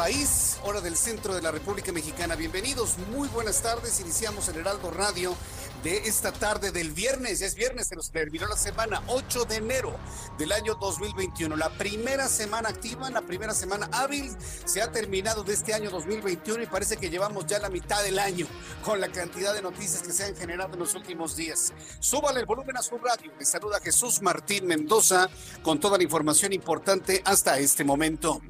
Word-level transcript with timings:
País, 0.00 0.56
hora 0.64 0.80
del 0.80 0.96
centro 0.96 1.34
de 1.34 1.42
la 1.42 1.50
República 1.50 1.92
Mexicana. 1.92 2.34
Bienvenidos, 2.34 2.96
muy 3.12 3.28
buenas 3.28 3.60
tardes. 3.60 4.00
Iniciamos 4.00 4.48
el 4.48 4.56
Heraldo 4.56 4.90
Radio 4.90 5.36
de 5.82 6.08
esta 6.08 6.32
tarde 6.32 6.72
del 6.72 6.92
viernes. 6.92 7.42
Es 7.42 7.54
viernes, 7.54 7.88
se 7.88 7.96
nos 7.96 8.10
terminó 8.10 8.46
la 8.46 8.56
semana 8.56 9.02
8 9.08 9.44
de 9.44 9.56
enero 9.56 9.94
del 10.38 10.52
año 10.52 10.74
2021. 10.76 11.54
La 11.54 11.68
primera 11.68 12.28
semana 12.28 12.70
activa, 12.70 13.10
la 13.10 13.20
primera 13.20 13.52
semana 13.52 13.90
hábil 13.92 14.34
se 14.64 14.80
ha 14.80 14.90
terminado 14.90 15.44
de 15.44 15.52
este 15.52 15.74
año 15.74 15.90
2021 15.90 16.62
y 16.62 16.66
parece 16.66 16.96
que 16.96 17.10
llevamos 17.10 17.44
ya 17.44 17.58
la 17.58 17.68
mitad 17.68 18.02
del 18.02 18.18
año 18.20 18.46
con 18.82 19.02
la 19.02 19.12
cantidad 19.12 19.52
de 19.52 19.60
noticias 19.60 20.02
que 20.02 20.14
se 20.14 20.24
han 20.24 20.34
generado 20.34 20.72
en 20.72 20.78
los 20.78 20.94
últimos 20.94 21.36
días. 21.36 21.74
Súbale 21.98 22.40
el 22.40 22.46
volumen 22.46 22.78
a 22.78 22.82
su 22.82 22.96
radio. 22.96 23.30
Les 23.38 23.50
saluda 23.50 23.78
Jesús 23.80 24.22
Martín 24.22 24.66
Mendoza 24.66 25.28
con 25.62 25.78
toda 25.78 25.98
la 25.98 26.04
información 26.04 26.54
importante 26.54 27.20
hasta 27.26 27.58
este 27.58 27.84
momento. 27.84 28.40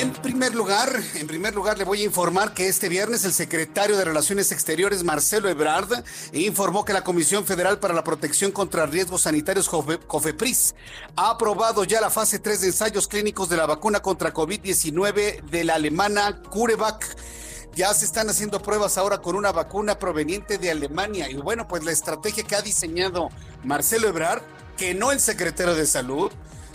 En 0.00 0.12
primer 0.12 0.54
lugar, 0.54 0.98
en 1.16 1.26
primer 1.26 1.54
lugar 1.54 1.76
le 1.76 1.84
voy 1.84 2.00
a 2.00 2.04
informar 2.04 2.54
que 2.54 2.68
este 2.68 2.88
viernes 2.88 3.24
el 3.24 3.32
secretario 3.32 3.98
de 3.98 4.04
Relaciones 4.04 4.50
Exteriores 4.50 5.04
Marcelo 5.04 5.48
Ebrard 5.48 6.04
informó 6.32 6.84
que 6.84 6.92
la 6.92 7.04
Comisión 7.04 7.44
Federal 7.44 7.78
para 7.78 7.92
la 7.92 8.02
Protección 8.02 8.50
contra 8.50 8.86
Riesgos 8.86 9.22
Sanitarios 9.22 9.68
COFEPRIS 9.68 10.74
ha 11.16 11.30
aprobado 11.30 11.84
ya 11.84 12.00
la 12.00 12.08
fase 12.08 12.38
3 12.38 12.60
de 12.62 12.66
ensayos 12.68 13.08
clínicos 13.08 13.50
de 13.50 13.58
la 13.58 13.66
vacuna 13.66 14.00
contra 14.00 14.32
COVID-19 14.32 15.42
de 15.42 15.64
la 15.64 15.74
alemana 15.74 16.40
CureVac. 16.48 17.16
Ya 17.74 17.92
se 17.92 18.06
están 18.06 18.30
haciendo 18.30 18.62
pruebas 18.62 18.96
ahora 18.96 19.18
con 19.18 19.36
una 19.36 19.52
vacuna 19.52 19.98
proveniente 19.98 20.56
de 20.56 20.70
Alemania 20.70 21.28
y 21.28 21.34
bueno, 21.34 21.68
pues 21.68 21.84
la 21.84 21.92
estrategia 21.92 22.44
que 22.44 22.56
ha 22.56 22.62
diseñado 22.62 23.28
Marcelo 23.64 24.08
Ebrard, 24.08 24.42
que 24.78 24.94
no 24.94 25.12
el 25.12 25.20
secretario 25.20 25.74
de 25.74 25.84
Salud, 25.84 26.32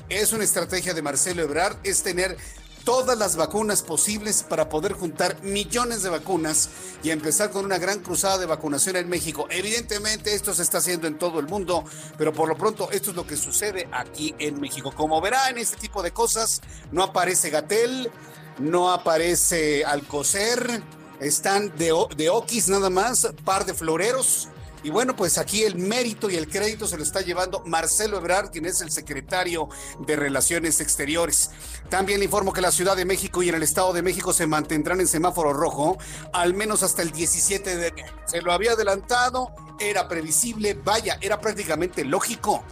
es 0.09 0.33
una 0.33 0.43
estrategia 0.43 0.93
de 0.93 1.01
Marcelo 1.01 1.41
Ebrard, 1.41 1.77
es 1.83 2.03
tener 2.03 2.37
todas 2.83 3.17
las 3.17 3.35
vacunas 3.35 3.81
posibles 3.81 4.43
para 4.43 4.69
poder 4.69 4.93
juntar 4.93 5.41
millones 5.41 6.03
de 6.03 6.09
vacunas 6.09 6.69
y 7.03 7.09
empezar 7.09 7.49
con 7.49 7.65
una 7.65 7.79
gran 7.79 7.99
cruzada 7.99 8.37
de 8.37 8.45
vacunación 8.45 8.95
en 8.95 9.09
México. 9.09 9.47
Evidentemente 9.49 10.35
esto 10.35 10.53
se 10.53 10.61
está 10.61 10.77
haciendo 10.77 11.07
en 11.07 11.17
todo 11.17 11.39
el 11.39 11.47
mundo, 11.47 11.83
pero 12.17 12.31
por 12.31 12.47
lo 12.47 12.55
pronto 12.55 12.91
esto 12.91 13.09
es 13.09 13.15
lo 13.15 13.25
que 13.25 13.37
sucede 13.37 13.89
aquí 13.91 14.35
en 14.37 14.61
México. 14.61 14.93
Como 14.95 15.19
verá 15.19 15.49
en 15.49 15.57
este 15.57 15.77
tipo 15.77 16.03
de 16.03 16.11
cosas, 16.11 16.61
no 16.91 17.01
aparece 17.03 17.49
Gatel, 17.49 18.11
no 18.59 18.91
aparece 18.91 19.83
Alcocer, 19.83 20.83
están 21.19 21.75
de, 21.77 21.91
de 22.15 22.29
Oquis 22.29 22.67
nada 22.69 22.91
más, 22.91 23.27
par 23.43 23.65
de 23.65 23.73
floreros 23.73 24.49
y 24.85 24.91
bueno, 24.91 25.15
pues 25.15 25.39
aquí 25.39 25.63
el 25.63 25.77
mérito 25.77 26.29
y 26.29 26.35
el 26.35 26.47
crédito 26.47 26.85
se 26.85 26.95
lo 26.95 27.01
está 27.01 27.21
llevando 27.21 27.63
Marcelo 27.65 28.17
Ebrard, 28.17 28.51
quien 28.51 28.67
es 28.67 28.81
el 28.81 28.91
secretario 28.91 29.67
de 30.05 30.15
Relaciones 30.15 30.79
Exteriores. 30.79 31.49
También 31.89 32.19
le 32.19 32.25
informo 32.25 32.53
que 32.53 32.61
la 32.61 32.71
Ciudad 32.71 32.95
de 32.95 33.03
México 33.03 33.41
y 33.41 33.49
en 33.49 33.55
el 33.55 33.63
Estado 33.63 33.93
de 33.93 34.03
México 34.03 34.31
se 34.31 34.45
mantendrán 34.45 35.01
en 35.01 35.07
semáforo 35.07 35.53
rojo, 35.53 35.97
al 36.33 36.53
menos 36.53 36.83
hasta 36.83 37.01
el 37.01 37.09
17 37.09 37.77
de 37.77 37.87
enero. 37.87 38.13
Se 38.27 38.43
lo 38.43 38.53
había 38.53 38.73
adelantado, 38.73 39.49
era 39.79 40.07
previsible, 40.07 40.75
vaya, 40.75 41.17
era 41.19 41.41
prácticamente 41.41 42.05
lógico 42.05 42.63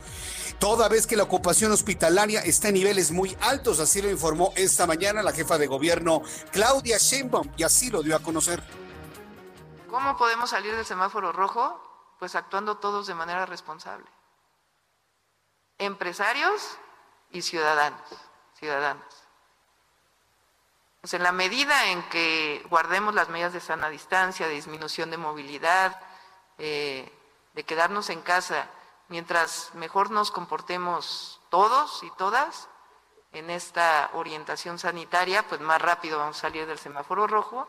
toda 0.59 0.87
vez 0.87 1.07
que 1.07 1.17
la 1.17 1.23
ocupación 1.23 1.71
hospitalaria 1.71 2.41
está 2.41 2.67
en 2.67 2.75
niveles 2.75 3.11
muy 3.11 3.35
altos, 3.41 3.79
así 3.79 4.03
lo 4.03 4.09
informó 4.11 4.53
esta 4.55 4.85
mañana 4.85 5.23
la 5.23 5.33
jefa 5.33 5.57
de 5.57 5.65
gobierno 5.65 6.21
Claudia 6.51 6.97
Sheinbaum 6.99 7.49
y 7.57 7.63
así 7.63 7.89
lo 7.89 8.03
dio 8.03 8.15
a 8.15 8.19
conocer. 8.19 8.63
¿Cómo 9.89 10.15
podemos 10.15 10.51
salir 10.51 10.73
del 10.75 10.85
semáforo 10.85 11.33
rojo? 11.33 11.92
Pues 12.19 12.35
actuando 12.35 12.77
todos 12.77 13.07
de 13.07 13.15
manera 13.15 13.45
responsable. 13.45 14.09
Empresarios 15.77 16.77
y 17.31 17.41
ciudadanos, 17.41 18.01
ciudadanas. 18.53 19.23
Pues 21.01 21.13
en 21.15 21.23
la 21.23 21.33
medida 21.33 21.87
en 21.87 22.01
que 22.03 22.65
guardemos 22.69 23.13
las 23.13 23.27
medidas 23.27 23.51
de 23.51 23.59
sana 23.59 23.89
distancia, 23.89 24.47
de 24.47 24.53
disminución 24.53 25.11
de 25.11 25.17
movilidad, 25.17 25.99
eh, 26.57 27.11
de 27.53 27.63
quedarnos 27.65 28.09
en 28.09 28.21
casa, 28.21 28.69
mientras 29.09 29.73
mejor 29.73 30.11
nos 30.11 30.31
comportemos 30.31 31.41
todos 31.49 32.03
y 32.03 32.11
todas 32.11 32.69
en 33.33 33.49
esta 33.49 34.11
orientación 34.13 34.79
sanitaria, 34.79 35.47
pues 35.47 35.59
más 35.59 35.81
rápido 35.81 36.19
vamos 36.19 36.37
a 36.37 36.41
salir 36.41 36.65
del 36.67 36.79
semáforo 36.79 37.27
rojo 37.27 37.67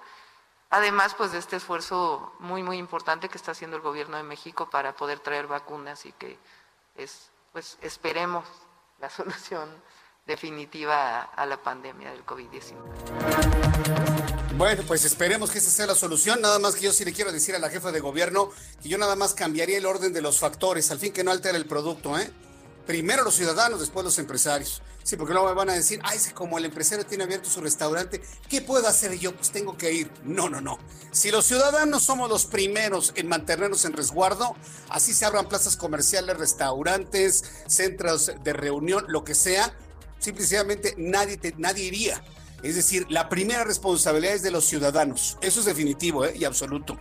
Además, 0.74 1.14
pues 1.16 1.30
de 1.30 1.38
este 1.38 1.54
esfuerzo 1.54 2.32
muy, 2.40 2.64
muy 2.64 2.78
importante 2.78 3.28
que 3.28 3.38
está 3.38 3.52
haciendo 3.52 3.76
el 3.76 3.82
gobierno 3.82 4.16
de 4.16 4.24
México 4.24 4.68
para 4.68 4.96
poder 4.96 5.20
traer 5.20 5.46
vacunas 5.46 6.04
y 6.04 6.10
que 6.10 6.36
es, 6.96 7.30
pues 7.52 7.78
esperemos 7.80 8.44
la 9.00 9.08
solución 9.18 9.68
definitiva 10.26 11.22
a, 11.22 11.46
la 11.46 11.62
pandemia 11.62 12.10
del 12.10 12.26
COVID-19. 12.26 12.74
Bueno, 14.56 14.82
pues 14.88 15.04
esperemos 15.04 15.52
que 15.52 15.58
esa 15.58 15.70
sea 15.70 15.86
la 15.86 15.94
solución. 15.94 16.40
Nada 16.40 16.58
más 16.58 16.74
que 16.74 16.80
yo 16.80 16.92
sí 16.92 17.04
le 17.04 17.12
quiero 17.12 17.30
decir 17.30 17.54
a 17.54 17.60
la 17.60 17.70
jefa 17.70 17.92
de 17.92 18.00
gobierno 18.00 18.50
que 18.82 18.88
yo 18.88 18.98
nada 18.98 19.14
más 19.14 19.32
cambiaría 19.32 19.78
el 19.78 19.86
orden 19.86 20.12
de 20.12 20.22
los 20.22 20.40
factores, 20.40 20.90
al 20.90 20.98
fin 20.98 21.12
que 21.12 21.22
no 21.22 21.30
altere 21.30 21.56
el 21.56 21.66
producto, 21.66 22.18
¿eh? 22.18 22.32
Primero 22.84 23.22
los 23.22 23.36
ciudadanos, 23.36 23.78
después 23.78 24.04
los 24.04 24.18
empresarios. 24.18 24.82
Sí, 25.04 25.16
porque 25.16 25.34
luego 25.34 25.48
me 25.48 25.54
van 25.54 25.68
a 25.68 25.74
decir, 25.74 26.00
ay, 26.02 26.16
es 26.16 26.32
como 26.32 26.56
el 26.56 26.64
empresario 26.64 27.04
tiene 27.04 27.24
abierto 27.24 27.50
su 27.50 27.60
restaurante, 27.60 28.22
¿qué 28.48 28.62
puedo 28.62 28.88
hacer 28.88 29.12
yo? 29.18 29.36
Pues 29.36 29.50
tengo 29.50 29.76
que 29.76 29.92
ir. 29.92 30.10
No, 30.24 30.48
no, 30.48 30.62
no. 30.62 30.78
Si 31.12 31.30
los 31.30 31.44
ciudadanos 31.44 32.02
somos 32.02 32.30
los 32.30 32.46
primeros 32.46 33.12
en 33.14 33.28
mantenernos 33.28 33.84
en 33.84 33.92
resguardo, 33.92 34.56
así 34.88 35.12
se 35.12 35.26
abran 35.26 35.46
plazas 35.46 35.76
comerciales, 35.76 36.38
restaurantes, 36.38 37.44
centros 37.66 38.32
de 38.42 38.52
reunión, 38.54 39.04
lo 39.08 39.24
que 39.24 39.34
sea, 39.34 39.76
simplemente 40.20 40.94
nadie, 40.96 41.38
nadie 41.58 41.84
iría. 41.84 42.24
Es 42.62 42.74
decir, 42.74 43.04
la 43.10 43.28
primera 43.28 43.62
responsabilidad 43.62 44.36
es 44.36 44.42
de 44.42 44.52
los 44.52 44.64
ciudadanos. 44.64 45.36
Eso 45.42 45.60
es 45.60 45.66
definitivo 45.66 46.24
¿eh? 46.24 46.34
y 46.34 46.46
absoluto. 46.46 46.98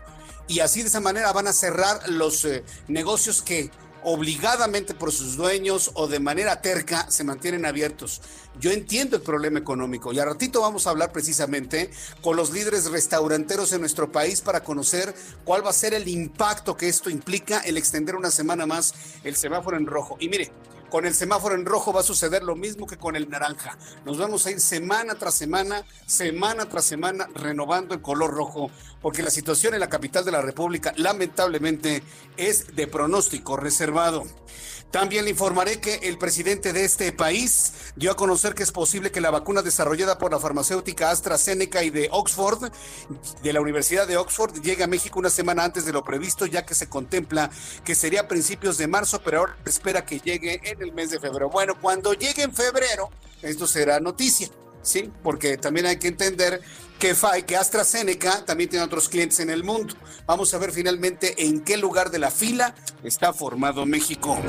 Y 0.49 0.59
así 0.59 0.81
de 0.81 0.89
esa 0.89 0.99
manera 0.99 1.31
van 1.31 1.47
a 1.47 1.53
cerrar 1.53 2.09
los 2.09 2.43
eh, 2.43 2.65
negocios 2.89 3.41
que 3.41 3.71
obligadamente 4.03 4.93
por 4.93 5.11
sus 5.11 5.35
dueños 5.35 5.91
o 5.93 6.07
de 6.07 6.19
manera 6.19 6.61
terca 6.61 7.09
se 7.09 7.23
mantienen 7.23 7.65
abiertos. 7.65 8.21
Yo 8.59 8.71
entiendo 8.71 9.15
el 9.15 9.21
problema 9.21 9.59
económico 9.59 10.13
y 10.13 10.19
a 10.19 10.25
ratito 10.25 10.61
vamos 10.61 10.85
a 10.85 10.91
hablar 10.91 11.11
precisamente 11.11 11.89
con 12.21 12.35
los 12.35 12.51
líderes 12.51 12.91
restauranteros 12.91 13.73
en 13.73 13.81
nuestro 13.81 14.11
país 14.11 14.41
para 14.41 14.63
conocer 14.63 15.13
cuál 15.43 15.65
va 15.65 15.71
a 15.71 15.73
ser 15.73 15.93
el 15.93 16.07
impacto 16.07 16.77
que 16.77 16.87
esto 16.87 17.09
implica 17.09 17.59
el 17.59 17.77
extender 17.77 18.15
una 18.15 18.31
semana 18.31 18.65
más 18.65 18.93
el 19.23 19.35
semáforo 19.35 19.77
en 19.77 19.87
rojo. 19.87 20.17
Y 20.19 20.29
mire, 20.29 20.51
Con 20.93 21.07
el 21.07 21.15
semáforo 21.15 21.55
en 21.55 21.65
rojo 21.65 21.91
va 21.91 22.01
a 22.01 22.03
suceder 22.03 22.43
lo 22.43 22.55
mismo 22.55 22.85
que 22.85 22.97
con 22.97 23.15
el 23.15 23.27
naranja. 23.27 23.75
Nos 24.05 24.19
vamos 24.19 24.45
a 24.45 24.51
ir 24.51 24.59
semana 24.59 25.15
tras 25.15 25.33
semana, 25.33 25.83
semana 26.05 26.69
tras 26.69 26.85
semana, 26.85 27.27
renovando 27.33 27.95
el 27.95 28.01
color 28.03 28.31
rojo, 28.31 28.69
porque 29.01 29.23
la 29.23 29.31
situación 29.31 29.73
en 29.73 29.79
la 29.79 29.89
capital 29.89 30.23
de 30.23 30.31
la 30.31 30.43
República, 30.43 30.93
lamentablemente, 30.95 32.03
es 32.37 32.75
de 32.75 32.85
pronóstico 32.85 33.57
reservado. 33.57 34.23
También 34.93 35.25
le 35.25 35.31
informaré 35.31 35.79
que 35.79 35.95
el 36.03 36.19
presidente 36.19 36.71
de 36.71 36.85
este 36.85 37.11
país 37.11 37.73
dio 37.95 38.11
a 38.11 38.15
conocer 38.15 38.53
que 38.53 38.61
es 38.61 38.71
posible 38.71 39.11
que 39.11 39.21
la 39.21 39.31
vacuna 39.31 39.63
desarrollada 39.63 40.19
por 40.19 40.31
la 40.31 40.39
farmacéutica 40.39 41.09
AstraZeneca 41.09 41.83
y 41.83 41.89
de 41.89 42.09
Oxford, 42.11 42.71
de 43.41 43.53
la 43.53 43.59
Universidad 43.59 44.07
de 44.07 44.17
Oxford, 44.17 44.61
llegue 44.61 44.83
a 44.83 44.87
México 44.87 45.17
una 45.17 45.31
semana 45.31 45.63
antes 45.63 45.85
de 45.85 45.93
lo 45.93 46.03
previsto, 46.03 46.45
ya 46.45 46.63
que 46.63 46.75
se 46.75 46.89
contempla 46.89 47.49
que 47.83 47.95
sería 47.95 48.21
a 48.21 48.27
principios 48.27 48.77
de 48.77 48.85
marzo, 48.85 49.19
pero 49.23 49.39
ahora 49.39 49.57
espera 49.65 50.05
que 50.05 50.19
llegue 50.19 50.61
en 50.63 50.79
el 50.79 50.93
mes 50.93 51.09
de 51.09 51.19
febrero. 51.19 51.49
Bueno, 51.49 51.73
cuando 51.81 52.13
llegue 52.13 52.43
en 52.43 52.53
febrero, 52.53 53.09
esto 53.41 53.65
será 53.65 53.99
noticia. 53.99 54.47
¿Sí? 54.83 55.11
Porque 55.23 55.57
también 55.57 55.87
hay 55.87 55.97
que 55.97 56.07
entender 56.09 56.61
que, 56.99 57.15
que 57.47 57.57
AstraZeneca 57.57 58.45
también 58.45 58.69
tiene 58.69 58.85
otros 58.85 59.09
clientes 59.09 59.39
en 59.39 59.49
el 59.49 59.63
mundo. 59.63 59.95
Vamos 60.27 60.53
a 60.53 60.57
ver 60.59 60.71
finalmente 60.71 61.45
en 61.45 61.61
qué 61.61 61.77
lugar 61.77 62.11
de 62.11 62.19
la 62.19 62.29
fila 62.29 62.75
está 63.03 63.33
formado 63.33 63.85
México. 63.85 64.39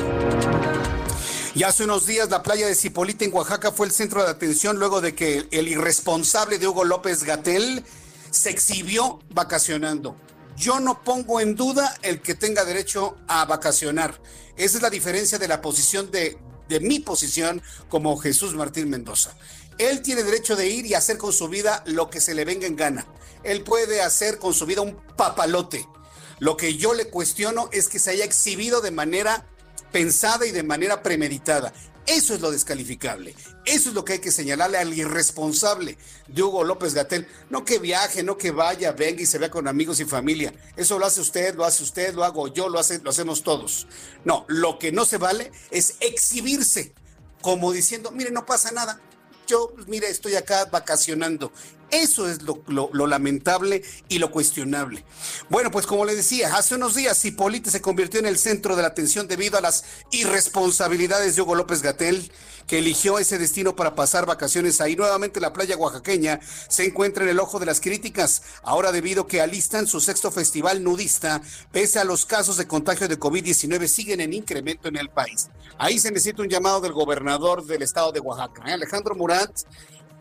Y 1.55 1.63
hace 1.63 1.85
unos 1.85 2.07
días 2.07 2.31
la 2.31 2.43
playa 2.43 2.67
de 2.67 2.75
Cipolita 2.75 3.25
en 3.25 3.33
Oaxaca 3.33 3.71
fue 3.71 3.87
el 3.87 3.93
centro 3.93 4.23
de 4.25 4.31
atención 4.31 4.79
luego 4.79 5.01
de 5.01 5.15
que 5.15 5.47
el 5.53 5.69
irresponsable 5.69 6.59
de 6.59 6.67
Hugo 6.67 6.85
López 6.85 7.23
Gatel 7.23 7.85
se 8.31 8.51
exhibió 8.51 9.21
vacacionando. 9.31 10.17
Yo 10.57 10.81
no 10.81 11.03
pongo 11.03 11.41
en 11.41 11.55
duda 11.55 11.97
el 12.03 12.21
que 12.21 12.35
tenga 12.35 12.65
derecho 12.65 13.17
a 13.29 13.45
vacacionar. 13.45 14.21
Esa 14.57 14.77
es 14.77 14.83
la 14.83 14.91
diferencia 14.91 15.39
de 15.39 15.49
la 15.49 15.61
posición 15.61 16.11
de, 16.11 16.39
de 16.69 16.81
mi 16.81 17.01
posición 17.01 17.63
como 17.89 18.17
Jesús 18.17 18.55
Martín 18.55 18.91
Mendoza. 18.91 19.37
Él 19.79 20.03
tiene 20.03 20.23
derecho 20.23 20.57
de 20.57 20.69
ir 20.69 20.87
y 20.87 20.95
hacer 20.95 21.19
con 21.19 21.33
su 21.33 21.49
vida 21.49 21.83
lo 21.87 22.11
que 22.11 22.21
se 22.21 22.35
le 22.35 22.45
venga 22.45 22.67
en 22.67 22.77
gana. 22.77 23.07
Él 23.43 23.63
puede 23.63 24.01
hacer 24.01 24.39
con 24.39 24.55
su 24.55 24.67
vida 24.67 24.81
un 24.81 24.97
papalote. 25.17 25.89
Lo 26.39 26.57
que 26.57 26.77
yo 26.77 26.95
le 26.95 27.11
cuestiono 27.11 27.69
es 27.73 27.89
que 27.89 27.99
se 27.99 28.11
haya 28.11 28.25
exhibido 28.25 28.81
de 28.81 28.91
manera 28.91 29.47
pensada 29.93 30.47
y 30.47 30.51
de 30.51 30.63
manera 30.63 31.03
premeditada. 31.03 31.73
Eso 32.07 32.35
es 32.35 32.41
lo 32.41 32.51
descalificable. 32.51 33.35
Eso 33.65 33.89
es 33.89 33.95
lo 33.95 34.05
que 34.05 34.15
hay 34.15 34.19
que 34.19 34.31
señalarle 34.31 34.77
al 34.77 34.93
irresponsable 34.93 35.97
de 36.29 36.43
Hugo 36.43 36.63
López 36.63 36.93
Gatel. 36.93 37.27
No 37.49 37.65
que 37.65 37.79
viaje, 37.79 38.23
no 38.23 38.37
que 38.37 38.51
vaya, 38.51 38.93
venga 38.93 39.23
y 39.23 39.27
se 39.27 39.39
vea 39.39 39.51
con 39.51 39.69
amigos 39.69 40.01
y 40.01 40.05
familia. 40.05 40.53
Eso 40.77 40.99
lo 40.99 41.07
hace 41.07 41.23
usted, 41.23 41.55
lo 41.55 41.65
hace 41.65 41.83
usted, 41.83 42.15
lo 42.15 42.25
hago 42.25 42.49
yo, 42.49 42.69
lo, 42.69 42.79
lo 43.03 43.11
hacemos 43.11 43.43
todos. 43.43 43.87
No, 44.25 44.45
lo 44.49 44.79
que 44.79 44.93
no 44.93 45.07
se 45.07 45.17
vale 45.17 45.51
es 45.71 45.95
exhibirse 46.01 46.93
como 47.41 47.73
diciendo, 47.73 48.11
mire, 48.11 48.31
no 48.31 48.45
pasa 48.45 48.71
nada 48.71 49.01
yo, 49.47 49.71
pues, 49.75 49.89
mire, 49.89 50.09
estoy 50.09 50.35
acá 50.37 50.67
vacacionando. 50.67 51.53
Eso 51.91 52.29
es 52.29 52.41
lo, 52.43 53.07
lamentable 53.07 53.83
y 54.09 54.19
lo 54.19 54.31
cuestionable. 54.31 55.05
Bueno, 55.49 55.71
pues 55.71 55.87
como 55.87 56.05
le 56.05 56.15
decía, 56.15 56.57
hace 56.57 56.75
unos 56.75 56.95
días 56.95 57.21
Cipolite 57.21 57.71
se 57.71 57.81
convirtió 57.81 58.21
en 58.21 58.27
el 58.27 58.39
centro 58.39 58.77
de 58.77 58.83
la 58.83 58.89
atención 58.89 59.29
debido 59.29 59.59
a 59.59 59.61
las 59.61 59.85
irresponsabilidades 60.11 61.37
de 61.37 61.43
Hugo 61.43 61.55
López 61.55 61.83
Gatel, 61.83 62.31
que 62.67 62.79
eligió 62.79 63.19
ese 63.19 63.39
destino 63.39 63.77
para 63.77 63.95
pasar 63.95 64.27
vacaciones 64.27 64.81
ahí. 64.81 64.97
Nuevamente 64.97 65.41
la 65.41 65.53
playa 65.53 65.77
oaxaqueña 65.77 66.41
se 66.69 66.87
encuentra 66.87 67.25
en 67.25 67.31
el 67.31 67.41
ojo 67.41 67.59
de 67.59 67.67
las 67.67 67.81
críticas, 67.81 68.43
ahora 68.63 68.93
debido 68.93 69.27
que 69.27 69.41
alistan 69.41 69.87
su 69.87 70.01
sexto 70.01 70.31
festival 70.31 70.83
nudista, 70.83 71.43
pese 71.73 71.99
a 71.99 72.05
los 72.05 72.25
casos 72.27 72.57
de 72.57 72.67
contagio 72.67 73.09
de 73.09 73.19
COVID-19 73.19 73.87
siguen 73.87 74.21
en 74.21 74.33
incremento 74.33 74.89
en 74.89 74.97
el 74.97 75.11
país. 75.11 75.49
Ahí 75.79 75.99
se 75.99 76.11
necesita 76.11 76.43
un 76.43 76.49
llamado 76.49 76.81
del 76.81 76.93
gobernador 76.93 77.65
del 77.65 77.83
estado 77.83 78.13
de 78.13 78.21
Oaxaca, 78.21 78.63
¿eh? 78.67 78.73
Alejandro 78.73 79.15
Murat 79.15 79.51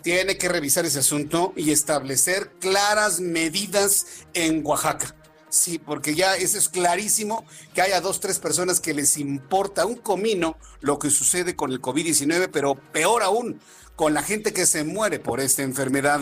tiene 0.03 0.37
que 0.37 0.49
revisar 0.49 0.85
ese 0.85 0.99
asunto 0.99 1.53
y 1.55 1.71
establecer 1.71 2.51
claras 2.59 3.19
medidas 3.19 4.05
en 4.33 4.61
Oaxaca. 4.65 5.15
Sí, 5.49 5.77
porque 5.77 6.15
ya 6.15 6.35
eso 6.35 6.57
es 6.57 6.67
clarísimo 6.67 7.45
que 7.75 7.81
haya 7.83 8.01
dos, 8.01 8.19
tres 8.19 8.39
personas 8.39 8.79
que 8.79 8.93
les 8.93 9.17
importa 9.17 9.85
un 9.85 9.95
comino 9.95 10.57
lo 10.81 10.97
que 10.97 11.11
sucede 11.11 11.55
con 11.55 11.71
el 11.71 11.79
COVID-19, 11.79 12.49
pero 12.51 12.73
peor 12.73 13.21
aún, 13.21 13.61
con 13.95 14.13
la 14.13 14.23
gente 14.23 14.53
que 14.53 14.65
se 14.65 14.83
muere 14.83 15.19
por 15.19 15.39
esta 15.39 15.61
enfermedad. 15.61 16.19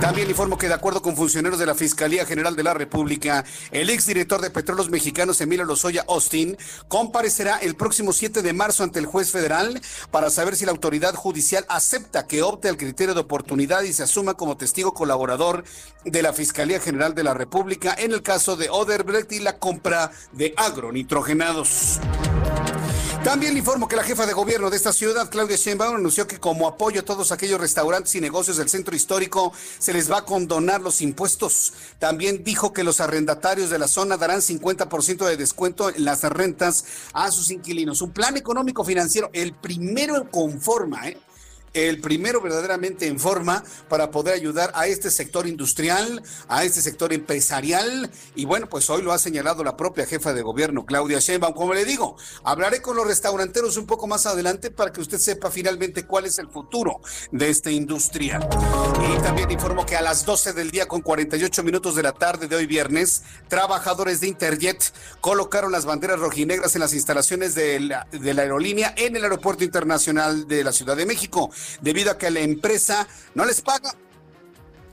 También 0.00 0.28
informo 0.28 0.58
que 0.58 0.68
de 0.68 0.74
acuerdo 0.74 1.02
con 1.02 1.16
funcionarios 1.16 1.58
de 1.58 1.66
la 1.66 1.74
Fiscalía 1.74 2.26
General 2.26 2.56
de 2.56 2.62
la 2.62 2.74
República, 2.74 3.44
el 3.70 3.90
exdirector 3.90 4.40
de 4.40 4.50
Petróleos 4.50 4.90
Mexicanos, 4.90 5.40
Emilio 5.40 5.64
Lozoya 5.64 6.04
Austin, 6.08 6.56
comparecerá 6.88 7.58
el 7.58 7.76
próximo 7.76 8.12
7 8.12 8.42
de 8.42 8.52
marzo 8.52 8.82
ante 8.82 8.98
el 8.98 9.06
juez 9.06 9.30
federal 9.30 9.80
para 10.10 10.30
saber 10.30 10.56
si 10.56 10.64
la 10.64 10.72
autoridad 10.72 11.14
judicial 11.14 11.64
acepta 11.68 12.26
que 12.26 12.42
opte 12.42 12.68
al 12.68 12.76
criterio 12.76 13.14
de 13.14 13.20
oportunidad 13.20 13.82
y 13.82 13.92
se 13.92 14.02
asuma 14.02 14.34
como 14.34 14.56
testigo 14.56 14.94
colaborador 14.94 15.64
de 16.04 16.22
la 16.22 16.32
Fiscalía 16.32 16.80
General 16.80 17.14
de 17.14 17.24
la 17.24 17.34
República 17.34 17.94
en 17.98 18.12
el 18.12 18.22
caso 18.22 18.56
de 18.56 18.70
Oderbrecht 18.70 19.32
y 19.32 19.40
la 19.40 19.58
compra 19.58 20.10
de 20.32 20.54
agronitrogenados. 20.56 22.00
También 23.24 23.54
le 23.54 23.60
informo 23.60 23.88
que 23.88 23.96
la 23.96 24.04
jefa 24.04 24.26
de 24.26 24.34
gobierno 24.34 24.68
de 24.68 24.76
esta 24.76 24.92
ciudad, 24.92 25.30
Claudia 25.30 25.56
Sheinbaum, 25.56 25.96
anunció 25.96 26.26
que 26.26 26.38
como 26.38 26.68
apoyo 26.68 27.00
a 27.00 27.04
todos 27.06 27.32
aquellos 27.32 27.58
restaurantes 27.58 28.14
y 28.14 28.20
negocios 28.20 28.58
del 28.58 28.68
centro 28.68 28.94
histórico 28.94 29.50
se 29.78 29.94
les 29.94 30.12
va 30.12 30.18
a 30.18 30.24
condonar 30.26 30.82
los 30.82 31.00
impuestos. 31.00 31.72
También 31.98 32.44
dijo 32.44 32.74
que 32.74 32.84
los 32.84 33.00
arrendatarios 33.00 33.70
de 33.70 33.78
la 33.78 33.88
zona 33.88 34.18
darán 34.18 34.40
50% 34.40 35.26
de 35.26 35.38
descuento 35.38 35.88
en 35.88 36.04
las 36.04 36.22
rentas 36.24 36.84
a 37.14 37.30
sus 37.30 37.50
inquilinos. 37.50 38.02
Un 38.02 38.12
plan 38.12 38.36
económico 38.36 38.84
financiero, 38.84 39.30
el 39.32 39.54
primero 39.54 40.30
con 40.30 40.60
forma, 40.60 41.08
¿eh? 41.08 41.16
El 41.74 42.00
primero 42.00 42.40
verdaderamente 42.40 43.08
en 43.08 43.18
forma 43.18 43.62
para 43.88 44.10
poder 44.10 44.34
ayudar 44.34 44.70
a 44.74 44.86
este 44.86 45.10
sector 45.10 45.46
industrial, 45.46 46.22
a 46.48 46.64
este 46.64 46.80
sector 46.80 47.12
empresarial. 47.12 48.10
Y 48.34 48.44
bueno, 48.44 48.68
pues 48.68 48.88
hoy 48.88 49.02
lo 49.02 49.12
ha 49.12 49.18
señalado 49.18 49.64
la 49.64 49.76
propia 49.76 50.06
jefa 50.06 50.32
de 50.32 50.42
gobierno, 50.42 50.86
Claudia 50.86 51.18
Sheinbaum. 51.18 51.52
Como 51.52 51.74
le 51.74 51.84
digo, 51.84 52.16
hablaré 52.44 52.80
con 52.80 52.96
los 52.96 53.06
restauranteros 53.06 53.76
un 53.76 53.86
poco 53.86 54.06
más 54.06 54.24
adelante 54.26 54.70
para 54.70 54.92
que 54.92 55.00
usted 55.00 55.18
sepa 55.18 55.50
finalmente 55.50 56.06
cuál 56.06 56.24
es 56.24 56.38
el 56.38 56.48
futuro 56.48 57.00
de 57.32 57.50
esta 57.50 57.70
industria. 57.70 58.40
Y 59.12 59.22
también 59.22 59.50
informo 59.50 59.84
que 59.84 59.96
a 59.96 60.02
las 60.02 60.24
12 60.24 60.52
del 60.52 60.70
día 60.70 60.86
con 60.86 61.02
48 61.02 61.62
minutos 61.64 61.96
de 61.96 62.04
la 62.04 62.12
tarde 62.12 62.46
de 62.46 62.56
hoy 62.56 62.66
viernes, 62.66 63.22
trabajadores 63.48 64.20
de 64.20 64.28
Interjet 64.28 64.92
colocaron 65.20 65.72
las 65.72 65.84
banderas 65.84 66.20
rojinegras 66.20 66.74
en 66.76 66.80
las 66.80 66.94
instalaciones 66.94 67.54
de 67.54 67.80
la, 67.80 68.06
de 68.12 68.32
la 68.32 68.42
aerolínea 68.42 68.94
en 68.96 69.16
el 69.16 69.24
Aeropuerto 69.24 69.64
Internacional 69.64 70.46
de 70.46 70.62
la 70.62 70.72
Ciudad 70.72 70.96
de 70.96 71.06
México 71.06 71.50
debido 71.80 72.10
a 72.10 72.18
que 72.18 72.30
la 72.30 72.40
empresa 72.40 73.06
no 73.34 73.44
les 73.44 73.60
paga. 73.60 73.94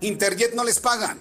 Interjet 0.01 0.53
no 0.53 0.63
les 0.63 0.79
paga. 0.79 1.17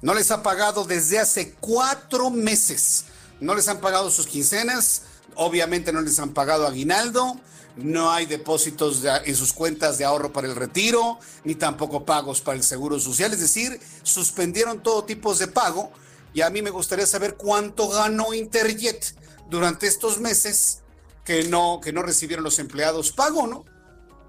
No 0.00 0.14
les 0.14 0.30
ha 0.30 0.42
pagado 0.42 0.84
desde 0.84 1.18
hace 1.18 1.54
cuatro 1.60 2.30
meses. 2.30 3.04
No 3.40 3.54
les 3.54 3.68
han 3.68 3.80
pagado 3.80 4.10
sus 4.10 4.26
quincenas. 4.26 5.02
Obviamente 5.36 5.92
no 5.92 6.00
les 6.00 6.18
han 6.18 6.34
pagado 6.34 6.66
aguinaldo. 6.66 7.36
No 7.76 8.10
hay 8.10 8.26
depósitos 8.26 9.02
en 9.24 9.36
sus 9.36 9.52
cuentas 9.52 9.96
de 9.96 10.04
ahorro 10.04 10.32
para 10.32 10.46
el 10.46 10.54
retiro, 10.54 11.18
ni 11.44 11.54
tampoco 11.54 12.04
pagos 12.04 12.42
para 12.42 12.58
el 12.58 12.64
seguro 12.64 13.00
social. 13.00 13.32
Es 13.32 13.40
decir, 13.40 13.80
suspendieron 14.02 14.82
todo 14.82 15.04
tipo 15.04 15.34
de 15.34 15.48
pago. 15.48 15.90
Y 16.34 16.40
a 16.42 16.50
mí 16.50 16.62
me 16.62 16.70
gustaría 16.70 17.06
saber 17.06 17.36
cuánto 17.36 17.88
ganó 17.88 18.34
Interjet 18.34 19.14
durante 19.48 19.86
estos 19.86 20.18
meses 20.18 20.80
que 21.24 21.44
no, 21.44 21.80
que 21.82 21.92
no 21.92 22.02
recibieron 22.02 22.44
los 22.44 22.58
empleados 22.58 23.12
pago, 23.12 23.46
¿no? 23.46 23.64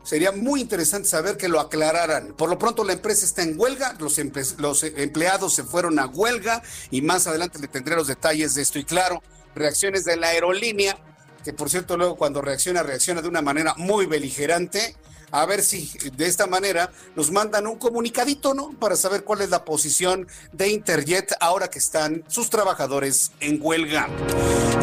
Sería 0.04 0.34
muy 0.34 0.60
interesante 0.60 1.08
saber 1.08 1.38
que 1.38 1.48
lo 1.48 1.60
aclararan. 1.62 2.34
Por 2.34 2.50
lo 2.50 2.60
pronto 2.60 2.84
la 2.84 2.94
empresa 2.94 3.26
está 3.26 3.42
en 3.42 3.58
huelga, 3.58 3.96
los, 4.00 4.20
los 4.58 4.84
empleados 4.84 5.54
se 5.56 5.64
fueron 5.64 5.98
a 5.98 6.08
huelga 6.08 6.62
y 6.92 7.02
más 7.02 7.26
adelante 7.26 7.60
le 7.60 7.70
tendré 7.70 7.96
los 7.96 8.08
detalles 8.08 8.54
de 8.54 8.62
esto. 8.62 8.80
Y 8.80 8.84
claro, 8.84 9.24
reacciones 9.56 10.04
de 10.04 10.18
la 10.18 10.28
aerolínea, 10.28 10.98
que 11.44 11.54
por 11.54 11.70
cierto 11.70 11.96
luego 11.96 12.18
cuando 12.18 12.42
reacciona, 12.42 12.84
reacciona 12.84 13.22
de 13.22 13.30
una 13.30 13.42
manera 13.42 13.76
muy 13.78 14.06
beligerante 14.06 14.96
a 15.34 15.48
ver 15.48 15.64
si 15.64 15.92
de 16.16 16.28
esta 16.28 16.46
manera 16.46 16.92
nos 17.16 17.32
mandan 17.32 17.66
un 17.66 17.78
comunicadito, 17.80 18.54
¿no? 18.54 18.70
Para 18.80 18.96
saber 18.96 19.24
cuál 19.24 19.42
es 19.42 19.50
la 19.50 19.66
posición 19.66 20.28
de 20.52 20.70
Interjet 20.70 21.34
ahora 21.40 21.72
que 21.72 21.80
están 21.80 22.24
sus 22.28 22.52
trabajadores 22.52 23.32
en 23.40 23.58
huelga. 23.60 24.08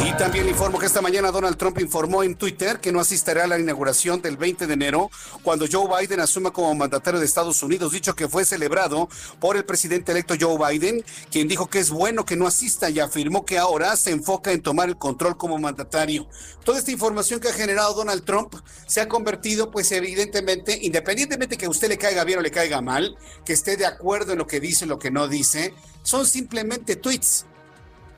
Y 0.05 0.11
también 0.17 0.49
informo 0.49 0.77
que 0.77 0.87
esta 0.87 1.01
mañana 1.01 1.31
Donald 1.31 1.55
Trump 1.55 1.79
informó 1.79 2.23
en 2.23 2.35
Twitter 2.35 2.81
que 2.81 2.91
no 2.91 2.99
asistirá 2.99 3.45
a 3.45 3.47
la 3.47 3.59
inauguración 3.59 4.21
del 4.21 4.35
20 4.35 4.67
de 4.67 4.73
enero 4.73 5.09
cuando 5.41 5.67
Joe 5.71 5.87
Biden 5.87 6.19
asuma 6.19 6.51
como 6.51 6.75
mandatario 6.75 7.21
de 7.21 7.25
Estados 7.25 7.63
Unidos, 7.63 7.93
dicho 7.93 8.13
que 8.13 8.27
fue 8.27 8.43
celebrado 8.43 9.07
por 9.39 9.55
el 9.55 9.63
presidente 9.63 10.11
electo 10.11 10.35
Joe 10.37 10.57
Biden, 10.57 11.05
quien 11.31 11.47
dijo 11.47 11.69
que 11.69 11.79
es 11.79 11.91
bueno 11.91 12.25
que 12.25 12.35
no 12.35 12.45
asista 12.45 12.89
y 12.89 12.99
afirmó 12.99 13.45
que 13.45 13.57
ahora 13.57 13.95
se 13.95 14.11
enfoca 14.11 14.51
en 14.51 14.61
tomar 14.61 14.89
el 14.89 14.97
control 14.97 15.37
como 15.37 15.57
mandatario. 15.57 16.27
Toda 16.65 16.79
esta 16.79 16.91
información 16.91 17.39
que 17.39 17.47
ha 17.47 17.53
generado 17.53 17.93
Donald 17.93 18.25
Trump 18.25 18.53
se 18.85 18.99
ha 18.99 19.07
convertido 19.07 19.71
pues 19.71 19.91
evidentemente 19.93 20.40
independientemente, 20.81 21.57
que 21.57 21.65
a 21.65 21.69
usted 21.69 21.89
le 21.89 21.97
caiga 21.97 22.23
bien 22.23 22.39
o 22.39 22.41
le 22.41 22.51
caiga 22.51 22.81
mal, 22.81 23.17
que 23.45 23.53
esté 23.53 23.77
de 23.77 23.85
acuerdo 23.85 24.33
en 24.33 24.39
lo 24.39 24.47
que 24.47 24.59
dice, 24.59 24.85
o 24.85 24.87
lo 24.87 24.99
que 24.99 25.11
no 25.11 25.27
dice, 25.27 25.73
son 26.03 26.25
simplemente 26.25 26.95
tweets. 26.95 27.45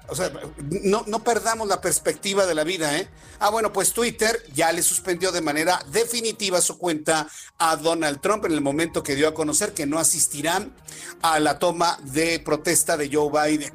O 0.09 0.15
sea, 0.15 0.31
no, 0.83 1.05
no 1.07 1.23
perdamos 1.23 1.67
la 1.67 1.79
perspectiva 1.79 2.45
de 2.45 2.53
la 2.53 2.65
vida, 2.65 2.97
¿eh? 2.97 3.07
Ah, 3.39 3.49
bueno, 3.49 3.71
pues 3.71 3.93
Twitter 3.93 4.43
ya 4.53 4.71
le 4.73 4.83
suspendió 4.83 5.31
de 5.31 5.39
manera 5.39 5.79
definitiva 5.91 6.59
su 6.59 6.77
cuenta 6.77 7.27
a 7.57 7.77
Donald 7.77 8.19
Trump 8.19 8.45
en 8.45 8.51
el 8.51 8.59
momento 8.59 9.01
que 9.01 9.15
dio 9.15 9.29
a 9.29 9.33
conocer 9.33 9.73
que 9.73 9.85
no 9.85 9.99
asistirán 9.99 10.75
a 11.21 11.39
la 11.39 11.57
toma 11.57 11.97
de 12.03 12.39
protesta 12.39 12.97
de 12.97 13.09
Joe 13.11 13.29
Biden. 13.31 13.73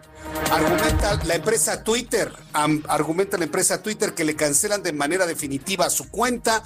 Argumenta 0.51 1.25
la 1.25 1.35
empresa 1.35 1.83
Twitter, 1.83 2.31
argumenta 2.53 3.39
la 3.39 3.45
empresa 3.45 3.83
Twitter 3.83 4.15
que 4.15 4.25
le 4.25 4.37
cancelan 4.37 4.83
de 4.83 4.93
manera 4.93 5.27
definitiva 5.27 5.89
su 5.89 6.11
cuenta, 6.11 6.63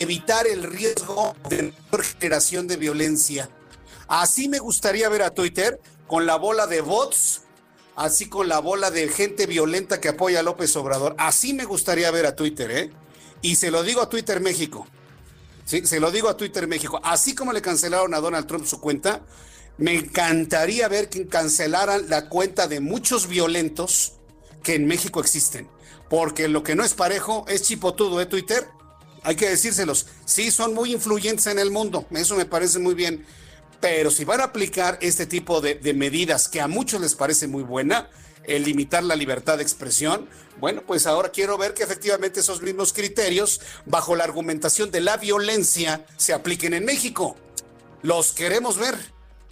evitar 0.00 0.46
el 0.48 0.64
riesgo 0.64 1.36
de 1.48 1.72
generación 2.18 2.66
de 2.66 2.76
violencia. 2.76 3.48
Así 4.08 4.48
me 4.48 4.58
gustaría 4.58 5.08
ver 5.08 5.22
a 5.22 5.30
Twitter 5.30 5.80
con 6.08 6.26
la 6.26 6.36
bola 6.36 6.66
de 6.66 6.80
bots 6.80 7.42
así 8.00 8.30
con 8.30 8.48
la 8.48 8.60
bola 8.60 8.90
de 8.90 9.08
gente 9.08 9.46
violenta 9.46 10.00
que 10.00 10.08
apoya 10.08 10.40
a 10.40 10.42
López 10.42 10.74
Obrador. 10.76 11.14
Así 11.18 11.52
me 11.52 11.64
gustaría 11.64 12.10
ver 12.10 12.24
a 12.24 12.34
Twitter, 12.34 12.70
¿eh? 12.70 12.90
Y 13.42 13.56
se 13.56 13.70
lo 13.70 13.82
digo 13.82 14.00
a 14.00 14.08
Twitter 14.08 14.40
México. 14.40 14.86
Se 15.66 16.00
lo 16.00 16.10
digo 16.10 16.28
a 16.28 16.36
Twitter 16.36 16.66
México. 16.66 17.00
Así 17.04 17.34
como 17.34 17.52
le 17.52 17.60
cancelaron 17.60 18.14
a 18.14 18.20
Donald 18.20 18.46
Trump 18.46 18.64
su 18.66 18.80
cuenta, 18.80 19.20
me 19.76 19.94
encantaría 19.94 20.88
ver 20.88 21.10
que 21.10 21.26
cancelaran 21.28 22.08
la 22.08 22.28
cuenta 22.28 22.66
de 22.66 22.80
muchos 22.80 23.28
violentos 23.28 24.14
que 24.62 24.74
en 24.74 24.86
México 24.86 25.20
existen. 25.20 25.68
Porque 26.08 26.48
lo 26.48 26.62
que 26.62 26.74
no 26.74 26.84
es 26.84 26.94
parejo 26.94 27.44
es 27.48 27.62
chipotudo, 27.62 28.20
¿eh, 28.20 28.26
Twitter? 28.26 28.66
Hay 29.22 29.36
que 29.36 29.48
decírselos. 29.48 30.06
Sí, 30.24 30.50
son 30.50 30.74
muy 30.74 30.92
influyentes 30.92 31.46
en 31.46 31.58
el 31.58 31.70
mundo. 31.70 32.06
Eso 32.10 32.36
me 32.36 32.46
parece 32.46 32.78
muy 32.78 32.94
bien. 32.94 33.26
Pero 33.80 34.10
si 34.10 34.24
van 34.24 34.40
a 34.40 34.44
aplicar 34.44 34.98
este 35.00 35.26
tipo 35.26 35.60
de, 35.60 35.78
medidas 35.94 36.48
que 36.48 36.60
a 36.60 36.68
muchos 36.68 37.00
les 37.00 37.14
parece 37.14 37.46
muy 37.46 37.62
buena, 37.62 38.10
el 38.44 38.64
limitar 38.64 39.02
la 39.02 39.16
libertad 39.16 39.56
de 39.56 39.62
expresión, 39.62 40.28
bueno, 40.58 40.82
pues 40.86 41.06
ahora 41.06 41.30
quiero 41.30 41.56
ver 41.56 41.72
que 41.72 41.82
efectivamente 41.82 42.40
esos 42.40 42.62
mismos 42.62 42.92
criterios, 42.92 43.60
bajo 43.86 44.16
la 44.16 44.24
argumentación 44.24 44.90
de 44.90 45.00
la 45.00 45.16
violencia, 45.16 46.04
se 46.16 46.34
apliquen 46.34 46.74
en 46.74 46.84
México. 46.84 47.36
¿Los 48.02 48.32
queremos 48.32 48.76
ver? 48.76 48.96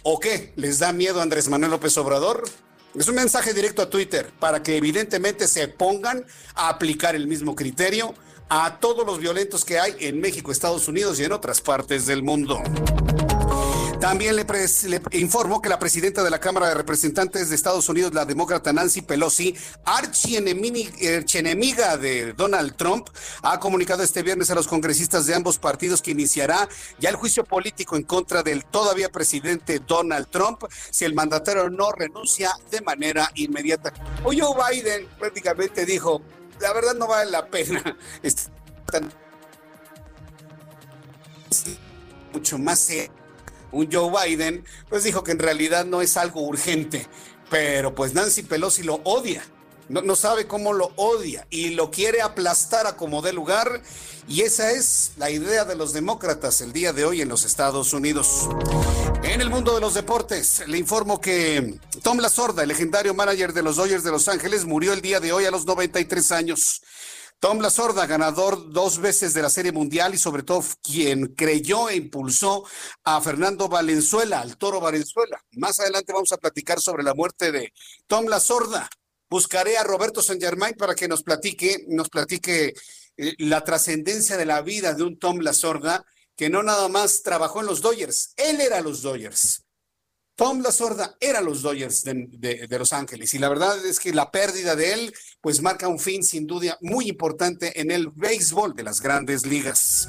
¿O 0.03 0.19
qué? 0.19 0.53
¿Les 0.55 0.79
da 0.79 0.93
miedo 0.93 1.21
Andrés 1.21 1.49
Manuel 1.49 1.71
López 1.71 1.97
Obrador? 1.97 2.43
Es 2.95 3.07
un 3.07 3.15
mensaje 3.15 3.53
directo 3.53 3.81
a 3.81 3.89
Twitter 3.89 4.31
para 4.39 4.63
que 4.63 4.77
evidentemente 4.77 5.47
se 5.47 5.67
pongan 5.67 6.25
a 6.55 6.69
aplicar 6.69 7.15
el 7.15 7.27
mismo 7.27 7.55
criterio 7.55 8.15
a 8.49 8.79
todos 8.79 9.05
los 9.05 9.19
violentos 9.19 9.63
que 9.63 9.79
hay 9.79 9.95
en 9.99 10.19
México, 10.19 10.51
Estados 10.51 10.87
Unidos 10.87 11.19
y 11.19 11.23
en 11.23 11.31
otras 11.31 11.61
partes 11.61 12.05
del 12.05 12.23
mundo. 12.23 12.61
También 13.99 14.35
le, 14.37 14.45
informó 15.11 15.61
que 15.61 15.67
la 15.67 15.77
presidenta 15.77 16.23
de 16.23 16.29
la 16.29 16.39
Cámara 16.39 16.69
de 16.69 16.73
Representantes 16.73 17.49
de 17.49 17.55
Estados 17.55 17.89
Unidos, 17.89 18.13
la 18.13 18.23
demócrata 18.23 18.71
Nancy 18.71 19.01
Pelosi, 19.01 19.53
archienemiga 19.83 21.97
de 21.97 22.31
Donald 22.31 22.77
Trump, 22.77 23.09
ha 23.43 23.59
comunicado 23.59 24.01
este 24.01 24.23
viernes 24.23 24.49
a 24.51 24.55
los 24.55 24.69
congresistas 24.69 25.25
de 25.25 25.35
ambos 25.35 25.57
partidos 25.57 26.01
que 26.01 26.11
iniciará 26.11 26.69
ya 26.97 27.09
el 27.09 27.17
juicio 27.17 27.43
político 27.43 27.97
en 27.97 28.03
contra 28.03 28.41
del 28.41 28.63
todavía 28.63 29.09
presidente 29.09 29.81
Donald 29.85 30.29
Trump 30.29 30.63
si 30.91 31.03
el 31.03 31.13
mandatario 31.13 31.69
no 31.69 31.91
renuncia 31.91 32.53
de 32.71 32.79
manera 32.79 33.29
inmediata. 33.35 33.91
Hoy 34.23 34.39
Joe 34.39 34.55
Biden 34.71 35.09
prácticamente 35.19 35.85
dijo, 35.85 36.21
la 36.59 36.73
verdad 36.73 36.95
no 36.95 37.07
vale 37.07 37.31
la 37.31 37.47
pena. 37.47 37.97
mucho 42.33 42.57
más 42.57 42.91
un 43.71 43.91
Joe 43.91 44.27
Biden, 44.27 44.65
pues 44.89 45.03
dijo 45.03 45.23
que 45.23 45.31
en 45.31 45.39
realidad 45.39 45.85
no 45.85 46.01
es 46.01 46.17
algo 46.17 46.41
urgente, 46.41 47.07
pero 47.49 47.95
pues 47.95 48.13
Nancy 48.13 48.43
Pelosi 48.43 48.83
lo 48.83 48.95
odia. 49.03 49.43
No, 49.89 50.15
sabe 50.15 50.45
cómo 50.45 50.71
lo 50.71 50.91
odia 50.97 51.47
y 51.49 51.71
lo 51.71 51.89
quiere 51.89 52.21
aplastar 52.21 52.85
a 52.85 52.95
como 52.95 53.23
dé 53.23 53.33
lugar. 53.33 53.81
Y 54.27 54.41
esa 54.41 54.71
es 54.71 55.13
la 55.17 55.31
idea 55.31 55.65
de 55.65 55.75
los 55.75 55.93
demócratas 55.93 56.61
el 56.61 56.71
día 56.71 56.93
de 56.93 57.05
hoy 57.05 57.21
en 57.21 57.29
los 57.29 57.43
Estados 57.43 57.91
Unidos. 57.93 58.47
En 59.23 59.41
el 59.41 59.49
mundo 59.49 59.73
de 59.73 59.81
los 59.81 59.95
deportes, 59.95 60.63
le 60.67 60.77
informo 60.77 61.19
que 61.19 61.79
Tom 62.03 62.19
Lasorda, 62.19 62.61
el 62.61 62.69
legendario 62.69 63.15
manager 63.15 63.51
de 63.51 63.63
los 63.63 63.77
Dodgers 63.77 64.03
de 64.03 64.11
Los 64.11 64.27
Ángeles, 64.27 64.65
murió 64.65 64.93
el 64.93 65.01
día 65.01 65.19
de 65.19 65.33
hoy 65.33 65.45
a 65.45 65.51
los 65.51 65.65
93 65.65 66.31
años. 66.33 66.81
Tom 67.39 67.59
La 67.59 67.69
Sorda, 67.69 68.05
ganador 68.05 68.73
dos 68.73 68.99
veces 68.99 69.33
de 69.33 69.41
la 69.41 69.49
Serie 69.49 69.71
Mundial 69.71 70.13
y 70.13 70.17
sobre 70.17 70.43
todo 70.43 70.61
quien 70.83 71.35
creyó 71.35 71.87
e 71.87 71.95
impulsó 71.95 72.65
a 73.05 73.21
Fernando 73.21 73.69
Valenzuela, 73.69 74.41
al 74.41 74.57
Toro 74.57 74.81
Valenzuela. 74.81 75.41
Más 75.53 75.79
adelante 75.79 76.11
vamos 76.11 76.33
a 76.33 76.37
platicar 76.37 76.81
sobre 76.81 77.01
la 77.01 77.13
muerte 77.13 77.53
de 77.53 77.71
Tom 78.07 78.25
La 78.25 78.41
Sorda. 78.41 78.89
Buscaré 79.29 79.77
a 79.77 79.83
Roberto 79.83 80.21
San 80.21 80.39
Germain 80.39 80.73
para 80.75 80.95
que 80.95 81.07
nos 81.07 81.23
platique, 81.23 81.85
nos 81.87 82.09
platique 82.09 82.73
eh, 83.17 83.35
la 83.37 83.63
trascendencia 83.63 84.37
de 84.37 84.45
la 84.45 84.61
vida 84.61 84.93
de 84.93 85.03
un 85.03 85.19
Tom 85.19 85.39
La 85.39 85.53
Sorda 85.53 86.05
que 86.35 86.49
no 86.49 86.63
nada 86.63 86.87
más 86.87 87.21
trabajó 87.21 87.59
en 87.59 87.65
los 87.65 87.81
Dodgers, 87.81 88.33
él 88.37 88.61
era 88.61 88.79
los 88.79 89.01
Dodgers. 89.01 89.65
Tom 90.35 90.61
La 90.61 90.71
Sorda 90.71 91.17
era 91.19 91.41
los 91.41 91.61
Dodgers 91.61 92.05
de, 92.05 92.67
Los 92.79 92.93
Ángeles 92.93 93.33
y 93.33 93.39
la 93.39 93.49
verdad 93.49 93.85
es 93.85 93.99
que 93.99 94.13
la 94.13 94.31
pérdida 94.31 94.73
de 94.73 94.93
él 94.93 95.13
pues 95.41 95.61
marca 95.61 95.89
un 95.89 95.99
fin 95.99 96.23
sin 96.23 96.47
duda 96.47 96.77
muy 96.79 97.09
importante 97.09 97.81
en 97.81 97.91
el 97.91 98.07
béisbol 98.07 98.73
de 98.73 98.83
las 98.83 99.01
grandes 99.01 99.45
ligas. 99.45 100.07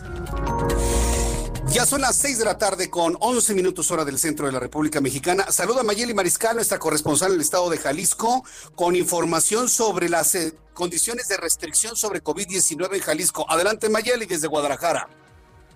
Ya 1.73 1.87
son 1.87 2.01
las 2.01 2.17
seis 2.17 2.37
de 2.37 2.45
la 2.45 2.59
tarde 2.59 2.91
con 2.91 3.17
11 3.21 3.55
minutos 3.55 3.93
hora 3.93 4.05
del 4.05 4.19
centro 4.19 4.47
de 4.47 4.53
la 4.53 4.59
República 4.59 5.01
Mexicana. 5.01 5.53
Saluda 5.53 5.85
Mayeli 5.85 6.13
Mariscal, 6.13 6.57
nuestra 6.57 6.81
corresponsal 6.81 7.29
en 7.29 7.37
el 7.37 7.41
estado 7.43 7.71
de 7.71 7.79
Jalisco, 7.79 8.45
con 8.75 8.97
información 8.97 9.69
sobre 9.69 10.09
las 10.09 10.35
eh, 10.35 10.53
condiciones 10.75 11.29
de 11.29 11.37
restricción 11.37 11.95
sobre 11.95 12.25
COVID-19 12.25 12.97
en 12.97 13.01
Jalisco. 13.01 13.49
Adelante 13.49 13.89
Mayeli 13.89 14.27
desde 14.27 14.49
Guadalajara. 14.49 15.09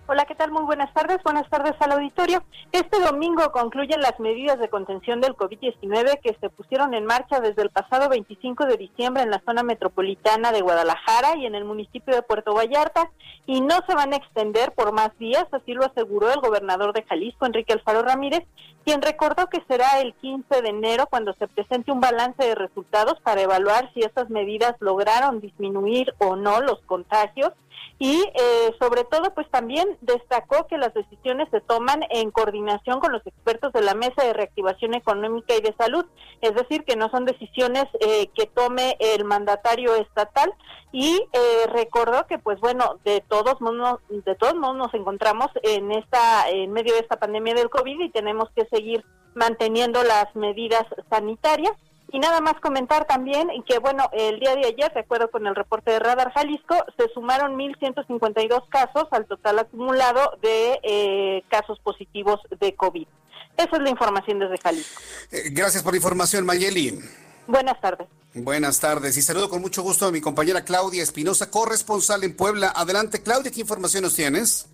Hola, 0.06 0.26
¿qué 0.26 0.34
tal? 0.34 0.50
Muy 0.50 0.64
buenas 0.64 0.92
tardes. 0.92 1.16
Buenas 1.24 1.48
tardes 1.48 1.72
al 1.80 1.92
auditorio. 1.92 2.42
Este 2.72 3.00
domingo 3.00 3.50
concluyen 3.52 4.02
las 4.02 4.20
medidas 4.20 4.58
de 4.58 4.68
contención 4.68 5.22
del 5.22 5.34
COVID-19 5.34 6.20
que 6.22 6.36
se 6.42 6.50
pusieron 6.50 6.92
en 6.92 7.06
marcha 7.06 7.40
desde 7.40 7.62
el 7.62 7.70
pasado 7.70 8.10
25 8.10 8.66
de 8.66 8.76
diciembre 8.76 9.22
en 9.22 9.30
la 9.30 9.40
zona 9.46 9.62
metropolitana 9.62 10.52
de 10.52 10.60
Guadalajara 10.60 11.38
y 11.38 11.46
en 11.46 11.54
el 11.54 11.64
municipio 11.64 12.14
de 12.14 12.20
Puerto 12.20 12.52
Vallarta 12.52 13.10
y 13.46 13.62
no 13.62 13.76
se 13.88 13.94
van 13.94 14.12
a 14.12 14.16
extender 14.16 14.72
por 14.72 14.92
más 14.92 15.16
días, 15.18 15.46
así 15.52 15.72
lo 15.72 15.86
aseguró 15.86 16.30
el 16.30 16.40
gobernador 16.40 16.92
de 16.92 17.04
Jalisco, 17.04 17.46
Enrique 17.46 17.72
Alfaro 17.72 18.02
Ramírez, 18.02 18.44
quien 18.84 19.00
recordó 19.00 19.46
que 19.46 19.64
será 19.66 20.00
el 20.02 20.12
15 20.16 20.60
de 20.60 20.68
enero 20.68 21.06
cuando 21.08 21.32
se 21.34 21.48
presente 21.48 21.92
un 21.92 22.00
balance 22.00 22.44
de 22.44 22.54
resultados 22.54 23.18
para 23.22 23.40
evaluar 23.40 23.90
si 23.94 24.00
estas 24.00 24.28
medidas 24.28 24.74
lograron 24.80 25.40
disminuir 25.40 26.12
o 26.18 26.36
no 26.36 26.60
los 26.60 26.80
contagios 26.82 27.52
y 27.98 28.22
eh, 28.34 28.74
sobre 28.80 29.04
todo 29.04 29.32
pues 29.34 29.48
también 29.50 29.96
destacó 30.00 30.66
que 30.66 30.78
las 30.78 30.92
decisiones 30.94 31.48
se 31.50 31.60
toman 31.60 32.04
en 32.10 32.30
coordinación 32.32 32.98
con 32.98 33.12
los 33.12 33.24
expertos 33.26 33.72
de 33.72 33.82
la 33.82 33.94
Mesa 33.94 34.24
de 34.24 34.32
Reactivación 34.32 34.94
Económica 34.94 35.54
y 35.54 35.60
de 35.60 35.74
Salud, 35.78 36.04
es 36.40 36.54
decir, 36.54 36.84
que 36.84 36.96
no 36.96 37.08
son 37.10 37.24
decisiones 37.24 37.84
eh, 38.00 38.28
que 38.34 38.46
tome 38.46 38.96
el 38.98 39.24
mandatario 39.24 39.94
estatal. 39.94 40.52
Y 40.90 41.20
eh, 41.32 41.66
recordó 41.72 42.26
que 42.28 42.38
pues 42.38 42.60
bueno, 42.60 43.00
de 43.04 43.20
todos 43.20 43.60
modos 43.60 44.00
de 44.08 44.34
todos 44.36 44.54
modos 44.54 44.76
nos 44.76 44.94
encontramos 44.94 45.48
en 45.62 45.90
esta 45.90 46.48
en 46.50 46.70
medio 46.72 46.94
de 46.94 47.00
esta 47.00 47.16
pandemia 47.16 47.54
del 47.54 47.68
COVID 47.68 48.00
y 48.00 48.10
tenemos 48.10 48.48
que 48.54 48.64
seguir 48.66 49.04
manteniendo 49.34 50.04
las 50.04 50.34
medidas 50.36 50.84
sanitarias 51.10 51.72
y 52.14 52.20
nada 52.20 52.40
más 52.40 52.54
comentar 52.62 53.08
también 53.08 53.48
que, 53.66 53.80
bueno, 53.80 54.08
el 54.12 54.38
día 54.38 54.54
de 54.54 54.66
ayer, 54.66 54.94
de 54.94 55.00
acuerdo 55.00 55.32
con 55.32 55.48
el 55.48 55.56
reporte 55.56 55.90
de 55.90 55.98
Radar 55.98 56.32
Jalisco, 56.32 56.76
se 56.96 57.12
sumaron 57.12 57.58
1.152 57.58 58.68
casos 58.68 59.08
al 59.10 59.26
total 59.26 59.58
acumulado 59.58 60.38
de 60.40 60.78
eh, 60.84 61.42
casos 61.48 61.80
positivos 61.80 62.38
de 62.60 62.76
COVID. 62.76 63.08
Esa 63.56 63.76
es 63.76 63.82
la 63.82 63.90
información 63.90 64.38
desde 64.38 64.58
Jalisco. 64.58 65.02
Eh, 65.32 65.50
gracias 65.50 65.82
por 65.82 65.92
la 65.92 65.96
información, 65.96 66.46
Mayeli. 66.46 67.00
Buenas 67.48 67.80
tardes. 67.80 68.06
Buenas 68.32 68.78
tardes 68.78 69.16
y 69.16 69.22
saludo 69.22 69.48
con 69.48 69.60
mucho 69.60 69.82
gusto 69.82 70.06
a 70.06 70.12
mi 70.12 70.20
compañera 70.20 70.64
Claudia 70.64 71.02
Espinosa, 71.02 71.50
corresponsal 71.50 72.22
en 72.22 72.36
Puebla. 72.36 72.72
Adelante, 72.76 73.24
Claudia, 73.24 73.50
¿qué 73.50 73.62
información 73.62 74.04
nos 74.04 74.14
tienes? 74.14 74.68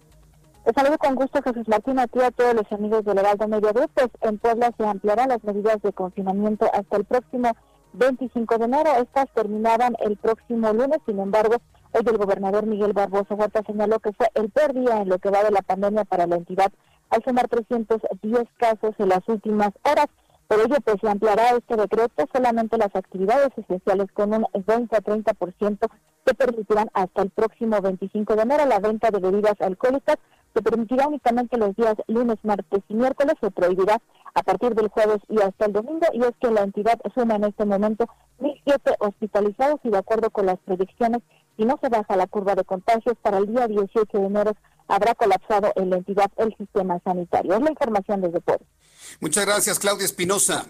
Les 0.66 0.74
saludo 0.74 0.98
con 0.98 1.14
gusto 1.14 1.40
Jesús 1.42 1.66
Martín 1.68 1.98
a 1.98 2.06
ti 2.06 2.20
a 2.20 2.30
todos 2.30 2.54
los 2.54 2.70
amigos 2.70 3.02
del 3.04 3.18
Heraldo 3.18 3.48
Media 3.48 3.72
Pues 3.72 4.08
en 4.20 4.38
Puebla 4.38 4.70
se 4.76 4.86
ampliarán 4.86 5.30
las 5.30 5.42
medidas 5.42 5.80
de 5.80 5.90
confinamiento 5.92 6.68
hasta 6.74 6.98
el 6.98 7.04
próximo 7.06 7.52
25 7.94 8.58
de 8.58 8.64
enero. 8.66 8.90
Estas 8.98 9.32
terminaban 9.34 9.96
el 10.00 10.18
próximo 10.18 10.70
lunes, 10.74 10.98
sin 11.06 11.18
embargo, 11.18 11.56
hoy 11.92 12.02
el 12.06 12.18
gobernador 12.18 12.66
Miguel 12.66 12.92
Barbosa 12.92 13.34
Huerta 13.34 13.62
señaló 13.66 14.00
que 14.00 14.12
fue 14.12 14.28
el 14.34 14.50
peor 14.50 14.74
día 14.74 14.98
en 14.98 15.08
lo 15.08 15.18
que 15.18 15.30
va 15.30 15.42
de 15.42 15.50
la 15.50 15.62
pandemia 15.62 16.04
para 16.04 16.26
la 16.26 16.36
entidad, 16.36 16.70
al 17.08 17.24
sumar 17.24 17.48
310 17.48 18.44
casos 18.58 18.94
en 18.98 19.08
las 19.08 19.26
últimas 19.28 19.70
horas. 19.82 20.06
Por 20.50 20.58
ello, 20.58 20.78
pues 20.84 20.96
se 21.00 21.08
ampliará 21.08 21.50
este 21.50 21.76
decreto 21.76 22.24
solamente 22.34 22.76
las 22.76 22.92
actividades 22.96 23.50
esenciales 23.56 24.10
con 24.10 24.34
un 24.34 24.44
20 24.52 24.96
a 24.96 25.00
30% 25.00 25.78
que 26.26 26.34
permitirán 26.34 26.90
hasta 26.92 27.22
el 27.22 27.30
próximo 27.30 27.80
25 27.80 28.34
de 28.34 28.42
enero 28.42 28.66
la 28.66 28.80
venta 28.80 29.12
de 29.12 29.20
bebidas 29.20 29.54
alcohólicas. 29.60 30.16
Se 30.52 30.60
permitirá 30.60 31.06
únicamente 31.06 31.56
los 31.56 31.76
días 31.76 31.94
lunes, 32.08 32.38
martes 32.42 32.82
y 32.88 32.94
miércoles. 32.94 33.36
Se 33.40 33.52
prohibirá 33.52 33.98
a 34.34 34.42
partir 34.42 34.74
del 34.74 34.88
jueves 34.88 35.18
y 35.28 35.40
hasta 35.40 35.66
el 35.66 35.72
domingo. 35.72 36.08
Y 36.14 36.22
es 36.22 36.32
que 36.40 36.50
la 36.50 36.62
entidad 36.62 36.98
suma 37.14 37.36
en 37.36 37.44
este 37.44 37.64
momento 37.64 38.06
1.007 38.40 38.96
hospitalizados 38.98 39.78
y 39.84 39.90
de 39.90 39.98
acuerdo 39.98 40.30
con 40.30 40.46
las 40.46 40.58
proyecciones, 40.64 41.22
si 41.56 41.64
no 41.64 41.78
se 41.80 41.90
baja 41.90 42.16
la 42.16 42.26
curva 42.26 42.56
de 42.56 42.64
contagios, 42.64 43.14
para 43.22 43.38
el 43.38 43.46
día 43.46 43.68
18 43.68 44.18
de 44.18 44.26
enero 44.26 44.56
habrá 44.88 45.14
colapsado 45.14 45.70
en 45.76 45.90
la 45.90 45.98
entidad 45.98 46.32
el 46.38 46.56
sistema 46.56 46.98
sanitario. 47.04 47.54
Es 47.54 47.62
la 47.62 47.70
información 47.70 48.20
desde 48.20 48.40
Puebla. 48.40 48.66
Muchas 49.18 49.44
gracias, 49.44 49.78
Claudia 49.78 50.04
Espinosa. 50.04 50.66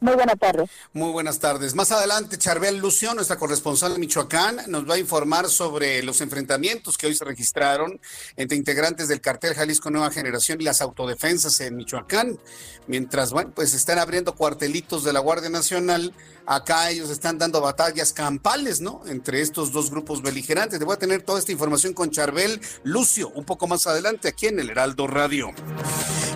Muy 0.00 0.14
buenas 0.14 0.38
tardes. 0.38 0.70
Muy 0.92 1.10
buenas 1.10 1.38
tardes. 1.40 1.74
Más 1.74 1.90
adelante, 1.90 2.38
Charbel 2.38 2.78
Lucio, 2.78 3.14
nuestra 3.14 3.36
corresponsal 3.36 3.94
en 3.94 4.00
Michoacán, 4.00 4.60
nos 4.68 4.88
va 4.88 4.94
a 4.94 4.98
informar 4.98 5.48
sobre 5.48 6.02
los 6.04 6.20
enfrentamientos 6.20 6.96
que 6.96 7.08
hoy 7.08 7.16
se 7.16 7.24
registraron 7.24 8.00
entre 8.36 8.56
integrantes 8.56 9.08
del 9.08 9.20
cartel 9.20 9.54
Jalisco 9.54 9.90
Nueva 9.90 10.10
Generación 10.10 10.60
y 10.60 10.64
las 10.64 10.82
autodefensas 10.82 11.60
en 11.60 11.76
Michoacán. 11.76 12.38
Mientras, 12.86 13.32
bueno, 13.32 13.50
pues 13.54 13.74
están 13.74 13.98
abriendo 13.98 14.36
cuartelitos 14.36 15.02
de 15.02 15.12
la 15.12 15.20
Guardia 15.20 15.50
Nacional 15.50 16.14
Acá 16.50 16.88
ellos 16.88 17.10
están 17.10 17.36
dando 17.36 17.60
batallas 17.60 18.14
campales, 18.14 18.80
¿no? 18.80 19.02
Entre 19.06 19.42
estos 19.42 19.70
dos 19.70 19.90
grupos 19.90 20.22
beligerantes. 20.22 20.78
Te 20.78 20.84
voy 20.86 20.94
a 20.94 20.98
tener 20.98 21.20
toda 21.20 21.38
esta 21.38 21.52
información 21.52 21.92
con 21.92 22.10
Charbel 22.10 22.58
Lucio 22.84 23.28
un 23.34 23.44
poco 23.44 23.66
más 23.66 23.86
adelante 23.86 24.28
aquí 24.28 24.46
en 24.46 24.58
el 24.58 24.70
Heraldo 24.70 25.06
Radio. 25.06 25.50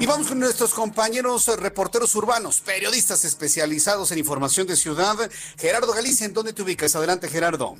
Y 0.00 0.04
vamos 0.04 0.26
con 0.26 0.38
nuestros 0.38 0.74
compañeros 0.74 1.46
reporteros 1.58 2.14
urbanos, 2.14 2.60
periodistas 2.60 3.24
especializados 3.52 4.10
en 4.12 4.18
información 4.18 4.66
de 4.66 4.76
ciudad. 4.76 5.14
Gerardo 5.58 5.92
Galicia, 5.92 6.24
¿en 6.24 6.32
dónde 6.32 6.54
te 6.54 6.62
ubicas? 6.62 6.96
Adelante, 6.96 7.28
Gerardo. 7.28 7.76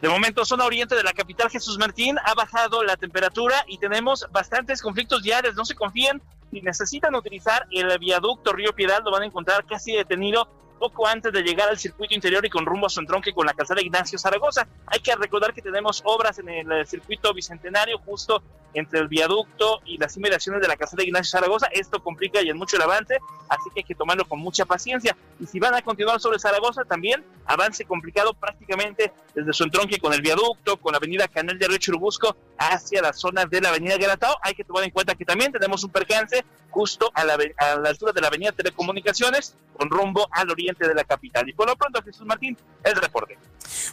De 0.00 0.08
momento, 0.08 0.44
zona 0.44 0.64
oriente 0.64 0.94
de 0.94 1.02
la 1.02 1.12
capital 1.12 1.50
Jesús 1.50 1.76
Martín 1.76 2.16
ha 2.24 2.34
bajado 2.34 2.84
la 2.84 2.96
temperatura 2.96 3.64
y 3.66 3.78
tenemos 3.78 4.28
bastantes 4.30 4.80
conflictos 4.80 5.24
diarios. 5.24 5.56
No 5.56 5.64
se 5.64 5.74
confíen, 5.74 6.22
si 6.52 6.60
necesitan 6.60 7.16
utilizar 7.16 7.66
el 7.72 7.98
viaducto 7.98 8.52
Río 8.52 8.72
Piedad, 8.72 9.02
lo 9.04 9.10
van 9.10 9.22
a 9.22 9.26
encontrar 9.26 9.66
casi 9.66 9.92
detenido 9.92 10.48
poco 10.78 11.08
antes 11.08 11.32
de 11.32 11.42
llegar 11.42 11.68
al 11.68 11.78
circuito 11.78 12.14
interior 12.14 12.46
y 12.46 12.50
con 12.50 12.64
rumbo 12.64 12.86
a 12.86 12.90
su 12.90 13.00
entronque 13.00 13.34
con 13.34 13.44
la 13.44 13.54
calzada 13.54 13.82
Ignacio 13.82 14.20
Zaragoza. 14.20 14.68
Hay 14.86 15.00
que 15.00 15.16
recordar 15.16 15.52
que 15.52 15.62
tenemos 15.62 16.00
obras 16.04 16.38
en 16.38 16.48
el 16.48 16.86
circuito 16.86 17.34
bicentenario 17.34 17.98
justo 17.98 18.40
entre 18.74 19.00
el 19.00 19.08
viaducto 19.08 19.80
y 19.84 19.98
las 19.98 20.16
inmediaciones 20.16 20.60
de 20.60 20.68
la 20.68 20.76
calzada 20.76 21.02
Ignacio 21.02 21.38
Zaragoza. 21.38 21.66
Esto 21.72 22.02
complica 22.02 22.42
y 22.42 22.48
es 22.48 22.54
mucho 22.54 22.76
el 22.76 22.82
avance, 22.82 23.18
así 23.48 23.70
que 23.74 23.80
hay 23.80 23.84
que 23.84 23.94
tomarlo 23.94 24.26
con 24.26 24.38
mucha 24.38 24.64
paciencia. 24.64 25.16
Y 25.40 25.46
si 25.46 25.58
van 25.58 25.74
a 25.74 25.82
continuar 25.82 26.20
sobre 26.20 26.38
Zaragoza, 26.38 26.84
también 26.84 27.24
avance 27.46 27.84
complicado 27.84 28.34
prácticamente 28.34 29.12
desde 29.34 29.52
su 29.52 29.64
entronque 29.64 29.98
con 29.98 30.12
el 30.12 30.22
viaducto, 30.22 30.76
con 30.76 30.92
la 30.92 30.98
avenida 30.98 31.28
Canal 31.28 31.58
de 31.58 31.66
Río 31.66 31.78
Churubusco 31.78 32.36
hacia 32.58 33.02
la 33.02 33.12
zona 33.12 33.46
de 33.46 33.60
la 33.60 33.70
avenida 33.70 33.96
Garatao. 33.96 34.36
Hay 34.42 34.54
que 34.54 34.64
tomar 34.64 34.84
en 34.84 34.90
cuenta 34.90 35.14
que 35.14 35.24
también 35.24 35.52
tenemos 35.52 35.82
un 35.84 35.90
percance 35.90 36.44
justo 36.70 37.10
a 37.14 37.24
la, 37.24 37.38
a 37.56 37.76
la 37.76 37.88
altura 37.88 38.12
de 38.12 38.20
la 38.20 38.28
avenida 38.28 38.52
Telecomunicaciones 38.52 39.54
con 39.76 39.88
rumbo 39.88 40.28
al 40.32 40.50
oriente 40.50 40.86
de 40.86 40.94
la 40.94 41.04
capital. 41.04 41.48
Y 41.48 41.52
por 41.52 41.68
lo 41.68 41.76
pronto, 41.76 42.02
Jesús 42.02 42.26
Martín, 42.26 42.56
el 42.84 42.96
reporte. 42.96 43.38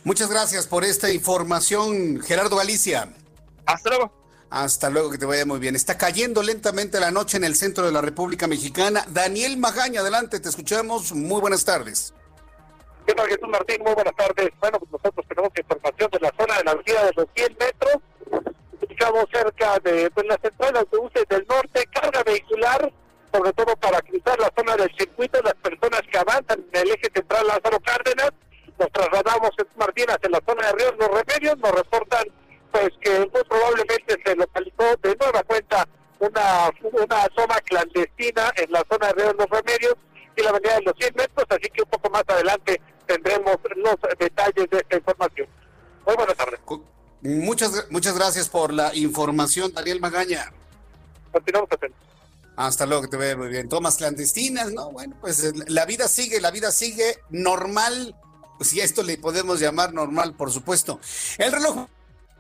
Muchas 0.04 0.30
gracias 0.30 0.68
por 0.68 0.84
esta 0.84 1.12
información, 1.12 2.22
Gerardo 2.22 2.56
Galicia. 2.58 3.14
Hasta 3.66 3.90
luego. 3.90 4.25
Hasta 4.56 4.90
luego, 4.90 5.12
que 5.12 5.18
te 5.18 5.26
vaya 5.26 5.46
muy 5.46 5.60
bien. 5.60 5.76
Está 5.76 5.98
cayendo 5.98 6.42
lentamente 6.42 6.98
la 7.02 7.12
noche 7.12 7.36
en 7.36 7.44
el 7.44 7.56
centro 7.56 7.86
de 7.86 7.92
la 7.92 8.00
República 8.00 8.48
Mexicana. 8.48 9.04
Daniel 9.10 9.58
Magaña, 9.58 10.00
adelante, 10.00 10.40
te 10.40 10.48
escuchamos. 10.48 11.12
Muy 11.12 11.42
buenas 11.42 11.66
tardes. 11.66 12.14
¿Qué 13.06 13.14
tal, 13.14 13.28
Jesús 13.28 13.50
Martín? 13.50 13.84
Muy 13.84 13.94
buenas 13.94 14.16
tardes. 14.16 14.50
Bueno, 14.62 14.80
pues 14.80 14.94
nosotros 14.94 15.26
tenemos 15.28 15.52
información 15.58 16.10
de 16.10 16.20
la 16.22 16.34
zona 16.40 16.58
de 16.58 16.64
la 16.64 16.76
vía 16.76 17.04
de 17.04 17.12
los 17.18 17.26
100 17.36 17.58
metros. 17.60 17.96
Estamos 18.90 19.26
cerca 19.30 19.78
de 19.84 20.10
pues, 20.12 20.26
la 20.26 20.38
de 20.38 20.80
autobuses 20.80 21.26
del 21.28 21.46
norte, 21.50 21.86
carga 21.94 22.24
vehicular, 22.24 22.94
sobre 23.34 23.52
todo 23.52 23.76
para 23.76 24.00
cruzar 24.04 24.40
la 24.40 24.54
zona 24.56 24.78
del 24.78 24.96
circuito. 24.98 25.42
Las 25.42 25.56
personas 25.56 26.02
que 26.10 26.18
avanzan 26.18 26.64
en 26.72 26.82
el 26.82 26.92
eje 26.92 27.12
central 27.14 27.46
Lázaro 27.46 27.78
Cárdenas, 27.82 28.32
nos 28.80 28.90
trasladamos, 28.94 29.50
Jesús 29.58 29.76
Martín, 29.76 30.06
hacia 30.08 30.30
la 30.30 30.40
zona 30.48 30.68
de 30.68 30.74
Ríos 30.76 30.94
Los 30.98 31.10
Remedios. 31.10 31.58
Nos 31.58 31.72
reportan 31.72 32.24
pues 32.76 32.92
que 33.00 33.20
muy 33.20 33.44
probablemente 33.48 34.18
se 34.26 34.36
localizó 34.36 34.98
de 35.02 35.16
nueva 35.16 35.44
cuenta 35.44 35.88
una, 36.20 36.70
una 36.92 37.28
zona 37.34 37.56
clandestina 37.64 38.52
en 38.58 38.70
la 38.70 38.84
zona 38.90 39.08
de 39.08 39.14
Río 39.14 39.34
Los 39.34 39.50
Remedios 39.50 39.96
y 40.36 40.42
la 40.42 40.50
avenida 40.50 40.76
de 40.76 40.82
los 40.82 40.94
100 41.00 41.14
metros, 41.16 41.46
así 41.50 41.70
que 41.70 41.84
un 41.84 41.90
poco 41.90 42.10
más 42.10 42.24
adelante 42.28 42.82
tendremos 43.06 43.56
los 43.78 43.96
detalles 44.20 44.70
de 44.70 44.78
esta 44.78 44.98
información. 44.98 45.48
Muy 46.06 46.16
buenas 46.16 46.36
tardes. 46.36 46.60
Muchas, 47.22 47.90
muchas 47.92 48.18
gracias 48.18 48.50
por 48.50 48.74
la 48.74 48.94
información, 48.94 49.74
Daniel 49.74 50.02
Magaña. 50.02 50.52
Continuamos 51.32 51.72
atentos. 51.72 52.02
Hasta 52.58 52.86
luego, 52.86 53.04
que 53.04 53.08
te 53.08 53.18
vea 53.18 53.38
muy 53.38 53.48
bien. 53.48 53.70
Tomas 53.70 53.96
clandestinas, 53.96 54.74
¿no? 54.74 54.92
Bueno, 54.92 55.16
pues 55.22 55.54
la 55.70 55.86
vida 55.86 56.10
sigue, 56.10 56.42
la 56.42 56.52
vida 56.52 56.72
sigue 56.72 57.20
normal, 57.30 58.16
si 58.60 58.82
esto 58.82 59.02
le 59.02 59.18
podemos 59.18 59.62
llamar 59.62 59.94
normal, 59.94 60.36
por 60.36 60.52
supuesto. 60.52 61.00
El 61.38 61.54
reloj 61.54 61.88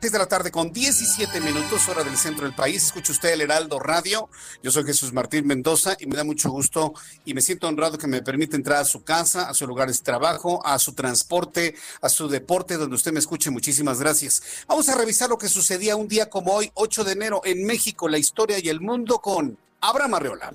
de 0.01 0.19
la 0.19 0.27
tarde 0.27 0.51
con 0.51 0.71
17 0.71 1.41
minutos, 1.41 1.89
hora 1.89 2.03
del 2.03 2.15
centro 2.15 2.45
del 2.45 2.53
país. 2.53 2.83
Escucha 2.83 3.11
usted 3.11 3.33
el 3.33 3.41
Heraldo 3.41 3.79
Radio. 3.79 4.29
Yo 4.61 4.69
soy 4.69 4.83
Jesús 4.83 5.11
Martín 5.13 5.47
Mendoza 5.47 5.97
y 5.99 6.05
me 6.05 6.15
da 6.15 6.23
mucho 6.23 6.51
gusto 6.51 6.93
y 7.25 7.33
me 7.33 7.41
siento 7.41 7.67
honrado 7.67 7.97
que 7.97 8.05
me 8.05 8.21
permite 8.21 8.55
entrar 8.55 8.81
a 8.81 8.85
su 8.85 9.03
casa, 9.03 9.49
a 9.49 9.53
su 9.55 9.65
lugar 9.65 9.91
de 9.91 9.97
trabajo, 9.97 10.63
a 10.63 10.77
su 10.77 10.93
transporte, 10.93 11.75
a 12.01 12.09
su 12.09 12.27
deporte, 12.27 12.77
donde 12.77 12.95
usted 12.95 13.13
me 13.13 13.19
escuche. 13.19 13.49
Muchísimas 13.49 13.99
gracias. 13.99 14.43
Vamos 14.67 14.87
a 14.89 14.95
revisar 14.95 15.27
lo 15.27 15.39
que 15.39 15.49
sucedía 15.49 15.95
un 15.95 16.07
día 16.07 16.29
como 16.29 16.53
hoy, 16.53 16.69
8 16.75 17.03
de 17.03 17.11
enero, 17.13 17.41
en 17.43 17.65
México, 17.65 18.07
la 18.07 18.19
historia 18.19 18.59
y 18.59 18.69
el 18.69 18.81
mundo 18.81 19.19
con 19.19 19.57
Abraham 19.81 20.13
Arreola. 20.13 20.53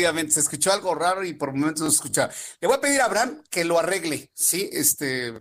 Efectivamente, 0.00 0.34
se 0.34 0.40
escuchó 0.40 0.72
algo 0.72 0.94
raro 0.94 1.24
y 1.24 1.34
por 1.34 1.52
momentos 1.52 1.82
no 1.82 1.90
se 1.90 1.96
escuchaba. 1.96 2.32
Le 2.60 2.68
voy 2.68 2.76
a 2.76 2.80
pedir 2.80 3.00
a 3.00 3.04
Abraham 3.04 3.42
que 3.50 3.64
lo 3.64 3.78
arregle, 3.78 4.30
¿sí? 4.34 4.68
Este, 4.72 5.34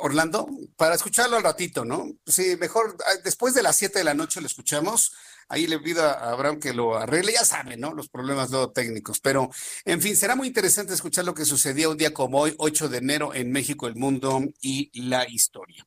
Orlando, 0.00 0.48
para 0.76 0.94
escucharlo 0.94 1.36
al 1.36 1.42
ratito, 1.42 1.84
¿no? 1.84 2.06
Sí, 2.26 2.56
mejor 2.58 2.96
ah, 3.06 3.20
después 3.24 3.54
de 3.54 3.62
las 3.62 3.76
7 3.76 3.98
de 3.98 4.04
la 4.04 4.14
noche 4.14 4.40
lo 4.40 4.46
escuchamos. 4.46 5.12
Ahí 5.48 5.66
le 5.66 5.78
pido 5.78 6.02
a 6.02 6.30
Abraham 6.30 6.58
que 6.58 6.72
lo 6.72 6.96
arregle, 6.96 7.32
ya 7.32 7.44
saben, 7.44 7.80
¿no? 7.80 7.92
Los 7.92 8.08
problemas 8.08 8.50
luego 8.50 8.72
técnicos. 8.72 9.20
Pero, 9.20 9.50
en 9.84 10.00
fin, 10.00 10.16
será 10.16 10.36
muy 10.36 10.48
interesante 10.48 10.94
escuchar 10.94 11.26
lo 11.26 11.34
que 11.34 11.44
sucedía 11.44 11.90
un 11.90 11.98
día 11.98 12.14
como 12.14 12.40
hoy, 12.40 12.54
8 12.58 12.88
de 12.88 12.98
enero, 12.98 13.34
en 13.34 13.52
México, 13.52 13.86
el 13.86 13.94
mundo 13.94 14.40
y 14.62 14.90
la 15.02 15.28
historia. 15.28 15.86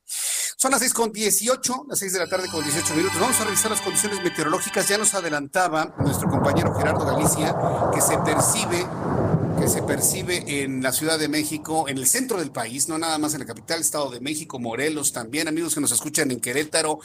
Son 0.60 0.72
las 0.72 0.80
6 0.80 0.92
con 0.92 1.12
18, 1.12 1.86
las 1.88 2.00
6 2.00 2.14
de 2.14 2.18
la 2.18 2.26
tarde 2.26 2.48
con 2.48 2.64
18 2.64 2.96
minutos. 2.96 3.20
Vamos 3.20 3.38
a 3.40 3.44
revisar 3.44 3.70
las 3.70 3.80
condiciones 3.80 4.20
meteorológicas. 4.24 4.88
Ya 4.88 4.98
nos 4.98 5.14
adelantaba 5.14 5.94
nuestro 6.00 6.28
compañero 6.28 6.74
Gerardo 6.74 7.06
Galicia 7.06 7.54
que 7.94 8.00
se 8.00 8.18
percibe 8.18 8.84
que 9.60 9.68
se 9.68 9.82
percibe 9.82 10.64
en 10.64 10.82
la 10.82 10.90
Ciudad 10.90 11.16
de 11.16 11.28
México, 11.28 11.88
en 11.88 11.96
el 11.98 12.08
centro 12.08 12.38
del 12.38 12.50
país, 12.50 12.88
no 12.88 12.98
nada 12.98 13.18
más 13.18 13.34
en 13.34 13.40
la 13.40 13.46
capital, 13.46 13.80
Estado 13.80 14.10
de 14.10 14.20
México, 14.20 14.58
Morelos 14.58 15.12
también, 15.12 15.46
amigos 15.46 15.74
que 15.74 15.80
nos 15.80 15.92
escuchan 15.92 16.30
en 16.32 16.40
Querétaro, 16.40 16.98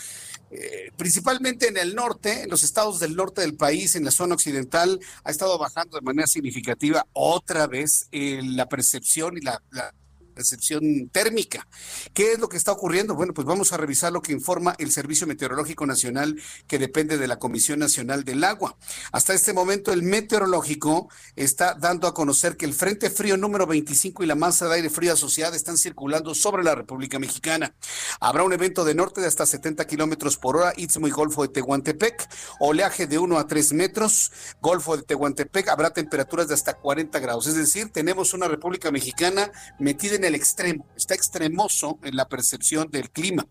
eh, 0.49 0.91
principalmente 0.97 1.67
en 1.67 1.77
el 1.77 1.93
norte, 1.93 2.43
en 2.43 2.49
los 2.49 2.63
estados 2.63 2.99
del 2.99 3.15
norte 3.15 3.41
del 3.41 3.55
país, 3.55 3.95
en 3.95 4.05
la 4.05 4.11
zona 4.11 4.33
occidental, 4.33 4.99
ha 5.23 5.31
estado 5.31 5.57
bajando 5.59 5.97
de 5.97 6.03
manera 6.03 6.27
significativa 6.27 7.05
otra 7.13 7.65
vez 7.67 8.07
eh, 8.11 8.41
la 8.43 8.67
percepción 8.67 9.37
y 9.37 9.41
la 9.41 9.61
percepción 10.33 11.09
térmica. 11.09 11.67
¿Qué 12.13 12.33
es 12.33 12.39
lo 12.39 12.49
que 12.49 12.57
está 12.57 12.71
ocurriendo? 12.71 13.15
Bueno, 13.15 13.33
pues 13.33 13.45
vamos 13.45 13.73
a 13.73 13.77
revisar 13.77 14.11
lo 14.11 14.21
que 14.21 14.31
informa 14.31 14.75
el 14.79 14.91
Servicio 14.91 15.27
Meteorológico 15.27 15.85
Nacional 15.85 16.39
que 16.67 16.79
depende 16.79 17.17
de 17.17 17.27
la 17.27 17.39
Comisión 17.39 17.79
Nacional 17.79 18.23
del 18.23 18.43
Agua. 18.43 18.77
Hasta 19.11 19.33
este 19.33 19.53
momento 19.53 19.93
el 19.93 20.03
meteorológico 20.03 21.09
está 21.35 21.75
dando 21.75 22.07
a 22.07 22.13
conocer 22.13 22.57
que 22.57 22.65
el 22.65 22.73
Frente 22.73 23.09
Frío 23.09 23.37
número 23.37 23.67
25 23.67 24.23
y 24.23 24.27
la 24.27 24.35
masa 24.35 24.67
de 24.67 24.75
aire 24.75 24.89
frío 24.89 25.13
asociada 25.13 25.55
están 25.55 25.77
circulando 25.77 26.35
sobre 26.35 26.63
la 26.63 26.75
República 26.75 27.19
Mexicana. 27.19 27.75
Habrá 28.19 28.43
un 28.43 28.53
evento 28.53 28.83
de 28.85 28.95
norte 28.95 29.21
de 29.21 29.27
hasta 29.27 29.45
70 29.45 29.85
kilómetros 29.85 30.37
por 30.37 30.57
hora, 30.57 30.73
Istmo 30.77 31.07
y 31.07 31.11
Golfo 31.11 31.43
de 31.43 31.49
Tehuantepec, 31.49 32.27
oleaje 32.59 33.07
de 33.07 33.17
1 33.17 33.37
a 33.37 33.47
3 33.47 33.73
metros, 33.73 34.31
Golfo 34.61 34.97
de 34.97 35.03
Tehuantepec, 35.03 35.67
habrá 35.69 35.93
temperaturas 35.93 36.47
de 36.47 36.53
hasta 36.53 36.73
40 36.73 37.19
grados. 37.19 37.47
Es 37.47 37.55
decir, 37.55 37.91
tenemos 37.91 38.33
una 38.33 38.47
República 38.47 38.91
Mexicana 38.91 39.51
metida 39.79 40.15
en 40.15 40.22
el 40.25 40.35
extremo, 40.35 40.87
está 40.95 41.13
extremoso 41.15 41.99
en 42.03 42.15
la 42.15 42.27
percepción 42.27 42.89
del 42.89 43.09
clima. 43.09 43.45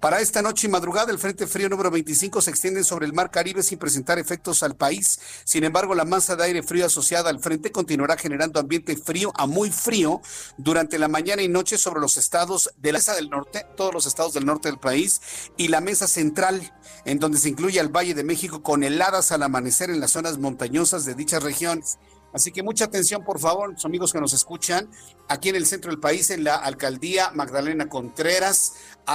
Para 0.00 0.20
esta 0.20 0.42
noche 0.42 0.66
y 0.66 0.70
madrugada, 0.70 1.10
el 1.12 1.18
Frente 1.18 1.46
Frío 1.46 1.68
número 1.68 1.90
25 1.90 2.40
se 2.40 2.50
extiende 2.50 2.84
sobre 2.84 3.06
el 3.06 3.12
Mar 3.12 3.30
Caribe 3.30 3.62
sin 3.62 3.78
presentar 3.78 4.18
efectos 4.18 4.62
al 4.62 4.76
país. 4.76 5.18
Sin 5.44 5.64
embargo, 5.64 5.94
la 5.94 6.04
masa 6.04 6.36
de 6.36 6.44
aire 6.44 6.62
frío 6.62 6.86
asociada 6.86 7.30
al 7.30 7.40
frente 7.40 7.72
continuará 7.72 8.16
generando 8.16 8.60
ambiente 8.60 8.96
frío 8.96 9.32
a 9.36 9.46
muy 9.46 9.70
frío 9.70 10.20
durante 10.56 10.98
la 10.98 11.08
mañana 11.08 11.42
y 11.42 11.48
noche 11.48 11.78
sobre 11.78 12.00
los 12.00 12.16
estados 12.16 12.70
de 12.76 12.92
la 12.92 12.98
mesa 12.98 13.14
del 13.14 13.30
norte, 13.30 13.64
todos 13.76 13.94
los 13.94 14.06
estados 14.06 14.34
del 14.34 14.44
norte 14.44 14.68
del 14.68 14.80
país, 14.80 15.20
y 15.56 15.68
la 15.68 15.80
mesa 15.80 16.08
central, 16.08 16.74
en 17.04 17.20
donde 17.20 17.38
se 17.38 17.48
incluye 17.48 17.78
al 17.78 17.94
Valle 17.94 18.14
de 18.14 18.24
México 18.24 18.62
con 18.62 18.82
heladas 18.82 19.30
al 19.30 19.44
amanecer 19.44 19.88
en 19.90 20.00
las 20.00 20.10
zonas 20.10 20.38
montañosas 20.38 21.04
de 21.04 21.14
dichas 21.14 21.42
regiones. 21.42 21.98
Así 22.32 22.52
que 22.52 22.62
mucha 22.62 22.84
atención, 22.84 23.24
por 23.24 23.38
favor, 23.38 23.74
amigos 23.84 24.12
que 24.12 24.20
nos 24.20 24.32
escuchan, 24.32 24.90
aquí 25.28 25.48
en 25.48 25.56
el 25.56 25.66
centro 25.66 25.90
del 25.90 26.00
país, 26.00 26.30
en 26.30 26.44
la 26.44 26.56
alcaldía 26.56 27.30
Magdalena 27.34 27.88
Contreras, 27.88 28.74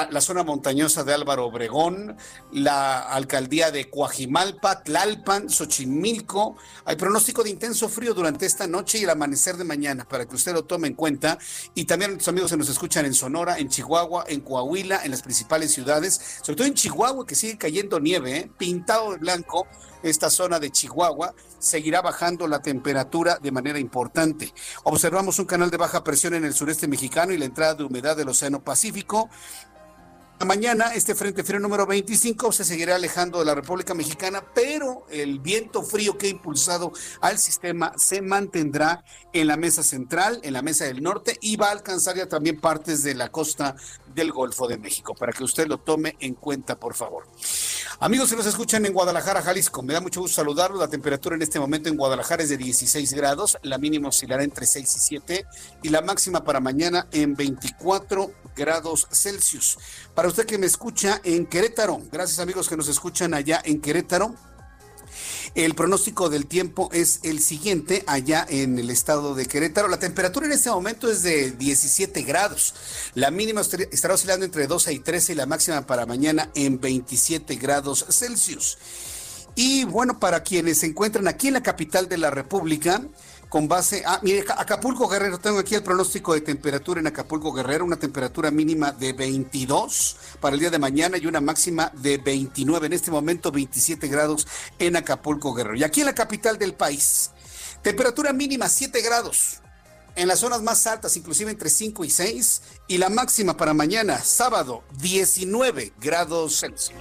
la 0.09 0.21
zona 0.21 0.43
montañosa 0.43 1.03
de 1.03 1.13
Álvaro 1.13 1.45
Obregón, 1.45 2.17
la 2.51 2.99
alcaldía 2.99 3.71
de 3.71 3.89
Coajimalpa, 3.89 4.83
Tlalpan, 4.83 5.49
Xochimilco. 5.49 6.55
Hay 6.85 6.95
pronóstico 6.95 7.43
de 7.43 7.51
intenso 7.51 7.87
frío 7.89 8.13
durante 8.13 8.45
esta 8.45 8.65
noche 8.65 8.97
y 8.97 9.03
el 9.03 9.09
amanecer 9.09 9.55
de 9.55 9.63
mañana, 9.63 10.05
para 10.05 10.25
que 10.25 10.35
usted 10.35 10.53
lo 10.53 10.65
tome 10.65 10.87
en 10.87 10.95
cuenta. 10.95 11.37
Y 11.75 11.85
también 11.85 12.11
nuestros 12.11 12.29
amigos 12.29 12.51
que 12.51 12.57
nos 12.57 12.69
escuchan 12.69 13.05
en 13.05 13.13
Sonora, 13.13 13.59
en 13.59 13.69
Chihuahua, 13.69 14.25
en 14.27 14.41
Coahuila, 14.41 15.03
en 15.03 15.11
las 15.11 15.21
principales 15.21 15.71
ciudades, 15.71 16.19
sobre 16.41 16.57
todo 16.57 16.67
en 16.67 16.73
Chihuahua, 16.73 17.25
que 17.25 17.35
sigue 17.35 17.57
cayendo 17.57 17.99
nieve, 17.99 18.37
¿eh? 18.37 18.51
pintado 18.57 19.11
de 19.11 19.17
blanco 19.17 19.67
esta 20.03 20.29
zona 20.29 20.59
de 20.59 20.69
Chihuahua, 20.69 21.33
seguirá 21.59 22.01
bajando 22.01 22.47
la 22.47 22.61
temperatura 22.61 23.39
de 23.41 23.51
manera 23.51 23.79
importante. 23.79 24.53
Observamos 24.83 25.39
un 25.39 25.45
canal 25.45 25.71
de 25.71 25.77
baja 25.77 26.03
presión 26.03 26.33
en 26.33 26.43
el 26.43 26.53
sureste 26.53 26.87
mexicano 26.87 27.31
y 27.31 27.37
la 27.37 27.45
entrada 27.45 27.75
de 27.75 27.83
humedad 27.83 28.17
del 28.17 28.29
Océano 28.29 28.63
Pacífico. 28.63 29.29
Mañana 30.39 30.93
este 30.93 31.15
frente 31.15 31.41
frío 31.45 31.61
número 31.61 31.85
25 31.85 32.51
se 32.51 32.65
seguirá 32.65 32.95
alejando 32.95 33.39
de 33.39 33.45
la 33.45 33.55
República 33.55 33.93
Mexicana, 33.93 34.43
pero 34.53 35.05
el 35.09 35.39
viento 35.39 35.83
frío 35.83 36.17
que 36.17 36.27
ha 36.27 36.29
impulsado 36.31 36.91
al 37.21 37.37
sistema 37.37 37.93
se 37.95 38.21
mantendrá 38.21 39.05
en 39.31 39.47
la 39.47 39.55
mesa 39.55 39.83
central, 39.83 40.41
en 40.43 40.51
la 40.51 40.61
mesa 40.61 40.83
del 40.83 41.01
norte 41.01 41.37
y 41.39 41.55
va 41.55 41.67
a 41.67 41.71
alcanzar 41.71 42.17
ya 42.17 42.27
también 42.27 42.59
partes 42.59 43.03
de 43.03 43.15
la 43.15 43.29
costa 43.29 43.77
del 44.13 44.31
Golfo 44.31 44.67
de 44.67 44.77
México, 44.77 45.15
para 45.15 45.33
que 45.33 45.43
usted 45.43 45.67
lo 45.67 45.77
tome 45.77 46.15
en 46.19 46.35
cuenta, 46.35 46.79
por 46.79 46.93
favor. 46.93 47.27
Amigos 47.99 48.29
que 48.29 48.35
nos 48.35 48.45
escuchan 48.45 48.85
en 48.85 48.93
Guadalajara, 48.93 49.41
Jalisco, 49.41 49.81
me 49.81 49.93
da 49.93 50.01
mucho 50.01 50.21
gusto 50.21 50.35
saludarlos. 50.35 50.79
La 50.79 50.87
temperatura 50.87 51.35
en 51.35 51.41
este 51.41 51.59
momento 51.59 51.89
en 51.89 51.97
Guadalajara 51.97 52.43
es 52.43 52.49
de 52.49 52.57
16 52.57 53.13
grados, 53.13 53.57
la 53.61 53.77
mínima 53.77 54.09
oscilará 54.09 54.43
entre 54.43 54.65
6 54.65 54.95
y 54.95 54.99
7 54.99 55.45
y 55.83 55.89
la 55.89 56.01
máxima 56.01 56.43
para 56.43 56.59
mañana 56.59 57.07
en 57.11 57.35
24 57.35 58.31
grados 58.55 59.07
Celsius. 59.11 59.77
Para 60.13 60.27
usted 60.27 60.45
que 60.45 60.57
me 60.57 60.65
escucha 60.65 61.21
en 61.23 61.45
Querétaro, 61.45 62.01
gracias 62.11 62.39
amigos 62.39 62.67
que 62.67 62.77
nos 62.77 62.87
escuchan 62.87 63.33
allá 63.33 63.61
en 63.63 63.81
Querétaro, 63.81 64.35
el 65.55 65.75
pronóstico 65.75 66.29
del 66.29 66.47
tiempo 66.47 66.89
es 66.93 67.19
el 67.23 67.39
siguiente 67.39 68.03
allá 68.07 68.45
en 68.49 68.79
el 68.79 68.89
estado 68.89 69.35
de 69.35 69.45
Querétaro. 69.45 69.87
La 69.87 69.99
temperatura 69.99 70.47
en 70.47 70.51
este 70.51 70.71
momento 70.71 71.11
es 71.11 71.21
de 71.21 71.51
17 71.51 72.23
grados. 72.23 72.73
La 73.13 73.29
mínima 73.29 73.61
estará 73.61 74.15
oscilando 74.15 74.45
entre 74.45 74.65
12 74.65 74.93
y 74.93 74.99
13 74.99 75.33
y 75.33 75.35
la 75.35 75.45
máxima 75.45 75.85
para 75.85 76.07
mañana 76.07 76.49
en 76.55 76.79
27 76.79 77.55
grados 77.55 78.05
Celsius. 78.09 78.77
Y 79.55 79.83
bueno, 79.83 80.19
para 80.19 80.41
quienes 80.41 80.79
se 80.79 80.87
encuentran 80.87 81.27
aquí 81.27 81.49
en 81.49 81.53
la 81.53 81.61
capital 81.61 82.09
de 82.09 82.17
la 82.17 82.31
República, 82.31 83.03
con 83.53 83.67
base 83.67 84.01
a, 84.03 84.19
mire, 84.23 84.43
Acapulco 84.57 85.07
Guerrero, 85.07 85.37
tengo 85.37 85.59
aquí 85.59 85.75
el 85.75 85.83
pronóstico 85.83 86.33
de 86.33 86.41
temperatura 86.41 86.99
en 86.99 87.05
Acapulco 87.05 87.53
Guerrero, 87.53 87.85
una 87.85 87.97
temperatura 87.97 88.49
mínima 88.49 88.91
de 88.91 89.13
22 89.13 90.17
para 90.39 90.55
el 90.55 90.59
día 90.59 90.71
de 90.71 90.79
mañana 90.79 91.19
y 91.19 91.27
una 91.27 91.39
máxima 91.39 91.91
de 91.93 92.17
29, 92.17 92.87
en 92.87 92.93
este 92.93 93.11
momento 93.11 93.51
27 93.51 94.07
grados 94.07 94.47
en 94.79 94.95
Acapulco 94.95 95.53
Guerrero. 95.53 95.75
Y 95.75 95.83
aquí 95.83 95.99
en 95.99 96.07
la 96.07 96.15
capital 96.15 96.57
del 96.57 96.73
país, 96.73 97.29
temperatura 97.83 98.33
mínima 98.33 98.67
7 98.67 98.99
grados, 99.03 99.61
en 100.15 100.27
las 100.27 100.39
zonas 100.39 100.63
más 100.63 100.87
altas, 100.87 101.15
inclusive 101.15 101.51
entre 101.51 101.69
5 101.69 102.05
y 102.05 102.09
6, 102.09 102.61
y 102.87 102.97
la 102.97 103.09
máxima 103.09 103.55
para 103.55 103.75
mañana, 103.75 104.17
sábado, 104.17 104.83
19 104.97 105.93
grados 105.99 106.59
Celsius. 106.59 106.95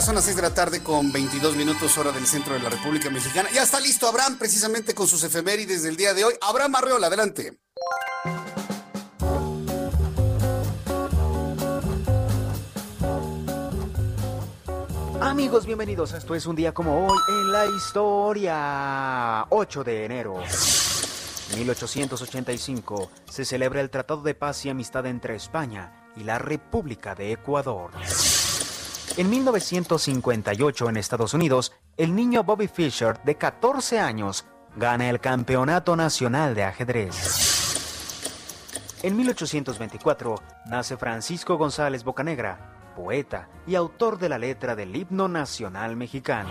Son 0.00 0.14
las 0.14 0.24
6 0.24 0.36
de 0.36 0.42
la 0.42 0.54
tarde 0.54 0.82
con 0.82 1.12
22 1.12 1.56
minutos 1.56 1.98
hora 1.98 2.10
del 2.10 2.26
centro 2.26 2.54
de 2.54 2.60
la 2.60 2.70
República 2.70 3.10
Mexicana. 3.10 3.50
Ya 3.52 3.64
está 3.64 3.78
listo 3.78 4.08
Abraham 4.08 4.38
precisamente 4.38 4.94
con 4.94 5.06
sus 5.06 5.22
efemérides 5.24 5.82
del 5.82 5.94
día 5.94 6.14
de 6.14 6.24
hoy. 6.24 6.32
Abraham 6.40 6.76
Arreola, 6.76 7.08
adelante. 7.08 7.58
Amigos, 15.20 15.66
bienvenidos. 15.66 16.14
Esto 16.14 16.34
es 16.34 16.46
un 16.46 16.56
día 16.56 16.72
como 16.72 17.06
hoy 17.06 17.18
en 17.28 17.52
la 17.52 17.66
historia. 17.66 19.46
8 19.50 19.84
de 19.84 20.04
enero. 20.06 20.38
1885 21.54 23.10
se 23.28 23.44
celebra 23.44 23.82
el 23.82 23.90
Tratado 23.90 24.22
de 24.22 24.34
Paz 24.34 24.64
y 24.64 24.70
Amistad 24.70 25.04
entre 25.04 25.36
España 25.36 25.92
y 26.16 26.24
la 26.24 26.38
República 26.38 27.14
de 27.14 27.32
Ecuador. 27.32 27.90
En 29.16 29.28
1958 29.28 30.88
en 30.88 30.96
Estados 30.96 31.34
Unidos, 31.34 31.72
el 31.96 32.14
niño 32.14 32.44
Bobby 32.44 32.68
Fischer, 32.68 33.20
de 33.24 33.34
14 33.34 33.98
años, 33.98 34.46
gana 34.76 35.10
el 35.10 35.20
Campeonato 35.20 35.96
Nacional 35.96 36.54
de 36.54 36.62
Ajedrez. 36.62 37.14
En 39.02 39.16
1824 39.16 40.36
nace 40.66 40.96
Francisco 40.96 41.58
González 41.58 42.04
Bocanegra, 42.04 42.92
poeta 42.94 43.48
y 43.66 43.74
autor 43.74 44.18
de 44.18 44.28
la 44.28 44.38
letra 44.38 44.76
del 44.76 44.94
himno 44.94 45.26
nacional 45.26 45.96
mexicano. 45.96 46.50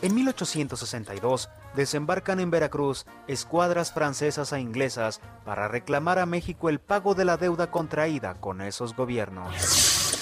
En 0.00 0.14
1862 0.14 1.50
desembarcan 1.74 2.40
en 2.40 2.50
Veracruz 2.50 3.06
escuadras 3.28 3.92
francesas 3.92 4.52
e 4.52 4.60
inglesas 4.60 5.20
para 5.44 5.68
reclamar 5.68 6.18
a 6.18 6.26
México 6.26 6.70
el 6.70 6.80
pago 6.80 7.14
de 7.14 7.26
la 7.26 7.36
deuda 7.36 7.70
contraída 7.70 8.34
con 8.34 8.62
esos 8.62 8.96
gobiernos. 8.96 10.15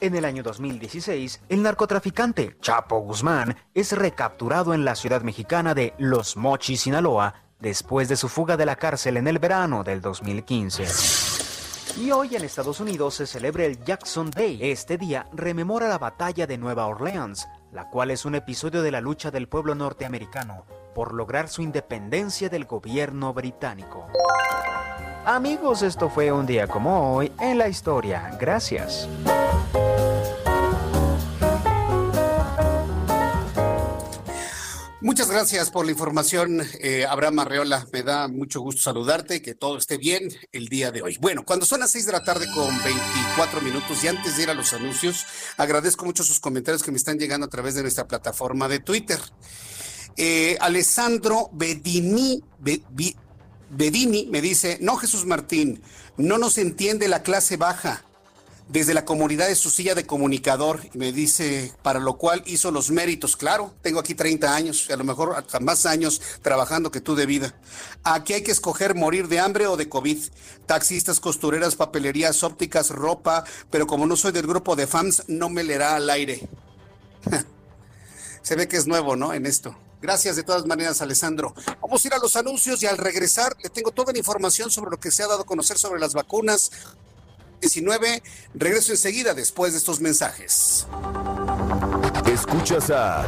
En 0.00 0.14
el 0.14 0.26
año 0.26 0.42
2016, 0.42 1.40
el 1.48 1.62
narcotraficante 1.62 2.56
Chapo 2.60 2.98
Guzmán 2.98 3.56
es 3.72 3.92
recapturado 3.92 4.74
en 4.74 4.84
la 4.84 4.94
ciudad 4.94 5.22
mexicana 5.22 5.74
de 5.74 5.94
Los 5.96 6.36
Mochis, 6.36 6.82
Sinaloa, 6.82 7.34
después 7.60 8.08
de 8.08 8.16
su 8.16 8.28
fuga 8.28 8.58
de 8.58 8.66
la 8.66 8.76
cárcel 8.76 9.16
en 9.16 9.26
el 9.26 9.38
verano 9.38 9.84
del 9.84 10.02
2015. 10.02 10.84
Y 11.98 12.10
hoy 12.10 12.36
en 12.36 12.44
Estados 12.44 12.78
Unidos 12.80 13.14
se 13.14 13.26
celebra 13.26 13.64
el 13.64 13.82
Jackson 13.82 14.30
Day. 14.30 14.58
Este 14.60 14.98
día 14.98 15.28
rememora 15.32 15.88
la 15.88 15.96
batalla 15.96 16.46
de 16.46 16.58
Nueva 16.58 16.86
Orleans, 16.86 17.48
la 17.72 17.88
cual 17.88 18.10
es 18.10 18.26
un 18.26 18.34
episodio 18.34 18.82
de 18.82 18.90
la 18.90 19.00
lucha 19.00 19.30
del 19.30 19.48
pueblo 19.48 19.74
norteamericano 19.74 20.66
por 20.94 21.14
lograr 21.14 21.48
su 21.48 21.62
independencia 21.62 22.50
del 22.50 22.66
gobierno 22.66 23.32
británico. 23.32 24.06
Amigos, 25.28 25.82
esto 25.82 26.08
fue 26.08 26.30
un 26.30 26.46
día 26.46 26.68
como 26.68 27.16
hoy 27.16 27.32
en 27.40 27.58
la 27.58 27.68
historia. 27.68 28.30
Gracias. 28.38 29.08
Muchas 35.00 35.28
gracias 35.28 35.72
por 35.72 35.84
la 35.84 35.90
información, 35.90 36.62
eh, 36.80 37.04
Abraham 37.06 37.40
Arreola. 37.40 37.88
Me 37.92 38.04
da 38.04 38.28
mucho 38.28 38.60
gusto 38.60 38.82
saludarte, 38.82 39.42
que 39.42 39.56
todo 39.56 39.78
esté 39.78 39.98
bien 39.98 40.28
el 40.52 40.68
día 40.68 40.92
de 40.92 41.02
hoy. 41.02 41.18
Bueno, 41.20 41.44
cuando 41.44 41.66
son 41.66 41.80
las 41.80 41.90
seis 41.90 42.06
de 42.06 42.12
la 42.12 42.22
tarde 42.22 42.46
con 42.54 42.68
24 42.84 43.60
minutos 43.62 44.04
y 44.04 44.06
antes 44.06 44.36
de 44.36 44.44
ir 44.44 44.50
a 44.50 44.54
los 44.54 44.72
anuncios, 44.74 45.26
agradezco 45.56 46.04
mucho 46.04 46.22
sus 46.22 46.38
comentarios 46.38 46.84
que 46.84 46.92
me 46.92 46.98
están 46.98 47.18
llegando 47.18 47.46
a 47.46 47.50
través 47.50 47.74
de 47.74 47.82
nuestra 47.82 48.06
plataforma 48.06 48.68
de 48.68 48.78
Twitter. 48.78 49.18
Eh, 50.16 50.56
Alessandro 50.60 51.50
Bedini, 51.52 52.42
Bedini 53.70 54.26
me 54.26 54.40
dice, 54.40 54.78
no 54.80 54.96
Jesús 54.96 55.26
Martín, 55.26 55.82
no 56.16 56.38
nos 56.38 56.58
entiende 56.58 57.08
la 57.08 57.22
clase 57.22 57.56
baja 57.56 58.06
desde 58.68 58.94
la 58.94 59.04
comunidad 59.04 59.46
de 59.46 59.54
su 59.54 59.70
silla 59.70 59.94
de 59.94 60.06
comunicador 60.06 60.80
me 60.92 61.12
dice, 61.12 61.72
para 61.82 62.00
lo 62.00 62.14
cual 62.14 62.42
hizo 62.46 62.72
los 62.72 62.90
méritos. 62.90 63.36
Claro, 63.36 63.72
tengo 63.80 64.00
aquí 64.00 64.14
30 64.14 64.54
años, 64.54 64.90
a 64.90 64.96
lo 64.96 65.04
mejor 65.04 65.34
hasta 65.36 65.60
más 65.60 65.86
años 65.86 66.20
trabajando 66.42 66.90
que 66.90 67.00
tú 67.00 67.14
de 67.14 67.26
vida. 67.26 67.54
Aquí 68.02 68.32
hay 68.32 68.42
que 68.42 68.50
escoger 68.50 68.96
morir 68.96 69.28
de 69.28 69.38
hambre 69.38 69.68
o 69.68 69.76
de 69.76 69.88
COVID. 69.88 70.18
Taxistas, 70.66 71.20
costureras, 71.20 71.76
papelerías, 71.76 72.42
ópticas, 72.42 72.90
ropa, 72.90 73.44
pero 73.70 73.86
como 73.86 74.06
no 74.06 74.16
soy 74.16 74.32
del 74.32 74.46
grupo 74.46 74.74
de 74.74 74.88
fans, 74.88 75.22
no 75.28 75.48
me 75.48 75.62
leerá 75.62 75.94
al 75.94 76.10
aire. 76.10 76.48
Se 78.42 78.56
ve 78.56 78.66
que 78.66 78.76
es 78.76 78.86
nuevo, 78.88 79.14
¿no? 79.14 79.32
En 79.32 79.46
esto. 79.46 79.76
Gracias 80.00 80.36
de 80.36 80.42
todas 80.42 80.66
maneras, 80.66 81.00
Alessandro. 81.00 81.54
Vamos 81.80 82.04
a 82.04 82.08
ir 82.08 82.14
a 82.14 82.18
los 82.18 82.36
anuncios 82.36 82.82
y 82.82 82.86
al 82.86 82.98
regresar 82.98 83.56
le 83.62 83.70
tengo 83.70 83.90
toda 83.90 84.12
la 84.12 84.18
información 84.18 84.70
sobre 84.70 84.90
lo 84.90 84.98
que 84.98 85.10
se 85.10 85.22
ha 85.22 85.26
dado 85.26 85.42
a 85.42 85.46
conocer 85.46 85.78
sobre 85.78 86.00
las 86.00 86.14
vacunas 86.14 86.70
19. 87.60 88.22
Regreso 88.54 88.92
enseguida 88.92 89.34
después 89.34 89.72
de 89.72 89.78
estos 89.78 90.00
mensajes. 90.00 90.86
Escuchas 92.26 92.90
a 92.90 93.24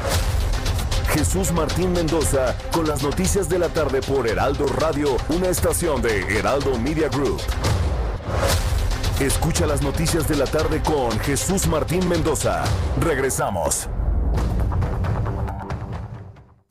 Jesús 1.12 1.52
Martín 1.52 1.92
Mendoza 1.92 2.56
con 2.70 2.86
las 2.86 3.02
noticias 3.02 3.48
de 3.48 3.58
la 3.58 3.68
tarde 3.68 4.02
por 4.02 4.28
Heraldo 4.28 4.66
Radio, 4.66 5.16
una 5.30 5.48
estación 5.48 6.02
de 6.02 6.20
Heraldo 6.38 6.78
Media 6.78 7.08
Group. 7.08 7.40
Escucha 9.18 9.66
las 9.66 9.82
noticias 9.82 10.28
de 10.28 10.36
la 10.36 10.44
tarde 10.44 10.82
con 10.82 11.18
Jesús 11.20 11.66
Martín 11.66 12.08
Mendoza. 12.08 12.62
Regresamos. 13.00 13.88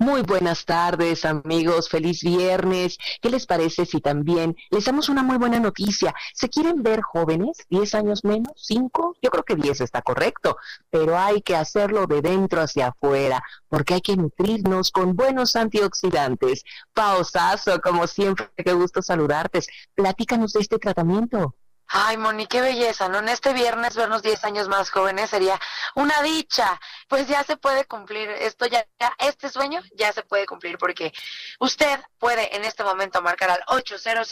Muy 0.07 0.21
buenas 0.21 0.63
tardes, 0.63 1.25
amigos. 1.25 1.89
Feliz 1.89 2.23
viernes. 2.23 2.97
¿Qué 3.21 3.29
les 3.29 3.45
parece 3.45 3.85
si 3.85 3.99
también 3.99 4.55
les 4.69 4.85
damos 4.85 5.09
una 5.09 5.21
muy 5.21 5.37
buena 5.37 5.59
noticia? 5.59 6.15
¿Se 6.33 6.47
quieren 6.47 6.81
ver 6.81 7.01
jóvenes? 7.01 7.57
¿10 7.69 7.93
años 7.93 8.23
menos? 8.23 8.53
¿5? 8.69 9.17
Yo 9.21 9.29
creo 9.29 9.43
que 9.43 9.57
10 9.57 9.81
está 9.81 10.01
correcto, 10.01 10.55
pero 10.89 11.17
hay 11.17 11.41
que 11.41 11.57
hacerlo 11.57 12.07
de 12.07 12.21
dentro 12.21 12.61
hacia 12.61 12.87
afuera, 12.87 13.43
porque 13.67 13.95
hay 13.95 14.01
que 14.01 14.15
nutrirnos 14.15 14.91
con 14.91 15.13
buenos 15.13 15.57
antioxidantes. 15.57 16.63
Pausazo, 16.93 17.81
como 17.81 18.07
siempre, 18.07 18.49
qué 18.55 18.71
gusto 18.71 19.01
saludarte. 19.01 19.59
Platícanos 19.93 20.53
de 20.53 20.61
este 20.61 20.79
tratamiento. 20.79 21.53
Ay, 21.89 22.17
Moni, 22.17 22.47
qué 22.47 22.59
belleza, 22.59 23.07
¿no? 23.07 23.19
En 23.19 23.29
este 23.29 23.53
viernes 23.53 23.95
vernos 23.95 24.21
10 24.21 24.43
años 24.43 24.67
más 24.67 24.89
jóvenes 24.89 25.29
sería 25.29 25.59
una 25.95 26.21
dicha. 26.21 26.79
Pues 27.07 27.27
ya 27.27 27.43
se 27.43 27.55
puede 27.55 27.85
cumplir 27.85 28.29
esto, 28.29 28.65
ya, 28.65 28.85
este 29.19 29.49
sueño 29.49 29.81
ya 29.95 30.11
se 30.11 30.23
puede 30.23 30.45
cumplir 30.45 30.77
porque 30.77 31.13
usted 31.59 31.99
puede 32.19 32.55
en 32.55 32.65
este 32.65 32.83
momento 32.83 33.21
marcar 33.21 33.51
al 33.51 33.63
800 33.67 34.29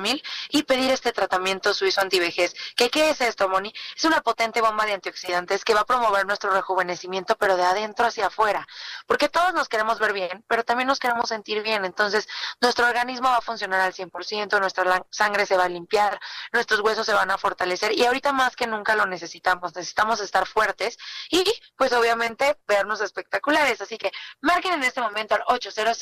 mil 0.00 0.22
y 0.50 0.62
pedir 0.64 0.90
este 0.90 1.12
tratamiento 1.12 1.72
suizo 1.72 2.02
antivejez. 2.02 2.54
¿Qué, 2.76 2.90
¿Qué 2.90 3.10
es 3.10 3.22
esto, 3.22 3.48
Moni? 3.48 3.72
Es 3.96 4.04
una 4.04 4.20
potente 4.20 4.60
bomba 4.60 4.84
de 4.84 4.92
antioxidantes 4.92 5.64
que 5.64 5.72
va 5.72 5.80
a 5.80 5.86
promover 5.86 6.26
nuestro 6.26 6.50
rejuvenecimiento, 6.50 7.36
pero 7.36 7.56
de 7.56 7.64
adentro 7.64 8.06
hacia 8.06 8.26
afuera. 8.26 8.66
Porque 9.06 9.30
todos 9.30 9.54
nos 9.54 9.68
queremos 9.68 9.98
ver 9.98 10.12
bien, 10.12 10.44
pero 10.46 10.62
también 10.64 10.88
nos 10.88 10.98
queremos 10.98 11.30
sentir 11.30 11.62
bien. 11.62 11.86
Entonces, 11.86 12.28
nuestro 12.60 12.86
organismo 12.86 13.28
va 13.28 13.38
a 13.38 13.40
funcionar 13.40 13.80
al 13.80 13.94
100%, 13.94 14.60
nuestra 14.60 15.06
sangre 15.10 15.46
se 15.46 15.56
va 15.56 15.64
a 15.64 15.68
limpiar 15.68 16.20
nuestros 16.52 16.80
huesos 16.80 17.06
se 17.06 17.14
van 17.14 17.30
a 17.30 17.38
fortalecer 17.38 17.96
y 17.96 18.04
ahorita 18.04 18.32
más 18.32 18.56
que 18.56 18.66
nunca 18.66 18.94
lo 18.96 19.06
necesitamos, 19.06 19.74
necesitamos 19.74 20.20
estar 20.20 20.46
fuertes 20.46 20.98
y 21.30 21.44
pues 21.76 21.92
obviamente 21.92 22.58
vernos 22.66 23.00
espectaculares, 23.00 23.80
así 23.80 23.98
que 23.98 24.12
marquen 24.40 24.74
en 24.74 24.82
este 24.82 25.00
momento 25.00 25.34
al 25.34 25.42
800 25.46 25.98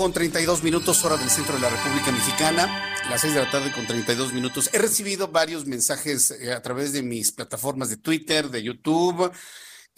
Con 0.08 0.14
32 0.14 0.64
minutos, 0.64 1.04
hora 1.04 1.18
del 1.18 1.30
centro 1.30 1.56
de 1.56 1.60
la 1.60 1.70
República 1.70 2.14
Mexicana. 2.14 2.70
Las 3.10 3.20
6 3.20 3.34
de 3.34 3.42
la 3.42 3.52
tarde 3.52 3.74
con 3.74 3.86
32 3.86 4.32
minutos. 4.32 4.70
He 4.72 4.78
recibido 4.78 5.28
varios 5.28 5.66
mensajes 5.66 6.32
eh, 6.32 6.54
a 6.54 6.62
través 6.62 6.94
de 6.94 7.04
mis 7.04 7.34
plataformas 7.34 7.90
de 7.90 7.98
Twitter, 7.98 8.50
de 8.50 8.64
YouTube, 8.64 9.30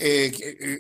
eh, 0.02 0.32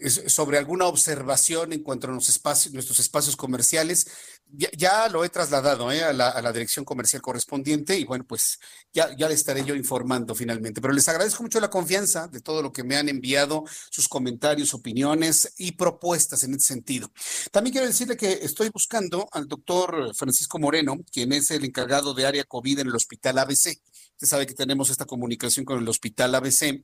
eh, 0.01 0.09
sobre 0.09 0.57
alguna 0.57 0.85
observación 0.85 1.73
en 1.73 1.83
cuanto 1.83 2.07
a 2.07 2.11
los 2.11 2.29
espacios, 2.29 2.73
nuestros 2.73 2.99
espacios 2.99 3.35
comerciales. 3.35 4.07
Ya, 4.51 5.07
lo 5.09 5.23
he 5.23 5.29
trasladado 5.29 5.89
a, 5.89 6.13
la, 6.13 6.51
dirección 6.53 6.83
comercial 6.83 7.21
correspondiente 7.21 7.99
y 7.99 8.05
bueno, 8.05 8.25
pues 8.25 8.59
ya, 8.91 9.15
ya 9.15 9.27
le 9.27 9.35
estaré 9.35 9.63
yo 9.63 9.75
informando 9.75 10.33
finalmente. 10.33 10.81
Pero 10.81 10.93
les 10.93 11.07
agradezco 11.07 11.43
mucho 11.43 11.59
la 11.59 11.69
confianza 11.69 12.27
de 12.29 12.39
todo 12.39 12.63
lo 12.63 12.71
que 12.71 12.83
me 12.83 12.95
han 12.95 13.09
enviado, 13.09 13.65
sus 13.91 14.07
comentarios, 14.07 14.73
opiniones 14.73 15.53
y 15.57 15.73
propuestas 15.73 16.41
en 16.43 16.55
ese 16.55 16.67
sentido. 16.67 17.11
También 17.51 17.73
quiero 17.73 17.87
decirle 17.87 18.17
que 18.17 18.39
estoy 18.41 18.69
buscando 18.69 19.27
al 19.33 19.47
doctor 19.47 20.15
Francisco 20.15 20.57
Moreno, 20.57 20.97
quien 21.11 21.33
es 21.33 21.51
el 21.51 21.65
encargado 21.65 22.13
de 22.13 22.25
área 22.25 22.43
COVID 22.45 22.79
en 22.79 22.87
el 22.87 22.95
Hospital 22.95 23.37
ABC. 23.37 23.79
Usted 24.13 24.27
sabe 24.27 24.47
que 24.47 24.53
tenemos 24.53 24.89
esta 24.89 25.05
comunicación 25.05 25.63
con 25.63 25.79
el 25.79 25.87
Hospital 25.87 26.33
ABC 26.33 26.81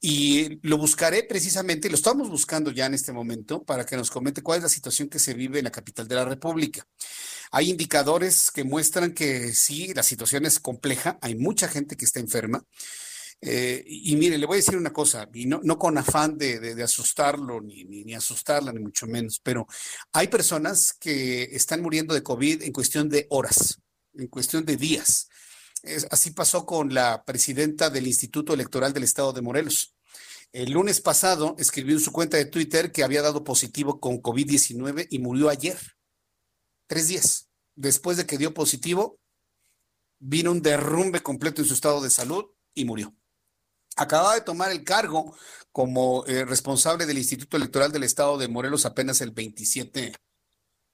y 0.00 0.60
lo 0.66 0.76
buscaré 0.76 1.22
precisamente, 1.22 1.88
lo 1.88 1.94
estamos 1.94 2.28
buscando 2.28 2.70
ya 2.70 2.86
en 2.86 2.94
este 2.94 3.12
momento 3.12 3.64
para 3.64 3.86
que 3.86 3.96
nos 3.96 4.10
comente 4.10 4.42
cuál 4.42 4.58
es 4.58 4.62
la 4.64 4.68
situación 4.68 5.08
que 5.08 5.18
se 5.18 5.34
vive 5.34 5.58
en 5.58 5.64
la 5.64 5.72
capital 5.72 6.06
de 6.06 6.14
la 6.14 6.24
República. 6.24 6.86
Hay 7.50 7.70
indicadores 7.70 8.50
que 8.50 8.64
muestran 8.64 9.14
que 9.14 9.52
sí, 9.52 9.94
la 9.94 10.02
situación 10.02 10.44
es 10.44 10.60
compleja, 10.60 11.18
hay 11.22 11.36
mucha 11.36 11.68
gente 11.68 11.96
que 11.96 12.04
está 12.04 12.20
enferma. 12.20 12.64
Eh, 13.40 13.84
y 13.86 14.16
mire, 14.16 14.38
le 14.38 14.46
voy 14.46 14.54
a 14.54 14.62
decir 14.62 14.76
una 14.76 14.92
cosa, 14.92 15.28
y 15.34 15.46
no, 15.46 15.60
con 15.78 15.98
afán 15.98 16.38
de, 16.38 16.82
asustarlo, 16.82 17.60
ni, 17.60 17.84
ni, 17.84 18.14
asustarla, 18.14 18.72
ni 18.72 18.80
mucho 18.80 19.06
menos, 19.06 19.38
pero 19.42 19.66
hay 20.12 20.28
personas 20.28 20.94
que 20.94 21.42
están 21.44 21.82
muriendo 21.82 22.14
de 22.14 22.22
COVID 22.22 22.62
en 22.62 22.72
cuestión 22.72 23.08
de 23.08 23.26
horas, 23.30 23.80
en 24.14 24.28
cuestión 24.28 24.64
de 24.64 24.76
días. 24.76 25.28
Así 26.10 26.30
pasó 26.30 26.66
con 26.66 26.92
la 26.94 27.24
presidenta 27.24 27.90
del 27.90 28.06
Instituto 28.06 28.54
Electoral 28.54 28.92
del 28.92 29.04
Estado 29.04 29.32
de 29.32 29.42
Morelos. 29.42 29.94
El 30.52 30.72
lunes 30.72 31.00
pasado 31.00 31.56
escribió 31.58 31.94
en 31.94 32.00
su 32.00 32.12
cuenta 32.12 32.36
de 32.36 32.46
Twitter 32.46 32.92
que 32.92 33.02
había 33.02 33.22
dado 33.22 33.42
positivo 33.42 33.98
con 33.98 34.22
COVID-19 34.22 35.08
y 35.10 35.18
murió 35.18 35.48
ayer. 35.48 35.78
Tres 36.86 37.08
días 37.08 37.48
después 37.74 38.16
de 38.16 38.26
que 38.26 38.38
dio 38.38 38.54
positivo, 38.54 39.18
vino 40.18 40.52
un 40.52 40.62
derrumbe 40.62 41.20
completo 41.20 41.62
en 41.62 41.68
su 41.68 41.74
estado 41.74 42.00
de 42.00 42.10
salud 42.10 42.46
y 42.72 42.84
murió. 42.84 43.14
Acababa 43.96 44.34
de 44.34 44.40
tomar 44.40 44.72
el 44.72 44.84
cargo 44.84 45.36
como 45.70 46.24
eh, 46.26 46.44
responsable 46.44 47.06
del 47.06 47.18
Instituto 47.18 47.56
Electoral 47.56 47.92
del 47.92 48.04
Estado 48.04 48.38
de 48.38 48.48
Morelos 48.48 48.86
apenas 48.86 49.20
el 49.20 49.30
27, 49.30 50.14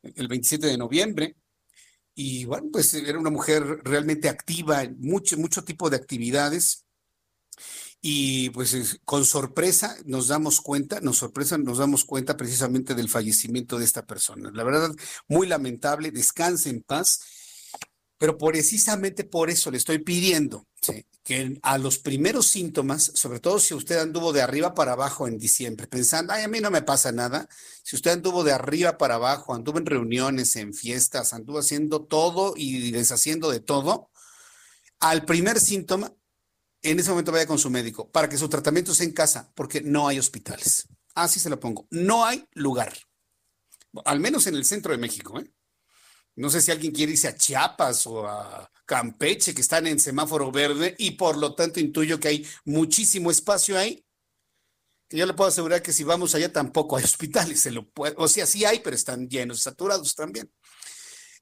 el 0.03 0.29
27 0.29 0.67
de 0.67 0.79
noviembre. 0.79 1.37
Y 2.15 2.45
bueno, 2.45 2.69
pues 2.73 2.93
era 2.95 3.19
una 3.19 3.31
mujer 3.31 3.81
realmente 3.85 4.29
activa 4.29 4.83
en 4.83 4.99
mucho, 5.01 5.37
mucho 5.39 5.65
tipo 5.65 5.91
de 5.91 5.97
actividades. 5.97 6.85
Y 8.03 8.51
pues 8.51 8.99
con 9.05 9.25
sorpresa 9.25 9.97
nos 10.07 10.29
damos 10.29 10.61
cuenta, 10.61 11.01
nos 11.01 11.19
sorpresa, 11.19 11.59
nos 11.59 11.79
damos 11.79 12.05
cuenta 12.05 12.37
precisamente 12.37 12.95
del 12.95 13.11
fallecimiento 13.11 13.79
de 13.79 13.85
esta 13.85 14.07
persona. 14.07 14.51
La 14.55 14.65
verdad, 14.65 14.91
muy 15.29 15.47
lamentable, 15.47 16.11
descanse 16.11 16.71
en 16.71 16.83
paz 16.83 17.21
pero 18.21 18.37
precisamente 18.37 19.25
por 19.25 19.49
eso 19.49 19.71
le 19.71 19.79
estoy 19.79 20.01
pidiendo 20.01 20.67
que 21.23 21.59
a 21.63 21.79
los 21.79 21.99
primeros 21.99 22.47
síntomas, 22.47 23.13
sobre 23.15 23.41
todo 23.41 23.59
si 23.59 23.75
usted 23.75 23.99
anduvo 23.99 24.33
de 24.33 24.43
arriba 24.43 24.75
para 24.75 24.93
abajo 24.93 25.29
en 25.29 25.39
diciembre, 25.39 25.87
pensando, 25.87 26.33
ay, 26.33 26.45
a 26.45 26.49
mí 26.49 26.61
no 26.61 26.71
me 26.71 26.83
pasa 26.83 27.13
nada, 27.13 27.49
si 27.83 27.97
usted 27.97 28.13
anduvo 28.13 28.43
de 28.43 28.53
arriba 28.53 28.97
para 28.97 29.17
abajo, 29.17 29.55
anduvo 29.55 29.79
en 29.79 29.87
reuniones, 29.87 30.57
en 30.57 30.73
fiestas, 30.73 31.33
anduvo 31.33 31.59
haciendo 31.59 32.03
todo 32.05 32.55
y 32.57 32.91
deshaciendo 32.91 33.51
de 33.51 33.61
todo, 33.61 34.11
al 34.99 35.25
primer 35.25 35.61
síntoma, 35.61 36.15
en 36.83 36.99
ese 36.99 37.11
momento 37.11 37.33
vaya 37.33 37.47
con 37.47 37.59
su 37.59 37.71
médico 37.71 38.11
para 38.11 38.29
que 38.29 38.39
su 38.39 38.49
tratamiento 38.49 38.95
sea 38.95 39.07
en 39.07 39.13
casa, 39.13 39.53
porque 39.55 39.83
no 39.83 40.09
hay 40.09 40.19
hospitales. 40.19 40.89
Así 41.15 41.41
se 41.41 41.51
lo 41.51 41.61
pongo. 41.61 41.87
No 41.91 42.25
hay 42.25 42.47
lugar. 42.53 42.97
Al 44.05 44.21
menos 44.21 44.47
en 44.47 44.55
el 44.55 44.65
centro 44.65 44.93
de 44.93 44.99
México, 44.99 45.39
¿eh? 45.39 45.51
No 46.37 46.49
sé 46.49 46.63
si 46.63 46.71
alguien 46.71 46.93
quiere 46.93 47.13
irse 47.13 47.29
a 47.29 47.37
Chiapas 47.37 48.07
o 48.07 48.27
a 48.27 48.71
Campeche, 48.91 49.55
que 49.55 49.61
están 49.61 49.87
en 49.87 50.01
semáforo 50.01 50.51
verde, 50.51 50.97
y 50.99 51.13
por 51.13 51.37
lo 51.37 51.55
tanto 51.55 51.79
intuyo 51.79 52.19
que 52.19 52.27
hay 52.27 52.47
muchísimo 52.65 53.31
espacio 53.31 53.79
ahí. 53.79 54.05
Yo 55.11 55.27
le 55.27 55.35
puedo 55.35 55.47
asegurar 55.47 55.81
que 55.81 55.93
si 55.93 56.03
vamos 56.03 56.35
allá 56.35 56.53
tampoco 56.53 56.97
hay 56.97 57.05
hospitales, 57.13 57.69
o 58.17 58.27
sea, 58.27 58.47
sí 58.47 58.65
hay, 58.65 58.81
pero 58.81 58.97
están 58.97 59.29
llenos, 59.29 59.63
saturados 59.63 60.17
también. 60.17 60.53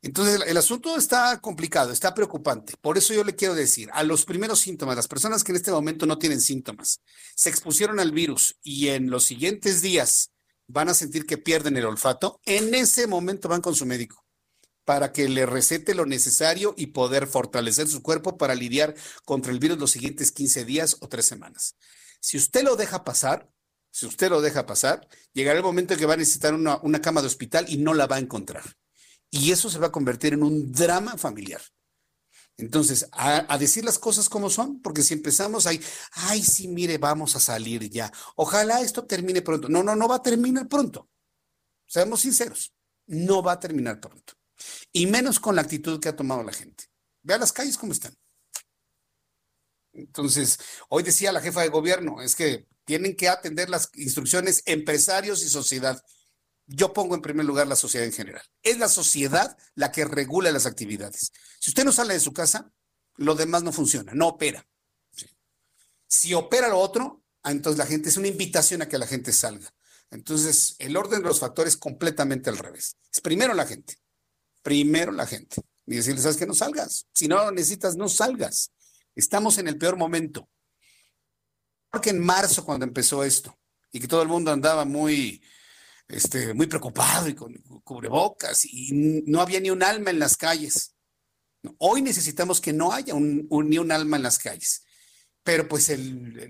Entonces, 0.03 0.43
el, 0.47 0.57
asunto 0.59 0.95
está 0.95 1.41
complicado, 1.41 1.91
está 1.91 2.13
preocupante. 2.13 2.75
Por 2.83 2.99
eso 2.99 3.15
yo 3.15 3.25
le 3.25 3.35
quiero 3.35 3.55
decir, 3.55 3.89
a 3.95 4.03
los 4.03 4.27
primeros 4.27 4.61
síntomas, 4.61 4.97
las 4.97 5.09
personas 5.09 5.43
que 5.43 5.53
en 5.53 5.57
este 5.57 5.71
momento 5.71 6.05
no 6.05 6.19
tienen 6.19 6.43
síntomas, 6.43 7.01
se 7.35 7.49
expusieron 7.49 7.99
al 7.99 8.13
virus 8.13 8.59
y 8.63 8.89
en 8.89 9.09
los 9.09 9.25
siguientes 9.25 9.81
días 9.81 10.33
van 10.67 10.91
a 10.91 10.95
sentir 10.95 11.25
que 11.25 11.39
pierden 11.39 11.79
el 11.79 11.87
olfato, 11.87 12.43
en 12.45 12.75
ese 12.75 13.07
momento 13.07 13.49
van 13.49 13.63
con 13.63 13.75
su 13.75 13.87
médico 13.87 14.28
para 14.89 15.13
que 15.13 15.29
le 15.29 15.45
recete 15.45 15.95
lo 15.95 16.07
necesario 16.07 16.73
y 16.75 16.87
poder 16.87 17.27
fortalecer 17.27 17.89
su 17.89 18.03
cuerpo 18.03 18.39
para 18.39 18.55
lidiar 18.55 18.95
contra 19.27 19.53
el 19.53 19.59
virus 19.59 19.77
los 19.77 19.91
siguientes 19.91 20.33
15 20.33 20.65
días 20.65 20.97
o 21.01 21.09
tres 21.09 21.27
semanas. 21.27 21.77
Si 22.21 22.39
usted 22.39 22.63
lo 22.63 22.75
deja 22.75 23.05
pasar, 23.05 23.53
si 23.91 24.07
usted 24.07 24.31
lo 24.31 24.41
deja 24.41 24.65
pasar, 24.65 25.07
llegará 25.35 25.59
el 25.59 25.63
momento 25.63 25.93
en 25.93 26.01
que 26.01 26.07
va 26.07 26.15
a 26.15 26.17
necesitar 26.17 26.55
una, 26.55 27.03
cama 27.03 27.21
de 27.21 27.27
hospital 27.27 27.67
y 27.69 27.77
no 27.77 27.93
la 27.93 28.07
va 28.07 28.17
a 28.17 28.21
encontrar. 28.21 28.63
Y 29.31 29.53
eso 29.53 29.69
se 29.69 29.79
va 29.79 29.89
a 29.89 29.93
convertir 29.93 30.33
en 30.33 30.43
un 30.43 30.73
drama 30.73 31.19
familiar. 31.19 31.61
Entonces, 32.57 33.11
a, 33.13 33.45
a, 33.53 33.59
decir 33.59 33.85
las 33.85 33.99
cosas 33.99 34.31
como 34.31 34.49
son, 34.49 34.81
porque 34.81 35.03
si 35.03 35.13
empezamos 35.13 35.67
ahí, 35.67 35.79
ay, 36.13 36.43
sí, 36.43 36.67
mire, 36.67 36.97
vamos 36.97 37.37
a 37.37 37.41
salir 37.41 37.91
ya. 37.91 38.11
Ojalá 38.37 38.81
esto 38.81 39.05
termine 39.05 39.43
pronto. 39.43 39.69
No, 39.69 39.83
no, 39.83 39.95
no 39.95 40.09
va 40.09 40.17
a 40.17 40.23
terminar 40.23 40.67
pronto. 40.67 41.11
Seamos 41.87 42.23
sinceros, 42.23 42.73
no 43.07 43.43
va 43.43 43.53
a 43.53 43.61
terminar 43.61 44.01
pronto 44.01 44.38
y 44.93 45.07
menos 45.07 45.41
con 45.41 45.57
la 45.57 45.63
actitud 45.63 46.01
que 46.01 46.09
ha 46.09 46.17
tomado 46.17 46.43
la 46.43 46.53
gente. 46.53 46.85
Vea 47.23 47.39
las 47.39 47.53
calles 47.53 47.77
cómo 47.77 47.93
están. 47.93 48.15
Entonces, 49.93 50.59
hoy 50.89 51.03
decía 51.03 51.33
la 51.33 51.41
jefa 51.41 51.63
de 51.63 51.69
gobierno, 51.69 52.23
es 52.23 52.35
que 52.35 52.67
tienen 52.85 53.17
que 53.17 53.29
atender 53.29 53.69
las 53.69 53.91
instrucciones 53.95 54.63
empresarios 54.67 55.43
y 55.43 55.49
sociedad. 55.49 56.01
Yo 56.67 56.93
pongo 56.93 57.15
en 57.15 57.23
primer 57.23 57.47
lugar 57.47 57.67
la 57.67 57.77
sociedad 57.77 58.07
en 58.07 58.13
general. 58.13 58.43
Es 58.63 58.79
la 58.79 58.89
sociedad 58.89 59.57
la 59.75 59.91
que 59.91 60.05
regula 60.05 60.51
las 60.53 60.67
actividades. 60.67 61.33
Si 61.59 61.71
usted 61.71 61.85
no 61.85 61.93
sale 61.93 62.15
de 62.15 62.21
su 62.21 62.33
casa, 62.33 62.71
lo 63.17 63.35
demás 63.35 63.63
no 63.63 63.73
funciona, 63.73 64.13
no 64.15 64.29
opera. 64.29 64.67
Si 66.07 66.33
opera 66.33 66.69
lo 66.69 66.79
otro, 66.79 67.25
ah, 67.43 67.51
entonces 67.51 67.79
la 67.79 67.87
gente 67.87 68.09
es 68.09 68.17
una 68.17 68.29
invitación 68.29 68.83
a 68.83 68.89
que 68.89 68.99
la 68.99 69.07
gente 69.07 69.33
salga. 69.33 69.73
Entonces, 70.11 70.77
el 70.79 70.97
orden 70.97 71.23
de 71.23 71.29
los 71.29 71.41
factores 71.41 71.77
completamente 71.77 72.49
al 72.49 72.57
revés. 72.57 72.97
Es 73.13 73.21
primero 73.21 73.53
la 73.53 73.67
gente 73.67 73.99
primero 74.69 75.13
la 75.13 75.27
gente 75.27 75.63
y 75.87 75.97
decirle, 75.97 76.21
¿sabes 76.21 76.37
que 76.37 76.47
No 76.47 76.53
salgas. 76.53 77.07
Si 77.15 77.27
no 77.27 77.37
lo 77.37 77.51
necesitas, 77.51 77.97
no 77.97 78.07
salgas. 78.07 78.71
Estamos 79.15 79.57
en 79.57 79.67
el 79.67 79.79
peor 79.79 79.97
momento. 79.97 80.47
Porque 81.91 82.11
en 82.11 82.19
marzo, 82.19 82.67
cuando 82.67 82.85
empezó 82.85 83.25
esto, 83.25 83.59
y 83.91 83.99
que 83.99 84.07
todo 84.07 84.21
el 84.21 84.29
mundo 84.29 84.53
andaba 84.53 84.85
muy, 84.85 85.43
este, 86.07 86.53
muy 86.53 86.67
preocupado 86.67 87.31
y 87.31 87.35
con 87.35 87.55
cubrebocas, 87.83 88.67
y 88.67 89.23
no 89.27 89.41
había 89.41 89.59
ni 89.59 89.71
un 89.71 89.83
alma 89.83 90.11
en 90.11 90.19
las 90.19 90.37
calles. 90.37 90.95
Hoy 91.79 92.03
necesitamos 92.03 92.61
que 92.61 92.75
no 92.75 92.93
haya 92.93 93.15
ni 93.15 93.79
un 93.79 93.91
alma 93.91 94.19
en 94.19 94.23
las 94.23 94.39
calles. 94.39 94.85
Pero 95.43 95.67
pues 95.67 95.91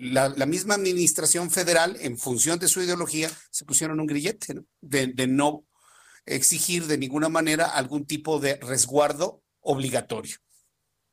la, 0.00 0.46
misma 0.46 0.74
administración 0.74 1.52
federal, 1.52 1.96
en 2.00 2.18
función 2.18 2.58
de 2.58 2.66
su 2.66 2.82
ideología, 2.82 3.30
se 3.52 3.64
pusieron 3.64 4.00
un 4.00 4.08
grillete 4.08 4.56
de 4.80 5.26
no 5.28 5.67
exigir 6.28 6.86
de 6.86 6.98
ninguna 6.98 7.28
manera 7.28 7.66
algún 7.66 8.06
tipo 8.06 8.40
de 8.40 8.56
resguardo 8.56 9.42
obligatorio. 9.60 10.36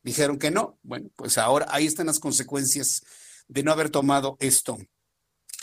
Dijeron 0.03 0.37
que 0.37 0.51
no. 0.51 0.77
Bueno, 0.83 1.09
pues 1.15 1.37
ahora 1.37 1.65
ahí 1.69 1.85
están 1.85 2.07
las 2.07 2.19
consecuencias 2.19 3.03
de 3.47 3.63
no 3.63 3.71
haber 3.71 3.89
tomado 3.89 4.37
esto 4.39 4.77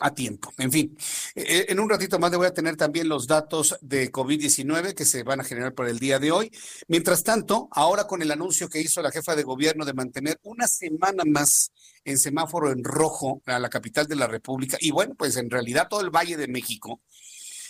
a 0.00 0.14
tiempo. 0.14 0.52
En 0.58 0.72
fin, 0.72 0.96
eh, 1.34 1.66
en 1.68 1.78
un 1.78 1.88
ratito 1.88 2.18
más 2.18 2.30
le 2.30 2.36
voy 2.36 2.46
a 2.46 2.54
tener 2.54 2.76
también 2.76 3.08
los 3.08 3.26
datos 3.26 3.76
de 3.80 4.10
COVID-19 4.10 4.94
que 4.94 5.04
se 5.04 5.22
van 5.22 5.40
a 5.40 5.44
generar 5.44 5.74
por 5.74 5.88
el 5.88 5.98
día 5.98 6.18
de 6.18 6.32
hoy. 6.32 6.50
Mientras 6.88 7.22
tanto, 7.22 7.68
ahora 7.70 8.06
con 8.06 8.22
el 8.22 8.30
anuncio 8.30 8.68
que 8.68 8.80
hizo 8.80 9.02
la 9.02 9.10
jefa 9.10 9.36
de 9.36 9.42
gobierno 9.42 9.84
de 9.84 9.94
mantener 9.94 10.38
una 10.42 10.66
semana 10.66 11.24
más 11.24 11.72
en 12.04 12.18
semáforo 12.18 12.72
en 12.72 12.82
rojo 12.82 13.42
a 13.46 13.58
la 13.58 13.68
capital 13.68 14.06
de 14.06 14.16
la 14.16 14.26
República, 14.26 14.76
y 14.80 14.90
bueno, 14.90 15.14
pues 15.14 15.36
en 15.36 15.50
realidad 15.50 15.86
todo 15.88 16.00
el 16.00 16.10
Valle 16.10 16.36
de 16.36 16.48
México, 16.48 17.00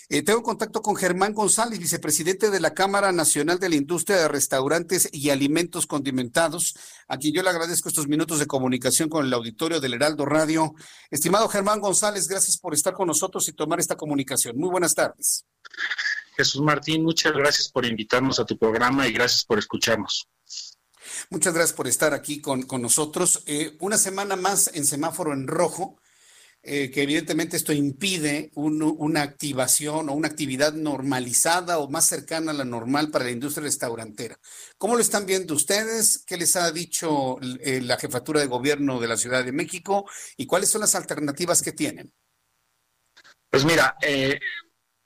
eh, 0.09 0.21
tengo 0.21 0.43
contacto 0.43 0.81
con 0.81 0.95
Germán 0.95 1.33
González, 1.33 1.79
vicepresidente 1.79 2.49
de 2.49 2.59
la 2.59 2.73
Cámara 2.73 3.11
Nacional 3.11 3.59
de 3.59 3.69
la 3.69 3.75
Industria 3.75 4.17
de 4.17 4.27
Restaurantes 4.27 5.09
y 5.11 5.29
Alimentos 5.29 5.87
Condimentados, 5.87 6.75
a 7.07 7.17
quien 7.17 7.33
yo 7.33 7.43
le 7.43 7.49
agradezco 7.49 7.89
estos 7.89 8.07
minutos 8.07 8.39
de 8.39 8.47
comunicación 8.47 9.09
con 9.09 9.25
el 9.25 9.33
auditorio 9.33 9.79
del 9.79 9.93
Heraldo 9.93 10.25
Radio. 10.25 10.75
Estimado 11.09 11.47
Germán 11.47 11.79
González, 11.79 12.27
gracias 12.27 12.57
por 12.57 12.73
estar 12.73 12.93
con 12.93 13.07
nosotros 13.07 13.47
y 13.47 13.53
tomar 13.53 13.79
esta 13.79 13.95
comunicación. 13.95 14.57
Muy 14.57 14.69
buenas 14.69 14.93
tardes. 14.93 15.45
Jesús 16.35 16.61
Martín, 16.61 17.03
muchas 17.03 17.33
gracias 17.33 17.69
por 17.69 17.85
invitarnos 17.85 18.39
a 18.39 18.45
tu 18.45 18.57
programa 18.57 19.07
y 19.07 19.13
gracias 19.13 19.45
por 19.45 19.59
escucharnos. 19.59 20.27
Muchas 21.29 21.53
gracias 21.53 21.75
por 21.75 21.87
estar 21.87 22.13
aquí 22.13 22.41
con, 22.41 22.65
nosotros. 22.81 23.43
Eh, 23.45 23.77
una 23.79 23.97
semana 23.97 24.35
más 24.35 24.71
en 24.73 24.85
semáforo 24.85 25.33
en 25.33 25.47
rojo. 25.47 25.97
Eh, 26.65 26.89
que 26.91 27.03
evidentemente 27.03 27.57
esto 27.57 27.73
impide 27.73 28.49
una 28.55 29.21
activación 29.21 30.07
o 30.07 30.13
una 30.13 30.29
actividad 30.29 30.71
normalizada 30.71 31.77
o 31.79 31.89
más 31.89 32.05
cercana 32.05 32.51
a 32.51 32.53
la 32.53 32.63
normal 32.63 33.11
para 33.11 33.25
la 33.25 33.31
industria 33.31 33.65
restaurantera. 33.65 34.39
¿Cómo 34.77 34.95
lo 34.95 35.01
están 35.01 35.25
viendo 35.25 35.55
ustedes? 35.55 36.23
¿Qué 36.25 36.37
les 36.37 36.55
ha 36.55 36.71
dicho 36.71 37.37
eh, 37.59 37.81
la 37.81 37.97
jefatura 37.97 38.39
de 38.39 38.47
gobierno 38.47 39.01
de 39.01 39.09
la 39.09 39.17
Ciudad 39.17 39.43
de 39.43 39.51
México? 39.51 40.09
¿Y 40.37 40.45
cuáles 40.45 40.69
son 40.69 40.79
las 40.79 40.95
alternativas 40.95 41.61
que 41.61 41.73
tienen? 41.73 42.13
Pues 43.49 43.65
mira, 43.65 43.97
eh, 44.01 44.39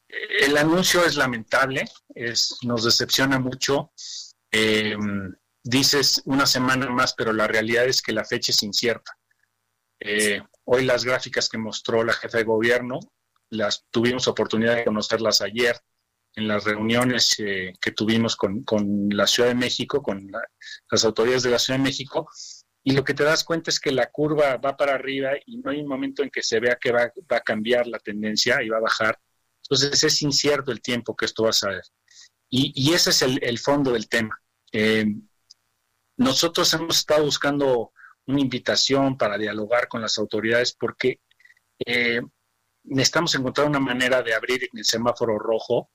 el 0.07 0.55
anuncio 0.57 1.03
es 1.05 1.15
lamentable, 1.15 1.85
es, 2.13 2.55
nos 2.61 2.83
decepciona 2.83 3.39
mucho. 3.39 3.93
dices 5.63 6.21
una 6.25 6.45
semana 6.45 6.87
más, 6.91 7.15
pero 7.15 7.33
la 7.33 7.47
realidad 7.47 7.87
es 7.87 8.03
que 8.03 8.13
la 8.13 8.25
fecha 8.25 8.51
es 8.51 8.61
incierta. 8.61 9.17
Eh, 9.99 10.39
hoy 10.67 10.83
las 10.85 11.05
gráficas 11.05 11.49
que 11.49 11.57
mostró 11.57 12.03
la 12.03 12.13
jefa 12.13 12.37
de 12.37 12.43
gobierno, 12.43 12.99
las 13.49 13.85
tuvimos 13.89 14.27
oportunidad 14.27 14.75
de 14.75 14.85
conocerlas 14.85 15.41
ayer 15.41 15.79
en 16.35 16.47
las 16.47 16.65
reuniones 16.65 17.35
eh, 17.39 17.73
que 17.81 17.91
tuvimos 17.91 18.35
con, 18.35 18.63
la 19.09 19.25
Ciudad 19.25 19.49
de 19.49 19.55
México, 19.55 20.03
con 20.03 20.29
las 20.91 21.05
autoridades 21.05 21.43
de 21.43 21.51
la 21.51 21.59
Ciudad 21.59 21.79
de 21.79 21.85
México, 21.85 22.29
y 22.83 22.91
lo 22.91 23.03
que 23.03 23.13
te 23.13 23.23
das 23.23 23.43
cuenta 23.43 23.71
es 23.71 23.79
que 23.79 23.91
la 23.91 24.11
curva 24.11 24.57
va 24.57 24.75
para 24.75 24.93
arriba 24.93 25.31
y 25.45 25.57
no 25.57 25.71
hay 25.71 25.79
un 25.81 25.87
momento 25.87 26.21
en 26.21 26.29
que 26.29 26.43
se 26.43 26.59
vea 26.59 26.77
que 26.79 26.91
va, 26.91 27.11
a 27.29 27.39
cambiar 27.41 27.87
la 27.87 27.99
tendencia 27.99 28.61
y 28.61 28.69
va 28.69 28.77
a 28.77 28.81
bajar. 28.81 29.19
Entonces 29.63 30.03
es 30.03 30.21
incierto 30.21 30.71
el 30.71 30.81
tiempo 30.81 31.15
que 31.15 31.25
esto 31.25 31.43
va 31.43 31.49
a 31.49 31.53
ser. 31.53 31.81
Y, 32.49 32.93
ese 32.93 33.09
es 33.09 33.21
el, 33.21 33.59
fondo 33.59 33.91
del 33.91 34.07
tema. 34.07 34.41
Eh, 34.71 35.05
nosotros 36.15 36.73
hemos 36.73 36.99
estado 36.99 37.25
buscando 37.25 37.91
una 38.27 38.41
invitación 38.41 39.17
para 39.17 39.37
dialogar 39.37 39.87
con 39.87 40.01
las 40.01 40.17
autoridades 40.17 40.73
porque 40.73 41.21
eh, 41.85 42.21
necesitamos 42.83 43.35
encontrar 43.35 43.67
una 43.67 43.79
manera 43.79 44.21
de 44.21 44.33
abrir 44.33 44.69
el 44.73 44.85
semáforo 44.85 45.37
rojo 45.39 45.89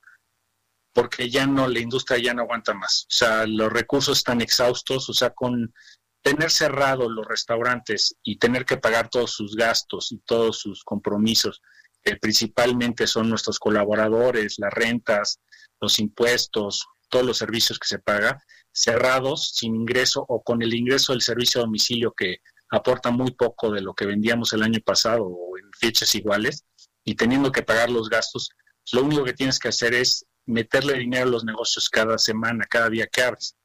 porque 0.93 1.29
ya 1.29 1.47
no, 1.47 1.67
la 1.67 1.79
industria 1.79 2.19
ya 2.19 2.33
no 2.33 2.43
aguanta 2.43 2.73
más. 2.73 3.05
O 3.09 3.13
sea, 3.13 3.47
los 3.47 3.71
recursos 3.73 4.19
están 4.19 4.41
exhaustos, 4.41 5.09
o 5.09 5.13
sea, 5.13 5.31
con 5.31 5.73
tener 6.21 6.51
cerrados 6.51 7.11
los 7.11 7.27
restaurantes 7.27 8.15
y 8.23 8.37
tener 8.37 8.65
que 8.65 8.77
pagar 8.77 9.09
todos 9.09 9.31
sus 9.31 9.55
gastos 9.55 10.11
y 10.11 10.19
todos 10.19 10.59
sus 10.59 10.83
compromisos, 10.83 11.61
que 12.03 12.15
principalmente 12.15 13.07
son 13.07 13.29
nuestros 13.29 13.59
colaboradores, 13.59 14.59
las 14.59 14.73
rentas, 14.73 15.39
los 15.81 15.99
impuestos, 15.99 16.87
todos 17.09 17.25
los 17.25 17.37
servicios 17.37 17.79
que 17.79 17.87
se 17.87 17.99
paga, 17.99 18.43
cerrados, 18.73 19.51
sin 19.55 19.75
ingreso 19.75 20.25
o 20.27 20.43
con 20.43 20.61
el 20.61 20.73
ingreso 20.73 21.13
del 21.13 21.21
servicio 21.21 21.61
a 21.61 21.65
domicilio 21.65 22.11
que 22.11 22.37
aporta 22.69 23.11
muy 23.11 23.31
poco 23.31 23.71
de 23.71 23.81
lo 23.81 23.93
que 23.93 24.05
vendíamos 24.05 24.51
el 24.53 24.63
año 24.63 24.79
pasado 24.83 25.25
o 25.25 25.57
en 25.57 25.71
fechas 25.73 26.13
iguales 26.15 26.65
y 27.05 27.15
teniendo 27.15 27.51
que 27.51 27.61
pagar 27.61 27.89
los 27.89 28.09
gastos, 28.09 28.49
lo 28.91 29.03
único 29.03 29.23
que 29.23 29.33
tienes 29.33 29.59
que 29.59 29.67
hacer 29.67 29.93
es 29.93 30.25
meterle 30.45 30.97
dinero 30.97 31.27
a 31.27 31.31
los 31.31 31.45
negocios 31.45 31.89
cada 31.89 32.17
semana, 32.17 32.65
cada 32.69 32.89
día 32.89 33.07
que 33.07 33.21
abres. 33.21 33.55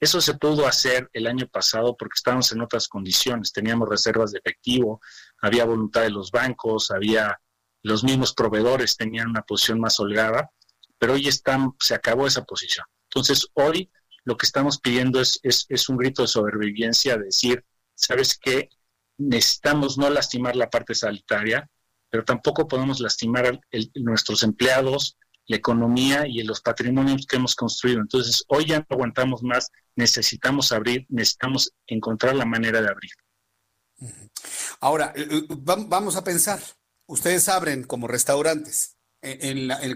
Eso 0.00 0.20
se 0.20 0.34
pudo 0.34 0.66
hacer 0.66 1.10
el 1.12 1.26
año 1.26 1.48
pasado 1.48 1.96
porque 1.96 2.14
estábamos 2.16 2.52
en 2.52 2.60
otras 2.60 2.86
condiciones, 2.86 3.52
teníamos 3.52 3.88
reservas 3.88 4.30
de 4.30 4.38
efectivo, 4.38 5.00
había 5.40 5.64
voluntad 5.64 6.02
de 6.02 6.10
los 6.10 6.30
bancos, 6.30 6.90
había 6.92 7.40
los 7.82 8.04
mismos 8.04 8.34
proveedores 8.34 8.96
tenían 8.96 9.30
una 9.30 9.42
posición 9.42 9.80
más 9.80 9.98
holgada, 9.98 10.50
pero 10.98 11.14
hoy 11.14 11.26
están, 11.26 11.74
se 11.80 11.94
acabó 11.94 12.26
esa 12.26 12.44
posición. 12.44 12.86
Entonces, 13.04 13.48
hoy 13.54 13.90
lo 14.28 14.36
que 14.36 14.44
estamos 14.44 14.78
pidiendo 14.78 15.22
es, 15.22 15.88
un 15.88 15.96
grito 15.96 16.20
de 16.20 16.28
sobrevivencia, 16.28 17.16
de 17.16 17.24
decir, 17.24 17.64
¿sabes 17.94 18.38
qué? 18.38 18.68
Necesitamos 19.16 19.96
no 19.96 20.10
lastimar 20.10 20.54
la 20.54 20.68
parte 20.68 20.94
sanitaria, 20.94 21.66
pero 22.10 22.26
tampoco 22.26 22.68
podemos 22.68 23.00
lastimar 23.00 23.58
nuestros 23.94 24.42
empleados, 24.42 25.16
la 25.46 25.56
economía 25.56 26.26
y 26.26 26.42
los 26.42 26.60
patrimonios 26.60 27.24
que 27.26 27.36
hemos 27.36 27.54
construido. 27.54 28.02
Entonces, 28.02 28.44
hoy 28.48 28.66
ya 28.66 28.80
no 28.80 28.86
aguantamos 28.90 29.42
más, 29.42 29.70
necesitamos 29.96 30.72
abrir, 30.72 31.06
necesitamos 31.08 31.72
encontrar 31.86 32.36
la 32.36 32.44
manera 32.44 32.82
de 32.82 32.88
abrir. 32.90 33.12
Ahora, 34.78 35.14
eh, 35.16 35.26
eh, 35.30 35.42
vamos 35.48 36.16
a 36.16 36.22
pensar, 36.22 36.60
ustedes 37.06 37.48
abren 37.48 37.82
como 37.82 38.06
restaurantes. 38.06 38.97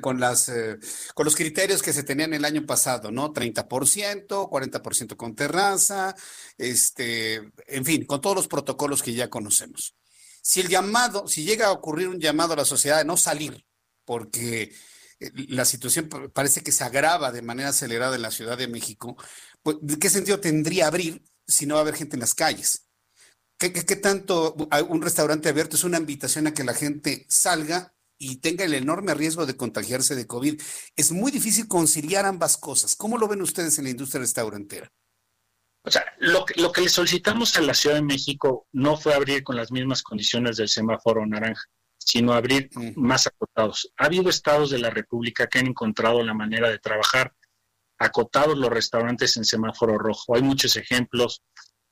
Con, 0.00 0.18
las, 0.20 0.48
eh, 0.48 0.78
con 1.14 1.24
los 1.24 1.36
criterios 1.36 1.82
que 1.82 1.92
se 1.92 2.02
tenían 2.02 2.34
el 2.34 2.44
año 2.44 2.66
pasado, 2.66 3.10
¿no? 3.10 3.32
30%, 3.32 4.48
40% 4.48 5.16
con 5.16 5.34
terraza, 5.34 6.14
este, 6.58 7.52
en 7.66 7.84
fin, 7.84 8.04
con 8.04 8.20
todos 8.20 8.36
los 8.36 8.48
protocolos 8.48 9.02
que 9.02 9.14
ya 9.14 9.30
conocemos. 9.30 9.94
Si 10.42 10.60
el 10.60 10.68
llamado, 10.68 11.28
si 11.28 11.44
llega 11.44 11.66
a 11.68 11.72
ocurrir 11.72 12.08
un 12.08 12.20
llamado 12.20 12.54
a 12.54 12.56
la 12.56 12.64
sociedad 12.64 12.98
de 12.98 13.04
no 13.04 13.16
salir, 13.16 13.64
porque 14.04 14.74
eh, 15.20 15.30
la 15.48 15.64
situación 15.64 16.08
parece 16.08 16.62
que 16.62 16.72
se 16.72 16.84
agrava 16.84 17.30
de 17.30 17.42
manera 17.42 17.68
acelerada 17.70 18.16
en 18.16 18.22
la 18.22 18.32
Ciudad 18.32 18.58
de 18.58 18.68
México, 18.68 19.16
pues, 19.62 19.76
¿qué 20.00 20.10
sentido 20.10 20.40
tendría 20.40 20.88
abrir 20.88 21.22
si 21.46 21.66
no 21.66 21.74
va 21.74 21.80
a 21.80 21.82
haber 21.82 21.94
gente 21.94 22.16
en 22.16 22.20
las 22.20 22.34
calles? 22.34 22.88
¿Qué, 23.58 23.70
tanto 23.70 24.56
un 24.88 25.02
restaurante 25.02 25.48
abierto 25.48 25.76
es 25.76 25.84
una 25.84 25.98
invitación 25.98 26.48
a 26.48 26.54
que 26.54 26.64
la 26.64 26.74
gente 26.74 27.24
salga 27.28 27.94
y 28.22 28.36
tenga 28.36 28.64
el 28.64 28.74
enorme 28.74 29.14
riesgo 29.14 29.46
de 29.46 29.56
contagiarse 29.56 30.14
de 30.14 30.26
COVID? 30.26 30.60
Es 30.96 31.10
muy 31.10 31.32
difícil 31.32 31.66
conciliar 31.66 32.24
ambas 32.24 32.56
cosas. 32.56 32.94
¿Cómo 32.94 33.18
lo 33.18 33.26
ven 33.26 33.42
ustedes 33.42 33.78
en 33.78 33.84
la 33.84 33.90
industria 33.90 34.20
restaurantera? 34.20 34.92
O 35.84 35.90
sea, 35.90 36.04
lo 36.18 36.44
que, 36.44 36.60
lo 36.60 36.70
que 36.70 36.82
le 36.82 36.88
solicitamos 36.88 37.56
a 37.56 37.60
la 37.62 37.74
Ciudad 37.74 37.96
de 37.96 38.02
México 38.02 38.68
no 38.72 38.96
fue 38.96 39.14
abrir 39.14 39.42
con 39.42 39.56
las 39.56 39.72
mismas 39.72 40.02
condiciones 40.02 40.56
del 40.56 40.68
semáforo 40.68 41.26
naranja 41.26 41.62
sino 42.04 42.32
abrir 42.32 42.70
más 42.96 43.26
acotados. 43.26 43.92
Ha 43.96 44.06
habido 44.06 44.28
estados 44.28 44.70
de 44.70 44.78
la 44.78 44.90
República 44.90 45.46
que 45.46 45.60
han 45.60 45.68
encontrado 45.68 46.22
la 46.22 46.34
manera 46.34 46.68
de 46.68 46.78
trabajar 46.78 47.32
acotados 47.98 48.58
los 48.58 48.70
restaurantes 48.70 49.36
en 49.36 49.44
semáforo 49.44 49.98
rojo. 49.98 50.34
Hay 50.34 50.42
muchos 50.42 50.76
ejemplos. 50.76 51.42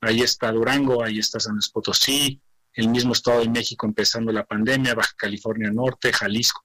Ahí 0.00 0.22
está 0.22 0.50
Durango, 0.50 1.04
ahí 1.04 1.18
está 1.18 1.38
San 1.38 1.54
Luis 1.54 1.70
Potosí, 1.70 2.42
el 2.74 2.88
mismo 2.88 3.12
Estado 3.12 3.40
de 3.40 3.48
México 3.48 3.86
empezando 3.86 4.32
la 4.32 4.46
pandemia, 4.46 4.94
Baja 4.94 5.14
California 5.16 5.70
Norte, 5.70 6.12
Jalisco, 6.12 6.62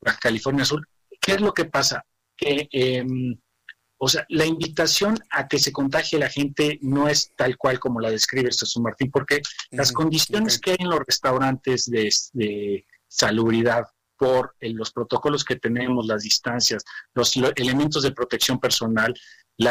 Baja 0.00 0.18
California 0.20 0.64
Sur. 0.64 0.86
¿Qué 1.20 1.32
es 1.32 1.40
lo 1.40 1.52
que 1.52 1.64
pasa? 1.64 2.04
Que, 2.36 2.68
em, 2.72 3.38
o 3.98 4.08
sea, 4.08 4.26
la 4.28 4.44
invitación 4.44 5.16
a 5.30 5.46
que 5.46 5.58
se 5.58 5.72
contagie 5.72 6.18
la 6.18 6.28
gente 6.28 6.78
no 6.82 7.08
es 7.08 7.32
tal 7.36 7.56
cual 7.56 7.78
como 7.78 8.00
la 8.00 8.10
describe 8.10 8.48
Jesús 8.50 8.78
Martín, 8.78 9.10
porque 9.12 9.40
las 9.70 9.92
condiciones 9.92 10.58
que 10.58 10.72
hay 10.72 10.78
en 10.80 10.90
los 10.90 11.00
restaurantes 11.06 11.88
de, 11.88 12.84
salubridad 13.06 13.84
por 14.22 14.54
los 14.60 14.92
protocolos 14.92 15.44
que 15.44 15.56
tenemos, 15.56 16.06
las 16.06 16.22
distancias, 16.22 16.84
los 17.12 17.36
elementos 17.56 18.04
de 18.04 18.12
protección 18.12 18.60
personal, 18.60 19.12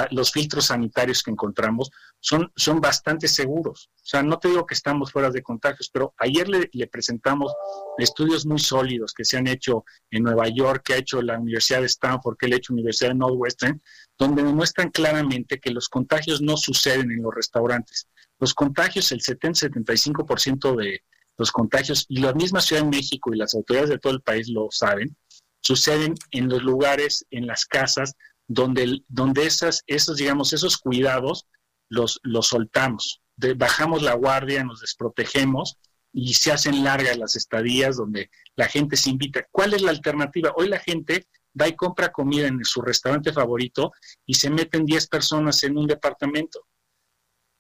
los 0.10 0.34
filtros 0.34 0.66
sanitarios 0.66 1.24
que 1.24 1.32
encontramos 1.32 1.90
son, 2.20 2.52
son 2.58 2.82
bastante 2.82 3.30
seguros. 3.30 3.90
O 3.96 4.06
sea, 4.06 4.24
no 4.24 4.40
te 4.40 4.50
digo 4.50 4.66
que 4.66 4.74
estamos 4.74 5.14
fuera 5.14 5.30
de 5.30 5.42
contagios, 5.42 5.90
pero 5.90 6.14
ayer 6.18 6.50
le, 6.50 6.70
le, 6.74 6.88
presentamos 6.88 7.54
estudios 7.98 8.46
muy 8.46 8.60
sólidos 8.60 9.14
que 9.14 9.24
se 9.24 9.38
han 9.38 9.48
hecho 9.48 9.86
en 10.10 10.24
Nueva 10.24 10.50
York, 10.50 10.82
que 10.84 10.96
ha 10.96 10.98
hecho 10.98 11.22
la 11.22 11.40
Universidad 11.40 11.80
de 11.80 11.86
Stanford, 11.86 12.36
que 12.38 12.48
ha 12.48 12.58
hecho 12.58 12.74
la 12.74 12.82
Universidad 12.82 13.12
de 13.12 13.16
Northwestern, 13.16 13.82
donde 14.20 14.44
demuestran 14.44 14.92
claramente 14.92 15.62
que 15.62 15.72
los 15.72 15.88
contagios 15.88 16.42
no 16.42 16.58
suceden 16.58 17.10
en 17.10 17.24
los 17.24 17.34
restaurantes. 17.34 18.06
Los 18.38 18.54
contagios, 18.54 19.14
el 19.14 19.22
70-75% 19.22 20.76
de 20.76 21.04
los 21.42 21.52
contagios, 21.52 22.06
y 22.08 22.20
la 22.20 22.34
misma 22.34 22.62
Ciudad 22.62 22.84
de 22.84 22.90
México 22.90 23.34
y 23.34 23.38
las 23.38 23.54
autoridades 23.54 23.90
de 23.90 24.00
todo 24.00 24.14
el 24.14 24.22
país 24.22 24.48
lo 24.48 24.68
saben, 24.70 25.18
suceden 25.60 26.16
en 26.32 26.48
los 26.48 26.62
lugares, 26.62 27.26
en 27.32 27.48
las 27.48 27.66
casas, 27.66 28.14
donde, 28.48 29.04
donde 29.08 29.46
esas, 29.46 29.84
esos, 29.88 30.18
digamos, 30.18 30.54
esos 30.54 30.78
cuidados 30.78 31.48
los, 31.90 32.20
los 32.24 32.48
soltamos. 32.48 33.22
bajamos 33.58 34.02
la 34.02 34.14
guardia, 34.14 34.64
nos 34.64 34.82
desprotegemos 34.82 35.78
y 36.14 36.34
se 36.34 36.52
hacen 36.52 36.84
largas 36.84 37.18
las 37.18 37.36
estadías 37.36 37.98
donde 37.98 38.30
la 38.56 38.68
gente 38.68 38.96
se 38.96 39.10
invita. 39.10 39.46
¿Cuál 39.52 39.74
es 39.74 39.82
la 39.82 39.92
alternativa? 39.92 40.54
Hoy 40.56 40.68
la 40.68 40.80
gente 40.80 41.28
va 41.60 41.68
y 41.68 41.76
compra 41.76 42.12
comida 42.12 42.48
en 42.48 42.64
su 42.64 42.82
restaurante 42.82 43.34
favorito 43.34 43.92
y 44.26 44.36
se 44.36 44.50
meten 44.50 44.86
10 44.86 45.08
personas 45.08 45.64
en 45.64 45.78
un 45.78 45.88
departamento. 45.88 46.68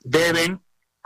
Beben, 0.03 0.61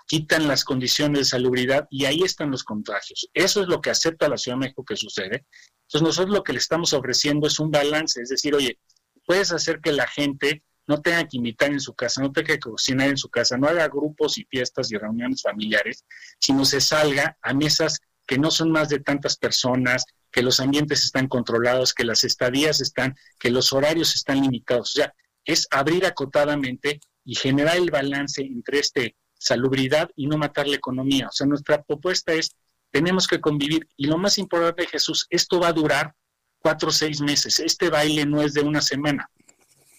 quitan 0.06 0.48
las 0.48 0.64
condiciones 0.64 1.20
de 1.20 1.26
salubridad 1.26 1.88
y 1.90 2.06
ahí 2.06 2.22
están 2.22 2.52
los 2.52 2.64
contagios. 2.64 3.30
Eso 3.34 3.62
es 3.62 3.68
lo 3.68 3.82
que 3.82 3.90
acepta 3.90 4.30
la 4.30 4.38
Ciudad 4.38 4.58
de 4.58 4.62
México 4.62 4.86
que 4.86 4.96
sucede. 4.96 5.46
Entonces 5.88 6.02
nosotros 6.02 6.36
lo 6.36 6.44
que 6.44 6.54
le 6.54 6.60
estamos 6.60 6.94
ofreciendo 6.94 7.48
es 7.48 7.60
un 7.60 7.72
balance, 7.72 8.22
es 8.22 8.30
decir, 8.30 8.56
oye, 8.56 8.80
puedes 9.26 9.52
hacer 9.52 9.82
que 9.82 9.92
la 9.92 10.08
gente 10.08 10.64
no 10.88 11.02
tenga 11.02 11.28
que 11.28 11.38
invitar 11.38 11.72
en 11.72 11.80
su 11.80 11.96
casa, 11.96 12.22
no 12.22 12.32
tenga 12.32 12.54
que 12.54 12.60
cocinar 12.60 13.10
en 13.10 13.18
su 13.18 13.30
casa, 13.30 13.58
no 13.58 13.68
haga 13.68 13.88
grupos 13.88 14.38
y 14.38 14.46
fiestas 14.46 14.92
y 14.92 14.98
reuniones 14.98 15.42
familiares, 15.42 16.06
sino 16.40 16.64
se 16.64 16.80
salga 16.80 17.38
a 17.42 17.54
mesas 17.54 18.00
que 18.28 18.38
no 18.38 18.52
son 18.52 18.72
más 18.72 18.90
de 18.90 19.00
tantas 19.00 19.38
personas, 19.38 20.06
que 20.32 20.42
los 20.42 20.60
ambientes 20.60 21.06
están 21.06 21.28
controlados, 21.28 21.94
que 21.94 22.04
las 22.04 22.24
estadías 22.24 22.82
están, 22.82 23.16
que 23.40 23.50
los 23.50 23.72
horarios 23.74 24.14
están 24.16 24.42
limitados. 24.42 24.92
O 24.92 24.94
sea, 24.94 25.14
es 25.44 25.68
abrir 25.72 26.06
acotadamente 26.06 27.00
y 27.24 27.36
generar 27.36 27.78
el 27.78 27.92
balance 27.92 28.42
entre 28.42 28.80
este 28.80 29.16
salubridad 29.46 30.10
y 30.16 30.28
no 30.28 30.38
matar 30.38 30.68
la 30.68 30.76
economía. 30.76 31.28
O 31.28 31.32
sea, 31.32 31.46
nuestra 31.46 31.84
propuesta 31.84 32.34
es, 32.34 32.56
tenemos 32.92 33.28
que 33.28 33.40
convivir. 33.40 33.88
Y 33.96 34.08
lo 34.08 34.18
más 34.18 34.38
importante, 34.38 34.88
Jesús, 34.88 35.28
esto 35.30 35.60
va 35.60 35.68
a 35.68 35.74
durar 35.74 36.16
cuatro 36.60 36.90
o 36.90 36.92
seis 36.92 37.22
meses. 37.22 37.60
Este 37.60 37.90
baile 37.90 38.26
no 38.26 38.42
es 38.42 38.54
de 38.54 38.62
una 38.62 38.82
semana. 38.82 39.30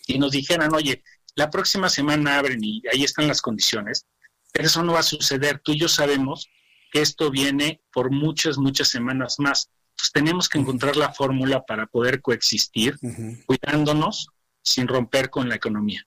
Y 0.08 0.18
nos 0.18 0.32
dijeran, 0.32 0.74
oye, 0.74 1.04
la 1.36 1.48
próxima 1.48 1.88
semana 1.88 2.38
abren 2.38 2.62
y 2.62 2.82
ahí 2.92 3.04
están 3.04 3.28
las 3.28 3.40
condiciones, 3.40 4.06
pero 4.52 4.66
eso 4.66 4.82
no 4.82 4.94
va 4.94 5.00
a 5.00 5.04
suceder. 5.04 5.60
Tú 5.60 5.72
y 5.72 5.78
yo 5.78 5.88
sabemos 5.88 6.48
que 6.90 7.02
esto 7.02 7.30
viene 7.30 7.80
por 7.92 8.10
muchas, 8.10 8.58
muchas 8.58 8.88
semanas 8.88 9.36
más. 9.38 9.70
Entonces 9.90 10.12
tenemos 10.12 10.48
que 10.48 10.58
encontrar 10.58 10.96
la 10.96 11.12
fórmula 11.12 11.64
para 11.64 11.86
poder 11.86 12.20
coexistir, 12.20 12.98
cuidándonos 13.46 14.28
sin 14.62 14.88
romper 14.88 15.30
con 15.30 15.48
la 15.48 15.54
economía. 15.54 16.04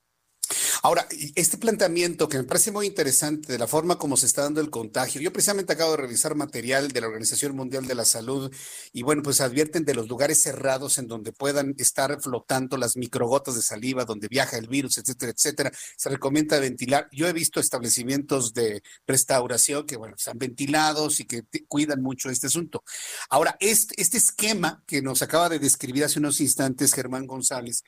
Ahora, 0.82 1.06
este 1.34 1.58
planteamiento 1.58 2.28
que 2.28 2.38
me 2.38 2.44
parece 2.44 2.72
muy 2.72 2.86
interesante 2.86 3.52
de 3.52 3.58
la 3.58 3.66
forma 3.66 3.98
como 3.98 4.16
se 4.16 4.26
está 4.26 4.42
dando 4.42 4.60
el 4.60 4.70
contagio, 4.70 5.20
yo 5.20 5.32
precisamente 5.32 5.72
acabo 5.72 5.92
de 5.92 5.98
revisar 5.98 6.34
material 6.34 6.88
de 6.88 7.00
la 7.00 7.06
Organización 7.06 7.54
Mundial 7.54 7.86
de 7.86 7.94
la 7.94 8.04
Salud 8.04 8.52
y 8.92 9.02
bueno, 9.02 9.22
pues 9.22 9.40
advierten 9.40 9.84
de 9.84 9.94
los 9.94 10.08
lugares 10.08 10.40
cerrados 10.42 10.98
en 10.98 11.06
donde 11.06 11.32
puedan 11.32 11.74
estar 11.78 12.20
flotando 12.20 12.76
las 12.76 12.96
microgotas 12.96 13.54
de 13.54 13.62
saliva, 13.62 14.04
donde 14.04 14.28
viaja 14.28 14.56
el 14.56 14.68
virus, 14.68 14.98
etcétera, 14.98 15.32
etcétera. 15.32 15.72
Se 15.96 16.08
recomienda 16.08 16.58
ventilar. 16.58 17.08
Yo 17.12 17.28
he 17.28 17.32
visto 17.32 17.60
establecimientos 17.60 18.52
de 18.52 18.82
restauración 19.06 19.86
que, 19.86 19.96
bueno, 19.96 20.16
están 20.16 20.38
ventilados 20.38 21.20
y 21.20 21.24
que 21.24 21.44
cuidan 21.68 22.02
mucho 22.02 22.30
este 22.30 22.46
asunto. 22.46 22.82
Ahora, 23.28 23.56
este, 23.60 24.00
este 24.00 24.18
esquema 24.18 24.82
que 24.86 25.02
nos 25.02 25.22
acaba 25.22 25.48
de 25.48 25.58
describir 25.58 26.04
hace 26.04 26.18
unos 26.18 26.40
instantes 26.40 26.92
Germán 26.92 27.26
González, 27.26 27.84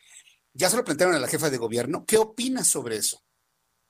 ya 0.55 0.71
se 0.71 0.77
lo 0.77 0.85
plantearon 0.85 1.15
a 1.15 1.21
la 1.21 1.29
jefa 1.29 1.51
de 1.51 1.59
gobierno. 1.59 2.05
¿Qué 2.07 2.19
opina 2.19 2.65
sobre 2.65 2.97
eso? 2.97 3.23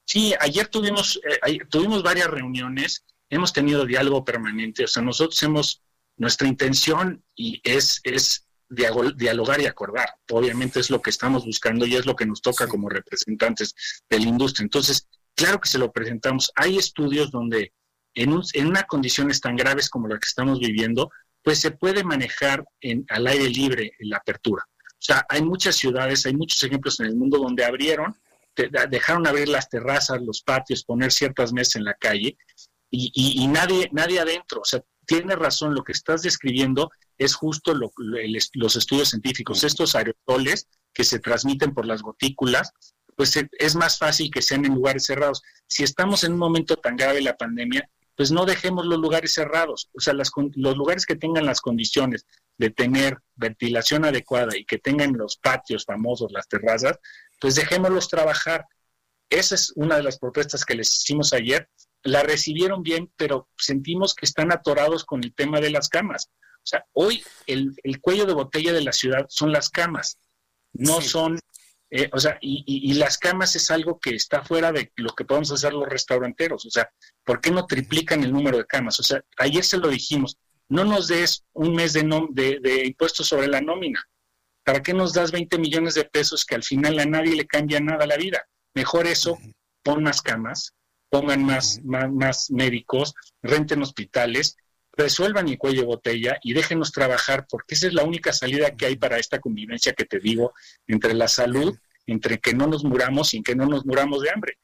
Sí, 0.05 0.35
ayer 0.41 0.69
tuvimos, 0.69 1.21
eh, 1.47 1.59
tuvimos 1.71 2.03
varias 2.03 2.29
reuniones, 2.29 3.05
hemos 3.31 3.53
tenido 3.53 3.87
diálogo 3.87 4.25
permanente, 4.25 4.85
o 4.85 4.89
sea, 4.89 5.03
nosotros 5.03 5.43
hemos, 5.43 5.83
nuestra 6.17 6.49
intención 6.49 7.25
y 7.35 7.61
es, 7.65 8.01
es 8.05 8.47
dialogar 8.69 9.61
y 9.61 9.67
acordar. 9.67 10.09
Obviamente 10.31 10.81
es 10.81 10.91
lo 10.91 11.01
que 11.03 11.11
estamos 11.11 11.45
buscando 11.45 11.87
y 11.87 11.97
es 11.97 12.07
lo 12.07 12.17
que 12.17 12.27
nos 12.27 12.41
toca 12.41 12.67
como 12.67 12.89
representantes 12.89 13.75
de 14.09 14.19
la 14.19 14.27
industria. 14.27 14.65
Entonces, 14.65 15.09
claro 15.35 15.61
que 15.61 15.69
se 15.69 15.79
lo 15.79 15.93
presentamos. 15.93 16.51
Hay 16.57 16.79
estudios 16.79 17.31
donde 17.31 17.73
en, 18.15 18.33
un, 18.33 18.43
en 18.55 18.67
unas 18.67 18.85
condiciones 18.85 19.41
tan 19.41 19.57
graves 19.57 19.91
como 19.91 20.09
la 20.09 20.19
que 20.19 20.27
estamos 20.27 20.59
viviendo, 20.59 21.11
pues 21.43 21.61
se 21.61 21.73
puede 21.73 22.05
manejar 22.05 22.65
en, 22.81 23.05
al 23.09 23.27
aire 23.27 23.49
libre 23.49 23.93
en 23.99 24.11
la 24.11 24.19
apertura. 24.19 24.65
O 25.03 25.05
sea, 25.05 25.27
hay 25.29 25.43
muchas 25.43 25.75
ciudades, 25.75 26.25
hay 26.27 26.37
muchos 26.37 26.63
ejemplos 26.63 27.01
en 27.01 27.07
el 27.07 27.17
mundo 27.17 27.39
donde 27.39 27.65
abrieron, 27.65 28.15
dejaron 28.89 29.27
abrir 29.27 29.49
las 29.49 29.69
terrazas, 29.69 30.23
los 30.23 30.43
patios, 30.43 30.85
poner 30.85 31.11
ciertas 31.11 31.53
mesas 31.53 31.77
en 31.77 31.85
la 31.85 31.95
calle 31.95 32.37
y, 32.89 33.11
y, 33.13 33.49
nadie, 33.49 33.89
nadie 33.91 34.21
adentro. 34.21 34.61
O 34.61 34.65
sea, 34.65 34.81
tiene 35.05 35.35
razón, 35.35 35.75
lo 35.75 35.83
que 35.83 35.91
estás 35.91 36.23
describiendo 36.23 36.93
es 37.19 37.35
justo 37.35 37.75
lo, 37.75 37.91
los 37.97 38.77
estudios 38.77 39.09
científicos. 39.09 39.65
Estos 39.65 39.97
aerosoles 39.97 40.69
que 40.95 41.03
se 41.03 41.19
transmiten 41.19 41.75
por 41.75 41.85
las 41.85 42.01
gotículas, 42.01 42.71
pues 43.17 43.37
es 43.59 43.75
más 43.75 43.99
fácil 43.99 44.31
que 44.31 44.41
sean 44.41 44.65
en 44.67 44.77
lugares 44.77 45.05
cerrados. 45.05 45.43
Si 45.67 45.83
estamos 45.83 46.23
en 46.23 46.35
un 46.35 46.39
momento 46.39 46.77
tan 46.77 46.95
grave 46.95 47.15
de 47.15 47.23
la 47.23 47.37
pandemia, 47.37 47.91
pues 48.23 48.31
no 48.31 48.47
dejemos 48.47 48.87
los 48.87 49.01
lugares 49.01 49.35
cerrados. 49.35 49.91
O 49.97 50.01
sea, 50.01 50.15
las, 50.15 50.31
los 50.55 50.77
lugares 50.77 51.07
que 51.07 51.17
tengan 51.17 51.45
las 51.45 51.61
condiciones 51.61 52.25
de 52.57 52.71
tener 52.71 53.19
ventilación 53.35 54.05
adecuada 54.05 54.57
y 54.57 54.65
que 54.65 54.79
tengan 54.79 55.15
los 55.15 55.39
patios 55.39 55.85
famosos, 55.85 56.31
las 56.31 56.47
terrazas, 56.47 57.01
pues 57.41 57.57
dejémoslos 57.57 58.09
trabajar. 58.09 58.65
Esa 59.29 59.57
es 59.57 59.73
una 59.75 59.97
de 59.97 60.05
las 60.05 60.21
propuestas 60.21 60.65
que 60.65 60.77
les 60.77 60.95
hicimos 60.95 61.33
ayer. 61.33 61.69
La 62.05 62.23
recibieron 62.23 62.85
bien, 62.85 63.13
pero 63.17 63.49
sentimos 63.59 64.15
que 64.15 64.25
están 64.25 64.53
atorados 64.53 65.05
con 65.05 65.25
el 65.25 65.35
tema 65.35 65.59
de 65.59 65.71
las 65.71 65.89
camas. 65.89 66.31
O 66.59 66.67
sea, 66.67 66.87
hoy 66.93 67.25
el, 67.49 67.75
cuello 68.01 68.25
de 68.25 68.35
botella 68.35 68.73
de 68.73 68.85
la 68.85 68.93
ciudad 68.93 69.27
son 69.31 69.51
las 69.51 69.69
camas, 69.69 70.21
no 70.73 71.01
son 71.01 71.41
eh, 71.95 72.09
o 72.11 72.19
sea, 72.19 72.39
y, 72.41 72.95
las 72.95 73.19
camas 73.19 73.55
es 73.55 73.71
algo 73.71 74.01
que 74.01 74.15
está 74.15 74.43
fuera 74.43 74.73
de 74.73 74.91
lo 74.97 75.15
que 75.15 75.27
podemos 75.27 75.53
hacer 75.53 75.75
los 75.75 75.87
restauranteros. 75.87 76.65
O 76.65 76.71
sea, 76.71 76.91
¿por 77.23 77.43
qué 77.43 77.51
no 77.51 77.67
triplican 77.67 78.25
el 78.25 78.33
número 78.33 78.57
de 78.57 78.65
camas? 78.65 78.99
O 78.99 79.03
sea, 79.03 79.23
ayer 79.37 79.63
se 79.63 79.77
lo 79.77 79.89
dijimos, 79.89 80.39
no 80.71 80.87
nos 80.87 81.09
des 81.09 81.45
un 81.53 81.75
mes 81.75 81.93
de, 81.93 82.03
de, 82.63 82.87
impuestos 82.87 83.27
sobre 83.29 83.47
la 83.47 83.61
nómina. 83.61 84.03
¿Para 84.65 84.83
qué 84.83 84.95
nos 84.95 85.13
das 85.13 85.33
20 85.33 85.59
millones 85.59 85.93
de 85.93 86.07
pesos 86.07 86.47
que 86.47 86.55
al 86.55 86.63
final 86.63 86.99
a 86.99 87.05
nadie 87.05 87.37
le 87.37 87.47
cambia 87.47 87.79
nada 87.79 88.07
la 88.07 88.17
vida? 88.17 88.43
Mejor 88.73 89.07
eso, 89.07 89.39
pon 89.83 90.03
más 90.03 90.23
camas, 90.23 90.73
pongan 91.11 91.45
más, 91.45 91.79
más, 91.85 92.11
más 92.11 92.51
médicos, 92.51 93.13
renten 93.43 93.83
hospitales 93.83 94.57
resuelvan 94.95 95.49
el 95.49 95.59
cuello 95.59 95.83
de 95.83 95.87
botella 95.87 96.39
y 96.43 96.53
déjenos 96.53 96.93
trabajar, 96.93 97.47
porque 97.49 97.75
esa 97.75 97.87
es 97.87 97.95
la 97.95 98.05
única 98.05 98.33
salida 98.33 98.77
que 98.77 98.87
hay 98.87 98.97
para 98.97 99.19
esta 99.19 99.41
convivencia 99.41 99.95
que 99.95 100.05
te 100.05 100.19
digo 100.19 100.53
entre 100.87 101.15
la 101.15 101.29
salud, 101.29 101.77
entre 102.07 102.39
que 102.39 102.55
no 102.55 102.67
nos 102.67 102.85
muramos 102.85 103.35
y 103.35 103.43
que 103.43 103.55
no 103.55 103.67
nos 103.67 103.85
muramos 103.87 104.23
de 104.23 104.31
hambre. 104.31 104.59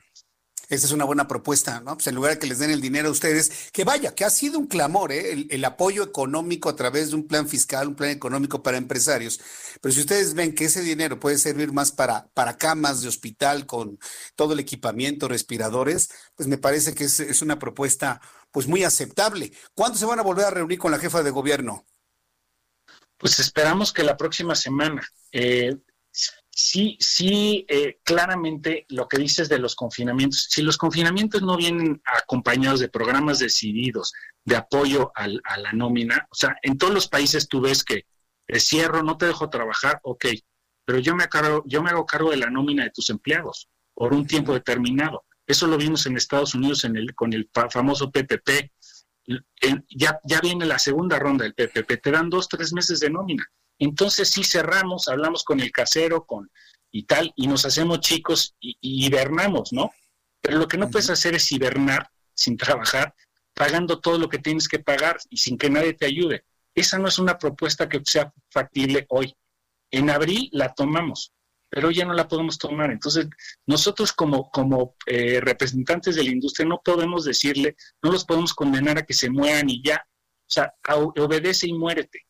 Esa 0.68 0.84
es 0.84 0.93
una 0.93 1.05
buena 1.05 1.26
propuesta, 1.26 1.80
¿no? 1.80 1.95
Pues 1.95 2.09
en 2.09 2.14
lugar 2.14 2.32
de 2.32 2.39
que 2.39 2.47
les 2.47 2.59
den 2.59 2.70
el 2.70 2.82
dinero 2.82 3.09
a 3.09 3.12
ustedes, 3.12 3.70
que 3.72 3.84
vaya, 3.84 4.14
que 4.14 4.26
ha 4.26 4.30
sido 4.30 4.59
un 4.59 4.66
clamor, 4.66 5.12
¿eh? 5.12 5.47
el, 5.49 5.64
apoyo 5.64 6.03
económico 6.03 6.68
a 6.68 6.76
través 6.76 7.09
de 7.09 7.16
un 7.16 7.26
plan 7.26 7.49
fiscal, 7.49 7.89
un 7.89 7.95
plan 7.95 8.11
económico 8.11 8.62
para 8.62 8.76
empresarios. 8.76 9.41
Pero 9.80 9.95
si 9.95 10.01
ustedes 10.01 10.34
ven 10.34 10.55
que 10.55 10.66
ese 10.66 10.82
dinero 10.82 11.18
puede 11.18 11.39
servir 11.39 11.72
más 11.72 11.91
para, 11.91 12.28
para 12.34 12.59
camas 12.59 13.01
de 13.01 13.09
hospital 13.09 13.64
con 13.64 13.99
todo 14.36 14.53
el 14.53 14.61
equipamiento, 14.61 15.26
respiradores, 15.26 16.11
pues 16.34 16.49
me 16.51 16.59
parece 16.59 16.95
que 16.95 17.05
es, 17.05 17.18
es 17.18 17.41
una 17.41 17.59
propuesta 17.59 18.20
pues 18.51 18.66
muy 18.66 18.84
aceptable. 18.84 19.53
¿Cuándo 19.74 19.97
se 19.97 20.05
van 20.05 20.18
a 20.18 20.22
volver 20.22 20.45
a 20.45 20.51
reunir 20.51 20.78
con 20.78 20.91
la 20.91 20.99
jefa 20.99 21.22
de 21.22 21.30
gobierno? 21.30 21.86
Pues 23.16 23.39
esperamos 23.41 23.91
que 23.93 24.03
la 24.03 24.18
próxima 24.18 24.55
semana. 24.55 25.03
Eh, 25.32 25.78
sí, 26.59 26.96
sí, 26.98 27.64
eh, 27.68 28.00
claramente 28.02 28.84
lo 28.88 29.06
que 29.06 29.16
dices 29.16 29.48
de 29.48 29.61
los 29.61 29.76
confinamientos, 29.76 30.48
si 30.50 30.62
los 30.62 30.76
confinamientos 30.76 31.40
no 31.40 31.56
vienen 31.56 32.02
acompañados 32.04 32.80
de 32.80 32.88
programas 32.88 33.38
decididos 33.38 34.12
de 34.44 34.56
apoyo 34.56 35.12
a 35.14 35.28
la 35.28 35.72
nómina, 35.72 36.26
o 36.28 36.34
sea, 36.34 36.56
en 36.62 36.76
todos 36.76 36.92
los 36.92 37.06
países 37.06 37.46
tú 37.46 37.61
ves 37.61 37.84
que 37.84 38.06
cierro, 38.56 39.04
no 39.04 39.16
te 39.16 39.26
dejo 39.26 39.48
trabajar, 39.50 40.00
ok, 40.02 40.26
pero 40.84 40.98
yo 40.98 41.14
me, 41.14 41.26
yo 41.66 41.80
me 41.80 41.90
hago 41.90 42.04
cargo 42.04 42.32
de 42.32 42.38
la 42.38 42.50
nómina 42.50 42.82
de 42.82 42.90
tus 42.90 43.09
empleados 43.11 43.68
por 43.94 44.12
un 44.12 44.26
tiempo 44.26 44.52
determinado. 44.52 45.26
Eso 45.46 45.68
lo 45.68 45.76
vimos 45.76 46.06
en 46.06 46.16
Estados 46.16 46.56
Unidos 46.56 46.82
en 46.82 46.96
el, 46.96 47.14
con 47.14 47.32
el 47.32 47.48
famoso 47.70 48.11
PPP. 48.11 48.72
ya, 49.90 50.18
ya 50.24 50.40
viene 50.40 50.66
la 50.66 50.80
segunda 50.80 51.20
ronda 51.20 51.44
del 51.44 51.54
PPP, 51.54 52.02
te 52.02 52.11
dan 52.11 52.28
dos, 52.28 52.48
tres 52.48 52.72
meses 52.72 52.98
de 52.98 53.11
nómina. 53.11 53.46
Entonces 53.79 54.29
sí 54.31 54.45
cerramos, 54.45 55.09
hablamos 55.09 55.45
con 55.45 55.61
el 55.61 55.70
casero 55.70 56.24
con, 56.26 56.51
y 56.91 57.05
tal, 57.05 57.33
y 57.37 57.47
nos 57.47 57.64
hacemos 57.64 58.01
chicos 58.01 58.57
y, 58.61 58.76
hibernamos, 58.81 59.72
¿no? 59.72 59.93
Pero 60.41 60.59
lo 60.59 60.68
que 60.68 60.79
no 60.79 60.91
puedes 60.91 61.11
hacer 61.11 61.35
es 61.35 61.51
hibernar 61.53 62.11
sin 62.35 62.57
trabajar, 62.57 63.14
pagando 63.55 64.01
todo 64.01 64.18
lo 64.18 64.29
que 64.29 64.39
tienes 64.39 64.68
que 64.68 64.79
pagar 64.79 65.18
y 65.31 65.37
sin 65.37 65.59
que 65.59 65.70
nadie 65.70 65.95
te 65.95 66.07
ayude. 66.07 66.45
Esa 66.74 66.99
no 66.99 67.09
es 67.09 67.18
una 67.18 67.39
propuesta 67.39 67.89
que 67.89 68.01
sea 68.05 68.33
factible 68.51 69.07
hoy. 69.09 69.35
En 69.91 70.11
abril 70.11 70.49
la 70.53 70.72
tomamos, 70.74 71.33
pero 71.68 71.91
ya 71.91 72.05
no 72.05 72.14
la 72.14 72.29
podemos 72.29 72.57
tomar. 72.59 72.91
Entonces, 72.91 73.26
nosotros 73.66 74.12
como, 74.12 74.51
como 74.51 74.97
eh, 75.07 75.41
representantes 75.41 76.14
de 76.14 76.24
la 76.24 76.31
industria 76.31 76.68
no 76.68 76.81
podemos 76.85 77.24
decirle, 77.24 77.76
no 78.03 78.12
los 78.12 78.24
podemos 78.24 78.55
condenar 78.55 78.99
a 78.99 79.05
que 79.05 79.14
se 79.14 79.31
mueran 79.31 79.68
y 79.68 79.83
ya. 79.83 80.07
O 80.07 80.51
sea, 80.51 80.72
obedece 81.16 81.68
y 81.68 81.72
muérete. 81.72 82.28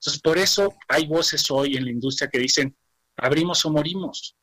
Entonces, 0.00 0.20
por 0.22 0.38
eso 0.38 0.74
hay 0.88 1.06
voces 1.06 1.50
hoy 1.50 1.76
en 1.76 1.84
la 1.84 1.90
industria 1.90 2.28
que 2.30 2.38
dicen, 2.38 2.76
abrimos 3.16 3.64
o 3.64 3.70
morimos. 3.70 4.36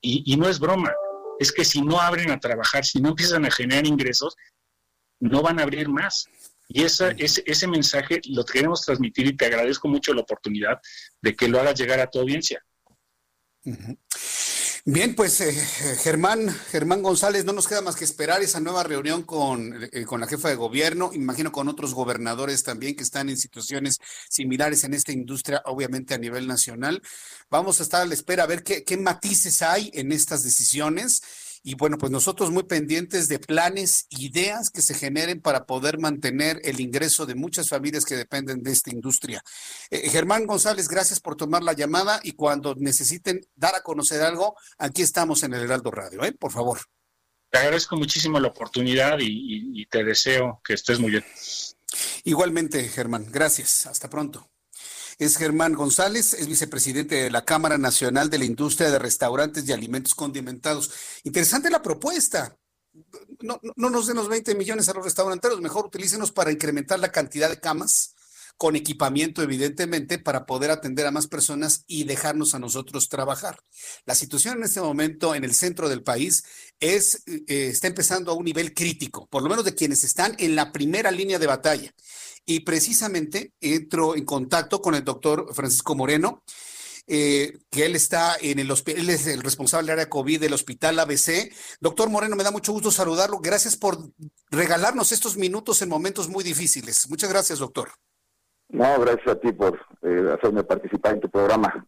Y, 0.00 0.36
no 0.36 0.48
es 0.48 0.60
broma, 0.60 0.92
es 1.40 1.50
que 1.50 1.64
si 1.64 1.82
no 1.82 2.00
abren 2.00 2.30
a 2.30 2.38
trabajar, 2.38 2.84
si 2.84 3.00
no 3.00 3.08
empiezan 3.08 3.44
a 3.44 3.50
generar 3.50 3.84
ingresos, 3.84 4.36
no 5.18 5.42
van 5.42 5.58
a 5.58 5.64
abrir 5.64 5.88
más. 5.88 6.26
Y 6.68 6.84
esa, 6.84 7.10
ese, 7.12 7.42
ese 7.46 7.66
mensaje 7.66 8.20
lo 8.28 8.44
queremos 8.44 8.82
transmitir 8.82 9.26
y 9.26 9.36
te 9.36 9.46
agradezco 9.46 9.88
mucho 9.88 10.14
la 10.14 10.20
oportunidad 10.20 10.78
de 11.20 11.34
que 11.34 11.48
lo 11.48 11.58
hagas 11.58 11.80
llegar 11.80 11.98
a 11.98 12.08
tu 12.08 12.20
audiencia. 12.20 12.64
Bien, 14.90 15.14
pues 15.14 15.38
eh, 15.42 15.52
Germán, 15.52 16.48
Germán 16.70 17.02
González, 17.02 17.44
no 17.44 17.52
nos 17.52 17.68
queda 17.68 17.82
más 17.82 17.94
que 17.94 18.06
esperar 18.06 18.40
esa 18.40 18.58
nueva 18.58 18.84
reunión 18.84 19.22
con, 19.22 19.86
eh, 19.92 20.06
con, 20.06 20.18
la 20.18 20.26
jefa 20.26 20.48
de 20.48 20.54
gobierno, 20.54 21.10
imagino 21.12 21.52
con 21.52 21.68
otros 21.68 21.92
gobernadores 21.92 22.62
también 22.62 22.96
que 22.96 23.02
están 23.02 23.28
en 23.28 23.36
situaciones 23.36 23.98
similares 24.30 24.84
en 24.84 24.94
esta 24.94 25.12
industria, 25.12 25.60
obviamente 25.66 26.14
a 26.14 26.18
nivel 26.18 26.46
nacional. 26.46 27.02
Vamos 27.50 27.80
a 27.80 27.82
estar 27.82 28.00
a 28.00 28.06
la 28.06 28.14
espera 28.14 28.44
a 28.44 28.46
ver 28.46 28.62
qué, 28.62 28.82
qué 28.82 28.96
matices 28.96 29.60
hay 29.60 29.90
en 29.92 30.10
estas 30.10 30.42
decisiones 30.42 31.20
y 31.62 31.74
bueno, 31.74 31.98
pues 31.98 32.12
nosotros 32.12 32.50
muy 32.50 32.64
pendientes 32.64 33.28
de 33.28 33.38
planes, 33.38 34.06
ideas 34.10 34.70
que 34.70 34.82
se 34.82 34.94
generen 34.94 35.40
para 35.40 35.66
poder 35.66 35.98
mantener 35.98 36.60
el 36.64 36.80
ingreso 36.80 37.26
de 37.26 37.34
muchas 37.34 37.68
familias 37.68 38.04
que 38.04 38.16
dependen 38.16 38.62
de 38.62 38.72
esta 38.72 38.90
industria. 38.90 39.42
Eh, 39.90 40.08
Germán 40.10 40.46
González, 40.46 40.88
gracias 40.88 41.20
por 41.20 41.36
tomar 41.36 41.62
la 41.62 41.72
llamada 41.72 42.20
y 42.22 42.32
cuando 42.32 42.74
necesiten 42.74 43.40
dar 43.54 43.74
a 43.74 43.82
conocer 43.82 44.22
algo, 44.22 44.56
aquí 44.78 45.02
estamos 45.02 45.42
en 45.42 45.54
el 45.54 45.62
Heraldo 45.62 45.90
Radio, 45.90 46.24
¿eh? 46.24 46.32
por 46.32 46.52
favor. 46.52 46.80
Te 47.50 47.58
agradezco 47.58 47.96
muchísimo 47.96 48.38
la 48.38 48.48
oportunidad 48.48 49.18
y 49.20 49.86
te 49.86 50.04
deseo 50.04 50.60
que 50.62 50.74
estés 50.74 50.98
muy 50.98 51.10
bien. 51.10 51.24
Igualmente, 52.24 52.86
Germán, 52.88 53.26
gracias. 53.30 53.86
Hasta 53.86 54.10
pronto 54.10 54.50
es 55.18 55.36
Germán 55.36 55.74
González, 55.74 56.32
es 56.34 56.46
vicepresidente 56.46 57.16
de 57.16 57.30
la 57.30 57.44
Cámara 57.44 57.76
Nacional 57.76 58.30
de 58.30 58.38
la 58.38 58.44
Industria 58.44 58.90
de 58.90 58.98
Restaurantes 58.98 59.68
y 59.68 59.72
Alimentos 59.72 60.14
Condimentados. 60.14 60.90
Interesante 61.24 61.70
la 61.70 61.82
propuesta. 61.82 62.56
No, 63.40 63.60
no 63.76 63.90
nos 63.90 64.06
den 64.06 64.16
los 64.16 64.28
20 64.28 64.54
millones 64.54 64.88
a 64.88 64.94
los 64.94 65.04
restauranteros, 65.04 65.60
mejor 65.60 65.86
utilícenos 65.86 66.32
para 66.32 66.52
incrementar 66.52 66.98
la 66.98 67.12
cantidad 67.12 67.48
de 67.48 67.60
camas 67.60 68.14
con 68.56 68.74
equipamiento, 68.74 69.40
evidentemente, 69.40 70.18
para 70.18 70.44
poder 70.44 70.72
atender 70.72 71.06
a 71.06 71.12
más 71.12 71.28
personas 71.28 71.84
y 71.86 72.04
dejarnos 72.04 72.54
a 72.54 72.58
nosotros 72.58 73.08
trabajar. 73.08 73.60
La 74.04 74.16
situación 74.16 74.58
en 74.58 74.64
este 74.64 74.80
momento 74.80 75.36
en 75.36 75.44
el 75.44 75.54
centro 75.54 75.88
del 75.88 76.02
país 76.02 76.42
es, 76.80 77.22
eh, 77.26 77.68
está 77.68 77.86
empezando 77.86 78.32
a 78.32 78.34
un 78.34 78.44
nivel 78.44 78.74
crítico, 78.74 79.28
por 79.28 79.44
lo 79.44 79.48
menos 79.48 79.64
de 79.64 79.76
quienes 79.76 80.02
están 80.02 80.34
en 80.38 80.56
la 80.56 80.72
primera 80.72 81.12
línea 81.12 81.38
de 81.38 81.46
batalla 81.46 81.94
y 82.48 82.60
precisamente 82.60 83.52
entro 83.60 84.16
en 84.16 84.24
contacto 84.24 84.80
con 84.80 84.94
el 84.94 85.04
doctor 85.04 85.54
Francisco 85.54 85.94
Moreno, 85.94 86.42
eh, 87.06 87.58
que 87.70 87.84
él 87.84 87.94
está 87.94 88.36
en 88.40 88.58
el 88.58 88.70
hospital, 88.70 89.02
él 89.02 89.10
es 89.10 89.26
el 89.26 89.42
responsable 89.42 89.86
del 89.86 90.00
área 90.00 90.08
COVID 90.08 90.40
del 90.40 90.54
Hospital 90.54 90.98
ABC. 90.98 91.52
Doctor 91.78 92.08
Moreno, 92.08 92.36
me 92.36 92.44
da 92.44 92.50
mucho 92.50 92.72
gusto 92.72 92.90
saludarlo. 92.90 93.40
Gracias 93.40 93.76
por 93.76 93.98
regalarnos 94.50 95.12
estos 95.12 95.36
minutos 95.36 95.82
en 95.82 95.90
momentos 95.90 96.28
muy 96.28 96.42
difíciles. 96.42 97.08
Muchas 97.10 97.28
gracias, 97.28 97.58
doctor. 97.58 97.90
No, 98.70 98.98
gracias 98.98 99.28
a 99.28 99.38
ti 99.38 99.52
por 99.52 99.78
eh, 100.02 100.34
hacerme 100.34 100.64
participar 100.64 101.14
en 101.14 101.20
tu 101.20 101.30
programa. 101.30 101.86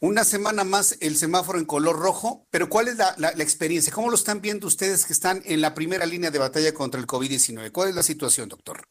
Una 0.00 0.24
semana 0.24 0.64
más 0.64 0.98
el 1.00 1.16
semáforo 1.16 1.60
en 1.60 1.64
color 1.64 1.96
rojo, 1.96 2.44
pero 2.50 2.68
¿cuál 2.68 2.88
es 2.88 2.96
la, 2.96 3.28
experiencia? 3.38 3.92
¿Cómo 3.92 4.10
lo 4.10 4.16
están 4.16 4.40
viendo 4.40 4.66
ustedes 4.66 5.06
que 5.06 5.12
están 5.12 5.42
en 5.44 5.60
la 5.60 5.74
primera 5.74 6.06
línea 6.06 6.32
de 6.32 6.40
batalla 6.40 6.74
contra 6.74 7.00
el 7.00 7.06
COVID-19? 7.06 7.70
¿Cuál 7.70 7.90
es 7.90 7.94
la 7.94 8.02
situación, 8.02 8.48
doctor? 8.48 8.82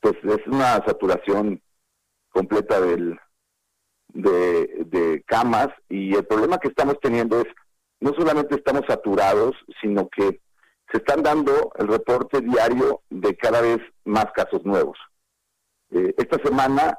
Pues 0.00 0.14
es 0.22 0.46
una 0.46 0.74
saturación 0.84 1.60
completa 2.30 2.80
del, 2.80 3.18
de, 4.14 5.22
camas 5.26 5.68
y 5.88 6.14
el 6.14 6.26
problema 6.26 6.58
que 6.58 6.68
estamos 6.68 6.98
teniendo 7.00 7.40
es, 7.40 7.46
no 8.00 8.12
solamente 8.14 8.56
estamos 8.56 8.82
saturados, 8.86 9.54
sino 9.80 10.08
que 10.08 10.40
se 10.90 10.98
están 10.98 11.22
dando 11.22 11.72
el 11.78 11.88
reporte 11.88 12.40
diario 12.40 13.02
de 13.08 13.36
cada 13.36 13.60
vez 13.60 13.78
más 14.04 14.26
casos 14.34 14.64
nuevos. 14.64 14.98
Eh, 15.90 16.14
esta 16.18 16.38
semana 16.42 16.98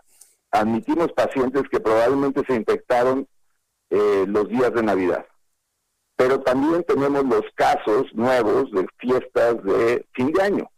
admitimos 0.52 1.12
pacientes 1.14 1.64
que 1.70 1.80
probablemente 1.80 2.44
se 2.48 2.56
infectaron 2.56 3.28
eh, 3.90 4.26
los 4.28 4.48
días 4.50 4.74
de 4.74 4.84
Navidad. 4.84 5.26
Pero 6.16 6.42
también 6.42 6.84
tenemos 6.84 7.26
los 7.26 7.44
casos 7.56 8.06
nuevos 8.14 8.72
de 8.72 8.88
fiestas 8.98 9.64
de 9.64 10.06
fin 10.14 10.32
de 10.32 10.42
año. 10.42 10.70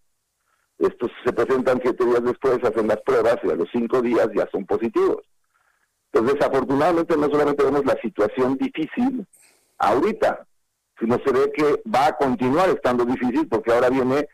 Estos 0.78 1.11
se 1.23 1.32
presentan 1.32 1.80
siete 1.82 2.05
días 2.05 2.23
después, 2.23 2.63
hacen 2.63 2.88
las 2.88 3.01
pruebas 3.01 3.38
y 3.43 3.49
a 3.49 3.55
los 3.55 3.69
cinco 3.71 4.01
días 4.01 4.28
ya 4.36 4.47
son 4.51 4.65
positivos. 4.65 5.23
Entonces, 6.11 6.39
desafortunadamente, 6.39 7.17
no 7.17 7.30
solamente 7.30 7.63
vemos 7.63 7.86
la 7.86 7.99
situación 8.01 8.57
difícil 8.57 9.26
ahorita, 9.78 10.45
sino 10.99 11.17
se 11.26 11.32
ve 11.32 11.51
que 11.51 11.82
va 11.89 12.07
a 12.07 12.17
continuar 12.17 12.69
estando 12.69 13.05
difícil 13.05 13.47
porque 13.47 13.73
ahora 13.73 13.89
viene 13.89 14.28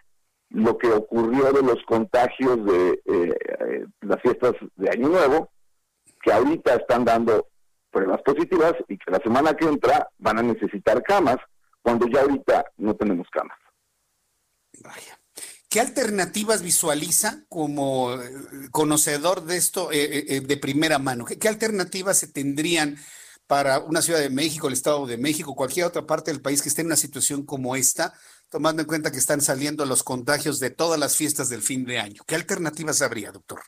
lo 0.50 0.78
que 0.78 0.92
ocurrió 0.92 1.52
de 1.54 1.64
los 1.64 1.82
contagios 1.86 2.66
de 2.66 2.92
eh, 3.06 3.38
eh, 3.60 3.86
las 4.02 4.22
fiestas 4.22 4.54
de 4.76 4.90
Año 4.90 5.08
Nuevo, 5.08 5.50
que 6.22 6.32
ahorita 6.32 6.76
están 6.76 7.06
dando 7.06 7.48
pruebas 7.90 8.22
positivas 8.22 8.74
y 8.88 8.98
que 8.98 9.12
la 9.12 9.20
semana 9.20 9.56
que 9.56 9.66
entra 9.66 10.10
van 10.18 10.40
a 10.40 10.44
necesitar 10.44 11.02
camas, 11.04 11.38
cuando 11.82 12.08
ya 12.08 12.22
ahorita 12.22 12.66
no 12.78 12.96
tenemos 12.96 13.28
camas. 13.30 13.58
Vaya. 14.84 15.21
¿Qué 15.72 15.80
alternativas 15.80 16.62
visualiza 16.62 17.46
como 17.48 18.14
eh, 18.16 18.20
conocedor 18.72 19.46
de 19.46 19.56
esto 19.56 19.88
de 19.88 20.60
primera 20.62 21.00
mano? 21.00 21.24
¿Qué, 21.24 21.48
alternativas 21.48 22.18
se 22.18 22.28
tendrían 22.28 22.98
para 23.48 23.80
una 23.80 24.02
Ciudad 24.02 24.20
de 24.20 24.30
México, 24.30 24.68
el 24.68 24.74
Estado 24.74 25.06
de 25.06 25.16
México, 25.16 25.56
cualquier 25.56 25.86
otra 25.86 26.06
parte 26.06 26.30
del 26.30 26.42
país 26.42 26.62
que 26.62 26.68
esté 26.68 26.82
en 26.82 26.88
una 26.88 26.98
situación 26.98 27.46
como 27.46 27.78
esta, 27.78 28.14
tomando 28.50 28.82
en 28.82 28.88
cuenta 28.90 29.12
que 29.12 29.18
están 29.18 29.40
saliendo 29.40 29.86
los 29.86 30.04
contagios 30.04 30.60
de 30.60 30.72
todas 30.72 31.00
las 31.00 31.16
fiestas 31.16 31.48
del 31.48 31.62
fin 31.62 31.86
de 31.86 32.00
año. 32.00 32.22
¿Qué 32.28 32.36
alternativas 32.36 33.02
habría, 33.02 33.32
doctor? 33.32 33.62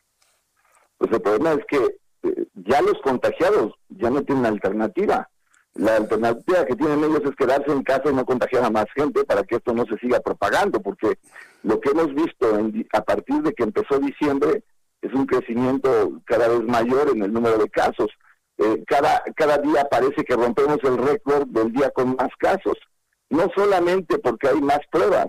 Pues 0.97 1.10
el 1.10 1.22
problema 1.22 1.54
es 1.54 1.66
que 1.70 1.78
eh, 2.24 2.47
ya 2.54 2.82
los 2.82 3.01
contagiados 3.01 3.76
ya 3.88 4.10
no 4.10 4.22
tienen 4.24 4.45
alternativa. 4.45 5.30
La 5.76 5.95
alternativa 5.95 6.66
que 6.66 6.76
tienen 6.76 7.01
ellos 7.01 7.22
es 7.24 7.36
quedarse 7.38 7.72
en 7.72 7.82
casa 7.82 8.10
y 8.10 8.14
no 8.14 8.26
contagiar 8.26 8.66
a 8.66 8.70
más 8.70 8.88
gente 8.93 9.24
para 9.24 9.43
que 9.43 9.56
esto 9.56 9.74
no 9.74 9.86
se 9.86 9.97
siga 9.99 10.20
propagando, 10.20 10.82
porque 10.82 11.18
lo 11.64 11.80
que 11.80 11.89
hemos 11.89 12.14
visto 12.14 12.47
a 12.93 13.01
partir 13.01 13.41
de 13.41 13.53
que 13.53 13.64
empezó 13.64 13.99
diciembre 13.99 14.64
es 15.01 15.14
un 15.14 15.26
crecimiento 15.26 16.22
cada 16.26 16.47
vez 16.47 16.61
mayor 16.64 17.09
en 17.14 17.24
el 17.24 17.34
número 17.34 17.57
de 17.57 17.70
casos. 17.70 18.07
Eh, 18.57 18.84
cada, 18.88 19.24
cada 19.36 19.57
día 19.57 19.86
parece 19.89 20.24
que 20.24 20.36
rompemos 20.36 20.78
el 20.84 20.97
récord 20.97 21.47
del 21.47 21.74
día 21.74 21.89
con 21.89 22.16
más 22.16 22.30
casos 22.38 22.78
no 23.34 23.49
solamente 23.55 24.20
porque 24.20 24.47
hay 24.47 24.61
más 24.61 24.80
pruebas, 24.91 25.28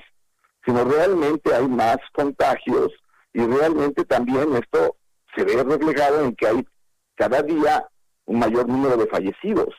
sino 0.67 0.85
realmente 0.85 1.55
hay 1.55 1.67
más 1.67 1.97
contagios 2.13 2.93
y 3.33 3.41
realmente 3.47 4.05
también 4.05 4.55
esto 4.55 4.97
se 5.35 5.43
ve 5.43 5.63
reflejado 5.63 6.23
en 6.23 6.37
que 6.37 6.47
hay 6.47 6.69
cada 7.15 7.41
día 7.43 7.89
un 8.27 8.41
mayor 8.41 8.69
número 8.69 8.99
de 8.99 9.07
fallecidos. 9.07 9.75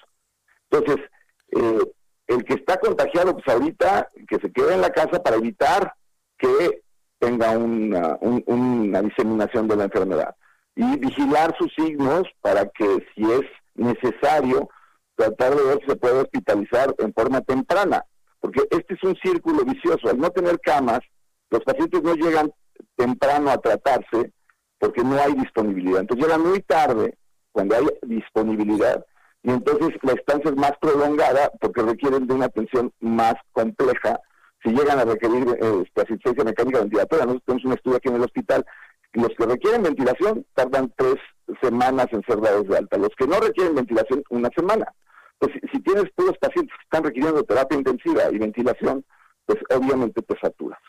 Entonces, 0.72 1.06
eh, 1.51 1.80
el 2.28 2.43
que 2.45 2.56
está 2.56 2.80
contagiado, 2.80 3.34
pues 3.34 3.47
ahorita 3.47 4.10
que 4.28 4.38
se 4.38 4.51
quede 4.51 4.74
en 4.74 4.82
la 4.82 4.89
casa 4.89 5.22
para 5.22 5.36
evitar 5.36 5.93
que 6.38 6.82
tenga 7.20 7.58
una, 7.58 8.18
una 8.22 9.02
diseminación 9.02 9.68
de 9.68 9.76
la 9.76 9.84
enfermedad 9.86 10.36
y 10.76 10.98
vigilar 10.98 11.56
sus 11.58 11.74
signos 11.76 12.24
para 12.42 12.66
que 12.70 13.06
si 13.16 13.24
es 13.24 13.44
necesario 13.76 14.70
tratar 15.16 15.56
de 15.56 15.64
ver 15.64 15.80
si 15.82 15.92
se 15.92 15.96
puede 15.96 16.22
hospitalizar 16.22 16.94
en 17.00 17.14
forma 17.14 17.42
temprana 17.42 18.04
porque 18.46 18.62
este 18.70 18.94
es 18.94 19.04
un 19.04 19.16
círculo 19.24 19.66
vicioso. 19.66 20.08
Al 20.08 20.20
no 20.20 20.30
tener 20.30 20.60
camas, 20.60 21.00
los 21.50 21.64
pacientes 21.64 22.04
no 22.04 22.14
llegan 22.14 22.54
temprano 22.96 23.50
a 23.50 23.58
tratarse 23.58 24.32
porque 24.78 25.04
no 25.04 25.20
hay 25.20 25.34
disponibilidad. 25.34 26.02
Entonces 26.02 26.28
llegan 26.28 26.48
muy 26.48 26.62
tarde 26.62 27.18
cuando 27.52 27.76
hay 27.76 27.88
disponibilidad 28.04 29.04
y 29.42 29.50
entonces 29.50 29.98
la 30.04 30.14
estancia 30.14 30.52
es 30.52 30.58
más 30.58 30.74
prolongada 30.80 31.52
porque 31.60 31.82
requieren 31.82 32.28
de 32.28 32.36
una 32.36 32.46
atención 32.46 32.94
más 33.00 33.34
compleja. 33.52 34.20
Si 34.66 34.72
llegan 34.72 34.99
a 34.99 35.05
requerir 35.05 35.47
eh, 35.61 35.86
asistencia 35.95 36.43
mecánica 36.43 36.80
ventilatoria, 36.80 37.26
nosotros 37.26 37.45
tenemos 37.45 37.66
un 37.66 37.74
estudio 37.74 37.97
aquí 37.97 38.09
en 38.09 38.16
el 38.16 38.24
hospital, 38.24 38.66
los 39.13 39.30
que 39.38 39.45
requieren 39.45 39.84
ventilación 39.84 40.45
tardan 40.53 40.91
tres 40.97 41.16
semanas 41.61 42.07
en 42.11 42.22
ser 42.24 42.41
dados 42.41 42.68
de 42.68 42.78
alta, 42.78 42.97
los 42.97 43.16
que 43.18 43.28
no 43.28 43.39
requieren 43.39 43.76
ventilación 43.76 44.24
una 44.30 44.49
semana 44.57 44.91
pues 45.39 45.51
si 45.72 45.80
tienes 45.82 46.05
todos 46.16 46.38
pacientes 46.38 46.76
que 46.78 46.84
están 46.84 47.03
requiriendo 47.03 47.43
terapia 47.43 47.78
intensiva 47.78 48.24
y 48.32 48.38
ventilación, 48.38 49.05
pues 49.45 49.59
obviamente 49.70 50.22
te 50.22 50.39
saturas. 50.39 50.80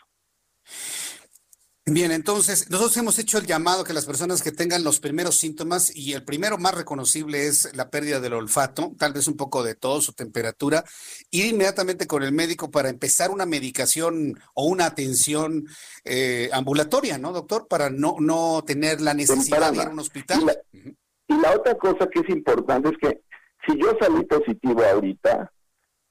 Bien, 1.89 2.11
entonces 2.11 2.69
nosotros 2.69 2.97
hemos 2.97 3.17
hecho 3.17 3.37
el 3.37 3.45
llamado 3.45 3.85
que 3.85 3.93
las 3.93 4.05
personas 4.05 4.43
que 4.43 4.51
tengan 4.51 4.83
los 4.83 4.99
primeros 4.99 5.37
síntomas 5.37 5.95
y 5.95 6.11
el 6.11 6.25
primero 6.25 6.57
más 6.57 6.75
reconocible 6.75 7.47
es 7.47 7.73
la 7.77 7.89
pérdida 7.89 8.19
del 8.19 8.33
olfato, 8.33 8.91
tal 8.99 9.13
vez 9.13 9.29
un 9.29 9.37
poco 9.37 9.63
de 9.63 9.73
tos 9.73 10.09
o 10.09 10.11
temperatura, 10.11 10.83
ir 11.31 11.45
inmediatamente 11.45 12.05
con 12.05 12.23
el 12.23 12.33
médico 12.33 12.69
para 12.71 12.89
empezar 12.89 13.31
una 13.31 13.45
medicación 13.45 14.37
o 14.53 14.65
una 14.65 14.85
atención 14.85 15.65
eh, 16.03 16.49
ambulatoria, 16.51 17.17
¿no, 17.17 17.31
doctor? 17.31 17.69
Para 17.69 17.89
no, 17.89 18.17
no 18.19 18.65
tener 18.67 18.99
la 18.99 19.13
necesidad 19.13 19.71
de 19.71 19.77
ir 19.77 19.87
a 19.87 19.89
un 19.89 19.99
hospital. 19.99 20.41
y 20.73 21.37
la 21.37 21.55
otra 21.55 21.75
cosa 21.75 22.09
que 22.11 22.19
es 22.19 22.27
importante 22.27 22.89
es 22.89 22.97
que 22.97 23.21
si 23.65 23.79
yo 23.79 23.97
salí 23.97 24.25
positivo 24.25 24.83
ahorita, 24.83 25.53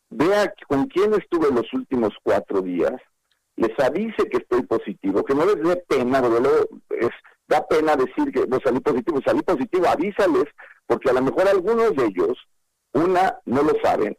vea 0.09 0.55
con 0.69 0.87
quién 0.87 1.13
estuve 1.13 1.51
los 1.51 1.71
últimos 1.75 2.15
cuatro 2.23 2.63
días, 2.63 2.95
les 3.57 3.73
avise 3.79 4.29
que 4.31 4.39
estoy 4.39 4.63
positivo, 4.63 5.25
que 5.25 5.35
no 5.35 5.47
les 5.47 5.63
dé 5.63 5.77
pena, 5.89 6.23
es, 6.91 7.11
da 7.49 7.67
pena 7.67 7.97
decir 7.97 8.33
que 8.33 8.47
no 8.47 8.59
salí 8.63 8.81
positivo, 8.81 9.21
salí 9.25 9.43
positivo, 9.43 9.87
avísales, 9.87 10.45
porque 10.87 11.11
a 11.11 11.15
lo 11.15 11.23
mejor 11.23 11.49
algunos 11.49 11.95
de 11.97 12.05
ellos, 12.05 12.39
una, 12.93 13.39
no 13.47 13.63
lo 13.63 13.73
saben, 13.83 14.17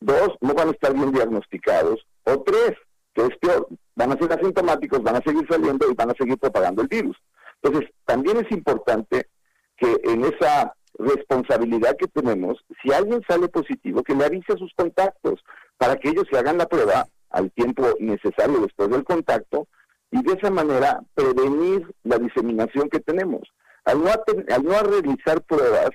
dos, 0.00 0.30
no 0.40 0.54
van 0.54 0.68
a 0.68 0.72
estar 0.72 0.94
bien 0.94 1.12
diagnosticados, 1.12 2.06
o 2.24 2.40
tres, 2.42 2.72
que 3.14 3.22
es 3.22 3.36
peor, 3.38 3.66
van 3.96 4.12
a 4.12 4.18
ser 4.18 4.32
asintomáticos, 4.32 5.02
van 5.02 5.16
a 5.16 5.22
seguir 5.22 5.46
saliendo 5.48 5.90
y 5.90 5.94
van 5.94 6.10
a 6.10 6.14
seguir 6.14 6.38
propagando 6.38 6.82
el 6.82 6.88
virus. 6.88 7.16
Entonces, 7.60 7.90
también 8.04 8.36
es 8.36 8.50
importante 8.52 9.28
que 9.76 9.96
en 10.04 10.24
esa 10.24 10.72
responsabilidad 10.98 11.96
que 11.96 12.08
tenemos, 12.08 12.58
si 12.82 12.92
alguien 12.92 13.22
sale 13.28 13.48
positivo, 13.48 14.02
que 14.02 14.14
le 14.14 14.24
avise 14.24 14.52
a 14.52 14.56
sus 14.56 14.72
contactos 14.74 15.40
para 15.76 15.96
que 15.96 16.10
ellos 16.10 16.24
se 16.30 16.38
hagan 16.38 16.58
la 16.58 16.66
prueba 16.66 17.06
al 17.30 17.50
tiempo 17.52 17.86
necesario 17.98 18.60
después 18.60 18.90
del 18.90 19.04
contacto 19.04 19.66
y 20.10 20.22
de 20.22 20.32
esa 20.32 20.50
manera 20.50 21.00
prevenir 21.14 21.94
la 22.04 22.18
diseminación 22.18 22.88
que 22.88 23.00
tenemos. 23.00 23.42
Al 23.84 24.02
no, 24.02 24.10
al 24.10 24.64
no 24.64 24.82
realizar 24.82 25.42
pruebas, 25.42 25.90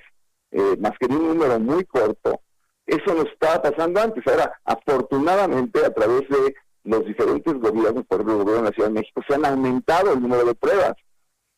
eh, 0.50 0.76
más 0.78 0.92
que 0.98 1.08
de 1.08 1.16
un 1.16 1.28
número 1.28 1.58
muy 1.58 1.84
corto, 1.84 2.40
eso 2.86 3.14
nos 3.14 3.26
estaba 3.26 3.62
pasando 3.62 4.00
antes. 4.00 4.24
Ahora, 4.26 4.52
afortunadamente, 4.64 5.84
a 5.84 5.92
través 5.92 6.28
de 6.28 6.54
los 6.84 7.04
diferentes 7.06 7.54
gobiernos, 7.54 8.04
por 8.06 8.20
el 8.20 8.26
gobierno 8.26 8.62
de 8.62 8.62
la 8.62 8.74
Ciudad 8.74 8.88
de 8.88 8.94
México, 9.00 9.22
se 9.26 9.34
han 9.34 9.44
aumentado 9.44 10.12
el 10.12 10.20
número 10.20 10.44
de 10.44 10.54
pruebas. 10.54 10.94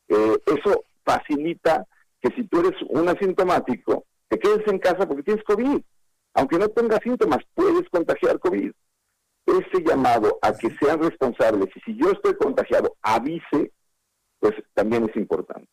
Eh, 0.07 0.37
eso 0.45 0.83
facilita 1.03 1.85
que 2.21 2.29
si 2.35 2.43
tú 2.47 2.61
eres 2.61 2.81
un 2.89 3.09
asintomático, 3.09 4.05
te 4.29 4.39
quedes 4.39 4.65
en 4.67 4.79
casa 4.79 5.07
porque 5.07 5.23
tienes 5.23 5.43
COVID. 5.43 5.81
Aunque 6.33 6.57
no 6.57 6.69
tengas 6.69 6.99
síntomas, 7.03 7.39
puedes 7.53 7.89
contagiar 7.89 8.39
COVID. 8.39 8.71
Ese 9.47 9.81
llamado 9.83 10.37
a 10.41 10.53
que 10.53 10.69
sean 10.75 11.01
responsables 11.01 11.69
y 11.75 11.79
si 11.79 11.97
yo 11.97 12.11
estoy 12.11 12.35
contagiado, 12.35 12.95
avise, 13.01 13.71
pues 14.39 14.53
también 14.75 15.09
es 15.09 15.15
importante. 15.15 15.71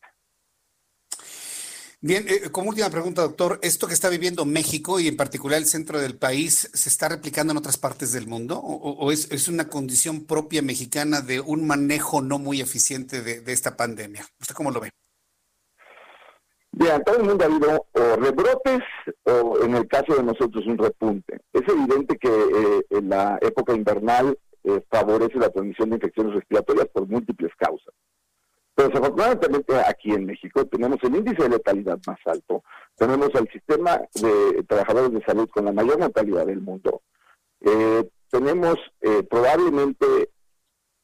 Bien, 2.01 2.25
eh, 2.27 2.49
como 2.51 2.69
última 2.69 2.89
pregunta, 2.89 3.23
doctor, 3.23 3.59
¿esto 3.63 3.87
que 3.87 3.93
está 3.93 4.09
viviendo 4.09 4.45
México 4.45 4.99
y 4.99 5.07
en 5.07 5.17
particular 5.17 5.57
el 5.57 5.65
centro 5.65 5.99
del 5.99 6.15
país 6.15 6.69
se 6.73 6.89
está 6.89 7.09
replicando 7.09 7.51
en 7.51 7.57
otras 7.57 7.77
partes 7.77 8.11
del 8.11 8.27
mundo? 8.27 8.59
¿O, 8.59 9.11
es, 9.11 9.31
es, 9.31 9.47
una 9.47 9.69
condición 9.69 10.25
propia 10.25 10.61
mexicana 10.61 11.21
de 11.21 11.39
un 11.39 11.65
manejo 11.65 12.21
no 12.21 12.37
muy 12.37 12.61
eficiente 12.61 13.21
de, 13.21 13.41
de 13.41 13.53
esta 13.53 13.75
pandemia? 13.75 14.25
¿Usted 14.39 14.53
cómo 14.53 14.71
lo 14.71 14.81
ve? 14.81 14.91
Bien, 16.77 17.01
todo 17.05 17.17
el 17.17 17.23
mundo 17.23 17.45
ha 17.45 17.47
habido 17.47 17.87
o 17.93 18.15
rebrotes 18.17 18.81
o 19.23 19.63
en 19.63 19.75
el 19.75 19.87
caso 19.87 20.13
de 20.13 20.23
nosotros 20.23 20.65
un 20.67 20.77
repunte. 20.77 21.39
Es 21.53 21.61
evidente 21.69 22.17
que 22.17 22.27
eh, 22.27 22.85
en 22.89 23.09
la 23.09 23.39
época 23.41 23.73
invernal 23.73 24.37
eh, 24.65 24.81
favorece 24.91 25.39
la 25.39 25.49
transmisión 25.49 25.89
de 25.89 25.95
infecciones 25.95 26.33
respiratorias 26.33 26.87
por 26.87 27.07
múltiples 27.07 27.53
causas. 27.57 27.93
Pero 28.75 28.89
desafortunadamente 28.89 29.73
aquí 29.87 30.11
en 30.11 30.25
México 30.25 30.65
tenemos 30.65 30.97
el 31.03 31.15
índice 31.15 31.43
de 31.43 31.49
letalidad 31.49 31.97
más 32.05 32.19
alto, 32.25 32.61
tenemos 32.97 33.29
el 33.35 33.49
sistema 33.53 34.01
de 34.13 34.61
trabajadores 34.63 35.13
de 35.13 35.23
salud 35.23 35.47
con 35.49 35.63
la 35.63 35.71
mayor 35.71 35.97
mortalidad 35.97 36.45
del 36.45 36.59
mundo, 36.59 37.01
eh, 37.61 38.09
tenemos 38.29 38.75
eh, 38.99 39.23
probablemente 39.23 40.29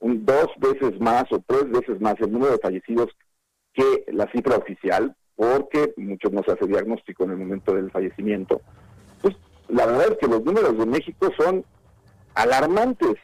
dos 0.02 0.48
veces 0.58 1.00
más 1.00 1.24
o 1.32 1.42
tres 1.48 1.70
veces 1.70 2.02
más 2.02 2.16
el 2.20 2.34
número 2.34 2.52
de 2.52 2.60
fallecidos 2.60 3.08
que 3.74 4.04
la 4.08 4.30
cifra 4.34 4.58
oficial, 4.58 5.16
porque 5.42 5.92
muchos 5.98 6.32
no 6.32 6.44
se 6.44 6.52
hace 6.52 6.68
diagnóstico 6.68 7.24
en 7.24 7.32
el 7.32 7.38
momento 7.38 7.74
del 7.74 7.90
fallecimiento. 7.90 8.62
Pues 9.24 9.36
la 9.70 9.88
verdad 9.88 10.12
es 10.12 10.18
que 10.20 10.28
los 10.28 10.44
números 10.44 10.78
de 10.78 10.86
México 10.86 11.32
son 11.36 11.66
alarmantes. 12.36 13.16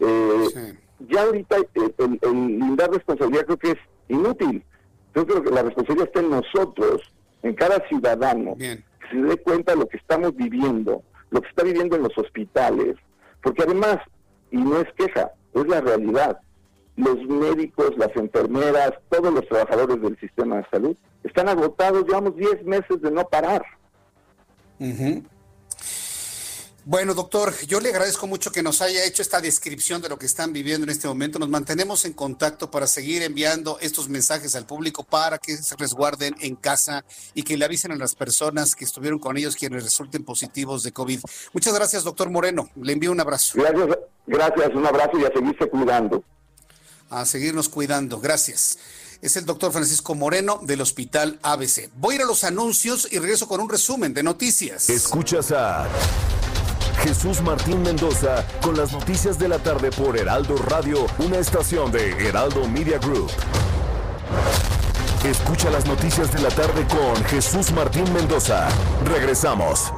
Eh, 0.00 0.74
ya 1.00 1.24
ahorita 1.24 1.56
el, 1.74 2.18
el, 2.22 2.78
responsabilidad 2.78 3.44
creo 3.44 3.58
que 3.58 3.70
es 3.72 3.78
inútil. 4.08 4.64
Yo 5.14 5.26
creo 5.26 5.42
que 5.42 5.50
la 5.50 5.64
responsabilidad 5.64 6.08
está 6.08 6.20
en 6.20 6.30
nosotros, 6.30 7.12
en 7.42 7.54
cada 7.54 7.86
ciudadano, 7.88 8.56
que 8.56 8.82
se 9.10 9.16
dé 9.16 9.36
cuenta 9.36 9.72
de 9.72 9.80
lo 9.80 9.86
que 9.86 9.98
estamos 9.98 10.34
viviendo, 10.34 11.02
lo 11.28 11.42
que 11.42 11.48
está 11.48 11.62
viviendo 11.62 11.96
en 11.96 12.04
los 12.04 12.16
hospitales, 12.16 12.96
porque 13.42 13.64
además, 13.64 13.98
y 14.50 14.56
no 14.56 14.80
es 14.80 14.90
queja, 14.94 15.30
es 15.52 15.66
la 15.66 15.82
realidad, 15.82 16.40
los 16.96 17.16
médicos, 17.26 17.92
las 17.96 18.14
enfermeras, 18.16 18.92
todos 19.10 19.32
los 19.32 19.46
trabajadores 19.48 20.00
del 20.00 20.18
sistema 20.18 20.56
de 20.56 20.66
salud 20.70 20.96
están 21.22 21.48
agotados, 21.48 22.04
llevamos 22.06 22.36
10 22.36 22.64
meses 22.64 23.00
de 23.00 23.10
no 23.10 23.26
parar. 23.28 23.64
Bueno, 26.86 27.14
doctor, 27.14 27.54
yo 27.66 27.80
le 27.80 27.88
agradezco 27.88 28.26
mucho 28.26 28.52
que 28.52 28.62
nos 28.62 28.82
haya 28.82 29.06
hecho 29.06 29.22
esta 29.22 29.40
descripción 29.40 30.02
de 30.02 30.10
lo 30.10 30.18
que 30.18 30.26
están 30.26 30.52
viviendo 30.52 30.84
en 30.84 30.90
este 30.90 31.08
momento. 31.08 31.38
Nos 31.38 31.48
mantenemos 31.48 32.04
en 32.04 32.12
contacto 32.12 32.70
para 32.70 32.86
seguir 32.86 33.22
enviando 33.22 33.78
estos 33.80 34.10
mensajes 34.10 34.54
al 34.54 34.66
público 34.66 35.02
para 35.02 35.38
que 35.38 35.56
se 35.56 35.76
resguarden 35.76 36.34
en 36.42 36.56
casa 36.56 37.06
y 37.32 37.42
que 37.42 37.56
le 37.56 37.64
avisen 37.64 37.90
a 37.92 37.96
las 37.96 38.14
personas 38.14 38.74
que 38.74 38.84
estuvieron 38.84 39.18
con 39.18 39.38
ellos 39.38 39.56
quienes 39.56 39.82
resulten 39.82 40.24
positivos 40.24 40.82
de 40.82 40.92
COVID. 40.92 41.20
Muchas 41.54 41.74
gracias, 41.74 42.04
doctor 42.04 42.28
Moreno. 42.28 42.68
Le 42.76 42.92
envío 42.92 43.12
un 43.12 43.20
abrazo. 43.20 43.58
Gracias, 43.62 43.98
gracias, 44.26 44.74
un 44.74 44.86
abrazo 44.86 45.18
y 45.18 45.24
a 45.24 45.32
seguirse 45.32 45.66
cuidando. 45.70 46.22
A 47.14 47.24
seguirnos 47.26 47.68
cuidando. 47.68 48.20
Gracias 48.20 48.78
es 49.24 49.38
el 49.38 49.46
doctor 49.46 49.72
Francisco 49.72 50.14
Moreno 50.14 50.60
del 50.64 50.82
Hospital 50.82 51.38
ABC. 51.42 51.88
Voy 51.96 52.12
a 52.12 52.16
ir 52.16 52.22
a 52.22 52.26
los 52.26 52.44
anuncios 52.44 53.08
y 53.10 53.18
regreso 53.18 53.48
con 53.48 53.58
un 53.58 53.70
resumen 53.70 54.12
de 54.12 54.22
noticias. 54.22 54.90
Escuchas 54.90 55.50
a 55.50 55.88
Jesús 57.02 57.40
Martín 57.40 57.82
Mendoza 57.82 58.46
con 58.60 58.76
las 58.76 58.92
noticias 58.92 59.38
de 59.38 59.48
la 59.48 59.58
tarde 59.58 59.90
por 59.92 60.18
Heraldo 60.18 60.56
Radio, 60.56 61.06
una 61.18 61.38
estación 61.38 61.90
de 61.90 62.10
Heraldo 62.28 62.68
Media 62.68 62.98
Group. 62.98 63.30
Escucha 65.24 65.70
las 65.70 65.86
noticias 65.86 66.30
de 66.30 66.40
la 66.40 66.50
tarde 66.50 66.86
con 66.86 67.24
Jesús 67.24 67.72
Martín 67.72 68.12
Mendoza. 68.12 68.68
Regresamos. 69.06 69.90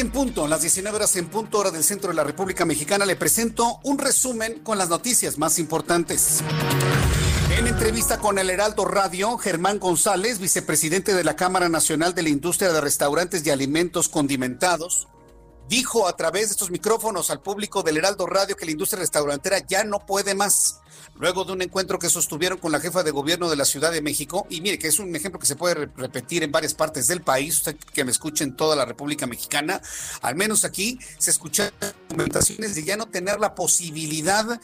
7 0.00 0.06
en 0.06 0.12
punto, 0.12 0.48
las 0.48 0.62
19 0.62 0.96
horas 0.96 1.14
en 1.16 1.26
punto, 1.26 1.58
hora 1.58 1.70
del 1.70 1.84
centro 1.84 2.08
de 2.08 2.14
la 2.14 2.24
República 2.24 2.64
Mexicana. 2.64 3.04
Le 3.04 3.16
presento 3.16 3.80
un 3.84 3.98
resumen 3.98 4.60
con 4.60 4.78
las 4.78 4.88
noticias 4.88 5.36
más 5.36 5.58
importantes. 5.58 6.40
En 7.58 7.66
entrevista 7.66 8.18
con 8.18 8.38
el 8.38 8.48
Heraldo 8.48 8.86
Radio, 8.86 9.36
Germán 9.36 9.78
González, 9.78 10.38
vicepresidente 10.38 11.12
de 11.12 11.22
la 11.22 11.36
Cámara 11.36 11.68
Nacional 11.68 12.14
de 12.14 12.22
la 12.22 12.30
Industria 12.30 12.72
de 12.72 12.80
Restaurantes 12.80 13.44
y 13.44 13.50
Alimentos 13.50 14.08
Condimentados, 14.08 15.08
dijo 15.68 16.08
a 16.08 16.16
través 16.16 16.46
de 16.46 16.52
estos 16.52 16.70
micrófonos 16.70 17.28
al 17.28 17.42
público 17.42 17.82
del 17.82 17.98
Heraldo 17.98 18.24
Radio 18.24 18.56
que 18.56 18.64
la 18.64 18.72
industria 18.72 19.00
restaurantera 19.00 19.58
ya 19.58 19.84
no 19.84 20.06
puede 20.06 20.34
más 20.34 20.80
luego 21.20 21.44
de 21.44 21.52
un 21.52 21.62
encuentro 21.62 21.98
que 21.98 22.08
sostuvieron 22.08 22.58
con 22.58 22.72
la 22.72 22.80
jefa 22.80 23.02
de 23.02 23.10
gobierno 23.10 23.50
de 23.50 23.56
la 23.56 23.66
Ciudad 23.66 23.92
de 23.92 24.00
México. 24.00 24.46
Y 24.48 24.62
mire 24.62 24.78
que 24.78 24.88
es 24.88 24.98
un 24.98 25.14
ejemplo 25.14 25.38
que 25.38 25.46
se 25.46 25.54
puede 25.54 25.74
repetir 25.96 26.42
en 26.42 26.50
varias 26.50 26.74
partes 26.74 27.06
del 27.06 27.20
país, 27.20 27.58
usted 27.58 27.76
que 27.92 28.04
me 28.04 28.10
escuche 28.10 28.42
en 28.42 28.56
toda 28.56 28.74
la 28.74 28.86
República 28.86 29.26
Mexicana, 29.26 29.80
al 30.22 30.34
menos 30.34 30.64
aquí 30.64 30.98
se 31.18 31.30
escuchan 31.30 31.70
documentaciones 32.08 32.74
de 32.74 32.84
ya 32.84 32.96
no 32.96 33.06
tener 33.06 33.38
la 33.38 33.54
posibilidad 33.54 34.60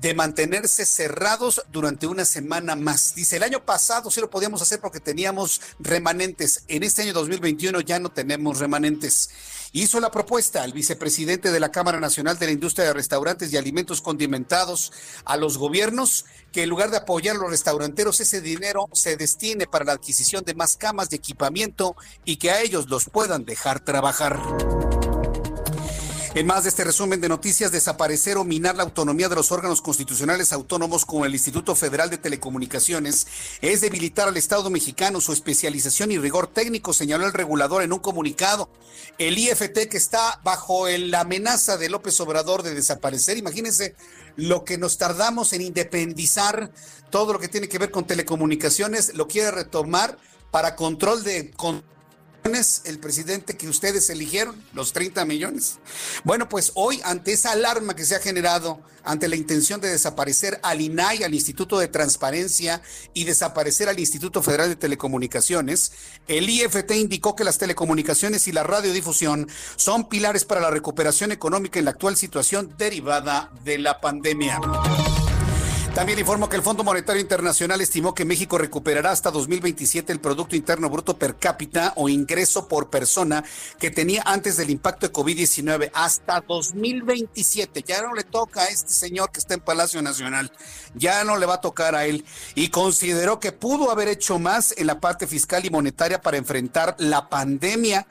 de 0.00 0.14
mantenerse 0.14 0.86
cerrados 0.86 1.62
durante 1.72 2.06
una 2.06 2.24
semana 2.24 2.76
más. 2.76 3.14
Dice, 3.16 3.36
el 3.36 3.42
año 3.42 3.64
pasado 3.64 4.10
sí 4.10 4.20
lo 4.20 4.30
podíamos 4.30 4.62
hacer 4.62 4.80
porque 4.80 5.00
teníamos 5.00 5.60
remanentes. 5.80 6.62
En 6.68 6.84
este 6.84 7.02
año 7.02 7.12
2021 7.12 7.80
ya 7.80 7.98
no 7.98 8.10
tenemos 8.10 8.60
remanentes 8.60 9.30
hizo 9.72 10.00
la 10.00 10.10
propuesta 10.10 10.62
al 10.62 10.72
vicepresidente 10.72 11.50
de 11.50 11.60
la 11.60 11.70
Cámara 11.70 12.00
Nacional 12.00 12.38
de 12.38 12.46
la 12.46 12.52
Industria 12.52 12.86
de 12.86 12.94
Restaurantes 12.94 13.52
y 13.52 13.56
Alimentos 13.56 14.00
Condimentados 14.00 14.92
a 15.24 15.36
los 15.36 15.58
gobiernos 15.58 16.24
que 16.52 16.62
en 16.62 16.70
lugar 16.70 16.90
de 16.90 16.98
apoyar 16.98 17.36
a 17.36 17.40
los 17.40 17.50
restauranteros 17.50 18.20
ese 18.20 18.40
dinero 18.40 18.88
se 18.92 19.16
destine 19.16 19.66
para 19.66 19.84
la 19.84 19.92
adquisición 19.92 20.44
de 20.44 20.54
más 20.54 20.76
camas 20.76 21.10
de 21.10 21.16
equipamiento 21.16 21.96
y 22.24 22.36
que 22.36 22.50
a 22.50 22.60
ellos 22.62 22.88
los 22.88 23.08
puedan 23.08 23.44
dejar 23.44 23.80
trabajar. 23.80 24.40
En 26.38 26.46
más 26.46 26.62
de 26.62 26.68
este 26.68 26.84
resumen 26.84 27.20
de 27.20 27.28
noticias, 27.28 27.72
desaparecer 27.72 28.36
o 28.36 28.44
minar 28.44 28.76
la 28.76 28.84
autonomía 28.84 29.28
de 29.28 29.34
los 29.34 29.50
órganos 29.50 29.82
constitucionales 29.82 30.52
autónomos 30.52 31.04
como 31.04 31.24
el 31.24 31.32
Instituto 31.32 31.74
Federal 31.74 32.10
de 32.10 32.16
Telecomunicaciones 32.16 33.26
es 33.60 33.80
debilitar 33.80 34.28
al 34.28 34.36
Estado 34.36 34.70
mexicano, 34.70 35.20
su 35.20 35.32
especialización 35.32 36.12
y 36.12 36.18
rigor 36.18 36.46
técnico, 36.46 36.94
señaló 36.94 37.26
el 37.26 37.32
regulador 37.32 37.82
en 37.82 37.92
un 37.92 37.98
comunicado. 37.98 38.70
El 39.18 39.36
IFT 39.36 39.88
que 39.90 39.96
está 39.96 40.40
bajo 40.44 40.86
la 40.86 41.22
amenaza 41.22 41.76
de 41.76 41.88
López 41.88 42.20
Obrador 42.20 42.62
de 42.62 42.72
desaparecer, 42.72 43.36
imagínense 43.36 43.96
lo 44.36 44.64
que 44.64 44.78
nos 44.78 44.96
tardamos 44.96 45.52
en 45.54 45.62
independizar 45.62 46.70
todo 47.10 47.32
lo 47.32 47.40
que 47.40 47.48
tiene 47.48 47.68
que 47.68 47.78
ver 47.78 47.90
con 47.90 48.06
telecomunicaciones, 48.06 49.12
lo 49.14 49.26
quiere 49.26 49.50
retomar 49.50 50.16
para 50.52 50.76
control 50.76 51.24
de 51.24 51.50
el 52.84 52.98
presidente 52.98 53.58
que 53.58 53.68
ustedes 53.68 54.08
eligieron, 54.08 54.56
los 54.72 54.94
30 54.94 55.24
millones. 55.26 55.78
Bueno, 56.24 56.48
pues 56.48 56.72
hoy, 56.74 57.00
ante 57.04 57.32
esa 57.32 57.52
alarma 57.52 57.94
que 57.94 58.06
se 58.06 58.16
ha 58.16 58.20
generado, 58.20 58.80
ante 59.04 59.28
la 59.28 59.36
intención 59.36 59.82
de 59.82 59.90
desaparecer 59.90 60.58
al 60.62 60.80
INAI, 60.80 61.24
al 61.24 61.34
Instituto 61.34 61.78
de 61.78 61.88
Transparencia, 61.88 62.80
y 63.12 63.24
desaparecer 63.24 63.90
al 63.90 64.00
Instituto 64.00 64.42
Federal 64.42 64.70
de 64.70 64.76
Telecomunicaciones, 64.76 65.92
el 66.26 66.48
IFT 66.48 66.90
indicó 66.92 67.36
que 67.36 67.44
las 67.44 67.58
telecomunicaciones 67.58 68.48
y 68.48 68.52
la 68.52 68.62
radiodifusión 68.62 69.46
son 69.76 70.08
pilares 70.08 70.44
para 70.44 70.62
la 70.62 70.70
recuperación 70.70 71.32
económica 71.32 71.78
en 71.78 71.84
la 71.84 71.92
actual 71.92 72.16
situación 72.16 72.74
derivada 72.78 73.52
de 73.62 73.78
la 73.78 74.00
pandemia. 74.00 74.58
También 75.98 76.20
informo 76.20 76.48
que 76.48 76.54
el 76.54 76.62
Fondo 76.62 76.84
Monetario 76.84 77.20
Internacional 77.20 77.80
estimó 77.80 78.14
que 78.14 78.24
México 78.24 78.56
recuperará 78.56 79.10
hasta 79.10 79.32
2027 79.32 80.12
el 80.12 80.20
Producto 80.20 80.54
Interno 80.54 80.88
Bruto 80.88 81.18
per 81.18 81.34
cápita 81.34 81.92
o 81.96 82.08
ingreso 82.08 82.68
por 82.68 82.88
persona 82.88 83.42
que 83.80 83.90
tenía 83.90 84.22
antes 84.24 84.56
del 84.56 84.70
impacto 84.70 85.08
de 85.08 85.12
COVID-19 85.12 85.90
hasta 85.92 86.40
2027. 86.42 87.82
Ya 87.82 88.00
no 88.02 88.14
le 88.14 88.22
toca 88.22 88.60
a 88.60 88.68
este 88.68 88.92
señor 88.92 89.32
que 89.32 89.40
está 89.40 89.54
en 89.54 89.60
Palacio 89.60 90.00
Nacional, 90.00 90.52
ya 90.94 91.24
no 91.24 91.36
le 91.36 91.46
va 91.46 91.54
a 91.54 91.60
tocar 91.60 91.96
a 91.96 92.06
él. 92.06 92.24
Y 92.54 92.68
consideró 92.68 93.40
que 93.40 93.50
pudo 93.50 93.90
haber 93.90 94.06
hecho 94.06 94.38
más 94.38 94.72
en 94.78 94.86
la 94.86 95.00
parte 95.00 95.26
fiscal 95.26 95.66
y 95.66 95.70
monetaria 95.70 96.22
para 96.22 96.36
enfrentar 96.36 96.94
la 97.00 97.28
pandemia 97.28 98.06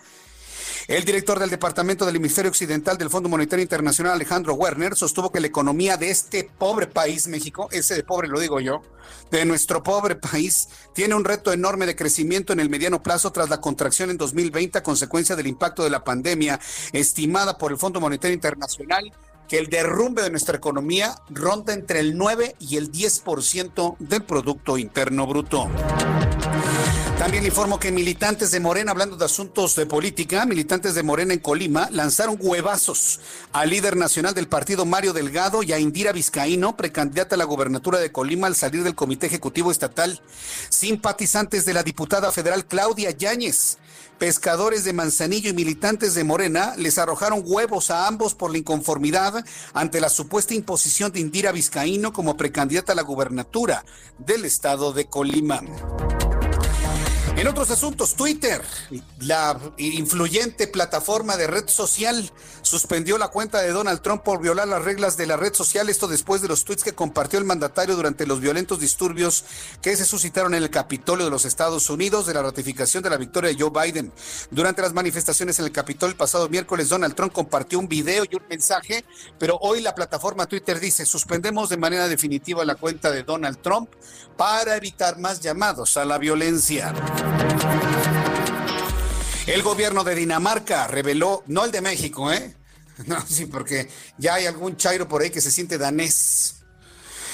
el 0.88 1.04
director 1.04 1.38
del 1.38 1.50
Departamento 1.50 2.06
del 2.06 2.16
Hemisferio 2.16 2.50
Occidental 2.50 2.98
del 2.98 3.10
Fondo 3.10 3.28
Monetario 3.28 3.62
Internacional, 3.62 4.14
Alejandro 4.14 4.54
Werner, 4.54 4.96
sostuvo 4.96 5.32
que 5.32 5.42
la 5.42 5.48
economía 5.48 5.98
de 5.98 6.10
este 6.10 6.46
pobre 6.46 6.88
país, 6.88 7.28
México, 7.28 7.68
ese 7.72 7.96
de 7.96 8.04
pobre 8.04 8.30
lo 8.30 8.40
digo 8.40 8.62
yo, 8.62 8.82
de 9.30 9.44
nuestro 9.44 9.84
pobre 9.84 10.16
país, 10.16 10.70
tiene 10.94 11.14
un 11.14 11.26
reto 11.26 11.52
enorme 11.52 11.86
de 11.86 11.98
crecimiento 11.98 12.54
en 12.54 12.62
el 12.62 12.70
mediano 12.70 13.04
plazo 13.04 13.34
tras 13.34 13.50
la 13.50 13.60
contracción 13.60 14.12
en 14.12 14.18
2020 14.18 14.78
a 14.78 14.84
consecuencia 14.84 15.36
del 15.36 15.48
impacto 15.48 15.84
de 15.84 15.90
la 15.90 16.06
pandemia, 16.06 16.58
estimada 16.94 17.58
por 17.58 17.74
el 17.74 17.78
Fondo 17.78 18.00
Monetario 18.00 18.34
Internacional 18.34 19.12
que 19.50 19.58
el 19.58 19.68
derrumbe 19.68 20.22
de 20.22 20.30
nuestra 20.30 20.58
economía 20.58 21.16
ronda 21.30 21.74
entre 21.74 22.00
el 22.00 22.18
9 22.18 22.56
y 22.60 22.78
el 22.78 22.92
10% 22.92 23.96
del 24.00 24.24
Producto 24.24 24.78
Interno 24.78 25.26
Bruto. 25.26 25.70
También 27.18 27.48
informo 27.48 27.80
que 27.80 27.92
militantes 27.92 28.52
de 28.52 28.60
Morena, 28.60 28.92
hablando 28.92 29.18
de 29.18 29.26
asuntos 29.26 29.76
de 29.76 29.88
política, 29.88 30.46
militantes 30.46 30.94
de 30.94 31.02
Morena 31.02 31.34
en 31.34 31.40
Colima 31.40 31.90
lanzaron 31.92 32.38
huevazos 32.40 33.20
al 33.52 33.72
líder 33.72 33.98
nacional 33.98 34.36
del 34.36 34.48
partido 34.48 34.86
Mario 34.86 35.14
Delgado 35.14 35.64
y 35.64 35.74
a 35.74 35.80
Indira 35.80 36.12
Vizcaíno, 36.12 36.78
precandidata 36.78 37.34
a 37.34 37.38
la 37.40 37.46
gobernatura 37.46 37.98
de 37.98 38.12
Colima 38.12 38.46
al 38.46 38.56
salir 38.56 38.84
del 38.84 38.94
Comité 38.94 39.26
Ejecutivo 39.26 39.72
Estatal. 39.72 40.22
Simpatizantes 40.70 41.66
de 41.66 41.74
la 41.74 41.82
diputada 41.82 42.32
federal 42.32 42.68
Claudia 42.68 43.10
Yáñez, 43.10 43.80
pescadores 44.20 44.84
de 44.84 44.94
Manzanillo 44.94 45.50
y 45.50 45.54
militantes 45.54 46.14
de 46.14 46.24
Morena 46.24 46.76
les 46.78 47.00
arrojaron 47.00 47.42
huevos 47.44 47.90
a 47.90 48.08
ambos 48.08 48.36
por 48.36 48.52
la 48.52 48.60
inconformidad 48.60 49.44
ante 49.74 50.02
la 50.02 50.10
supuesta 50.10 50.54
imposición 50.54 51.12
de 51.12 51.22
Indira 51.22 51.52
Vizcaíno 51.52 52.14
como 52.14 52.38
precandidata 52.38 52.94
a 52.94 52.96
la 52.96 53.02
gubernatura 53.02 53.84
del 54.20 54.46
estado 54.46 54.94
de 54.94 55.08
Colima. 55.08 55.64
En 57.38 57.48
otros 57.48 57.70
asuntos, 57.70 58.16
Twitter, 58.16 58.64
la 59.20 59.60
influyente 59.78 60.66
plataforma 60.68 61.38
de 61.38 61.46
red 61.46 61.68
social, 61.68 62.32
suspendió 62.68 63.18
la 63.18 63.30
cuenta 63.30 63.62
de 63.62 63.72
Donald 63.72 64.02
Trump 64.02 64.24
por 64.24 64.42
violar 64.42 64.68
las 64.68 64.84
reglas 64.84 65.18
de 65.18 65.26
la 65.26 65.38
red 65.38 65.54
social. 65.54 65.90
Esto 65.90 66.08
después 66.08 66.42
de 66.42 66.48
los 66.48 66.66
tweets 66.66 66.84
que 66.84 66.94
compartió 66.94 67.40
el 67.40 67.46
mandatario 67.46 67.96
durante 67.96 68.28
los 68.28 68.40
violentos 68.40 68.80
disturbios 68.80 69.46
que 69.82 69.96
se 69.96 70.06
suscitaron 70.06 70.54
en 70.54 70.64
el 70.64 70.70
Capitolio 70.70 71.26
de 71.26 71.32
los 71.32 71.46
Estados 71.46 71.90
Unidos 71.90 72.26
de 72.26 72.34
la 72.34 72.42
ratificación 72.42 73.02
de 73.02 73.10
la 73.10 73.18
victoria 73.18 73.50
de 73.50 73.58
Joe 73.60 73.72
Biden. 73.72 74.12
Durante 74.52 74.82
las 74.82 74.94
manifestaciones 74.94 75.58
en 75.60 75.66
el 75.66 75.72
Capitolio 75.72 76.12
el 76.12 76.18
pasado 76.18 76.50
miércoles, 76.50 76.90
Donald 76.90 77.16
Trump 77.16 77.34
compartió 77.34 77.80
un 77.80 77.88
video 77.88 78.26
y 78.30 78.36
un 78.36 78.44
mensaje, 78.50 79.06
pero 79.40 79.58
hoy 79.62 79.82
la 79.82 79.96
plataforma 79.96 80.46
Twitter 80.46 80.80
dice, 80.80 81.06
suspendemos 81.06 81.70
de 81.70 81.78
manera 81.78 82.08
definitiva 82.08 82.66
la 82.66 82.76
cuenta 82.76 83.12
de 83.12 83.24
Donald 83.24 83.62
Trump 83.62 83.90
para 84.36 84.76
evitar 84.76 85.18
más 85.18 85.40
llamados 85.40 85.98
a 85.98 86.06
la 86.06 86.18
violencia. 86.18 86.94
El 89.48 89.64
gobierno 89.64 90.04
de 90.04 90.14
Dinamarca 90.14 90.88
reveló, 90.88 91.42
no 91.48 91.64
el 91.64 91.72
de 91.72 91.80
México, 91.80 92.34
¿eh? 92.34 92.57
No, 93.06 93.24
sí, 93.28 93.46
porque 93.46 93.90
ya 94.18 94.36
hay 94.36 94.46
algún 94.46 94.76
chairo 94.76 95.08
por 95.08 95.22
ahí 95.22 95.30
que 95.30 95.42
se 95.42 95.52
siente 95.52 95.78
danés. 95.78 96.56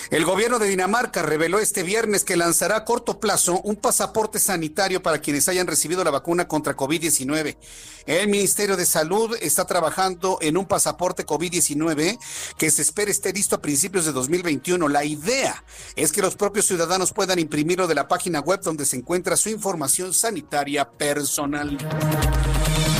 El 0.09 0.25
gobierno 0.25 0.59
de 0.59 0.67
Dinamarca 0.67 1.23
reveló 1.23 1.59
este 1.59 1.81
viernes 1.81 2.23
que 2.23 2.35
lanzará 2.35 2.75
a 2.75 2.85
corto 2.85 3.19
plazo 3.19 3.61
un 3.61 3.77
pasaporte 3.77 4.37
sanitario 4.37 5.01
para 5.01 5.19
quienes 5.19 5.47
hayan 5.47 5.65
recibido 5.65 6.03
la 6.03 6.11
vacuna 6.11 6.47
contra 6.47 6.75
COVID-19. 6.75 7.57
El 8.05 8.27
Ministerio 8.27 8.77
de 8.77 8.85
Salud 8.85 9.35
está 9.41 9.65
trabajando 9.65 10.37
en 10.41 10.57
un 10.57 10.67
pasaporte 10.67 11.25
COVID-19 11.25 12.19
que 12.57 12.69
se 12.69 12.81
espera 12.81 13.09
esté 13.09 13.33
listo 13.33 13.55
a 13.55 13.61
principios 13.61 14.05
de 14.05 14.11
2021. 14.11 14.87
La 14.87 15.05
idea 15.05 15.63
es 15.95 16.11
que 16.11 16.21
los 16.21 16.35
propios 16.35 16.65
ciudadanos 16.65 17.13
puedan 17.13 17.39
imprimirlo 17.39 17.87
de 17.87 17.95
la 17.95 18.07
página 18.07 18.41
web 18.41 18.61
donde 18.61 18.85
se 18.85 18.97
encuentra 18.97 19.37
su 19.37 19.49
información 19.49 20.13
sanitaria 20.13 20.91
personal. 20.91 21.75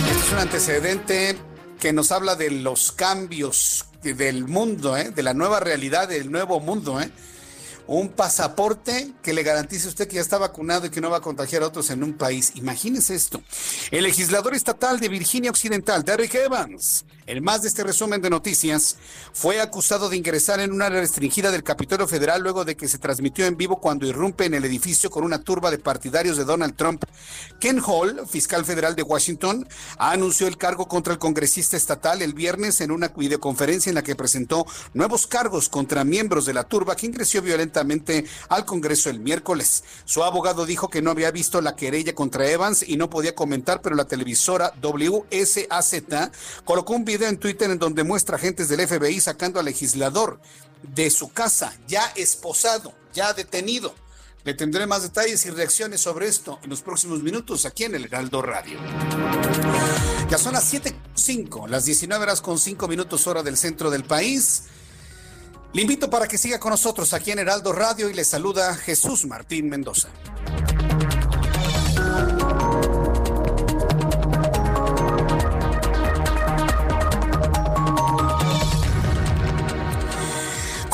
Este 0.10 0.26
es 0.26 0.32
un 0.32 0.40
antecedente 0.40 1.53
que 1.84 1.92
nos 1.92 2.14
habla 2.14 2.38
de 2.38 2.50
los 2.50 2.94
cambios 2.94 3.84
del 4.04 4.48
mundo, 4.48 4.96
¿eh? 4.96 5.12
de 5.12 5.22
la 5.22 5.34
nueva 5.34 5.60
realidad, 5.60 6.08
del 6.08 6.32
nuevo 6.32 6.62
mundo. 6.62 7.02
¿eh? 7.02 7.12
Un 7.88 8.08
pasaporte 8.08 9.12
que 9.22 9.34
le 9.34 9.44
garantice 9.44 9.88
a 9.88 9.90
usted 9.90 10.08
que 10.08 10.16
ya 10.16 10.22
está 10.22 10.38
vacunado 10.38 10.86
y 10.86 10.92
que 10.92 11.02
no 11.02 11.10
va 11.10 11.18
a 11.18 11.20
contagiar 11.20 11.62
a 11.62 11.68
otros 11.68 11.90
en 11.90 12.02
un 12.02 12.14
país. 12.14 12.54
Imagínese 12.56 13.16
esto. 13.16 13.44
El 13.92 14.06
legislador 14.06 14.56
estatal 14.56 15.02
de 15.02 15.10
Virginia 15.10 15.52
Occidental, 15.52 16.06
Derrick 16.06 16.34
Evans, 16.36 17.04
el 17.26 17.42
más 17.42 17.62
de 17.62 17.68
este 17.68 17.84
resumen 17.84 18.22
de 18.22 18.30
noticias, 18.30 18.98
fue 19.34 19.62
acusado 19.62 20.10
de 20.10 20.18
ingresar 20.18 20.60
en 20.60 20.72
una 20.72 20.88
área 20.88 21.02
restringida 21.02 21.52
del 21.52 21.64
Capitolio 21.64 22.08
Federal 22.08 22.42
luego 22.42 22.66
de 22.66 22.76
que 22.76 22.88
se 22.88 22.98
transmitió 22.98 23.46
en 23.46 23.58
vivo 23.58 23.80
cuando 23.80 24.06
irrumpe 24.06 24.46
en 24.46 24.54
el 24.54 24.66
edificio 24.66 25.10
con 25.10 25.24
una 25.24 25.42
turba 25.42 25.72
de 25.72 25.78
partidarios 25.78 26.38
de 26.38 26.46
Donald 26.46 26.76
Trump. 26.76 27.04
Ken 27.60 27.82
Hall, 27.86 28.28
fiscal 28.28 28.66
federal 28.66 28.96
de 28.96 29.04
Washington, 29.04 29.68
anunció 29.98 30.48
el 30.48 30.58
cargo 30.58 30.88
contra 30.88 31.14
el 31.14 31.20
congresista 31.20 31.78
estatal 31.78 32.22
el 32.22 32.34
viernes 32.34 32.82
en 32.82 32.92
una 32.92 33.10
videoconferencia 33.10 33.90
en 33.90 33.96
la 33.96 34.04
que 34.04 34.16
presentó 34.16 34.66
nuevos 34.94 35.28
cargos 35.28 35.70
contra 35.70 36.04
miembros 36.04 36.46
de 36.46 36.54
la 36.54 36.64
turba 36.64 36.96
que 36.96 37.06
ingresó 37.06 37.42
violentamente 37.42 38.26
al 38.50 38.66
Congreso 38.66 39.10
el 39.10 39.20
miércoles. 39.20 39.84
Su 40.06 40.24
abogado 40.24 40.66
dijo 40.66 40.90
que 40.90 41.02
no 41.02 41.12
había 41.12 41.32
visto 41.32 41.62
la 41.62 41.76
querella 41.76 42.14
contra 42.14 42.50
Evans 42.50 42.84
y 42.88 42.98
no 42.98 43.10
podía 43.10 43.36
comentar, 43.36 43.82
pero 43.82 43.96
la 43.96 44.06
televisora 44.06 44.74
WSAZ 44.82 45.94
colocó 46.64 46.94
un 46.94 47.06
video 47.06 47.13
video 47.14 47.30
en 47.30 47.38
Twitter 47.38 47.70
en 47.70 47.78
donde 47.78 48.04
muestra 48.04 48.38
agentes 48.38 48.70
del 48.70 48.88
FBI 48.88 49.20
sacando 49.20 49.60
al 49.60 49.66
legislador 49.66 50.40
de 50.82 51.12
su 51.12 51.32
casa, 51.32 51.78
ya 51.88 52.12
esposado, 52.16 52.92
ya 53.14 53.34
detenido. 53.34 53.94
Le 54.44 54.56
tendré 54.56 54.88
más 54.88 55.04
detalles 55.04 55.46
y 55.46 55.52
reacciones 55.52 56.02
sobre 56.02 56.28
esto 56.28 56.60
en 56.64 56.72
los 56.72 56.82
próximos 56.82 57.22
minutos 57.22 57.66
aquí 57.66 57.84
en 57.84 57.94
el 57.94 58.06
Heraldo 58.06 58.42
Radio. 58.42 58.80
Ya 60.28 60.40
son 60.40 60.54
las 60.54 60.74
7.05, 60.74 61.68
las 61.68 61.86
19 61.86 62.24
horas 62.24 62.42
con 62.42 62.58
5 62.58 62.88
minutos 62.88 63.28
hora 63.28 63.44
del 63.44 63.58
centro 63.58 63.92
del 63.92 64.04
país. 64.04 64.64
Le 65.72 65.84
invito 65.84 66.10
para 66.10 66.28
que 66.28 66.40
siga 66.40 66.60
con 66.60 66.72
nosotros 66.72 67.14
aquí 67.14 67.32
en 67.32 67.40
Heraldo 67.40 67.74
Radio 67.74 68.10
y 68.10 68.14
le 68.16 68.26
saluda 68.26 68.76
Jesús 68.76 69.26
Martín 69.28 69.70
Mendoza. 69.70 70.10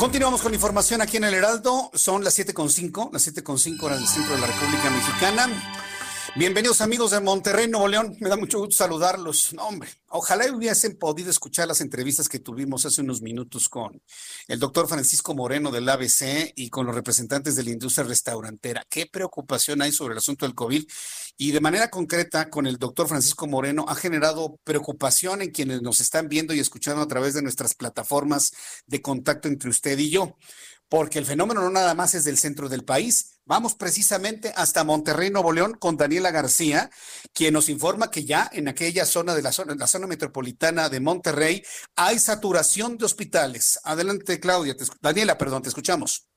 Continuamos 0.00 0.40
con 0.40 0.54
información 0.54 1.02
aquí 1.02 1.18
en 1.18 1.24
el 1.24 1.34
Heraldo. 1.34 1.90
Son 1.92 2.24
las 2.24 2.38
7.5, 2.38 3.12
las 3.12 3.28
7.5 3.28 3.82
horas 3.82 3.98
del 3.98 4.08
centro 4.08 4.34
de 4.34 4.40
la 4.40 4.46
República 4.46 4.88
Mexicana. 4.88 5.46
Bienvenidos 6.36 6.80
amigos 6.80 7.10
de 7.10 7.20
Monterrey, 7.20 7.68
Nuevo 7.68 7.86
León. 7.86 8.16
Me 8.18 8.30
da 8.30 8.36
mucho 8.36 8.60
gusto 8.60 8.76
saludarlos. 8.76 9.52
No, 9.52 9.68
hombre, 9.68 9.90
ojalá 10.08 10.50
hubiesen 10.54 10.96
podido 10.96 11.28
escuchar 11.28 11.68
las 11.68 11.82
entrevistas 11.82 12.30
que 12.30 12.38
tuvimos 12.38 12.86
hace 12.86 13.02
unos 13.02 13.20
minutos 13.20 13.68
con 13.68 14.00
el 14.48 14.58
doctor 14.58 14.88
Francisco 14.88 15.34
Moreno 15.34 15.70
del 15.70 15.86
ABC 15.86 16.52
y 16.56 16.70
con 16.70 16.86
los 16.86 16.94
representantes 16.94 17.54
de 17.56 17.64
la 17.64 17.70
industria 17.70 18.06
restaurantera. 18.06 18.86
Qué 18.88 19.04
preocupación 19.04 19.82
hay 19.82 19.92
sobre 19.92 20.12
el 20.12 20.18
asunto 20.18 20.46
del 20.46 20.54
COVID 20.54 20.82
y 21.40 21.52
de 21.52 21.60
manera 21.60 21.88
concreta 21.88 22.50
con 22.50 22.66
el 22.66 22.76
doctor 22.76 23.08
Francisco 23.08 23.46
Moreno 23.46 23.86
ha 23.88 23.94
generado 23.94 24.60
preocupación 24.62 25.40
en 25.40 25.52
quienes 25.52 25.80
nos 25.80 26.00
están 26.00 26.28
viendo 26.28 26.52
y 26.52 26.60
escuchando 26.60 27.00
a 27.00 27.08
través 27.08 27.32
de 27.32 27.40
nuestras 27.40 27.74
plataformas 27.74 28.52
de 28.86 29.00
contacto 29.00 29.48
entre 29.48 29.70
usted 29.70 29.98
y 29.98 30.10
yo 30.10 30.36
porque 30.90 31.18
el 31.18 31.24
fenómeno 31.24 31.62
no 31.62 31.70
nada 31.70 31.94
más 31.94 32.14
es 32.14 32.24
del 32.24 32.36
centro 32.36 32.68
del 32.68 32.84
país. 32.84 33.38
Vamos 33.46 33.74
precisamente 33.74 34.52
hasta 34.54 34.84
Monterrey, 34.84 35.30
Nuevo 35.30 35.52
León, 35.52 35.76
con 35.78 35.96
Daniela 35.96 36.30
García, 36.30 36.90
quien 37.32 37.54
nos 37.54 37.70
informa 37.70 38.10
que 38.10 38.24
ya 38.24 38.50
en 38.52 38.68
aquella 38.68 39.06
zona 39.06 39.34
de 39.34 39.40
la 39.40 39.52
zona, 39.52 39.74
la 39.76 39.86
zona 39.86 40.08
metropolitana 40.08 40.90
de 40.90 41.00
Monterrey 41.00 41.62
hay 41.96 42.18
saturación 42.18 42.98
de 42.98 43.06
hospitales. 43.06 43.80
Adelante, 43.84 44.40
Claudia. 44.40 44.76
Daniela, 45.00 45.38
perdón, 45.38 45.62
te 45.62 45.68
escuchamos. 45.68 46.29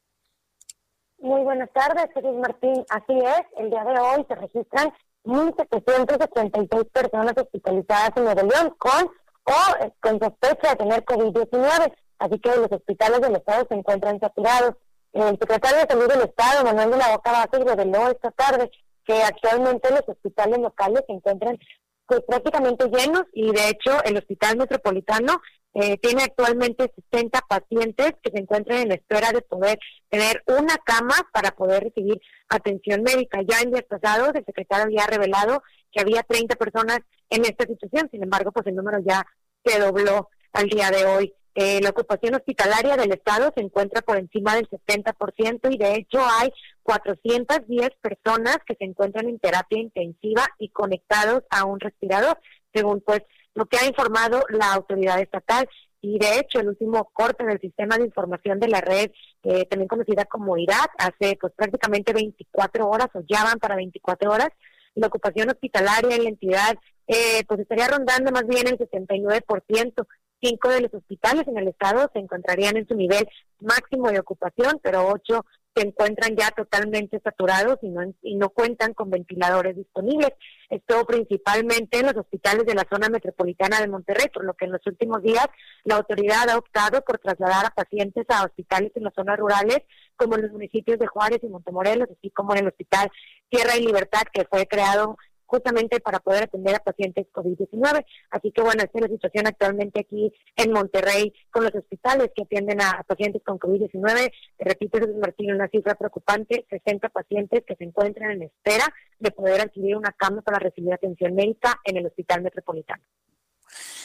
Muy 1.23 1.41
buenas 1.41 1.69
tardes, 1.71 2.07
Jesús 2.13 2.35
Martín. 2.35 2.83
Así 2.89 3.17
es, 3.17 3.43
el 3.57 3.69
día 3.69 3.85
de 3.85 3.97
hoy 3.97 4.25
se 4.27 4.35
registran 4.35 4.93
1.786 5.23 6.91
personas 6.91 7.33
hospitalizadas 7.37 8.11
en 8.17 8.25
Nuevo 8.25 8.41
León 8.41 8.75
con 8.77 9.05
o 9.45 9.93
con 10.01 10.19
sospecha 10.19 10.71
de 10.71 10.75
tener 10.75 11.05
COVID-19 11.05 11.93
así 12.19 12.39
que 12.39 12.55
los 12.57 12.69
hospitales 12.69 13.21
del 13.21 13.37
Estado 13.37 13.65
se 13.69 13.75
encuentran 13.75 14.19
saturados. 14.19 14.75
El 15.13 15.37
secretario 15.39 15.77
de 15.77 15.87
Salud 15.87 16.09
del 16.09 16.21
Estado, 16.23 16.65
Manuel 16.65 16.91
de 16.91 16.97
la 16.97 17.15
Boca 17.15 17.31
Vázquez, 17.31 17.63
reveló 17.63 18.09
esta 18.09 18.31
tarde 18.31 18.69
que 19.05 19.23
actualmente 19.23 19.91
los 19.91 20.03
hospitales 20.05 20.59
locales 20.59 21.03
se 21.07 21.13
encuentran 21.13 21.57
pues, 22.05 22.19
prácticamente 22.27 22.89
llenos 22.89 23.23
y 23.31 23.49
de 23.53 23.69
hecho 23.69 24.03
el 24.03 24.17
Hospital 24.17 24.57
Metropolitano 24.57 25.41
eh, 25.73 25.97
tiene 25.97 26.23
actualmente 26.23 26.91
60 27.11 27.41
pacientes 27.47 28.13
que 28.21 28.31
se 28.31 28.39
encuentran 28.39 28.79
en 28.79 28.91
espera 28.91 29.31
de 29.31 29.41
poder 29.41 29.79
tener 30.09 30.43
una 30.45 30.77
cama 30.77 31.15
para 31.31 31.51
poder 31.51 31.83
recibir 31.83 32.21
atención 32.47 33.01
médica. 33.01 33.41
Ya 33.47 33.61
en 33.61 33.71
días 33.71 33.85
pasados 33.89 34.31
el 34.35 34.45
secretario 34.45 34.85
había 34.85 35.07
revelado 35.07 35.63
que 35.91 36.01
había 36.01 36.23
30 36.23 36.55
personas 36.55 36.99
en 37.29 37.45
esta 37.45 37.65
situación, 37.65 38.07
sin 38.11 38.23
embargo, 38.23 38.51
pues 38.51 38.67
el 38.67 38.75
número 38.75 38.99
ya 39.05 39.25
se 39.65 39.79
dobló 39.79 40.29
al 40.51 40.67
día 40.69 40.91
de 40.91 41.05
hoy. 41.05 41.33
Eh, 41.55 41.81
la 41.81 41.89
ocupación 41.89 42.33
hospitalaria 42.33 42.97
del 42.97 43.11
Estado 43.11 43.51
se 43.55 43.61
encuentra 43.61 44.01
por 44.01 44.17
encima 44.17 44.55
del 44.55 44.67
70% 44.69 45.71
y 45.71 45.77
de 45.77 45.95
hecho 45.95 46.19
hay 46.19 46.51
410 46.81 47.89
personas 48.01 48.57
que 48.65 48.75
se 48.75 48.85
encuentran 48.85 49.27
en 49.27 49.37
terapia 49.37 49.79
intensiva 49.79 50.47
y 50.57 50.69
conectados 50.69 51.43
a 51.51 51.65
un 51.65 51.79
respirador, 51.79 52.39
según 52.73 53.01
pues 53.01 53.21
lo 53.55 53.65
que 53.65 53.77
ha 53.77 53.85
informado 53.85 54.43
la 54.49 54.73
autoridad 54.73 55.19
estatal. 55.19 55.67
Y 56.01 56.19
de 56.19 56.39
hecho, 56.39 56.59
el 56.59 56.67
último 56.67 57.09
corte 57.13 57.43
en 57.43 57.51
el 57.51 57.61
sistema 57.61 57.97
de 57.97 58.05
información 58.05 58.59
de 58.59 58.67
la 58.67 58.81
red, 58.81 59.11
eh, 59.43 59.65
también 59.67 59.87
conocida 59.87 60.25
como 60.25 60.57
IRAC, 60.57 60.91
hace 60.97 61.37
pues 61.39 61.53
prácticamente 61.55 62.11
24 62.11 62.89
horas 62.89 63.07
o 63.13 63.21
ya 63.27 63.43
van 63.43 63.59
para 63.59 63.75
24 63.75 64.29
horas, 64.29 64.49
la 64.95 65.07
ocupación 65.07 65.49
hospitalaria 65.49 66.15
en 66.15 66.23
la 66.23 66.29
entidad 66.29 66.75
eh, 67.07 67.43
pues 67.47 67.59
estaría 67.59 67.87
rondando 67.87 68.31
más 68.31 68.45
bien 68.47 68.67
el 68.67 68.77
69%. 68.77 70.07
Cinco 70.41 70.69
de 70.69 70.81
los 70.81 70.93
hospitales 70.93 71.47
en 71.47 71.57
el 71.57 71.69
estado 71.69 72.09
se 72.11 72.19
encontrarían 72.19 72.75
en 72.75 72.87
su 72.87 72.95
nivel 72.95 73.27
máximo 73.59 74.11
de 74.11 74.19
ocupación, 74.19 74.79
pero 74.83 75.07
ocho 75.07 75.45
se 75.75 75.87
encuentran 75.87 76.35
ya 76.35 76.51
totalmente 76.51 77.19
saturados 77.23 77.79
y 77.81 77.89
no, 77.89 78.01
y 78.21 78.35
no 78.35 78.49
cuentan 78.49 78.93
con 78.93 79.09
ventiladores 79.09 79.75
disponibles. 79.75 80.31
Esto 80.69 81.05
principalmente 81.05 81.99
en 81.99 82.07
los 82.07 82.15
hospitales 82.15 82.65
de 82.65 82.75
la 82.75 82.85
zona 82.89 83.09
metropolitana 83.09 83.79
de 83.79 83.87
Monterrey, 83.87 84.27
por 84.33 84.43
lo 84.45 84.53
que 84.53 84.65
en 84.65 84.71
los 84.71 84.85
últimos 84.85 85.21
días 85.21 85.47
la 85.83 85.95
autoridad 85.95 86.49
ha 86.49 86.57
optado 86.57 87.01
por 87.01 87.19
trasladar 87.19 87.65
a 87.65 87.69
pacientes 87.69 88.25
a 88.29 88.45
hospitales 88.45 88.91
en 88.95 89.03
las 89.03 89.13
zonas 89.13 89.37
rurales, 89.37 89.79
como 90.15 90.35
en 90.35 90.43
los 90.43 90.51
municipios 90.51 90.99
de 90.99 91.07
Juárez 91.07 91.39
y 91.43 91.47
Montemorelos, 91.47 92.09
así 92.11 92.29
como 92.29 92.53
en 92.53 92.59
el 92.59 92.67
Hospital 92.67 93.09
Tierra 93.49 93.75
y 93.77 93.85
Libertad, 93.85 94.23
que 94.31 94.45
fue 94.45 94.67
creado 94.67 95.17
justamente 95.45 95.99
para 95.99 96.19
poder 96.19 96.43
atender 96.43 96.75
a 96.75 96.79
pacientes 96.79 97.27
COVID-19. 97.33 98.05
Así 98.31 98.51
que 98.51 98.61
bueno, 98.61 98.83
esta 98.83 98.97
es 98.97 99.01
la 99.01 99.07
situación 99.07 99.47
actualmente 99.47 100.01
aquí 100.01 100.33
en 100.55 100.71
Monterrey 100.71 101.33
con 101.51 101.63
los 101.63 101.73
hospitales 101.75 102.31
que 102.35 102.43
atienden 102.43 102.81
a 102.81 103.03
pacientes 103.07 103.41
con 103.43 103.59
COVID-19. 103.59 104.31
Repito, 104.59 104.99
Martín, 105.19 105.53
una 105.53 105.67
cifra 105.67 105.95
preocupante, 105.95 106.65
60 106.69 107.09
pacientes 107.09 107.63
que 107.65 107.75
se 107.75 107.83
encuentran 107.83 108.31
en 108.31 108.43
espera 108.43 108.93
de 109.19 109.31
poder 109.31 109.61
adquirir 109.61 109.97
una 109.97 110.11
cama 110.11 110.41
para 110.41 110.59
recibir 110.59 110.93
atención 110.93 111.35
médica 111.35 111.79
en 111.85 111.97
el 111.97 112.05
Hospital 112.05 112.41
Metropolitano. 112.41 113.03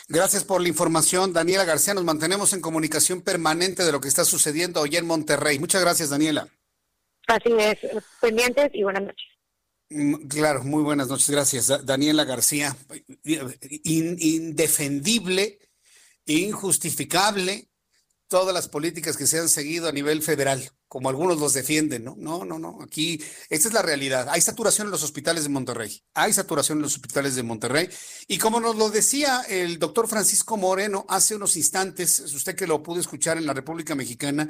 Gracias 0.09 0.43
por 0.43 0.62
la 0.62 0.68
información, 0.68 1.34
Daniela 1.34 1.64
García. 1.64 1.93
Nos 1.93 2.05
mantenemos 2.05 2.55
en 2.55 2.62
comunicación 2.62 3.20
permanente 3.20 3.84
de 3.84 3.93
lo 3.93 4.01
que 4.01 4.09
está 4.09 4.24
sucediendo 4.24 4.80
hoy 4.80 4.97
en 4.97 5.07
Monterrey. 5.07 5.59
Muchas 5.59 5.82
gracias, 5.82 6.09
Daniela. 6.09 6.49
Así 7.26 7.53
es, 7.59 7.78
pendientes 8.18 8.70
y 8.72 8.84
buenas 8.84 9.03
noches. 9.03 9.28
Mm, 9.91 10.26
claro, 10.28 10.64
muy 10.64 10.82
buenas 10.82 11.09
noches, 11.09 11.30
gracias. 11.30 11.72
Daniela 11.84 12.24
García, 12.24 12.76
indefendible, 13.84 15.59
injustificable 16.26 17.68
todas 18.28 18.53
las 18.55 18.68
políticas 18.68 19.16
que 19.16 19.26
se 19.26 19.39
han 19.39 19.49
seguido 19.49 19.89
a 19.89 19.93
nivel 19.93 20.22
federal, 20.22 20.70
como 20.86 21.09
algunos 21.09 21.39
los 21.39 21.55
defienden, 21.55 22.05
¿no? 22.05 22.14
No, 22.18 22.45
no, 22.45 22.59
no, 22.59 22.82
aquí, 22.82 23.22
esta 23.49 23.68
es 23.68 23.74
la 23.74 23.80
realidad. 23.80 24.28
Hay 24.28 24.43
saturación 24.43 24.86
en 24.86 24.91
los 24.91 25.03
hospitales 25.03 25.45
de 25.45 25.49
Monterrey, 25.49 26.03
hay 26.12 26.34
saturación 26.34 26.78
en 26.78 26.82
los 26.82 26.95
hospitales 26.95 27.34
de 27.36 27.43
Monterrey. 27.43 27.89
Y 28.26 28.36
como 28.36 28.61
nos 28.61 28.76
lo 28.76 28.91
decía 28.91 29.41
el 29.49 29.78
doctor 29.78 30.09
Francisco 30.09 30.59
Moreno 30.59 31.07
hace 31.09 31.34
unos 31.34 31.57
instantes, 31.57 32.20
usted 32.20 32.55
que 32.55 32.66
lo 32.66 32.82
pudo 32.82 33.01
escuchar 33.01 33.39
en 33.39 33.47
la 33.47 33.55
República 33.55 33.95
Mexicana, 33.95 34.47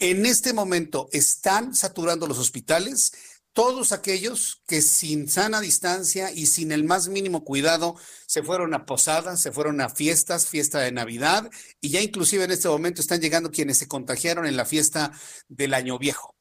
en 0.00 0.26
este 0.26 0.52
momento 0.52 1.08
están 1.12 1.74
saturando 1.74 2.26
los 2.26 2.38
hospitales 2.38 3.12
todos 3.52 3.92
aquellos 3.92 4.62
que 4.66 4.80
sin 4.80 5.28
sana 5.28 5.60
distancia 5.60 6.30
y 6.32 6.46
sin 6.46 6.72
el 6.72 6.84
más 6.84 7.08
mínimo 7.08 7.44
cuidado 7.44 7.96
se 8.26 8.42
fueron 8.42 8.74
a 8.74 8.86
posadas, 8.86 9.40
se 9.40 9.52
fueron 9.52 9.80
a 9.80 9.88
fiestas, 9.88 10.46
fiesta 10.46 10.80
de 10.80 10.92
Navidad 10.92 11.50
y 11.80 11.90
ya 11.90 12.00
inclusive 12.00 12.44
en 12.44 12.52
este 12.52 12.68
momento 12.68 13.00
están 13.00 13.20
llegando 13.20 13.50
quienes 13.50 13.78
se 13.78 13.88
contagiaron 13.88 14.46
en 14.46 14.56
la 14.56 14.64
fiesta 14.64 15.12
del 15.48 15.74
Año 15.74 15.98
Viejo. 15.98 16.36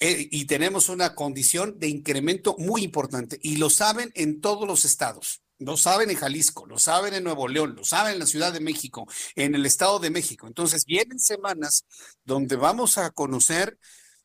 Eh, 0.00 0.28
y 0.30 0.46
tenemos 0.46 0.88
una 0.88 1.14
condición 1.14 1.78
de 1.78 1.88
incremento 1.88 2.56
muy 2.58 2.82
importante 2.82 3.38
y 3.40 3.56
lo 3.56 3.70
saben 3.70 4.10
en 4.14 4.40
todos 4.40 4.66
los 4.66 4.84
estados. 4.84 5.40
Lo 5.58 5.76
saben 5.76 6.10
en 6.10 6.16
Jalisco, 6.16 6.66
lo 6.66 6.78
saben 6.78 7.14
en 7.14 7.22
Nuevo 7.22 7.46
León, 7.46 7.76
lo 7.76 7.84
saben 7.84 8.14
en 8.14 8.18
la 8.18 8.26
Ciudad 8.26 8.52
de 8.52 8.58
México, 8.58 9.06
en 9.36 9.54
el 9.54 9.64
Estado 9.64 10.00
de 10.00 10.10
México. 10.10 10.48
Entonces 10.48 10.84
vienen 10.84 11.20
semanas 11.20 11.86
donde 12.24 12.56
vamos 12.56 12.98
a 12.98 13.10
conocer 13.10 13.78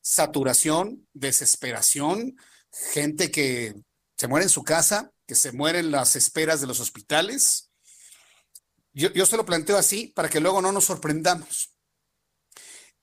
saturación, 0.10 1.07
desesperación, 1.14 2.36
gente 2.72 3.30
que 3.30 3.76
se 4.18 4.28
muere 4.28 4.45
en 4.45 4.49
su 4.49 4.64
casa, 4.64 5.12
que 5.28 5.36
se 5.36 5.51
muere 5.51 5.80
en 5.80 5.91
las 5.91 6.16
esperas 6.16 6.60
de 6.62 6.66
los 6.66 6.80
hospitales. 6.80 7.70
Yo, 8.91 9.14
yo 9.14 9.28
se 9.28 9.38
lo 9.38 9.45
planteo 9.45 9.78
así 9.78 10.07
para 10.07 10.28
que 10.28 10.39
luego 10.39 10.64
no 10.64 10.72
nos 10.72 10.86
sorprendamos. 10.86 11.76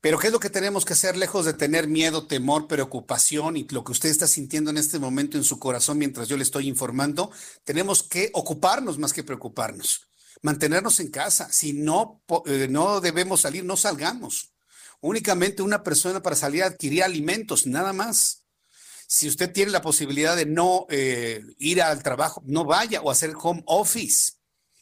Pero 0.00 0.18
¿qué 0.18 0.26
es 0.26 0.32
lo 0.32 0.40
que 0.40 0.50
tenemos 0.50 0.84
que 0.84 0.94
hacer 0.94 1.16
lejos 1.16 1.44
de 1.44 1.54
tener 1.54 1.86
miedo, 1.86 2.26
temor, 2.26 2.66
preocupación 2.66 3.56
y 3.56 3.68
lo 3.68 3.84
que 3.84 3.92
usted 3.92 4.08
está 4.08 4.26
sintiendo 4.26 4.70
en 4.70 4.76
este 4.76 4.98
momento 4.98 5.36
en 5.36 5.44
su 5.44 5.60
corazón 5.60 5.98
mientras 5.98 6.26
yo 6.26 6.36
le 6.36 6.42
estoy 6.42 6.66
informando? 6.66 7.30
Tenemos 7.62 8.02
que 8.02 8.30
ocuparnos 8.34 8.98
más 8.98 9.12
que 9.12 9.22
preocuparnos, 9.22 10.08
mantenernos 10.42 10.98
en 10.98 11.12
casa. 11.12 11.52
Si 11.52 11.72
no, 11.72 12.20
eh, 12.46 12.66
no 12.68 13.00
debemos 13.00 13.42
salir, 13.42 13.64
no 13.64 13.76
salgamos 13.76 14.55
únicamente 15.06 15.62
una 15.62 15.82
persona 15.82 16.22
para 16.22 16.36
salir 16.36 16.62
a 16.62 16.66
adquirir 16.66 17.02
alimentos, 17.02 17.66
nada 17.66 17.92
más. 17.92 18.44
Si 19.08 19.28
usted 19.28 19.52
tiene 19.52 19.70
la 19.70 19.82
posibilidad 19.82 20.36
de 20.36 20.46
no 20.46 20.86
eh, 20.90 21.42
ir 21.58 21.80
al 21.80 22.02
trabajo, 22.02 22.42
no 22.44 22.64
vaya 22.64 23.00
o 23.02 23.10
hacer 23.10 23.34
home 23.40 23.62
office. 23.66 24.32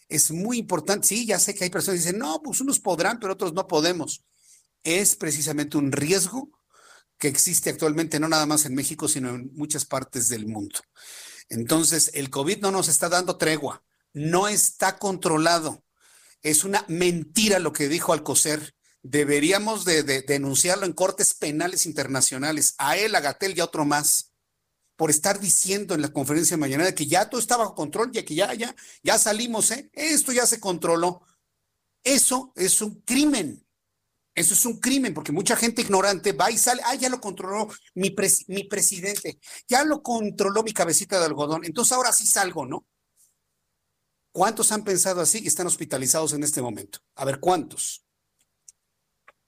Es 0.09 0.31
muy 0.31 0.59
importante. 0.59 1.07
Sí, 1.07 1.27
ya 1.27 1.39
sé 1.39 1.55
que 1.55 1.65
hay 1.65 1.71
personas 1.71 2.01
que 2.01 2.07
dicen, 2.07 2.19
no, 2.19 2.41
pues 2.43 2.61
unos 2.61 2.81
podrán, 2.81 3.19
pero 3.21 3.35
otros 3.35 3.53
no 3.53 3.67
podemos. 3.67 4.25
Es 4.83 5.17
precisamente 5.17 5.77
un 5.77 5.93
riesgo 5.93 6.51
que 7.19 7.29
existe 7.29 7.71
actualmente, 7.71 8.19
no 8.19 8.29
nada 8.29 8.47
más 8.47 8.65
en 8.65 8.75
México, 8.75 9.09
sino 9.09 9.31
en 9.31 9.51
muchas 9.55 9.85
partes 9.85 10.29
del 10.29 10.47
mundo. 10.47 10.81
Entonces, 11.49 12.11
el 12.15 12.31
COVID 12.31 12.59
no 12.59 12.71
nos 12.71 12.89
está 12.89 13.09
dando 13.09 13.37
tregua, 13.37 13.85
no 14.13 14.49
está 14.49 14.99
controlado. 14.99 15.85
Es 16.43 16.65
una 16.65 16.85
mentira 16.89 17.59
lo 17.59 17.73
que 17.73 17.89
dijo 17.89 18.13
Alcocer 18.13 18.75
deberíamos 19.05 19.85
de, 19.85 20.03
denunciarlo 20.03 20.87
en 20.87 20.95
cortes 20.95 21.35
penales 21.35 21.87
internacionales, 21.87 22.75
a 22.79 22.97
él, 22.97 23.15
a 23.15 23.21
Gatel 23.21 23.57
y 23.57 23.61
a 23.61 23.65
otro 23.65 23.85
más, 23.85 24.33
por 24.97 25.11
estar 25.11 25.39
diciendo 25.39 25.95
en 25.95 26.03
la 26.03 26.13
conferencia 26.13 26.57
de 26.57 26.61
mañana 26.61 26.93
que 26.93 27.07
ya 27.07 27.29
todo 27.29 27.41
está 27.41 27.57
bajo 27.57 27.75
control, 27.75 28.11
ya 28.13 28.25
que 28.25 28.35
ya, 28.35 28.53
ya, 28.55 28.75
ya 29.03 29.19
salimos, 29.19 29.71
¿eh? 29.71 29.91
esto 29.93 30.33
ya 30.33 30.47
se 30.47 30.59
controló. 30.59 31.23
Eso 32.03 32.53
es 32.57 32.81
un 32.81 33.01
crimen. 33.03 33.65
Eso 34.35 34.55
es 34.55 34.65
un 34.67 34.81
crimen, 34.81 35.15
porque 35.15 35.33
mucha 35.33 35.55
gente 35.55 35.83
ignorante 35.83 36.33
va 36.33 36.51
y 36.51 36.59
sale, 36.59 36.83
ah, 36.85 36.95
ya 36.97 37.09
lo 37.09 37.21
controló 37.21 37.69
mi, 37.95 38.15
mi 38.49 38.65
presidente, 38.65 39.39
ya 39.69 39.85
lo 39.85 40.03
controló 40.03 40.65
mi 40.65 40.73
cabecita 40.73 41.21
de 41.21 41.27
algodón, 41.27 41.65
entonces 41.65 41.93
ahora 41.93 42.13
sí 42.13 42.27
salgo, 42.27 42.67
¿no? 42.67 42.85
¿Cuántos 44.33 44.73
han 44.73 44.83
pensado 44.83 45.21
así 45.21 45.39
y 45.39 45.47
están 45.47 45.69
hospitalizados 45.69 46.33
en 46.33 46.43
este 46.43 46.61
momento? 46.61 46.99
A 47.15 47.25
ver, 47.25 47.39
¿cuántos? 47.39 48.04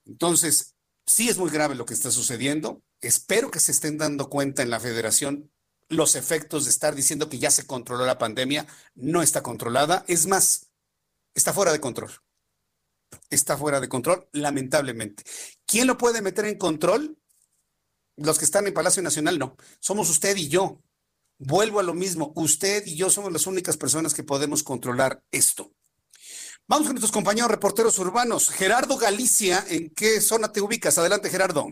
Entonces, 0.06 0.74
sí 1.06 1.28
es 1.28 1.38
muy 1.38 1.50
grave 1.50 1.74
lo 1.74 1.84
que 1.84 1.94
está 1.94 2.10
sucediendo. 2.10 2.82
Espero 3.00 3.50
que 3.50 3.60
se 3.60 3.72
estén 3.72 3.98
dando 3.98 4.30
cuenta 4.30 4.62
en 4.62 4.70
la 4.70 4.80
federación 4.80 5.50
los 5.88 6.16
efectos 6.16 6.64
de 6.64 6.70
estar 6.70 6.94
diciendo 6.94 7.28
que 7.28 7.38
ya 7.38 7.50
se 7.50 7.66
controló 7.66 8.06
la 8.06 8.18
pandemia. 8.18 8.66
No 8.94 9.22
está 9.22 9.42
controlada. 9.42 10.04
Es 10.08 10.26
más, 10.26 10.70
está 11.34 11.52
fuera 11.52 11.72
de 11.72 11.80
control. 11.80 12.10
Está 13.30 13.56
fuera 13.56 13.80
de 13.80 13.88
control, 13.88 14.28
lamentablemente. 14.32 15.24
¿Quién 15.64 15.86
lo 15.86 15.96
puede 15.96 16.22
meter 16.22 16.44
en 16.46 16.58
control? 16.58 17.18
Los 18.16 18.38
que 18.38 18.44
están 18.44 18.66
en 18.66 18.74
Palacio 18.74 19.02
Nacional, 19.02 19.38
no. 19.38 19.56
Somos 19.80 20.08
usted 20.10 20.36
y 20.36 20.48
yo. 20.48 20.82
Vuelvo 21.38 21.80
a 21.80 21.82
lo 21.82 21.94
mismo. 21.94 22.32
Usted 22.34 22.84
y 22.86 22.96
yo 22.96 23.10
somos 23.10 23.32
las 23.32 23.46
únicas 23.46 23.76
personas 23.76 24.14
que 24.14 24.24
podemos 24.24 24.62
controlar 24.62 25.22
esto. 25.30 25.72
Vamos 26.68 26.88
con 26.88 26.94
nuestros 26.94 27.12
compañeros 27.12 27.48
reporteros 27.48 27.96
urbanos. 28.00 28.50
Gerardo 28.50 28.96
Galicia, 28.98 29.62
¿en 29.70 29.88
qué 29.94 30.20
zona 30.20 30.50
te 30.50 30.60
ubicas? 30.60 30.98
Adelante, 30.98 31.30
Gerardo. 31.30 31.68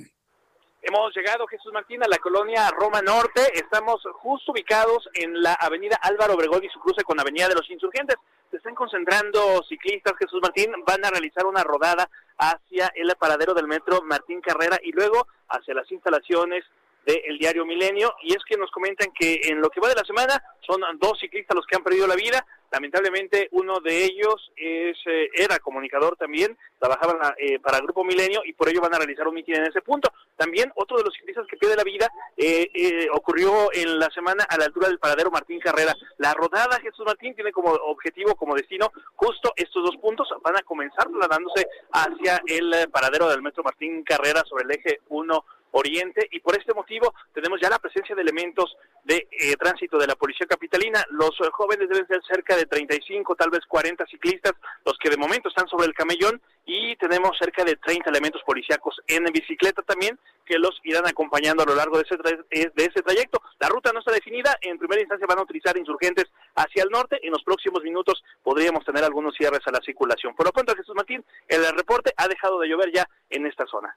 Hemos 0.82 1.16
llegado, 1.16 1.48
Jesús 1.48 1.72
Martín, 1.72 2.00
a 2.04 2.06
la 2.06 2.18
colonia 2.18 2.70
Roma 2.70 3.02
Norte. 3.02 3.40
Estamos 3.54 4.00
justo 4.12 4.52
ubicados 4.52 5.08
en 5.14 5.42
la 5.42 5.54
avenida 5.54 5.98
Álvaro 6.00 6.34
Obregón 6.34 6.62
y 6.62 6.68
su 6.68 6.78
cruce 6.78 7.02
con 7.02 7.18
Avenida 7.18 7.48
de 7.48 7.56
los 7.56 7.68
Insurgentes. 7.70 8.14
Se 8.52 8.58
están 8.58 8.76
concentrando 8.76 9.64
ciclistas, 9.68 10.12
Jesús 10.16 10.38
Martín. 10.40 10.70
Van 10.86 11.04
a 11.04 11.10
realizar 11.10 11.44
una 11.44 11.64
rodada 11.64 12.08
hacia 12.38 12.92
el 12.94 13.12
paradero 13.18 13.52
del 13.52 13.66
metro 13.66 14.00
Martín 14.02 14.40
Carrera 14.40 14.78
y 14.80 14.92
luego 14.92 15.26
hacia 15.48 15.74
las 15.74 15.90
instalaciones 15.90 16.62
del 17.04 17.38
diario 17.38 17.66
Milenio. 17.66 18.14
Y 18.22 18.32
es 18.32 18.42
que 18.48 18.56
nos 18.56 18.70
comentan 18.70 19.12
que 19.12 19.40
en 19.44 19.60
lo 19.60 19.70
que 19.70 19.80
va 19.80 19.88
de 19.88 19.94
la 19.94 20.04
semana 20.04 20.42
son 20.66 20.80
dos 20.98 21.18
ciclistas 21.20 21.54
los 21.54 21.66
que 21.66 21.76
han 21.76 21.84
perdido 21.84 22.06
la 22.06 22.16
vida. 22.16 22.44
Lamentablemente 22.70 23.48
uno 23.52 23.78
de 23.78 24.04
ellos 24.04 24.50
es, 24.56 24.96
eh, 25.06 25.28
era 25.34 25.60
comunicador 25.60 26.16
también, 26.16 26.58
trabajaba 26.80 27.34
eh, 27.38 27.60
para 27.60 27.78
Grupo 27.78 28.02
Milenio 28.02 28.42
y 28.44 28.52
por 28.52 28.68
ello 28.68 28.80
van 28.80 28.94
a 28.94 28.98
realizar 28.98 29.28
un 29.28 29.34
mitin 29.34 29.56
en 29.56 29.66
ese 29.66 29.80
punto. 29.80 30.12
También 30.36 30.72
otro 30.74 30.96
de 30.96 31.04
los 31.04 31.14
ciclistas 31.14 31.46
que 31.46 31.56
pierde 31.56 31.76
la 31.76 31.84
vida 31.84 32.10
eh, 32.36 33.06
ocurrió 33.12 33.72
en 33.72 34.00
la 34.00 34.10
semana 34.10 34.44
a 34.48 34.58
la 34.58 34.64
altura 34.64 34.88
del 34.88 34.98
paradero 34.98 35.30
Martín 35.30 35.60
Carrera. 35.60 35.94
La 36.18 36.34
rodada 36.34 36.80
Jesús 36.80 37.04
Martín 37.06 37.36
tiene 37.36 37.52
como 37.52 37.70
objetivo, 37.70 38.34
como 38.34 38.56
destino, 38.56 38.90
justo 39.14 39.52
estos 39.54 39.84
dos 39.84 39.96
puntos. 39.98 40.28
Van 40.42 40.56
a 40.56 40.62
comenzar 40.62 41.04
trasladándose 41.04 41.68
hacia 41.92 42.42
el 42.46 42.90
paradero 42.90 43.28
del 43.28 43.42
metro 43.42 43.62
Martín 43.62 44.02
Carrera 44.02 44.42
sobre 44.48 44.64
el 44.64 44.70
eje 44.72 45.00
1 45.10 45.44
Oriente 45.76 46.28
y 46.30 46.38
por 46.38 46.56
este 46.56 46.72
motivo 46.72 47.14
tenemos 47.32 47.60
ya 47.60 47.68
la 47.68 47.80
presencia 47.80 48.14
de 48.14 48.22
elementos 48.22 48.76
de 49.02 49.26
eh, 49.30 49.56
tránsito 49.56 49.98
de 49.98 50.06
la 50.06 50.14
Policía 50.14 50.46
Capitalina. 50.46 51.04
Los 51.10 51.32
eh, 51.40 51.50
jóvenes 51.50 51.88
deben 51.88 52.06
ser 52.06 52.22
cerca 52.26 52.56
de 52.56 52.66
35, 52.66 53.34
tal 53.34 53.50
vez 53.50 53.60
40 53.66 54.06
ciclistas, 54.06 54.52
los 54.84 54.96
que 54.98 55.10
de 55.10 55.16
momento 55.16 55.48
están 55.48 55.66
sobre 55.66 55.86
el 55.86 55.94
camellón 55.94 56.40
y 56.64 56.94
tenemos 56.96 57.36
cerca 57.38 57.64
de 57.64 57.74
30 57.74 58.08
elementos 58.08 58.40
policíacos 58.46 59.00
en 59.08 59.24
bicicleta 59.24 59.82
también 59.82 60.16
que 60.46 60.58
los 60.58 60.78
irán 60.84 61.08
acompañando 61.08 61.64
a 61.64 61.66
lo 61.66 61.74
largo 61.74 61.98
de 61.98 62.04
ese, 62.04 62.14
eh, 62.50 62.70
de 62.72 62.84
ese 62.84 63.02
trayecto. 63.02 63.42
La 63.58 63.68
ruta 63.68 63.92
no 63.92 63.98
está 63.98 64.12
definida, 64.12 64.56
en 64.60 64.78
primera 64.78 65.00
instancia 65.00 65.26
van 65.26 65.40
a 65.40 65.42
utilizar 65.42 65.76
insurgentes 65.76 66.26
hacia 66.54 66.84
el 66.84 66.90
norte, 66.90 67.18
en 67.20 67.32
los 67.32 67.42
próximos 67.42 67.82
minutos 67.82 68.22
podríamos 68.44 68.84
tener 68.84 69.02
algunos 69.02 69.34
cierres 69.34 69.66
a 69.66 69.72
la 69.72 69.80
circulación. 69.80 70.36
Por 70.36 70.46
lo 70.46 70.52
pronto, 70.52 70.76
Jesús 70.76 70.94
Martín, 70.94 71.24
el 71.48 71.66
reporte 71.76 72.12
ha 72.16 72.28
dejado 72.28 72.60
de 72.60 72.68
llover 72.68 72.92
ya 72.92 73.08
en 73.30 73.46
esta 73.46 73.66
zona. 73.66 73.96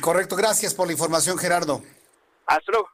Correcto, 0.00 0.36
gracias 0.36 0.74
por 0.74 0.86
la 0.86 0.92
información, 0.92 1.38
Gerardo. 1.38 1.82
Hasta 2.46 2.72
luego. 2.72 2.88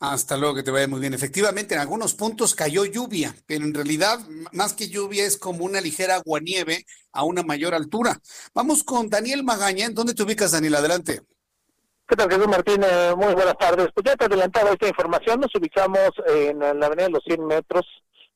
Hasta 0.00 0.38
luego, 0.38 0.54
que 0.54 0.62
te 0.62 0.70
vaya 0.70 0.88
muy 0.88 0.98
bien. 0.98 1.12
Efectivamente, 1.12 1.74
en 1.74 1.80
algunos 1.80 2.14
puntos 2.14 2.54
cayó 2.54 2.86
lluvia, 2.86 3.34
pero 3.46 3.66
en 3.66 3.74
realidad, 3.74 4.18
más 4.52 4.72
que 4.72 4.88
lluvia, 4.88 5.26
es 5.26 5.36
como 5.36 5.64
una 5.64 5.82
ligera 5.82 6.16
aguanieve 6.16 6.86
a 7.12 7.24
una 7.24 7.42
mayor 7.42 7.74
altura. 7.74 8.18
Vamos 8.54 8.82
con 8.82 9.10
Daniel 9.10 9.44
Magaña. 9.44 9.84
¿En 9.84 9.94
dónde 9.94 10.14
te 10.14 10.22
ubicas, 10.22 10.52
Daniel? 10.52 10.76
Adelante. 10.76 11.20
¿Qué 12.08 12.16
tal, 12.16 12.30
Jesús 12.30 12.48
Martín? 12.48 12.82
Eh, 12.82 13.14
muy 13.14 13.34
buenas 13.34 13.58
tardes. 13.58 13.88
Pues 13.94 14.04
ya 14.06 14.16
te 14.16 14.24
adelantaba 14.24 14.70
esta 14.70 14.88
información. 14.88 15.38
Nos 15.38 15.54
ubicamos 15.54 16.10
en 16.26 16.58
la 16.58 16.86
avenida 16.86 17.04
de 17.04 17.10
los 17.10 17.22
100 17.22 17.46
metros, 17.46 17.86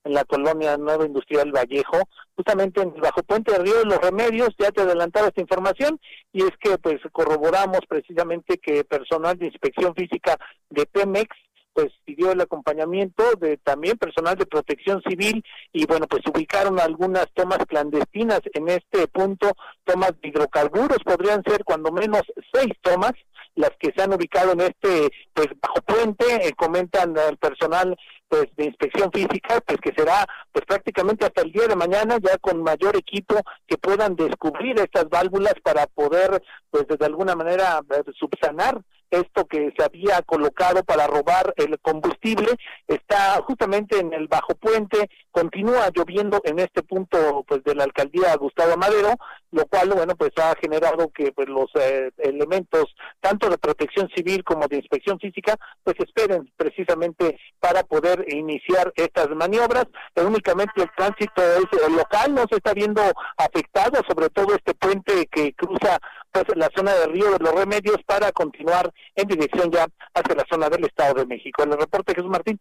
en 0.04 0.14
la 0.14 0.24
colonia 0.24 0.76
Nueva 0.76 1.06
Industrial 1.06 1.50
Vallejo, 1.50 2.02
justamente 2.36 2.82
en 2.82 2.94
bajo 3.00 3.22
puente 3.22 3.52
de 3.52 3.58
Río 3.58 3.78
de 3.78 3.86
los 3.86 3.98
Remedios. 3.98 4.50
Ya 4.58 4.70
te 4.70 4.82
adelantaba 4.82 5.28
esta 5.28 5.40
información 5.40 5.98
y 6.32 6.42
es 6.42 6.52
que 6.60 6.78
pues 6.78 7.00
corroboramos 7.12 7.80
precisamente 7.88 8.58
que 8.58 8.84
personal 8.84 9.38
de 9.38 9.46
inspección 9.46 9.94
física 9.94 10.36
de 10.70 10.86
Pemex 10.86 11.34
pues 11.74 11.92
pidió 12.04 12.30
el 12.30 12.40
acompañamiento 12.40 13.24
de 13.40 13.56
también 13.58 13.98
personal 13.98 14.36
de 14.36 14.46
protección 14.46 15.02
civil 15.02 15.44
y 15.72 15.84
bueno 15.86 16.06
pues 16.06 16.22
ubicaron 16.32 16.78
algunas 16.78 17.26
tomas 17.34 17.58
clandestinas 17.66 18.40
en 18.54 18.68
este 18.68 19.08
punto 19.08 19.52
tomas 19.82 20.12
de 20.22 20.28
hidrocarburos 20.28 20.98
podrían 21.04 21.42
ser 21.42 21.64
cuando 21.64 21.90
menos 21.90 22.22
seis 22.52 22.72
tomas 22.80 23.12
las 23.56 23.70
que 23.78 23.92
se 23.94 24.02
han 24.02 24.14
ubicado 24.14 24.52
en 24.52 24.60
este 24.60 25.10
pues 25.32 25.48
bajo 25.60 25.80
puente 25.82 26.46
eh, 26.46 26.52
comentan 26.56 27.14
el 27.16 27.36
personal 27.38 27.96
pues 28.34 28.50
de 28.56 28.64
inspección 28.64 29.12
física 29.12 29.60
pues 29.64 29.78
que 29.80 29.92
será 29.96 30.26
pues 30.50 30.64
prácticamente 30.66 31.24
hasta 31.24 31.42
el 31.42 31.52
día 31.52 31.68
de 31.68 31.76
mañana 31.76 32.18
ya 32.20 32.36
con 32.38 32.64
mayor 32.64 32.96
equipo 32.96 33.36
que 33.64 33.78
puedan 33.78 34.16
descubrir 34.16 34.76
estas 34.80 35.08
válvulas 35.08 35.54
para 35.62 35.86
poder 35.86 36.42
pues 36.68 36.84
de 36.88 37.06
alguna 37.06 37.36
manera 37.36 37.80
eh, 37.90 38.02
subsanar 38.18 38.82
esto 39.10 39.46
que 39.46 39.72
se 39.76 39.84
había 39.84 40.22
colocado 40.22 40.82
para 40.84 41.06
robar 41.06 41.54
el 41.56 41.78
combustible 41.80 42.48
está 42.86 43.40
justamente 43.42 43.98
en 43.98 44.12
el 44.12 44.28
bajo 44.28 44.54
puente, 44.54 45.08
continúa 45.30 45.90
lloviendo 45.94 46.40
en 46.44 46.58
este 46.58 46.82
punto 46.82 47.44
pues 47.46 47.62
de 47.64 47.74
la 47.74 47.84
alcaldía 47.84 48.36
Gustavo 48.36 48.76
Madero, 48.76 49.14
lo 49.50 49.66
cual 49.66 49.90
bueno 49.90 50.16
pues 50.16 50.32
ha 50.36 50.54
generado 50.60 51.10
que 51.10 51.32
pues 51.32 51.48
los 51.48 51.70
eh, 51.74 52.10
elementos 52.18 52.94
tanto 53.20 53.48
de 53.48 53.58
protección 53.58 54.08
civil 54.14 54.42
como 54.44 54.66
de 54.66 54.76
inspección 54.76 55.18
física 55.18 55.56
pues 55.82 55.96
esperen 56.00 56.50
precisamente 56.56 57.38
para 57.60 57.82
poder 57.82 58.24
iniciar 58.32 58.92
estas 58.96 59.28
maniobras, 59.30 59.86
pero 60.12 60.28
únicamente 60.28 60.82
el 60.82 60.90
tránsito 60.96 61.42
es 61.42 61.64
eh, 61.80 61.90
local, 61.90 62.34
no 62.34 62.44
se 62.50 62.56
está 62.56 62.72
viendo 62.74 63.02
afectado, 63.36 64.00
sobre 64.08 64.30
todo 64.30 64.54
este 64.54 64.74
puente 64.74 65.26
que 65.26 65.52
cruza 65.54 65.98
pues 66.42 66.58
la 66.58 66.68
zona 66.74 66.92
de 66.94 67.06
Río 67.06 67.30
de 67.30 67.38
los 67.38 67.54
Remedios 67.54 67.98
para 68.04 68.32
continuar 68.32 68.92
en 69.14 69.28
dirección 69.28 69.70
ya 69.70 69.86
hacia 70.14 70.34
la 70.34 70.44
zona 70.50 70.68
del 70.68 70.84
Estado 70.84 71.14
de 71.14 71.26
México. 71.26 71.62
En 71.62 71.72
el 71.72 71.78
reporte 71.78 72.14
Jesús 72.14 72.30
Martín, 72.30 72.58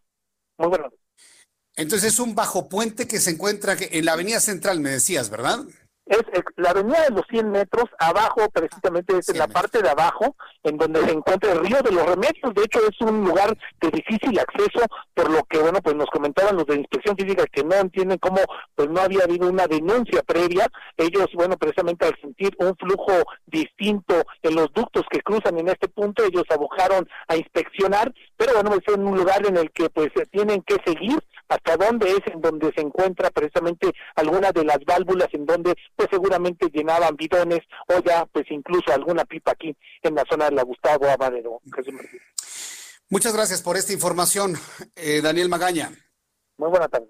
muy 0.58 0.68
bueno. 0.68 0.90
Entonces 1.76 2.12
es 2.12 2.20
un 2.20 2.36
bajo 2.36 2.68
puente 2.68 3.08
que 3.08 3.18
se 3.18 3.30
encuentra 3.30 3.76
en 3.78 4.04
la 4.04 4.12
Avenida 4.12 4.38
Central, 4.38 4.78
me 4.78 4.90
decías, 4.90 5.28
¿verdad? 5.28 5.58
Es 6.06 6.22
la 6.56 6.70
avenida 6.70 7.02
de 7.08 7.14
los 7.14 7.22
100 7.28 7.50
metros, 7.50 7.84
abajo, 7.98 8.48
precisamente 8.50 9.16
es 9.18 9.28
en 9.30 9.38
la 9.38 9.48
parte 9.48 9.80
de 9.80 9.88
abajo, 9.88 10.36
en 10.62 10.76
donde 10.76 11.00
se 11.00 11.12
encuentra 11.12 11.52
el 11.52 11.60
río 11.60 11.80
de 11.82 11.92
los 11.92 12.06
remedios. 12.06 12.54
De 12.54 12.62
hecho, 12.62 12.80
es 12.86 13.00
un 13.00 13.24
lugar 13.24 13.56
de 13.80 13.90
difícil 13.90 14.38
acceso, 14.38 14.84
por 15.14 15.30
lo 15.30 15.42
que, 15.44 15.58
bueno, 15.58 15.80
pues 15.82 15.96
nos 15.96 16.08
comentaban 16.10 16.56
los 16.56 16.66
de 16.66 16.76
inspección 16.76 17.16
física 17.16 17.44
que 17.46 17.64
no 17.64 17.74
entienden 17.76 18.18
cómo, 18.18 18.40
pues 18.74 18.88
no 18.90 19.00
había 19.00 19.24
habido 19.24 19.48
una 19.48 19.66
denuncia 19.66 20.22
previa. 20.22 20.66
Ellos, 20.96 21.26
bueno, 21.34 21.56
precisamente 21.56 22.06
al 22.06 22.18
sentir 22.20 22.54
un 22.58 22.76
flujo 22.76 23.12
distinto 23.46 24.14
en 24.42 24.54
los 24.54 24.72
ductos 24.72 25.04
que 25.10 25.20
cruzan 25.20 25.58
en 25.58 25.68
este 25.68 25.88
punto, 25.88 26.24
ellos 26.24 26.44
abojaron 26.50 27.08
a 27.28 27.36
inspeccionar, 27.36 28.12
pero 28.36 28.52
bueno, 28.54 28.74
es 28.74 28.94
un 28.94 29.16
lugar 29.16 29.46
en 29.46 29.56
el 29.56 29.70
que, 29.70 29.88
pues, 29.90 30.10
tienen 30.30 30.62
que 30.62 30.76
seguir 30.84 31.18
hasta 31.48 31.76
dónde 31.76 32.10
es 32.10 32.32
en 32.32 32.40
donde 32.40 32.72
se 32.74 32.80
encuentra 32.80 33.30
precisamente 33.30 33.92
alguna 34.16 34.52
de 34.52 34.64
las 34.64 34.78
válvulas 34.84 35.28
en 35.32 35.46
donde 35.46 35.74
pues 35.96 36.08
seguramente 36.10 36.68
llenaban 36.72 37.16
bidones 37.16 37.60
o 37.88 38.00
ya 38.00 38.26
pues 38.26 38.46
incluso 38.50 38.92
alguna 38.92 39.24
pipa 39.24 39.52
aquí 39.52 39.76
en 40.02 40.14
la 40.14 40.24
zona 40.28 40.46
de 40.46 40.56
la 40.56 40.62
Gustavo 40.62 41.08
Amadero. 41.08 41.60
Muchas 43.10 43.34
gracias 43.34 43.62
por 43.62 43.76
esta 43.76 43.92
información, 43.92 44.56
eh, 44.96 45.20
Daniel 45.22 45.48
Magaña. 45.48 45.92
Muy 46.56 46.70
buena 46.70 46.88
tarde. 46.88 47.08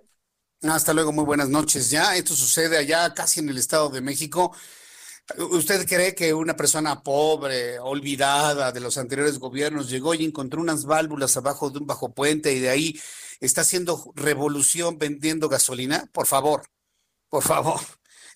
Hasta 0.62 0.94
luego, 0.94 1.12
muy 1.12 1.24
buenas 1.24 1.48
noches. 1.48 1.90
Ya, 1.90 2.16
esto 2.16 2.34
sucede 2.34 2.78
allá 2.78 3.12
casi 3.12 3.40
en 3.40 3.50
el 3.50 3.58
Estado 3.58 3.90
de 3.90 4.00
México. 4.00 4.56
¿Usted 5.38 5.86
cree 5.88 6.14
que 6.14 6.34
una 6.34 6.54
persona 6.54 7.02
pobre, 7.02 7.78
olvidada 7.78 8.72
de 8.72 8.80
los 8.80 8.98
anteriores 8.98 9.38
gobiernos, 9.38 9.88
llegó 9.88 10.12
y 10.14 10.24
encontró 10.24 10.60
unas 10.60 10.84
válvulas 10.84 11.36
abajo 11.36 11.70
de 11.70 11.78
un 11.78 11.86
bajo 11.86 12.12
puente 12.12 12.52
y 12.52 12.60
de 12.60 12.68
ahí 12.68 13.00
está 13.40 13.62
haciendo 13.62 14.12
revolución 14.14 14.98
vendiendo 14.98 15.48
gasolina? 15.48 16.10
Por 16.12 16.26
favor, 16.26 16.68
por 17.30 17.42
favor. 17.42 17.80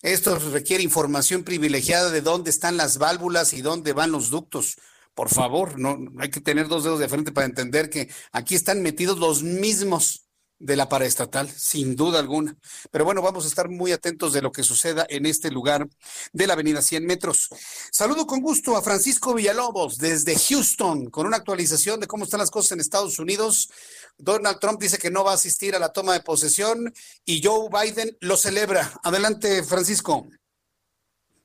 Esto 0.01 0.39
requiere 0.39 0.83
información 0.83 1.43
privilegiada 1.43 2.09
de 2.09 2.21
dónde 2.21 2.49
están 2.49 2.77
las 2.77 2.97
válvulas 2.97 3.53
y 3.53 3.61
dónde 3.61 3.93
van 3.93 4.11
los 4.11 4.31
ductos. 4.31 4.77
Por 5.13 5.29
favor, 5.29 5.77
no 5.77 5.97
hay 6.19 6.29
que 6.29 6.41
tener 6.41 6.67
dos 6.69 6.85
dedos 6.85 6.99
de 6.99 7.09
frente 7.09 7.31
para 7.31 7.45
entender 7.45 7.89
que 7.89 8.09
aquí 8.31 8.55
están 8.55 8.81
metidos 8.81 9.19
los 9.19 9.43
mismos 9.43 10.28
de 10.59 10.75
la 10.75 10.89
paraestatal, 10.89 11.49
sin 11.49 11.95
duda 11.95 12.19
alguna. 12.19 12.55
Pero 12.91 13.05
bueno, 13.05 13.21
vamos 13.21 13.45
a 13.45 13.47
estar 13.47 13.69
muy 13.69 13.91
atentos 13.91 14.33
de 14.33 14.41
lo 14.41 14.51
que 14.51 14.63
suceda 14.63 15.05
en 15.09 15.25
este 15.25 15.49
lugar 15.49 15.87
de 16.33 16.47
la 16.47 16.53
avenida 16.53 16.81
100 16.81 17.05
metros. 17.05 17.49
Saludo 17.91 18.27
con 18.27 18.41
gusto 18.41 18.75
a 18.75 18.81
Francisco 18.81 19.33
Villalobos 19.33 19.97
desde 19.97 20.37
Houston 20.37 21.09
con 21.09 21.25
una 21.25 21.37
actualización 21.37 21.99
de 21.99 22.07
cómo 22.07 22.25
están 22.25 22.39
las 22.39 22.51
cosas 22.51 22.73
en 22.73 22.81
Estados 22.81 23.19
Unidos. 23.19 23.69
Donald 24.17 24.59
Trump 24.59 24.81
dice 24.81 24.97
que 24.97 25.09
no 25.09 25.23
va 25.23 25.31
a 25.31 25.35
asistir 25.35 25.75
a 25.75 25.79
la 25.79 25.93
toma 25.93 26.13
de 26.13 26.21
posesión 26.21 26.93
y 27.25 27.41
Joe 27.43 27.69
Biden 27.69 28.17
lo 28.19 28.35
celebra. 28.35 28.99
Adelante, 29.03 29.63
Francisco. 29.63 30.27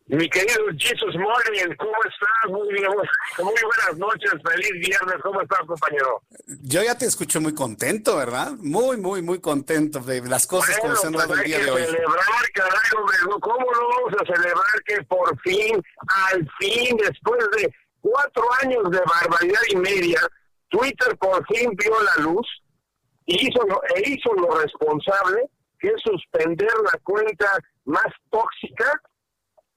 Mi 0.06 0.28
querido 0.28 0.66
Jesus 0.76 1.14
Morning, 1.14 1.74
¿cómo 1.78 1.94
estás? 2.04 2.50
Muy 2.50 2.74
bien, 2.74 2.90
muy 3.38 3.54
buenas 3.62 3.96
noches, 3.96 4.32
feliz 4.46 4.72
viernes, 4.72 5.16
¿cómo 5.22 5.40
estás, 5.40 5.60
compañero? 5.66 6.20
Yo 6.62 6.82
ya 6.82 6.98
te 6.98 7.06
escucho 7.06 7.40
muy 7.40 7.54
contento, 7.54 8.18
¿verdad? 8.18 8.52
Muy, 8.58 8.98
muy, 8.98 9.22
muy 9.22 9.40
contento 9.40 10.00
de 10.00 10.20
las 10.20 10.46
cosas 10.46 10.78
como 10.78 10.94
se 10.94 11.06
han 11.06 11.14
dado 11.14 11.32
el 11.32 11.40
pues 11.40 11.44
día 11.46 11.58
de 11.58 11.70
hoy. 11.70 11.84
celebrar, 11.86 12.50
caray, 12.52 12.90
hombre, 12.98 13.16
¿cómo 13.40 13.72
no 13.72 13.88
vamos 13.88 14.12
a 14.20 14.34
celebrar 14.34 14.82
que 14.84 15.02
por 15.04 15.40
fin, 15.40 15.82
al 16.06 16.50
fin, 16.58 16.98
después 16.98 17.40
de 17.56 17.74
cuatro 18.02 18.44
años 18.62 18.90
de 18.90 19.00
barbaridad 19.06 19.62
y 19.70 19.76
media, 19.76 20.20
Twitter 20.68 21.16
por 21.16 21.46
fin 21.46 21.70
vio 21.76 21.94
la 22.02 22.24
luz 22.24 22.46
y 23.24 23.48
hizo 23.48 23.62
lo, 23.66 23.80
e 23.96 24.10
hizo 24.10 24.34
lo 24.34 24.60
responsable, 24.60 25.48
que 25.78 25.88
es 25.88 26.02
suspender 26.04 26.72
la 26.92 26.98
cuenta 27.02 27.50
más 27.86 28.12
tóxica 28.30 29.00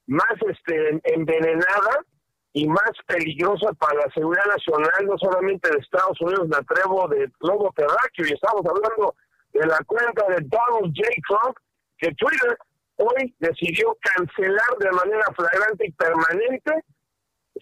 más 0.08 0.34
este, 0.48 1.00
envenenada 1.04 2.04
y 2.52 2.66
más 2.66 2.90
peligrosa 3.06 3.72
para 3.74 4.06
la 4.06 4.12
seguridad 4.12 4.46
nacional, 4.46 5.06
no 5.06 5.18
solamente 5.18 5.70
de 5.70 5.78
Estados 5.78 6.20
Unidos, 6.20 6.48
me 6.48 6.56
atrevo 6.56 7.06
de 7.08 7.30
globo 7.38 7.72
terráqueo, 7.76 8.26
y 8.26 8.32
estamos 8.32 8.64
hablando 8.66 9.14
de 9.52 9.66
la 9.66 9.78
cuenta 9.86 10.24
de 10.28 10.46
Donald 10.48 10.94
J. 10.96 11.08
Trump, 11.28 11.56
que 11.98 12.14
Twitter 12.14 12.56
hoy 12.96 13.34
decidió 13.38 13.96
cancelar 14.00 14.78
de 14.80 14.90
manera 14.90 15.24
flagrante 15.36 15.86
y 15.86 15.92
permanente 15.92 16.72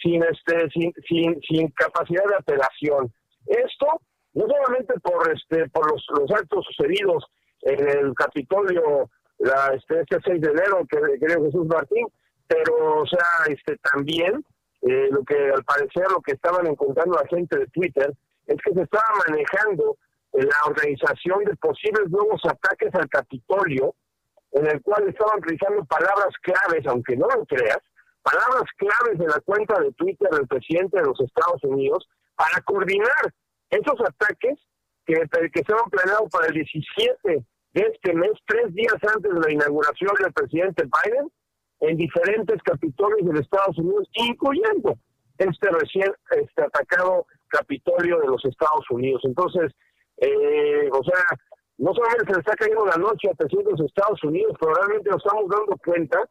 sin 0.03 0.23
este 0.23 0.71
sin, 0.71 0.93
sin, 1.09 1.41
sin 1.43 1.69
capacidad 1.73 2.25
de 2.25 2.37
apelación. 2.37 3.13
Esto 3.47 4.01
no 4.35 4.47
solamente 4.47 4.95
por 5.01 5.33
este 5.33 5.69
por 5.71 5.91
los, 5.91 6.07
los 6.19 6.31
actos 6.31 6.65
sucedidos 6.67 7.25
en 7.63 7.89
el 7.89 8.15
Capitolio 8.15 9.11
la, 9.39 9.75
este, 9.75 10.01
este 10.01 10.19
6 10.25 10.41
de 10.41 10.51
enero 10.51 10.87
que 10.89 10.99
creo 11.19 11.45
Jesús 11.45 11.67
Martín, 11.67 12.07
pero 12.47 13.03
o 13.03 13.07
sea, 13.07 13.27
este 13.49 13.77
también 13.79 14.45
eh, 14.83 15.09
lo 15.11 15.25
que 15.25 15.51
al 15.51 15.65
parecer 15.65 16.05
lo 16.11 16.21
que 16.21 16.33
estaban 16.33 16.67
encontrando 16.67 17.17
la 17.17 17.29
gente 17.29 17.59
de 17.59 17.67
Twitter 17.69 18.13
es 18.47 18.57
que 18.63 18.73
se 18.73 18.83
estaba 18.83 19.09
manejando 19.27 19.97
la 20.33 20.57
organización 20.67 21.45
de 21.45 21.57
posibles 21.57 22.09
nuevos 22.11 22.41
ataques 22.45 22.95
al 22.95 23.09
Capitolio, 23.09 23.95
en 24.53 24.67
el 24.67 24.83
cual 24.83 25.09
estaban 25.09 25.39
utilizando 25.39 25.85
palabras 25.87 26.35
claves, 26.43 26.87
aunque 26.87 27.17
no 27.17 27.27
lo 27.29 27.45
creas, 27.47 27.81
palabras 28.23 28.65
claves 28.77 29.19
de 29.19 29.27
la 29.27 29.41
cuenta 29.41 29.81
de 29.81 29.93
Twitter 29.93 30.29
del 30.31 30.47
presidente 30.47 30.99
de 30.99 31.07
los 31.07 31.21
Estados 31.21 31.63
Unidos 31.65 32.09
para 32.35 32.61
coordinar 32.63 33.35
esos 33.71 34.01
ataques 34.01 34.59
que, 35.07 35.15
que 35.53 35.61
estaban 35.61 35.89
planeados 35.91 36.29
para 36.31 36.49
el 36.49 36.55
17 36.55 37.45
de 37.73 37.81
este 37.81 38.15
mes, 38.15 38.33
tres 38.47 38.73
días 38.75 38.95
antes 39.15 39.33
de 39.33 39.41
la 39.41 39.53
inauguración 39.53 40.11
del 40.23 40.33
presidente 40.33 40.85
Biden, 40.85 41.31
en 41.81 41.97
diferentes 41.97 42.63
capitolios 42.63 43.33
de 43.33 43.41
Estados 43.41 43.79
Unidos, 43.79 44.09
incluyendo 44.15 44.97
este 45.39 45.71
recién 45.71 46.13
este 46.31 46.63
atacado 46.63 47.27
Capitolio 47.49 48.19
de 48.21 48.27
los 48.27 48.45
Estados 48.45 48.85
Unidos. 48.91 49.23
Entonces, 49.25 49.73
eh, 50.19 50.89
o 50.93 51.05
sea, 51.05 51.23
no 51.79 51.93
solamente 51.95 52.27
se 52.27 52.33
le 52.33 52.39
está 52.41 52.57
cayendo 52.57 52.87
la 52.87 52.97
noche 52.97 53.29
a 53.31 53.35
presidente 53.35 53.71
de 53.77 53.87
Estados 53.87 54.23
Unidos, 54.25 54.57
pero 54.59 54.75
realmente 54.75 55.11
nos 55.11 55.25
estamos 55.25 55.49
dando 55.49 55.77
cuenta 55.85 56.29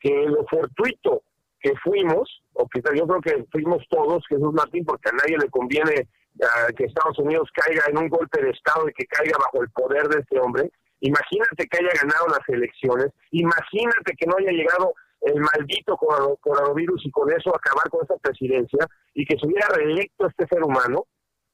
que 0.00 0.26
lo 0.26 0.44
fortuito 0.46 1.22
que 1.60 1.72
fuimos, 1.82 2.42
o 2.52 2.68
que 2.68 2.80
yo 2.96 3.06
creo 3.06 3.20
que 3.20 3.44
fuimos 3.50 3.84
todos, 3.88 4.24
Jesús 4.28 4.52
Martín, 4.52 4.84
porque 4.84 5.08
a 5.08 5.12
nadie 5.12 5.38
le 5.38 5.50
conviene 5.50 6.08
ah, 6.42 6.68
que 6.76 6.84
Estados 6.84 7.18
Unidos 7.18 7.48
caiga 7.52 7.82
en 7.88 7.98
un 7.98 8.08
golpe 8.08 8.42
de 8.42 8.50
Estado 8.50 8.88
y 8.88 8.92
que 8.92 9.06
caiga 9.06 9.36
bajo 9.38 9.62
el 9.62 9.70
poder 9.70 10.08
de 10.08 10.20
este 10.20 10.38
hombre. 10.38 10.70
Imagínate 11.00 11.66
que 11.68 11.78
haya 11.78 11.92
ganado 12.02 12.26
las 12.28 12.48
elecciones, 12.48 13.12
imagínate 13.30 14.14
que 14.16 14.26
no 14.26 14.34
haya 14.38 14.50
llegado 14.50 14.94
el 15.20 15.40
maldito 15.40 15.96
coronavirus 15.96 17.06
y 17.06 17.10
con 17.10 17.32
eso 17.32 17.54
acabar 17.54 17.88
con 17.90 18.02
esta 18.02 18.16
presidencia 18.18 18.86
y 19.14 19.24
que 19.24 19.36
se 19.38 19.46
hubiera 19.46 19.68
reelecto 19.68 20.26
este 20.26 20.46
ser 20.46 20.62
humano 20.62 21.06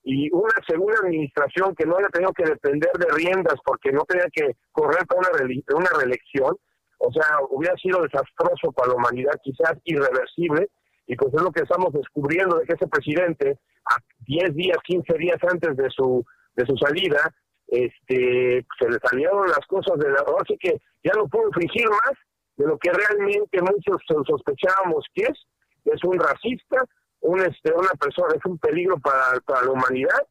y 0.02 0.30
una 0.32 0.52
segunda 0.68 0.98
administración 1.00 1.74
que 1.74 1.86
no 1.86 1.96
haya 1.96 2.08
tenido 2.08 2.32
que 2.32 2.44
depender 2.44 2.90
de 2.92 3.06
riendas 3.14 3.58
porque 3.64 3.90
no 3.90 4.04
tenía 4.04 4.26
que 4.32 4.54
correr 4.70 5.06
para 5.06 5.20
una, 5.20 5.78
una 5.78 5.98
reelección, 5.98 6.56
o 6.98 7.12
sea, 7.12 7.38
hubiera 7.50 7.74
sido 7.76 8.02
desastroso 8.02 8.70
para 8.72 8.88
la 8.88 8.94
humanidad, 8.96 9.32
quizás 9.42 9.74
irreversible, 9.84 10.68
y 11.06 11.16
pues 11.16 11.32
es 11.34 11.42
lo 11.42 11.50
que 11.50 11.62
estamos 11.62 11.92
descubriendo 11.92 12.58
de 12.58 12.66
que 12.66 12.74
ese 12.74 12.86
presidente, 12.86 13.58
a 13.90 13.96
10 14.26 14.54
días, 14.54 14.78
15 14.84 15.14
días 15.18 15.38
antes 15.50 15.76
de 15.76 15.88
su, 15.90 16.24
de 16.54 16.66
su 16.66 16.76
salida, 16.76 17.34
este, 17.68 18.66
se 18.78 18.88
le 18.88 18.98
salieron 19.02 19.48
las 19.48 19.66
cosas 19.66 19.98
de 19.98 20.10
la... 20.10 20.24
Así 20.40 20.56
que 20.58 20.80
ya 21.02 21.12
no 21.16 21.26
pudo 21.28 21.50
fingir 21.52 21.88
más 21.88 22.14
de 22.56 22.66
lo 22.66 22.78
que 22.78 22.90
realmente 22.92 23.60
muchos 23.60 24.00
sospechábamos 24.26 25.04
que 25.14 25.22
es, 25.24 25.46
es 25.84 26.04
un 26.04 26.18
racista, 26.18 26.84
un, 27.20 27.40
este, 27.40 27.72
una 27.72 27.90
persona, 27.98 28.34
es 28.36 28.44
un 28.44 28.58
peligro 28.58 28.98
para, 28.98 29.64
la 29.64 29.70
humanidad, 29.70 30.26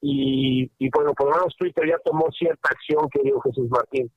y, 0.00 0.70
y 0.78 0.90
bueno, 0.90 1.12
por 1.14 1.28
lo 1.30 1.36
menos 1.36 1.56
Twitter 1.56 1.88
ya 1.88 1.98
tomó 2.04 2.30
cierta 2.32 2.70
acción, 2.70 3.08
querido 3.10 3.40
Jesús 3.40 3.68
Martín. 3.70 4.10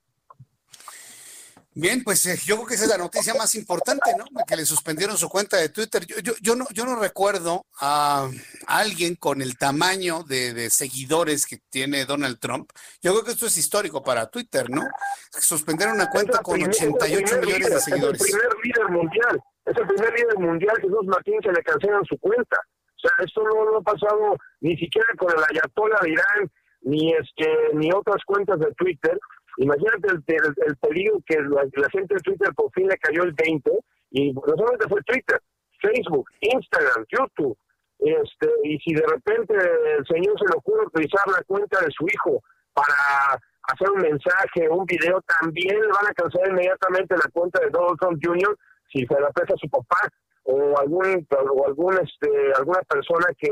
Bien, 1.73 2.03
pues 2.03 2.25
eh, 2.25 2.35
yo 2.45 2.55
creo 2.55 2.67
que 2.67 2.73
esa 2.73 2.83
es 2.83 2.89
la 2.89 2.97
noticia 2.97 3.33
más 3.33 3.55
importante, 3.55 4.11
¿no? 4.17 4.25
Que 4.45 4.57
le 4.57 4.65
suspendieron 4.65 5.17
su 5.17 5.29
cuenta 5.29 5.55
de 5.55 5.69
Twitter. 5.69 6.05
Yo, 6.05 6.19
yo, 6.19 6.33
yo 6.41 6.55
no, 6.57 6.65
yo 6.73 6.85
no 6.85 6.97
recuerdo 6.97 7.65
a 7.79 8.29
alguien 8.67 9.15
con 9.15 9.41
el 9.41 9.57
tamaño 9.57 10.23
de, 10.23 10.69
seguidores 10.69 11.45
que 11.45 11.59
tiene 11.69 12.03
Donald 12.03 12.39
Trump. 12.39 12.69
Yo 13.01 13.13
creo 13.13 13.23
que 13.23 13.31
esto 13.31 13.45
es 13.45 13.57
histórico 13.57 14.03
para 14.03 14.29
Twitter, 14.29 14.69
¿no? 14.69 14.83
Suspendieron 15.31 15.95
una 15.95 16.09
cuenta 16.09 16.39
con 16.39 16.61
88 16.61 17.37
millones 17.39 17.69
de 17.69 17.79
seguidores. 17.79 18.21
Es 18.21 18.33
el 18.33 18.39
primer 18.39 18.57
líder 18.63 18.89
mundial, 18.89 19.41
es 19.65 19.77
el 19.77 19.87
primer 19.87 20.13
líder 20.13 20.39
mundial 20.39 20.75
que 20.75 20.87
Jesús 20.87 21.05
Martín 21.05 21.39
se 21.41 21.53
le 21.53 21.63
cancelan 21.63 22.03
su 22.03 22.17
cuenta. 22.17 22.57
O 22.85 22.99
sea, 22.99 23.11
esto 23.25 23.43
no, 23.43 23.77
ha 23.77 23.81
pasado 23.81 24.35
ni 24.59 24.75
siquiera 24.75 25.07
con 25.17 25.31
el 25.31 25.41
Ayatollah 25.41 25.99
de 26.01 26.09
Irán, 26.11 26.51
ni 26.81 27.13
este, 27.13 27.47
ni 27.75 27.93
otras 27.93 28.21
cuentas 28.25 28.59
de 28.59 28.73
Twitter 28.73 29.17
Imagínate 29.57 30.07
el, 30.11 30.77
peligro 30.77 31.19
que 31.25 31.37
la, 31.39 31.89
gente 31.91 32.15
de 32.15 32.21
Twitter 32.21 32.53
por 32.55 32.71
fin 32.71 32.87
le 32.87 32.97
cayó 32.97 33.23
el 33.23 33.33
20 33.33 33.71
y 34.11 34.33
no 34.33 34.41
solamente 34.41 34.87
fue 34.87 35.01
Twitter, 35.03 35.41
Facebook, 35.81 36.29
Instagram, 36.41 37.05
YouTube. 37.09 37.57
Este, 37.99 38.49
y 38.63 38.79
si 38.79 38.93
de 38.95 39.05
repente 39.05 39.53
el 39.53 40.05
señor 40.07 40.37
se 40.39 40.45
le 40.45 40.57
ocurre 40.57 40.87
utilizar 40.87 41.21
la 41.27 41.43
cuenta 41.43 41.79
de 41.81 41.91
su 41.91 42.05
hijo 42.05 42.41
para 42.73 43.39
hacer 43.63 43.89
un 43.91 44.01
mensaje, 44.01 44.69
un 44.69 44.85
video, 44.85 45.21
también 45.39 45.79
le 45.79 45.87
van 45.87 46.07
a 46.09 46.13
cancelar 46.13 46.49
inmediatamente 46.49 47.15
la 47.15 47.29
cuenta 47.31 47.59
de 47.59 47.69
Donald 47.69 47.99
Trump 47.99 48.19
Jr. 48.23 48.57
si 48.91 49.05
se 49.05 49.19
la 49.19 49.29
presta 49.29 49.53
a 49.53 49.57
su 49.57 49.69
papá 49.69 50.09
o 50.43 50.77
algún 50.79 51.27
o 51.29 51.67
algún 51.67 51.93
este 51.99 52.29
alguna 52.57 52.81
persona 52.89 53.27
que 53.37 53.49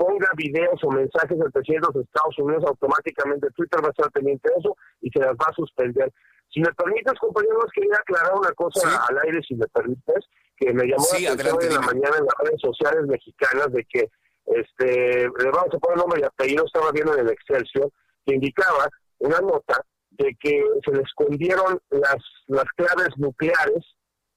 ponga 0.00 0.28
videos 0.34 0.82
o 0.82 0.90
mensajes 0.90 1.38
del 1.38 1.52
presidente 1.52 1.88
de 1.88 1.98
los 1.98 2.06
Estados 2.06 2.38
Unidos, 2.38 2.64
automáticamente 2.66 3.50
Twitter 3.50 3.84
va 3.84 3.88
a 3.88 3.90
estar 3.90 4.10
pendiente 4.10 4.48
de 4.48 4.54
eso 4.58 4.74
y 5.02 5.10
se 5.10 5.18
las 5.18 5.32
va 5.32 5.44
a 5.46 5.52
suspender. 5.52 6.10
Si 6.48 6.60
me 6.60 6.72
permites, 6.72 7.18
compañeros, 7.20 7.66
quería 7.74 7.96
aclarar 7.96 8.32
una 8.34 8.50
cosa 8.52 9.04
al 9.06 9.18
aire, 9.26 9.42
si 9.46 9.54
me 9.56 9.68
permites, 9.68 10.24
que 10.56 10.72
me 10.72 10.86
llamó 10.86 11.04
la 11.20 11.32
atención 11.32 11.62
en 11.62 11.74
la 11.74 11.80
mañana 11.82 12.16
en 12.18 12.24
las 12.24 12.34
redes 12.42 12.60
sociales 12.62 13.06
mexicanas 13.06 13.70
de 13.72 13.84
que, 13.84 14.08
este, 14.46 15.28
le 15.28 15.50
vamos 15.52 15.74
a 15.74 15.78
poner 15.78 15.98
nombre 15.98 16.20
y 16.22 16.24
apellido, 16.24 16.64
estaba 16.64 16.90
viendo 16.92 17.12
en 17.14 17.26
el 17.26 17.32
Excelsior, 17.32 17.92
que 18.24 18.36
indicaba 18.36 18.88
una 19.18 19.40
nota 19.40 19.84
de 20.12 20.34
que 20.40 20.64
se 20.82 20.92
le 20.92 21.02
escondieron 21.02 21.78
las, 21.90 22.24
las 22.46 22.68
claves 22.74 23.10
nucleares 23.18 23.84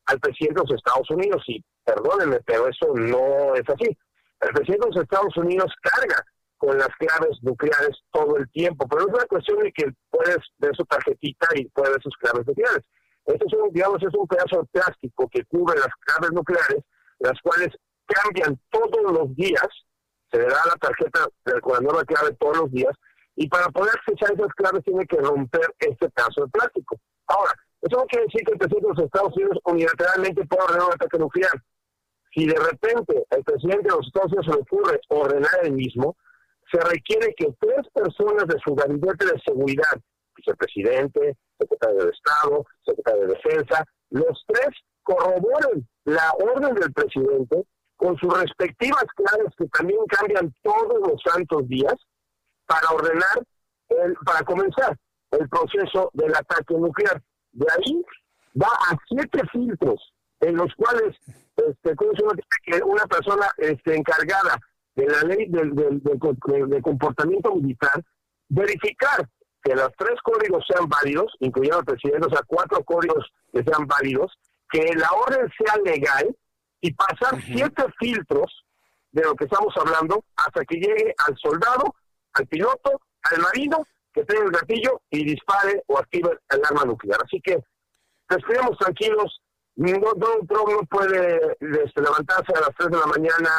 al 0.08 0.20
presidente 0.20 0.60
de 0.60 0.68
los 0.68 0.78
Estados 0.78 1.10
Unidos. 1.10 1.42
Y 1.48 1.64
perdónenme, 1.86 2.42
pero 2.46 2.68
eso 2.68 2.94
no 2.94 3.56
es 3.56 3.68
así. 3.70 3.98
El 4.44 4.54
presidente 4.54 4.88
de 4.88 4.96
los 4.96 5.04
Estados 5.04 5.38
Unidos 5.38 5.72
carga 5.82 6.26
con 6.58 6.78
las 6.78 6.90
claves 6.98 7.38
nucleares 7.42 7.98
todo 8.12 8.38
el 8.38 8.50
tiempo, 8.52 8.88
pero 8.88 9.08
es 9.08 9.14
una 9.14 9.26
cuestión 9.26 9.60
de 9.60 9.72
que 9.72 9.86
puedes 10.10 10.38
ver 10.58 10.76
su 10.76 10.86
tarjetita 10.86 11.48
y 11.56 11.66
puede 11.70 11.92
ver 11.92 12.02
sus 12.02 12.16
claves 12.18 12.46
nucleares. 12.48 12.84
Esto 13.26 13.46
es 13.48 13.54
un, 13.54 13.72
digamos, 13.72 14.02
es 14.04 14.14
un 14.14 14.28
pedazo 14.28 14.62
de 14.62 14.68
plástico 14.72 15.30
que 15.32 15.46
cubre 15.46 15.80
las 15.80 15.94
claves 16.02 16.32
nucleares, 16.32 16.84
las 17.20 17.40
cuales 17.42 17.70
cambian 18.06 18.60
todos 18.70 19.12
los 19.12 19.36
días, 19.36 19.68
se 20.32 20.40
le 20.40 20.46
da 20.46 20.60
la 20.66 20.76
tarjeta 20.76 21.28
con 21.62 21.74
la 21.74 21.80
nueva 21.80 22.04
clave 22.04 22.36
todos 22.40 22.58
los 22.58 22.72
días, 22.72 22.94
y 23.36 23.48
para 23.48 23.70
poder 23.70 23.96
fichar 24.06 24.34
esas 24.34 24.54
claves 24.54 24.84
tiene 24.84 25.06
que 25.06 25.18
romper 25.18 25.74
este 25.80 26.10
pedazo 26.10 26.44
de 26.44 26.52
plástico. 26.52 26.98
Ahora, 27.28 27.54
eso 27.82 27.98
no 27.98 28.06
quiere 28.06 28.26
decir 28.26 28.46
que 28.46 28.54
el 28.54 28.58
presidente 28.58 28.88
de 28.88 28.94
los 28.94 29.06
Estados 29.06 29.36
Unidos 29.36 29.58
unilateralmente 29.66 30.46
pueda 30.46 30.66
ordenar 30.66 30.88
un 30.88 30.94
ataque 30.94 31.18
nuclear. 31.18 31.52
Si 32.34 32.46
de 32.48 32.56
repente 32.56 33.26
el 33.30 33.44
presidente 33.44 33.90
de 33.90 33.96
los 33.96 34.08
Estados 34.08 34.32
Unidos 34.32 34.46
se 34.46 34.52
le 34.54 34.62
ocurre 34.62 35.02
ordenar 35.10 35.60
el 35.64 35.74
mismo, 35.74 36.18
se 36.72 36.80
requiere 36.80 37.34
que 37.36 37.54
tres 37.60 37.88
personas 37.94 38.48
de 38.48 38.60
su 38.66 38.74
gabinete 38.74 39.26
de 39.26 39.40
seguridad, 39.46 40.02
vicepresidente, 40.36 41.38
secretario 41.60 42.06
de 42.06 42.12
Estado, 42.12 42.66
secretario 42.84 43.22
de 43.22 43.34
Defensa, 43.36 43.86
los 44.10 44.44
tres 44.48 44.70
corroboren 45.04 45.88
la 46.06 46.32
orden 46.40 46.74
del 46.76 46.92
presidente 46.94 47.64
con 47.98 48.18
sus 48.18 48.34
respectivas 48.40 49.06
claves 49.16 49.54
que 49.58 49.68
también 49.68 50.00
cambian 50.08 50.54
todos 50.64 51.08
los 51.08 51.22
santos 51.24 51.68
días 51.68 51.96
para 52.66 52.90
ordenar, 52.90 53.44
el, 53.90 54.16
para 54.26 54.44
comenzar 54.44 54.98
el 55.32 55.48
proceso 55.50 56.10
del 56.14 56.34
ataque 56.36 56.74
nuclear. 56.74 57.22
De 57.52 57.68
ahí 57.78 58.04
va 58.60 58.70
a 58.90 58.98
siete 59.08 59.42
filtros 59.52 60.13
en 60.44 60.58
los 60.58 60.74
cuales 60.76 61.16
este, 61.56 61.96
que 62.64 62.82
una 62.84 63.06
persona 63.06 63.48
este, 63.58 63.96
encargada 63.96 64.60
de 64.96 65.08
la 65.08 65.22
ley 65.22 65.48
del, 65.48 65.74
del, 65.74 66.82
comportamiento 66.82 67.56
militar 67.56 68.04
verificar 68.50 69.28
que 69.64 69.76
los 69.76 69.90
tres 69.98 70.20
códigos 70.22 70.66
sean 70.68 70.88
válidos, 70.88 71.34
incluyendo 71.40 71.80
el 71.80 71.86
presidente, 71.86 72.28
o 72.28 72.30
sea, 72.30 72.42
cuatro 72.46 72.84
códigos 72.84 73.32
que 73.52 73.64
sean 73.64 73.88
válidos, 73.88 74.38
que 74.70 74.94
la 74.96 75.10
orden 75.12 75.50
sea 75.58 75.78
legal 75.84 76.36
y 76.82 76.94
pasar 76.94 77.42
siete 77.42 77.84
filtros 77.98 78.66
de 79.12 79.24
lo 79.24 79.36
que 79.36 79.46
estamos 79.46 79.74
hablando 79.78 80.26
hasta 80.36 80.66
que 80.66 80.76
llegue 80.76 81.16
al 81.26 81.38
soldado, 81.38 81.96
al 82.34 82.46
piloto, 82.48 83.02
al 83.24 83.42
marino, 83.42 83.86
que 84.14 84.26
tenga 84.26 84.44
el 84.44 84.52
gatillo 84.52 85.02
y 85.10 85.24
dispare 85.24 85.84
o 85.88 85.98
active 85.98 86.38
el 86.50 86.62
arma 86.66 86.84
nuclear. 86.84 87.20
Así 87.24 87.40
que 87.42 87.64
respiremos 88.28 88.78
tranquilos, 88.78 89.42
Trump 89.76 90.70
no 90.70 90.84
puede 90.90 91.36
este, 91.60 92.02
levantarse 92.02 92.54
a 92.56 92.62
las 92.62 92.76
3 92.78 92.92
de 92.92 92.98
la 92.98 93.06
mañana, 93.08 93.50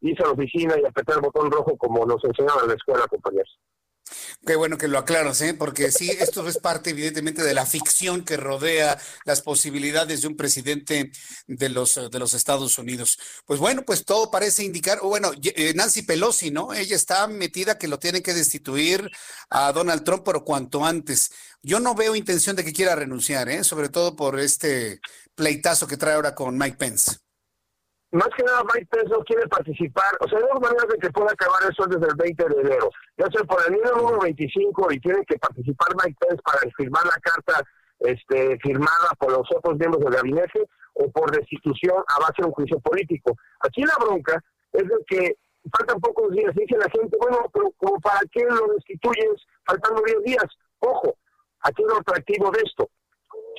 irse 0.00 0.22
a 0.22 0.26
la 0.26 0.32
oficina 0.32 0.74
y 0.78 0.84
apretar 0.84 1.16
el 1.16 1.22
botón 1.22 1.50
rojo 1.50 1.76
como 1.76 2.04
nos 2.06 2.22
enseñaban 2.24 2.64
en 2.64 2.68
la 2.68 2.74
escuela, 2.74 3.06
compañeros. 3.08 3.58
Qué 4.46 4.56
bueno 4.56 4.78
que 4.78 4.88
lo 4.88 4.98
aclaras, 4.98 5.40
¿eh? 5.42 5.54
porque 5.54 5.92
sí, 5.92 6.10
esto 6.10 6.46
es 6.48 6.58
parte 6.58 6.90
evidentemente 6.90 7.42
de 7.42 7.54
la 7.54 7.66
ficción 7.66 8.24
que 8.24 8.36
rodea 8.36 8.98
las 9.24 9.42
posibilidades 9.42 10.22
de 10.22 10.28
un 10.28 10.36
presidente 10.36 11.12
de 11.46 11.68
los, 11.68 12.00
de 12.10 12.18
los 12.18 12.34
Estados 12.34 12.78
Unidos. 12.78 13.18
Pues 13.46 13.60
bueno, 13.60 13.82
pues 13.84 14.04
todo 14.04 14.30
parece 14.30 14.64
indicar, 14.64 15.00
bueno, 15.00 15.30
eh, 15.42 15.72
Nancy 15.74 16.02
Pelosi, 16.02 16.50
¿no? 16.50 16.72
Ella 16.72 16.96
está 16.96 17.26
metida 17.26 17.78
que 17.78 17.88
lo 17.88 17.98
tiene 17.98 18.22
que 18.22 18.34
destituir 18.34 19.10
a 19.50 19.72
Donald 19.72 20.04
Trump, 20.04 20.22
pero 20.24 20.44
cuanto 20.44 20.84
antes. 20.84 21.30
Yo 21.62 21.80
no 21.80 21.94
veo 21.94 22.16
intención 22.16 22.56
de 22.56 22.64
que 22.64 22.72
quiera 22.72 22.94
renunciar, 22.94 23.48
¿eh? 23.48 23.64
sobre 23.64 23.88
todo 23.88 24.16
por 24.16 24.40
este 24.40 25.00
pleitazo 25.34 25.86
que 25.86 25.96
trae 25.96 26.14
ahora 26.14 26.34
con 26.34 26.56
Mike 26.56 26.76
Pence 26.76 27.29
más 28.12 28.28
que 28.36 28.42
nada 28.42 28.62
Mike 28.64 28.88
Pence 28.90 29.08
no 29.08 29.22
quiere 29.22 29.46
participar, 29.46 30.10
o 30.20 30.28
sea, 30.28 30.38
hay 30.38 30.44
dos 30.52 30.60
maneras 30.60 30.88
de 30.88 30.98
que 30.98 31.10
pueda 31.10 31.30
acabar 31.32 31.62
eso 31.70 31.86
desde 31.86 32.08
el 32.10 32.16
20 32.16 32.48
de 32.48 32.60
enero, 32.60 32.90
ya 33.16 33.26
sea 33.30 33.44
por 33.44 33.62
el 33.66 33.72
número 33.72 34.18
25 34.20 34.92
y 34.92 35.00
tiene 35.00 35.24
que 35.26 35.38
participar 35.38 35.88
Mike 36.02 36.18
Pence 36.18 36.42
para 36.42 36.58
firmar 36.76 37.04
la 37.04 37.20
carta 37.22 37.62
este, 38.00 38.58
firmada 38.58 39.10
por 39.18 39.30
los 39.30 39.46
otros 39.54 39.78
miembros 39.78 40.02
del 40.02 40.14
gabinete 40.14 40.68
o 40.94 41.10
por 41.10 41.30
destitución 41.30 42.02
a 42.08 42.20
base 42.20 42.38
de 42.38 42.46
un 42.46 42.52
juicio 42.52 42.80
político. 42.80 43.36
Aquí 43.60 43.82
la 43.82 43.94
bronca 44.00 44.42
es 44.72 44.84
de 44.88 44.96
que 45.06 45.36
faltan 45.76 46.00
pocos 46.00 46.32
días, 46.32 46.54
dice 46.54 46.76
la 46.78 46.90
gente, 46.90 47.16
bueno, 47.20 47.48
pero 47.52 47.70
como 47.76 48.00
para 48.00 48.20
qué 48.32 48.44
lo 48.44 48.72
destituyes 48.74 49.46
faltando 49.64 50.02
10 50.02 50.22
días. 50.24 50.46
Ojo, 50.80 51.14
aquí 51.60 51.82
lo 51.84 51.98
atractivo 51.98 52.50
de 52.50 52.62
esto 52.64 52.90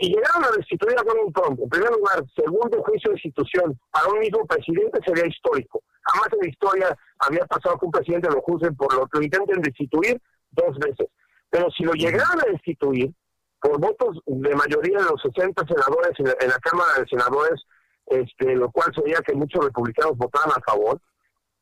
si 0.01 0.07
llegaron 0.09 0.43
a 0.43 0.51
destituir 0.57 0.97
a 0.97 1.03
Donald 1.03 1.33
Trump, 1.33 1.59
en 1.61 1.69
primer 1.69 1.91
lugar, 1.91 2.23
segundo 2.35 2.81
juicio 2.83 3.11
de 3.11 3.17
institución 3.17 3.79
para 3.91 4.07
un 4.07 4.19
mismo 4.19 4.45
presidente 4.47 4.99
sería 5.05 5.27
histórico. 5.27 5.83
Jamás 6.01 6.33
en 6.33 6.39
la 6.41 6.49
historia 6.49 6.97
había 7.19 7.45
pasado 7.45 7.77
que 7.77 7.85
un 7.85 7.91
presidente 7.91 8.29
lo 8.29 8.41
juzguen 8.41 8.75
por 8.75 8.91
lo 8.95 9.05
que 9.07 9.19
lo 9.19 9.23
intenten 9.23 9.61
destituir 9.61 10.19
dos 10.49 10.75
veces. 10.79 11.07
Pero 11.51 11.69
si 11.69 11.83
lo 11.83 11.93
llegaran 11.93 12.39
a 12.39 12.51
destituir, 12.51 13.13
por 13.61 13.79
votos 13.79 14.17
de 14.25 14.55
mayoría 14.55 14.97
de 14.97 15.05
los 15.05 15.21
60 15.21 15.63
senadores 15.67 16.11
en 16.17 16.49
la, 16.49 16.59
Cámara 16.59 16.97
de 16.97 17.05
Senadores, 17.07 17.61
este, 18.07 18.55
lo 18.55 18.71
cual 18.71 18.91
sería 18.95 19.19
que 19.21 19.35
muchos 19.35 19.63
republicanos 19.63 20.17
votaran 20.17 20.49
a 20.49 20.61
favor. 20.61 20.99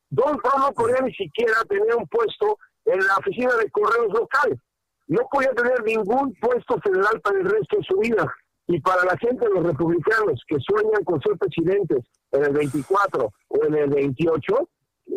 Don 0.10 0.40
Trump 0.40 0.60
no 0.60 0.72
podía 0.72 1.02
ni 1.02 1.14
siquiera 1.14 1.62
tener 1.68 1.94
un 1.96 2.08
puesto 2.08 2.58
en 2.86 3.06
la 3.06 3.18
oficina 3.18 3.54
de 3.58 3.70
correos 3.70 4.14
local. 4.14 4.62
No 5.10 5.28
podía 5.32 5.52
tener 5.52 5.84
ningún 5.84 6.34
puesto 6.36 6.80
federal 6.82 7.20
para 7.22 7.40
el 7.40 7.46
resto 7.46 7.78
de 7.78 7.84
su 7.84 7.98
vida. 7.98 8.34
Y 8.68 8.80
para 8.82 9.04
la 9.04 9.18
gente 9.18 9.44
de 9.46 9.52
los 9.52 9.64
republicanos 9.64 10.44
que 10.48 10.58
sueñan 10.60 11.04
con 11.04 11.20
ser 11.22 11.36
presidentes 11.40 12.06
en 12.32 12.46
el 12.46 12.54
24 12.54 13.32
o 13.48 13.66
en 13.66 13.74
el 13.74 13.90
28, 13.90 14.70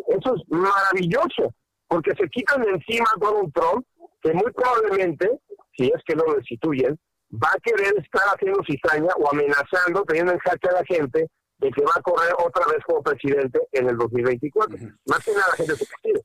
eso 0.09 0.35
es 0.35 0.43
maravilloso, 0.49 1.55
porque 1.87 2.15
se 2.17 2.27
quitan 2.31 2.63
de 2.63 2.71
encima 2.71 3.05
a 3.15 3.21
Donald 3.21 3.53
Trump, 3.53 3.87
que 4.23 4.33
muy 4.33 4.51
probablemente, 4.53 5.39
si 5.77 5.85
es 5.85 6.03
que 6.07 6.15
lo 6.15 6.35
destituyen, 6.35 6.99
va 7.33 7.51
a 7.55 7.61
querer 7.61 7.93
estar 7.99 8.23
haciendo 8.35 8.61
cizaña 8.65 9.13
o 9.19 9.31
amenazando, 9.31 10.03
teniendo 10.05 10.33
en 10.33 10.39
jaque 10.39 10.69
a 10.69 10.73
la 10.73 10.85
gente 10.85 11.29
de 11.59 11.71
que 11.71 11.83
va 11.83 11.93
a 11.95 12.03
correr 12.03 12.33
otra 12.39 12.65
vez 12.73 12.83
como 12.87 13.03
presidente 13.03 13.61
en 13.73 13.89
el 13.89 13.97
2024. 13.99 14.79
Más 15.07 15.25
que 15.25 15.33
nada 15.33 15.47
la 15.51 15.57
gente 15.57 15.77
su 15.77 15.87
partido. 15.87 16.23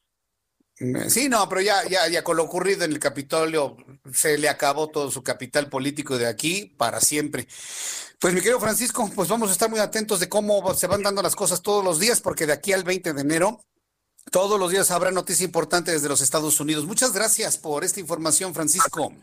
Sí, 1.08 1.28
no, 1.28 1.50
pero 1.50 1.62
ya, 1.62 1.84
ya, 1.90 2.08
ya 2.08 2.24
con 2.24 2.38
lo 2.38 2.44
ocurrido 2.44 2.86
en 2.86 2.92
el 2.92 3.00
Capitolio 3.00 3.78
se 4.14 4.38
le 4.38 4.48
acabó 4.48 4.90
todo 4.90 5.10
su 5.10 5.24
capital 5.24 5.70
político 5.70 6.20
de 6.20 6.28
aquí 6.28 6.76
para 6.78 7.02
siempre. 7.02 7.48
Pues 8.20 8.34
mi 8.34 8.42
querido 8.42 8.60
Francisco, 8.60 9.10
pues 9.16 9.28
vamos 9.28 9.50
a 9.50 9.54
estar 9.54 9.70
muy 9.70 9.80
atentos 9.80 10.20
de 10.20 10.30
cómo 10.30 10.74
se 10.76 10.86
van 10.86 11.02
dando 11.02 11.24
las 11.24 11.36
cosas 11.36 11.64
todos 11.64 11.84
los 11.84 12.00
días, 12.00 12.22
porque 12.22 12.46
de 12.46 12.54
aquí 12.54 12.74
al 12.74 12.84
20 12.84 13.14
de 13.14 13.22
enero, 13.22 13.60
todos 14.32 14.60
los 14.60 14.70
días 14.70 14.92
habrá 14.92 15.10
noticia 15.10 15.46
importante 15.46 15.92
desde 15.92 16.10
los 16.10 16.22
Estados 16.22 16.60
Unidos. 16.60 16.86
Muchas 16.86 17.12
gracias 17.12 17.58
por 17.58 17.84
esta 17.84 18.00
información, 18.00 18.54
Francisco. 18.54 19.14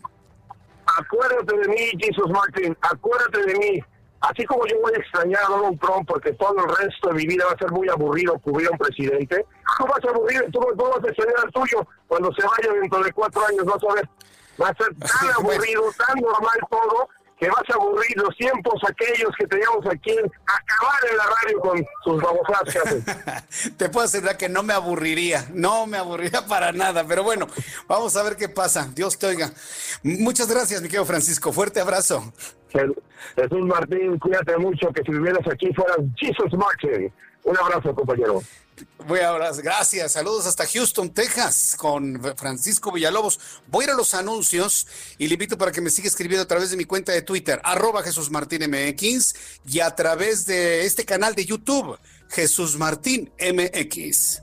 Acuérdate 0.86 1.56
de 1.56 1.68
mí, 1.68 1.90
Jesus 1.98 2.31
Martin, 2.31 2.76
acuérdate 2.81 3.47
de 3.47 3.59
mí. 3.59 3.81
Así 4.30 4.44
como 4.46 4.66
yo 4.66 4.80
voy 4.80 4.92
a 4.94 4.98
extrañar 4.98 5.42
a 5.44 5.48
Donald 5.48 5.78
Trump 5.80 6.09
porque 6.09 6.32
todo 6.32 6.56
el 6.56 6.76
resto 6.76 7.09
de 7.09 7.14
mi 7.14 7.26
vida 7.26 7.44
va 7.44 7.52
a 7.52 7.59
ser 7.59 7.70
muy 7.70 7.88
aburrido 7.88 8.38
cubrir 8.38 8.68
a 8.68 8.70
un 8.70 8.78
presidente, 8.78 9.44
tú 9.78 9.86
vas 9.86 10.02
a 10.02 10.09
aburrir, 10.09 10.44
tú, 10.51 10.60
tú 10.60 10.84
vas 10.84 11.05
a 11.05 11.09
extrañar 11.09 11.34
al 11.44 11.52
tuyo 11.52 11.86
cuando 12.09 12.32
se 12.32 12.42
vaya 12.42 12.80
dentro 12.80 13.02
de 13.02 13.12
cuatro 13.12 13.46
años, 13.46 13.64
vas 13.66 13.84
a 13.90 13.94
ver. 13.94 14.09
Va 14.60 14.68
a 14.68 14.74
ser 14.74 14.94
tan 14.94 15.30
aburrido, 15.30 15.82
tan 15.98 16.20
normal 16.20 16.59
todo, 16.70 17.09
que 17.44 17.50
vas 17.50 17.64
a 17.68 17.74
aburrir 17.74 18.16
los 18.16 18.34
tiempos 18.38 18.80
aquellos 18.88 19.30
que 19.38 19.46
teníamos 19.46 19.84
aquí 19.90 20.12
acabar 20.12 21.00
en 21.10 21.16
la 21.18 21.24
radio 21.24 21.60
con 21.60 21.86
sus 22.02 22.22
babosadas 22.22 23.44
Te 23.76 23.90
puedo 23.90 24.06
asegurar 24.06 24.38
que 24.38 24.48
no 24.48 24.62
me 24.62 24.72
aburriría, 24.72 25.44
no 25.52 25.86
me 25.86 25.98
aburriría 25.98 26.46
para 26.48 26.72
nada, 26.72 27.04
pero 27.06 27.22
bueno, 27.22 27.46
vamos 27.86 28.16
a 28.16 28.22
ver 28.22 28.36
qué 28.36 28.48
pasa. 28.48 28.88
Dios 28.94 29.18
te 29.18 29.26
oiga. 29.26 29.50
Muchas 30.02 30.48
gracias, 30.48 30.80
mi 30.80 30.88
querido 30.88 31.04
Francisco. 31.04 31.52
Fuerte 31.52 31.80
abrazo. 31.80 32.32
Jesús 33.36 33.66
Martín, 33.66 34.18
cuídate 34.18 34.56
mucho, 34.56 34.88
que 34.94 35.02
si 35.02 35.12
vivieras 35.12 35.46
aquí 35.46 35.70
fueras 35.74 35.98
Jesus 36.16 36.52
Martin. 36.54 37.12
Un 37.42 37.58
abrazo, 37.58 37.94
compañero. 37.94 38.40
Voy 39.06 39.20
a 39.20 39.32
gracias. 39.52 40.12
Saludos 40.12 40.46
hasta 40.46 40.66
Houston, 40.66 41.10
Texas, 41.10 41.74
con 41.76 42.20
Francisco 42.36 42.90
Villalobos. 42.90 43.38
Voy 43.68 43.84
a 43.84 43.88
ir 43.88 43.90
a 43.90 43.96
los 43.96 44.14
anuncios 44.14 44.86
y 45.18 45.28
le 45.28 45.34
invito 45.34 45.59
para 45.59 45.72
que 45.72 45.80
me 45.80 45.90
siga 45.90 46.09
escribiendo 46.09 46.42
a 46.42 46.48
través 46.48 46.70
de 46.70 46.76
mi 46.76 46.84
cuenta 46.84 47.12
de 47.12 47.22
Twitter, 47.22 47.60
arroba 47.64 48.02
Jesús 48.02 48.30
Martín 48.30 48.62
MX, 48.68 49.34
y 49.66 49.80
a 49.80 49.94
través 49.94 50.46
de 50.46 50.86
este 50.86 51.05
canal 51.05 51.34
de 51.34 51.44
YouTube, 51.44 51.98
Jesús 52.28 52.78
Martín 52.78 53.30
MX. 53.38 54.42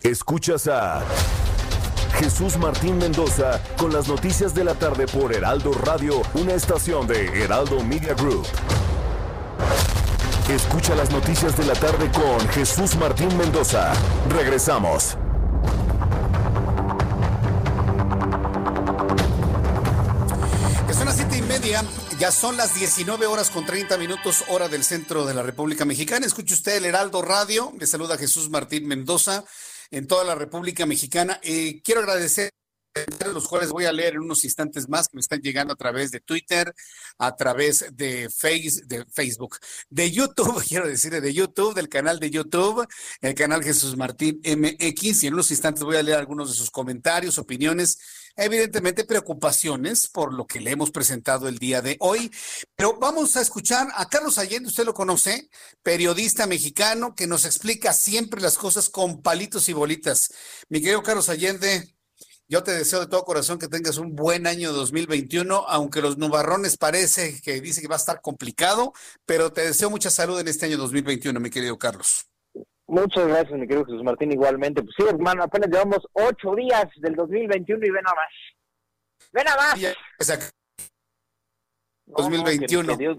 Escuchas 0.00 0.66
a 0.68 1.04
Jesús 2.18 2.56
Martín 2.58 2.98
Mendoza 2.98 3.62
con 3.76 3.92
las 3.92 4.08
noticias 4.08 4.52
de 4.52 4.64
la 4.64 4.74
tarde 4.74 5.06
por 5.06 5.32
Heraldo 5.32 5.72
Radio, 5.72 6.20
una 6.34 6.52
estación 6.52 7.06
de 7.06 7.26
Heraldo 7.44 7.82
Media 7.84 8.12
Group. 8.14 8.44
Escucha 10.48 10.96
las 10.96 11.12
noticias 11.12 11.56
de 11.56 11.64
la 11.64 11.74
tarde 11.74 12.10
con 12.10 12.48
Jesús 12.48 12.96
Martín 12.96 13.36
Mendoza. 13.36 13.92
Regresamos. 14.30 15.16
Son 20.92 21.06
las 21.06 21.16
siete 21.16 21.38
y 21.38 21.42
media, 21.42 21.84
ya 22.18 22.32
son 22.32 22.56
las 22.56 22.74
19 22.74 23.26
horas 23.26 23.50
con 23.50 23.64
30 23.64 23.96
minutos, 23.96 24.42
hora 24.48 24.68
del 24.68 24.82
centro 24.82 25.24
de 25.24 25.34
la 25.34 25.44
República 25.44 25.84
Mexicana. 25.84 26.26
Escuche 26.26 26.54
usted 26.54 26.78
el 26.78 26.86
Heraldo 26.86 27.22
Radio. 27.22 27.72
Le 27.78 27.86
saluda 27.86 28.18
Jesús 28.18 28.50
Martín 28.50 28.88
Mendoza 28.88 29.44
en 29.90 30.06
toda 30.06 30.24
la 30.24 30.34
República 30.34 30.86
Mexicana. 30.86 31.40
Eh, 31.42 31.80
quiero 31.82 32.00
agradecer 32.00 32.50
los 33.32 33.46
cuales 33.46 33.70
voy 33.70 33.84
a 33.84 33.92
leer 33.92 34.14
en 34.14 34.20
unos 34.20 34.44
instantes 34.44 34.88
más 34.88 35.08
que 35.08 35.16
me 35.16 35.20
están 35.20 35.40
llegando 35.40 35.72
a 35.72 35.76
través 35.76 36.10
de 36.10 36.20
Twitter, 36.20 36.74
a 37.18 37.36
través 37.36 37.84
de, 37.92 38.28
face, 38.30 38.82
de 38.86 39.04
Facebook, 39.06 39.58
de 39.88 40.10
YouTube, 40.10 40.62
quiero 40.68 40.88
decir, 40.88 41.20
de 41.20 41.34
YouTube, 41.34 41.74
del 41.74 41.88
canal 41.88 42.18
de 42.18 42.30
YouTube, 42.30 42.86
el 43.20 43.34
canal 43.34 43.62
Jesús 43.62 43.96
Martín 43.96 44.40
MX, 44.44 45.22
y 45.22 45.26
en 45.26 45.34
unos 45.34 45.50
instantes 45.50 45.84
voy 45.84 45.96
a 45.96 46.02
leer 46.02 46.18
algunos 46.18 46.50
de 46.50 46.56
sus 46.56 46.70
comentarios, 46.70 47.38
opiniones 47.38 47.98
evidentemente 48.38 49.04
preocupaciones 49.04 50.06
por 50.06 50.32
lo 50.32 50.46
que 50.46 50.60
le 50.60 50.70
hemos 50.70 50.90
presentado 50.92 51.48
el 51.48 51.58
día 51.58 51.82
de 51.82 51.96
hoy. 51.98 52.30
Pero 52.76 52.96
vamos 52.98 53.36
a 53.36 53.42
escuchar 53.42 53.88
a 53.94 54.08
Carlos 54.08 54.38
Allende, 54.38 54.68
usted 54.68 54.84
lo 54.84 54.94
conoce, 54.94 55.50
periodista 55.82 56.46
mexicano 56.46 57.14
que 57.14 57.26
nos 57.26 57.44
explica 57.44 57.92
siempre 57.92 58.40
las 58.40 58.56
cosas 58.56 58.88
con 58.88 59.22
palitos 59.22 59.68
y 59.68 59.72
bolitas. 59.72 60.32
Mi 60.68 60.80
querido 60.80 61.02
Carlos 61.02 61.28
Allende, 61.28 61.97
yo 62.48 62.62
te 62.62 62.72
deseo 62.72 63.00
de 63.00 63.06
todo 63.06 63.24
corazón 63.24 63.58
que 63.58 63.68
tengas 63.68 63.98
un 63.98 64.16
buen 64.16 64.46
año 64.46 64.72
2021, 64.72 65.66
aunque 65.68 66.00
los 66.00 66.16
nubarrones 66.16 66.78
parece 66.78 67.40
que 67.42 67.60
dice 67.60 67.82
que 67.82 67.88
va 67.88 67.96
a 67.96 67.98
estar 67.98 68.20
complicado, 68.22 68.92
pero 69.26 69.52
te 69.52 69.60
deseo 69.60 69.90
mucha 69.90 70.10
salud 70.10 70.40
en 70.40 70.48
este 70.48 70.66
año 70.66 70.78
2021, 70.78 71.38
mi 71.40 71.50
querido 71.50 71.78
Carlos. 71.78 72.26
Muchas 72.86 73.26
gracias, 73.26 73.52
mi 73.52 73.66
querido 73.66 73.84
Jesús 73.84 74.02
Martín, 74.02 74.32
igualmente. 74.32 74.82
Pues 74.82 74.94
sí, 74.96 75.04
hermano, 75.06 75.42
apenas 75.42 75.68
llevamos 75.70 75.98
ocho 76.12 76.54
días 76.54 76.86
del 76.96 77.14
2021 77.14 77.86
y 77.86 77.90
ven 77.90 78.06
a 78.06 78.14
más. 78.14 78.32
¡Ven 79.30 79.48
a 79.48 79.56
más! 79.56 79.78
2021. 82.06 82.96
que, 82.96 83.16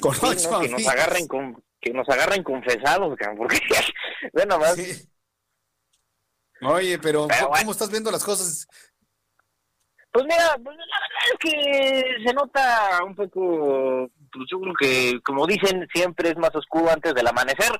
con 0.00 0.14
que 0.60 0.68
nos 0.68 0.86
agarren 0.88 1.28
con, 1.28 1.62
que 1.80 1.92
nos 1.92 2.08
agarren 2.08 2.42
confesados, 2.42 3.16
porque 3.36 3.60
ven 4.32 4.50
a 4.50 4.58
más. 4.58 4.76
Oye, 6.62 6.98
pero, 6.98 7.28
¿cómo 7.58 7.72
estás 7.72 7.90
viendo 7.90 8.10
las 8.10 8.24
cosas? 8.24 8.66
Pues 10.12 10.24
mira, 10.26 10.56
pues 10.62 10.76
la 10.76 10.84
verdad 10.84 11.24
es 11.32 11.38
que 11.40 12.24
se 12.24 12.32
nota 12.32 13.04
un 13.04 13.16
poco, 13.16 14.08
pues 14.32 14.44
yo 14.50 14.60
creo 14.60 14.74
que, 14.78 15.20
como 15.24 15.46
dicen, 15.46 15.88
siempre 15.92 16.30
es 16.30 16.36
más 16.36 16.54
oscuro 16.54 16.90
antes 16.90 17.14
del 17.14 17.26
amanecer. 17.26 17.72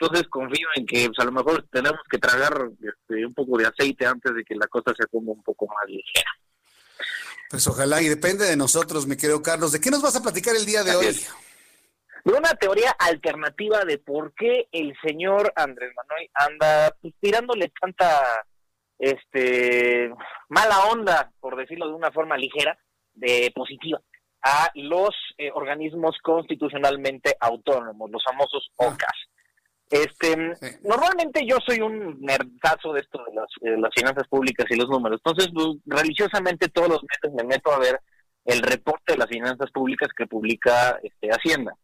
Entonces 0.00 0.28
confío 0.28 0.66
en 0.74 0.86
que 0.86 1.06
pues, 1.06 1.18
a 1.18 1.24
lo 1.24 1.32
mejor 1.32 1.66
tenemos 1.72 2.00
que 2.10 2.18
tragar 2.18 2.68
este, 2.80 3.26
un 3.26 3.34
poco 3.34 3.58
de 3.58 3.66
aceite 3.66 4.06
antes 4.06 4.34
de 4.34 4.44
que 4.44 4.54
la 4.54 4.66
cosa 4.68 4.92
se 4.96 5.06
ponga 5.08 5.32
un 5.32 5.42
poco 5.42 5.66
más 5.66 5.88
ligera. 5.88 6.30
Pues 7.50 7.66
ojalá 7.66 8.02
y 8.02 8.08
depende 8.08 8.44
de 8.44 8.56
nosotros, 8.56 9.06
mi 9.06 9.16
querido 9.16 9.42
Carlos. 9.42 9.72
¿De 9.72 9.80
qué 9.80 9.90
nos 9.90 10.02
vas 10.02 10.16
a 10.16 10.22
platicar 10.22 10.54
el 10.54 10.66
día 10.66 10.84
de 10.84 10.94
hoy? 10.94 11.20
De 12.24 12.32
una 12.32 12.54
teoría 12.54 12.90
alternativa 12.98 13.84
de 13.84 13.98
por 13.98 14.34
qué 14.34 14.68
el 14.72 14.94
señor 15.02 15.52
Andrés 15.56 15.92
Manuel 15.94 16.30
anda 16.34 16.94
pues, 17.00 17.14
tirándole 17.20 17.72
tanta 17.80 18.44
este 18.98 20.12
mala 20.48 20.86
onda, 20.90 21.30
por 21.40 21.56
decirlo 21.56 21.88
de 21.88 21.94
una 21.94 22.10
forma 22.10 22.36
ligera, 22.36 22.78
de 23.14 23.52
positiva, 23.54 24.00
a 24.42 24.70
los 24.74 25.10
eh, 25.36 25.50
organismos 25.52 26.16
constitucionalmente 26.22 27.36
autónomos, 27.40 28.10
los 28.10 28.22
famosos 28.24 28.70
ah. 28.78 28.86
OCAS. 28.86 29.28
Este, 29.90 30.36
normalmente 30.82 31.46
yo 31.46 31.56
soy 31.66 31.80
un 31.80 32.20
nerdazo 32.20 32.92
de 32.92 33.00
esto 33.00 33.24
de 33.26 33.34
las, 33.80 33.90
finanzas 33.94 34.28
públicas 34.28 34.66
y 34.68 34.76
los 34.76 34.88
números. 34.88 35.20
Entonces, 35.24 35.50
pues, 35.52 35.68
religiosamente 35.86 36.68
todos 36.68 36.88
los 36.88 37.02
meses 37.02 37.34
me 37.34 37.44
meto 37.44 37.72
a 37.72 37.78
ver 37.78 37.98
el 38.44 38.60
reporte 38.62 39.12
de 39.12 39.18
las 39.18 39.28
finanzas 39.28 39.70
públicas 39.70 40.08
que 40.16 40.26
publica 40.26 40.98
este, 41.02 41.30
Hacienda. 41.30 41.74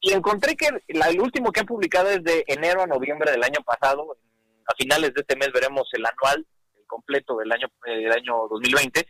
Y 0.00 0.12
encontré 0.12 0.56
que 0.56 0.68
el 0.86 1.20
último 1.20 1.50
que 1.50 1.60
han 1.60 1.66
publicado 1.66 2.10
es 2.10 2.22
de 2.22 2.44
enero 2.46 2.82
a 2.82 2.86
noviembre 2.86 3.30
del 3.30 3.42
año 3.42 3.60
pasado. 3.64 4.16
A 4.66 4.74
finales 4.76 5.14
de 5.14 5.20
este 5.20 5.36
mes 5.36 5.50
veremos 5.52 5.88
el 5.92 6.04
anual, 6.04 6.46
el 6.76 6.86
completo 6.86 7.36
del 7.36 7.50
año, 7.52 7.68
del 7.84 8.12
año 8.12 8.48
2020. 8.50 9.06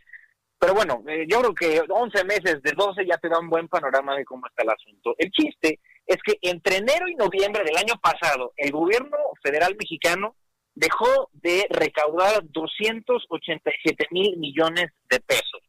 Pero 0.59 0.73
bueno, 0.73 1.03
eh, 1.07 1.25
yo 1.27 1.39
creo 1.41 1.53
que 1.53 1.81
11 1.87 2.23
meses 2.23 2.61
de 2.63 2.71
12 2.71 3.05
ya 3.05 3.17
te 3.17 3.29
da 3.29 3.39
un 3.39 3.49
buen 3.49 3.67
panorama 3.67 4.15
de 4.15 4.25
cómo 4.25 4.47
está 4.47 4.63
el 4.63 4.69
asunto. 4.69 5.13
El 5.17 5.29
chiste 5.31 5.79
es 6.05 6.17
que 6.25 6.37
entre 6.41 6.77
enero 6.77 7.07
y 7.07 7.15
noviembre 7.15 7.63
del 7.63 7.77
año 7.77 7.93
pasado, 8.01 8.53
el 8.55 8.71
gobierno 8.71 9.17
federal 9.43 9.75
mexicano 9.79 10.35
dejó 10.73 11.29
de 11.33 11.67
recaudar 11.69 12.41
287 12.43 14.07
mil 14.11 14.37
millones 14.37 14.91
de 15.09 15.19
pesos. 15.19 15.61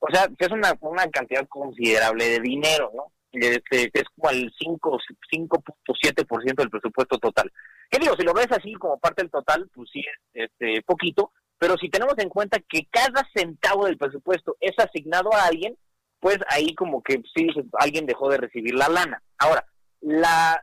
O 0.00 0.06
sea, 0.12 0.28
que 0.28 0.44
es 0.44 0.52
una, 0.52 0.74
una 0.80 1.08
cantidad 1.10 1.46
considerable 1.48 2.28
de 2.28 2.40
dinero, 2.40 2.92
¿no? 2.94 3.12
Este, 3.32 3.90
es 3.92 4.04
como 4.16 4.30
el 4.30 4.52
5.7% 4.54 6.54
del 6.54 6.70
presupuesto 6.70 7.18
total. 7.18 7.52
¿Qué 7.90 7.98
digo? 7.98 8.14
Si 8.16 8.24
lo 8.24 8.32
ves 8.32 8.48
así 8.50 8.72
como 8.74 8.98
parte 8.98 9.22
del 9.22 9.30
total, 9.30 9.68
pues 9.74 9.90
sí 9.92 10.00
es 10.00 10.50
este, 10.50 10.82
poquito, 10.82 11.32
pero 11.58 11.76
si 11.76 11.90
tenemos 11.90 12.14
en 12.18 12.28
cuenta 12.28 12.58
que 12.68 12.86
cada 12.90 13.28
centavo 13.34 13.86
del 13.86 13.98
presupuesto 13.98 14.56
es 14.60 14.72
asignado 14.78 15.32
a 15.34 15.46
alguien, 15.46 15.76
pues 16.20 16.38
ahí 16.50 16.74
como 16.74 17.02
que 17.02 17.22
sí, 17.34 17.48
alguien 17.78 18.06
dejó 18.06 18.28
de 18.28 18.38
recibir 18.38 18.74
la 18.74 18.88
lana. 18.88 19.22
Ahora, 19.38 19.64
la, 20.00 20.62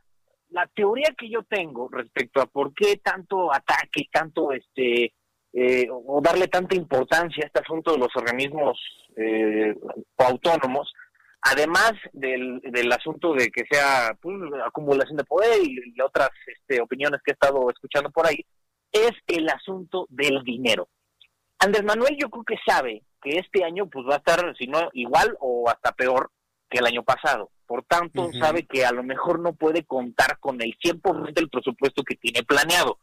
la 0.50 0.68
teoría 0.68 1.14
que 1.18 1.30
yo 1.30 1.44
tengo 1.44 1.90
respecto 1.90 2.42
a 2.42 2.46
por 2.46 2.74
qué 2.74 2.98
tanto 2.98 3.54
ataque, 3.54 4.10
tanto 4.12 4.52
este, 4.52 5.14
eh, 5.54 5.88
o 5.90 6.22
darle 6.22 6.48
tanta 6.48 6.76
importancia 6.76 7.44
a 7.44 7.48
este 7.48 7.60
asunto 7.60 7.94
de 7.94 8.00
los 8.00 8.16
organismos 8.16 8.80
eh, 9.16 9.76
autónomos, 10.18 10.92
además 11.46 11.94
del, 12.12 12.60
del 12.62 12.92
asunto 12.92 13.34
de 13.34 13.50
que 13.52 13.64
sea 13.70 14.18
pues, 14.20 14.36
acumulación 14.66 15.18
de 15.18 15.24
poder 15.24 15.62
y, 15.64 15.94
y 15.96 16.02
otras 16.02 16.30
este, 16.48 16.82
opiniones 16.82 17.22
que 17.24 17.32
he 17.32 17.34
estado 17.34 17.70
escuchando 17.70 18.10
por 18.10 18.26
ahí, 18.26 18.46
es 18.92 19.12
el 19.28 19.48
asunto 19.50 20.08
del 20.10 20.44
dinero. 20.44 20.90
Andrés 21.60 21.84
Manuel 21.84 22.18
yo 22.20 22.30
creo 22.30 22.44
que 22.44 22.58
sabe 22.66 23.04
que 23.22 23.38
este 23.38 23.64
año 23.64 23.88
pues 23.88 24.06
va 24.10 24.16
a 24.16 24.18
estar, 24.18 24.56
si 24.58 24.68
no 24.68 24.90
igual 24.94 25.38
o 25.40 25.70
hasta 25.70 25.92
peor 25.92 26.32
que 26.70 26.80
el 26.80 26.86
año 26.86 27.04
pasado. 27.04 27.52
Por 27.68 27.84
tanto, 27.84 28.32
sabe 28.34 28.68
que 28.68 28.86
a 28.86 28.92
lo 28.92 29.04
mejor 29.04 29.40
no 29.40 29.54
puede 29.54 29.84
contar 29.86 30.38
con 30.40 30.62
el 30.62 30.78
100% 30.78 31.34
del 31.34 31.50
presupuesto 31.50 32.04
que 32.04 32.16
tiene 32.16 32.44
planeado. 32.44 33.00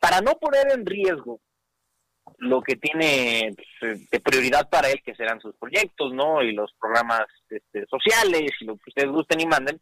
Para 0.00 0.22
no 0.22 0.32
poner 0.32 0.72
en 0.72 0.86
riesgo 0.86 1.40
lo 2.38 2.62
que 2.62 2.76
tiene 2.76 3.54
pues, 3.80 4.08
de 4.10 4.20
prioridad 4.20 4.68
para 4.68 4.90
él, 4.90 5.02
que 5.04 5.14
serán 5.14 5.40
sus 5.40 5.54
proyectos, 5.56 6.12
¿no? 6.12 6.42
Y 6.42 6.52
los 6.52 6.72
programas 6.78 7.26
este, 7.48 7.86
sociales 7.86 8.50
y 8.60 8.64
lo 8.64 8.76
que 8.76 8.90
ustedes 8.90 9.10
gusten 9.10 9.40
y 9.40 9.46
manden, 9.46 9.80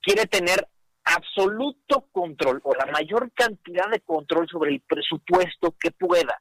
quiere 0.00 0.26
tener 0.26 0.66
absoluto 1.04 2.06
control 2.12 2.60
o 2.64 2.74
la 2.74 2.86
mayor 2.86 3.30
cantidad 3.32 3.88
de 3.90 4.00
control 4.00 4.46
sobre 4.48 4.72
el 4.72 4.80
presupuesto 4.80 5.74
que 5.80 5.90
pueda. 5.90 6.40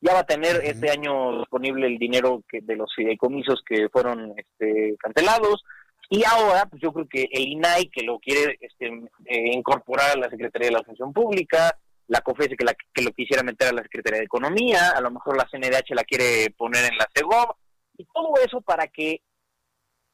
Ya 0.00 0.14
va 0.14 0.20
a 0.20 0.26
tener 0.26 0.56
este 0.62 0.90
año 0.90 1.38
disponible 1.38 1.86
el 1.86 1.98
dinero 1.98 2.42
que 2.48 2.60
de 2.62 2.76
los 2.76 2.94
fideicomisos 2.94 3.62
que 3.66 3.88
fueron 3.88 4.34
este, 4.36 4.96
cancelados 4.98 5.64
y 6.08 6.22
ahora 6.24 6.66
pues 6.66 6.80
yo 6.80 6.92
creo 6.92 7.08
que 7.08 7.28
el 7.32 7.48
INAI 7.48 7.88
que 7.88 8.04
lo 8.04 8.18
quiere 8.18 8.58
este, 8.60 8.86
eh, 9.24 9.50
incorporar 9.52 10.12
a 10.12 10.20
la 10.20 10.30
Secretaría 10.30 10.68
de 10.68 10.74
la 10.74 10.84
Función 10.84 11.12
Pública, 11.12 11.76
la 12.08 12.20
COFESE 12.20 12.56
que, 12.56 12.64
la, 12.64 12.74
que 12.74 13.02
lo 13.02 13.12
quisiera 13.12 13.42
meter 13.42 13.68
a 13.68 13.72
la 13.72 13.82
Secretaría 13.82 14.20
de 14.20 14.26
Economía, 14.26 14.90
a 14.90 15.00
lo 15.00 15.10
mejor 15.10 15.36
la 15.36 15.48
CNDH 15.50 15.94
la 15.94 16.04
quiere 16.04 16.50
poner 16.56 16.84
en 16.84 16.98
la 16.98 17.08
CEGOV, 17.14 17.54
y 17.98 18.04
todo 18.04 18.34
eso 18.44 18.60
para 18.60 18.86
que 18.88 19.22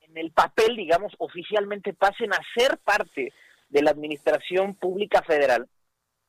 en 0.01 0.17
el 0.17 0.33
papel, 0.33 0.77
digamos, 0.77 1.13
oficialmente 1.19 1.95
pasen 1.95 2.33
a 2.33 2.41
ser 2.57 2.79
parte 2.79 3.33
de 3.69 3.83
la 3.83 3.91
Administración 3.91 4.75
Pública 4.75 5.23
Federal, 5.23 5.69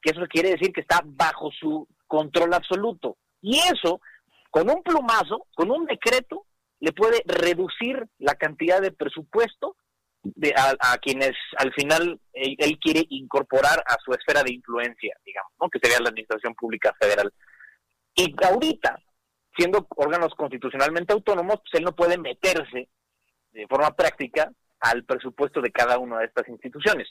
que 0.02 0.12
eso 0.12 0.26
quiere 0.28 0.52
decir 0.52 0.72
que 0.74 0.82
está 0.82 1.02
bajo 1.04 1.52
su 1.52 1.88
control 2.08 2.54
absoluto. 2.54 3.18
Y 3.42 3.58
eso, 3.60 4.02
con 4.50 4.70
un 4.70 4.84
plumazo, 4.84 5.48
con 5.56 5.72
un 5.72 5.86
decreto, 5.86 6.46
le 6.80 6.92
puede 6.92 7.24
reducir 7.26 8.08
la 8.20 8.36
cantidad 8.36 8.82
de 8.82 8.92
presupuesto 8.92 9.76
de, 10.24 10.54
a, 10.58 10.98
quienes 10.98 11.34
al 11.58 11.74
final 11.74 12.20
él, 12.34 12.80
quiere 12.80 13.06
incorporar 13.10 13.84
a 13.86 13.98
su 14.04 14.14
esfera 14.14 14.42
de 14.42 14.54
influencia, 14.54 15.16
digamos, 15.26 15.52
¿no? 15.60 15.70
que 15.70 15.80
sería 15.82 16.00
la 16.00 16.10
Administración 16.10 16.56
Pública 16.56 16.96
Federal. 17.00 17.32
Y 18.16 18.34
ahorita, 18.44 19.00
siendo 19.56 19.86
órganos 19.96 20.34
constitucionalmente 20.36 21.14
autónomos, 21.14 21.58
pues 21.58 21.80
él 21.80 21.84
no 21.84 21.96
puede 21.96 22.18
meterse 22.18 22.90
de 23.52 23.68
forma 23.68 23.92
práctica 23.96 24.52
al 24.80 25.04
presupuesto 25.04 25.62
de 25.62 25.72
cada 25.72 25.98
una 26.00 26.20
de 26.20 26.26
estas 26.26 26.48
instituciones. 26.48 27.08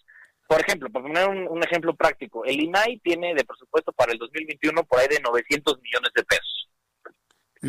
Por 0.48 0.60
ejemplo, 0.60 0.90
para 0.90 1.06
poner 1.06 1.28
un, 1.28 1.62
ejemplo 1.62 1.94
práctico, 1.94 2.44
el 2.44 2.60
INAI 2.60 2.98
tiene 2.98 3.34
de 3.34 3.44
presupuesto 3.44 3.92
para 3.92 4.12
el 4.12 4.18
2021 4.18 4.84
por 4.84 5.00
ahí 5.00 5.08
de 5.08 5.20
900 5.20 5.80
millones 5.80 6.10
de 6.14 6.24
pesos. 6.24 6.68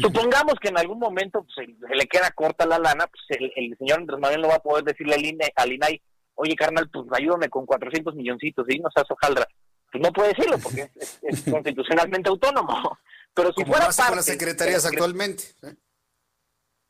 Supongamos 0.02 0.56
que 0.60 0.70
en 0.70 0.78
algún 0.78 1.00
momento 1.00 1.44
pues, 1.44 1.68
se, 1.68 1.96
le 1.96 2.08
queda 2.08 2.32
corta 2.32 2.66
la 2.66 2.80
lana, 2.80 3.08
pues 3.08 3.40
el, 3.56 3.78
señor 3.78 4.00
Andrés 4.00 4.20
Manuel 4.20 4.42
no 4.42 4.48
va 4.48 4.56
a 4.56 4.64
poder 4.64 4.84
decirle 4.84 5.16
al 5.16 5.26
INAI, 5.26 5.52
al 5.56 5.72
INAI 5.72 6.02
oye 6.36 6.56
carnal, 6.56 6.90
pues 6.90 7.06
ayúdame 7.12 7.50
con 7.50 7.66
400 7.66 8.16
milloncitos 8.16 8.66
y 8.70 8.80
no 8.80 8.90
seas 8.94 9.10
hojaldra. 9.10 9.48
Pues 9.92 10.04
no 10.04 10.12
puede 10.12 10.30
decirlo 10.30 10.58
porque 10.58 10.90
es, 11.22 11.44
constitucionalmente 11.52 12.30
autónomo. 12.30 12.98
Pero 13.36 13.52
si 13.54 13.64
fuera 13.66 13.86
parte 13.86 14.08
con 14.08 14.16
las 14.16 14.26
secretarías 14.26 14.86
actualmente. 14.86 15.44
¿eh? 15.64 15.76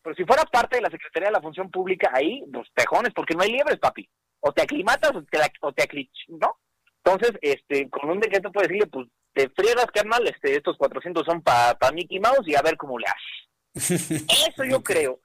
Pero 0.04 0.16
si 0.16 0.26
fuera 0.26 0.44
parte 0.44 0.76
de 0.76 0.82
la 0.82 0.90
Secretaría 0.90 1.30
de 1.30 1.34
la 1.34 1.42
Función 1.42 1.72
Pública, 1.72 2.12
ahí, 2.14 2.44
los 2.52 2.68
tejones, 2.76 3.14
porque 3.16 3.36
no 3.36 3.44
hay 3.44 3.52
liebres, 3.52 3.80
papi. 3.80 4.08
O 4.42 4.52
te 4.52 4.62
aclimatas 4.62 5.16
o 5.16 5.24
te, 5.24 5.40
o 5.62 5.72
te 5.72 6.10
¿no? 6.28 6.60
Entonces, 7.06 7.32
este, 7.42 7.90
con 7.90 8.10
un 8.10 8.20
decreto 8.20 8.52
puedes 8.52 8.68
decirle, 8.68 8.90
pues, 8.92 9.08
te 9.34 9.50
friegas, 9.50 9.88
carnal, 9.88 10.28
este, 10.28 10.56
estos 10.56 10.78
400 10.78 11.26
son 11.26 11.42
para 11.42 11.78
pa 11.78 11.92
Mickey 11.92 12.20
Mouse 12.20 12.48
y 12.48 12.56
a 12.56 12.62
ver 12.62 12.78
cómo 12.78 12.98
le 13.00 13.08
haces. 13.08 14.28
Eso 14.50 14.64
yo 14.64 14.84
creo 14.84 15.20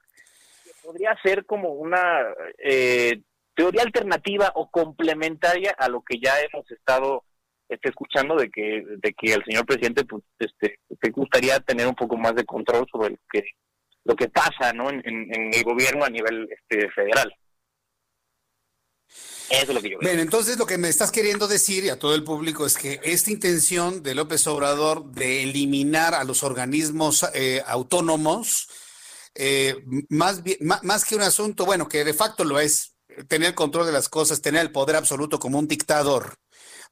que 0.63 0.71
podría 0.83 1.15
ser 1.23 1.45
como 1.45 1.69
una 1.73 2.25
eh, 2.57 3.21
teoría 3.55 3.83
alternativa 3.83 4.51
o 4.55 4.69
complementaria 4.71 5.75
a 5.77 5.87
lo 5.89 6.01
que 6.01 6.19
ya 6.19 6.33
hemos 6.39 6.69
estado 6.71 7.23
este, 7.67 7.89
escuchando 7.89 8.35
de 8.35 8.49
que 8.49 8.83
de 8.85 9.13
que 9.13 9.33
el 9.33 9.43
señor 9.45 9.65
presidente 9.65 10.03
pues 10.05 10.23
este 10.39 10.79
te 10.99 11.11
gustaría 11.11 11.59
tener 11.59 11.85
un 11.85 11.93
poco 11.93 12.17
más 12.17 12.33
de 12.33 12.45
control 12.45 12.87
sobre 12.91 13.11
lo 13.11 13.17
que 13.31 13.43
lo 14.05 14.15
que 14.15 14.29
pasa 14.29 14.73
¿no? 14.73 14.89
en, 14.89 15.03
el 15.53 15.63
gobierno 15.63 16.03
a 16.03 16.09
nivel 16.09 16.49
este, 16.49 16.89
federal. 16.91 17.31
Eso 19.49 19.63
es 19.63 19.73
lo 19.73 19.81
que 19.81 19.89
yo 19.89 19.97
veo. 19.99 20.09
Bien, 20.09 20.19
entonces 20.19 20.57
lo 20.57 20.65
que 20.65 20.77
me 20.77 20.89
estás 20.89 21.11
queriendo 21.11 21.47
decir 21.47 21.83
y 21.83 21.89
a 21.89 21.97
todo 21.97 22.13
el 22.13 22.23
público 22.23 22.65
es 22.65 22.77
que 22.77 22.99
esta 23.03 23.31
intención 23.31 24.03
de 24.03 24.15
López 24.15 24.45
Obrador 24.47 25.05
de 25.11 25.43
eliminar 25.43 26.13
a 26.13 26.23
los 26.23 26.43
organismos 26.43 27.25
eh, 27.33 27.63
autónomos, 27.65 28.67
eh, 29.33 29.83
más, 30.09 30.41
más 30.83 31.05
que 31.05 31.15
un 31.15 31.21
asunto, 31.21 31.65
bueno, 31.65 31.87
que 31.87 32.03
de 32.03 32.13
facto 32.13 32.43
lo 32.43 32.59
es, 32.59 32.95
tener 33.27 33.55
control 33.55 33.87
de 33.87 33.91
las 33.91 34.07
cosas, 34.07 34.41
tener 34.41 34.61
el 34.61 34.71
poder 34.71 34.95
absoluto 34.95 35.39
como 35.39 35.57
un 35.57 35.67
dictador, 35.67 36.37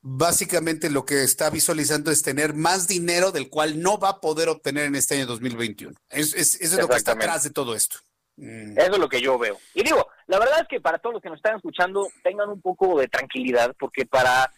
básicamente 0.01 0.89
lo 0.89 1.05
que 1.05 1.23
está 1.23 1.49
visualizando 1.49 2.11
es 2.11 2.21
tener 2.21 2.53
más 2.53 2.87
dinero 2.87 3.31
del 3.31 3.49
cual 3.49 3.81
no 3.81 3.99
va 3.99 4.09
a 4.09 4.21
poder 4.21 4.49
obtener 4.49 4.85
en 4.85 4.95
este 4.95 5.15
año 5.15 5.25
2021. 5.25 5.93
Es, 6.09 6.33
es, 6.33 6.55
eso 6.55 6.75
es 6.75 6.81
lo 6.81 6.87
que 6.87 6.95
está 6.95 7.13
atrás 7.13 7.43
de 7.43 7.49
todo 7.49 7.75
esto. 7.75 7.99
Mm. 8.37 8.77
Eso 8.77 8.91
es 8.93 8.99
lo 8.99 9.09
que 9.09 9.21
yo 9.21 9.37
veo. 9.37 9.57
Y 9.73 9.83
digo, 9.83 10.07
la 10.27 10.39
verdad 10.39 10.61
es 10.61 10.67
que 10.67 10.79
para 10.79 10.99
todos 10.99 11.13
los 11.13 11.21
que 11.21 11.29
nos 11.29 11.37
están 11.37 11.55
escuchando, 11.55 12.07
tengan 12.23 12.49
un 12.49 12.61
poco 12.61 12.99
de 12.99 13.07
tranquilidad, 13.07 13.75
porque 13.79 14.05
para 14.05 14.51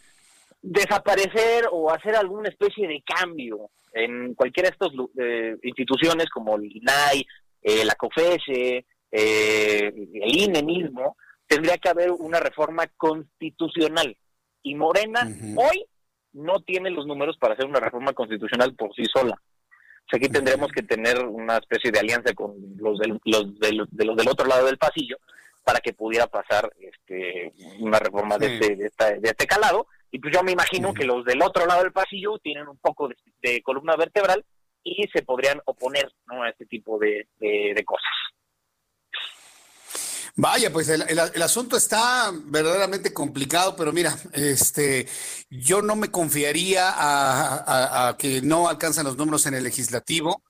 desaparecer 0.62 1.68
o 1.72 1.90
hacer 1.92 2.16
alguna 2.16 2.50
especie 2.50 2.88
de 2.88 3.02
cambio 3.02 3.70
en 3.94 4.34
cualquiera 4.36 4.70
de 4.70 4.74
estas 4.74 4.90
eh, 5.18 5.56
instituciones 5.64 6.30
como 6.30 6.58
el 6.58 6.66
INAI, 6.76 7.26
eh, 7.62 7.86
la 7.86 7.96
COFESE, 7.96 8.86
eh, 9.12 9.94
el 10.14 10.38
INE 10.38 10.62
mismo, 10.64 11.16
tendría 11.48 11.78
que 11.78 11.90
haber 11.90 12.12
una 12.12 12.40
reforma 12.40 12.86
constitucional 12.98 14.16
y 14.62 14.76
Morena 14.76 15.28
hoy 15.56 15.86
no 16.34 16.60
tiene 16.60 16.92
los 16.92 17.08
números 17.08 17.38
para 17.40 17.54
hacer 17.54 17.66
una 17.66 17.80
reforma 17.80 18.14
constitucional 18.14 18.76
por 18.76 18.94
sí 18.94 19.04
sola. 19.12 19.42
O 20.10 20.12
sea, 20.12 20.18
aquí 20.18 20.28
tendremos 20.28 20.72
que 20.72 20.82
tener 20.82 21.24
una 21.24 21.58
especie 21.58 21.92
de 21.92 22.00
alianza 22.00 22.34
con 22.34 22.56
los 22.78 22.98
del, 22.98 23.20
los, 23.26 23.60
del, 23.60 23.86
de 23.92 24.06
los 24.06 24.18
del 24.18 24.28
otro 24.28 24.48
lado 24.48 24.66
del 24.66 24.80
pasillo 24.80 25.18
para 25.64 25.80
que 25.82 25.94
pudiera 25.94 26.26
pasar 26.26 26.72
este, 26.80 27.54
una 27.80 28.00
reforma 28.00 28.40
de, 28.40 28.56
este, 28.56 28.76
de, 28.76 29.30
este 29.30 29.46
calado. 29.46 29.86
Y 30.10 30.18
pues 30.18 30.34
yo 30.34 30.42
me 30.42 30.52
imagino 30.52 30.96
que 30.96 31.06
los 31.06 31.24
del 31.26 31.44
otro 31.44 31.68
lado 31.68 31.84
del 31.84 31.92
pasillo 31.92 32.40
tienen 32.40 32.68
un 32.68 32.78
poco 32.78 33.08
de, 33.42 33.62
columna 33.62 33.96
vertebral 33.96 34.44
y 34.84 35.08
se 35.14 35.22
podrían 35.22 35.62
oponer 35.66 36.12
¿no? 36.26 36.42
a 36.42 36.50
este 36.50 36.66
tipo 36.66 36.98
de 36.98 37.28
cosas. 37.86 38.29
Vaya, 40.36 40.72
pues 40.72 40.90
el, 40.90 41.20
asunto 41.42 41.78
está 41.78 42.32
verdaderamente 42.46 43.14
complicado, 43.14 43.76
pero 43.76 43.92
mira, 43.92 44.16
este, 44.34 45.08
yo 45.50 45.82
no 45.82 45.96
me 45.96 46.12
confiaría 46.12 46.94
a, 46.96 48.16
que 48.18 48.42
no 48.42 48.68
alcanzan 48.68 49.06
los 49.06 49.18
números 49.18 49.46
en 49.46 49.54
el 49.54 49.64
legislativo. 49.64 50.44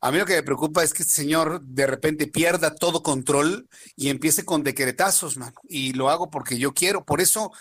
A 0.00 0.10
mí 0.10 0.18
lo 0.18 0.26
que 0.26 0.34
me 0.34 0.42
preocupa 0.42 0.82
es 0.82 0.92
que 0.92 1.02
este 1.02 1.14
señor 1.14 1.60
de 1.62 1.86
repente 1.86 2.26
pierda 2.26 2.74
todo 2.74 3.02
control 3.02 3.68
y 3.96 4.10
empiece 4.10 4.44
con 4.44 4.62
decretazos, 4.62 5.36
man. 5.36 5.54
Y 5.64 5.92
lo 5.94 6.10
hago 6.10 6.30
porque 6.30 6.58
yo 6.58 6.74
quiero. 6.74 7.04
Por 7.04 7.20
eso 7.20 7.52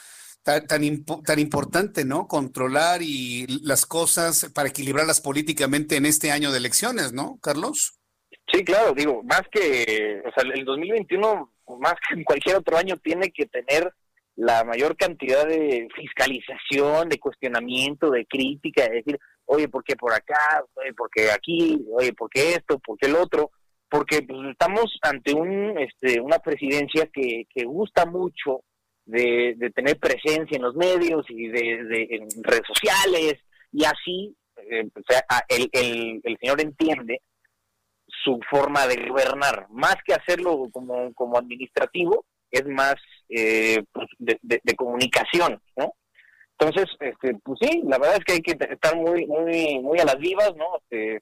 tan, 0.43 0.68
tan, 0.68 1.06
tan 1.23 1.39
importante, 1.39 2.03
¿no? 2.03 2.27
Controlar 2.27 3.02
y 3.02 3.47
las 3.64 3.85
cosas 3.85 4.52
para 4.53 4.69
equilibrarlas 4.69 5.22
políticamente 5.22 5.95
en 5.95 6.06
este 6.06 6.31
año 6.31 6.52
de 6.52 6.57
elecciones, 6.57 7.14
¿no, 7.14 7.39
Carlos? 7.41 7.99
Sí, 8.52 8.64
claro, 8.64 8.93
digo, 8.93 9.23
más 9.23 9.41
que, 9.52 10.22
o 10.26 10.31
sea, 10.31 10.49
el 10.53 10.65
2021 10.65 11.55
más 11.80 11.96
que 12.08 12.16
en 12.16 12.24
cualquier 12.24 12.58
otro 12.58 12.78
año, 12.78 12.98
tiene 12.98 13.32
que 13.32 13.46
tener 13.46 13.92
la 14.36 14.64
mayor 14.64 14.98
cantidad 14.98 15.48
de 15.48 15.88
fiscalización, 15.96 17.10
de 17.10 17.20
cuestionamiento, 17.20 18.12
de 18.12 18.26
crítica, 18.26 18.84
de 18.84 18.98
decir, 18.98 19.20
oye, 19.46 19.68
¿por 19.70 19.84
qué 19.84 19.96
por 19.96 20.14
acá? 20.14 20.64
Oye, 20.76 20.94
¿por 20.94 21.10
qué 21.10 21.32
aquí? 21.32 21.86
Oye, 21.94 22.14
¿por 22.14 22.30
qué 22.30 22.54
esto? 22.54 22.80
¿Por 22.80 22.98
qué 22.98 23.08
el 23.08 23.16
otro? 23.16 23.52
Porque 23.90 24.22
pues, 24.24 24.40
estamos 24.52 24.98
ante 25.02 25.34
un, 25.34 25.78
este, 25.80 26.20
una 26.20 26.40
presidencia 26.40 27.08
que, 27.14 27.46
que 27.54 27.64
gusta 27.64 28.06
mucho 28.06 28.62
de, 29.06 29.56
tener 29.74 30.00
presencia 30.00 30.58
en 30.58 30.64
los 30.64 30.76
medios 30.76 31.26
y 31.30 31.48
de, 31.48 32.08
en 32.10 32.44
redes 32.44 32.64
sociales, 32.68 33.38
y 33.72 33.86
así 33.86 34.36
eh, 34.58 34.88
el, 35.50 35.70
el, 35.72 36.22
el 36.24 36.38
señor 36.40 36.62
entiende 36.62 37.22
su 38.26 38.39
forma 38.49 38.88
de 38.88 39.07
gobernar, 39.07 39.68
más 39.69 39.95
que 40.03 40.15
hacerlo 40.15 40.68
como, 40.72 41.14
como 41.14 41.38
administrativo, 41.38 42.26
es 42.49 42.65
más 42.65 42.95
eh, 43.30 43.84
pues, 43.91 44.07
de, 44.18 44.76
comunicación, 44.76 45.61
¿no? 45.77 45.93
Entonces, 46.57 46.85
este, 46.99 47.35
pues 47.43 47.60
sí, 47.61 47.84
la 47.85 47.99
verdad 47.99 48.18
es 48.18 48.26
que 48.26 48.34
hay 48.34 48.41
que 48.41 48.57
estar 48.73 48.95
muy, 48.95 49.27
muy, 49.27 49.80
muy 49.80 49.99
a 49.99 50.06
las 50.06 50.18
vivas, 50.18 50.56
¿no? 50.56 50.77
Este, 50.77 51.22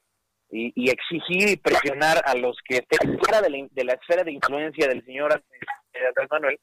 y, 0.50 0.88
exigir 0.88 1.48
y 1.48 1.56
presionar 1.56 2.22
a 2.24 2.34
los 2.34 2.56
que 2.64 2.76
estén 2.76 3.18
fuera 3.18 3.42
de 3.42 3.50
la, 3.50 3.66
de 3.70 3.84
la 3.84 3.92
esfera 3.94 4.22
de 4.22 4.32
influencia 4.32 4.88
del 4.88 5.04
señor 5.04 5.32
Andrés 5.32 6.30
Manuel, 6.30 6.58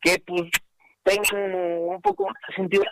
que 0.00 0.18
pues 0.26 0.50
tengan 1.04 1.54
un 1.54 2.00
poco 2.00 2.26
de 2.48 2.54
sentido 2.54 2.84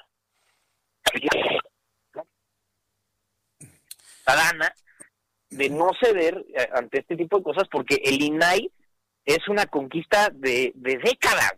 ciudadana 4.24 4.72
de 5.56 5.70
no 5.70 5.90
ceder 6.00 6.44
eh, 6.54 6.68
ante 6.74 7.00
este 7.00 7.16
tipo 7.16 7.38
de 7.38 7.44
cosas 7.44 7.64
porque 7.70 7.96
el 8.04 8.22
INAI 8.22 8.70
es 9.24 9.48
una 9.48 9.66
conquista 9.66 10.30
de, 10.32 10.72
de 10.74 10.98
décadas. 10.98 11.54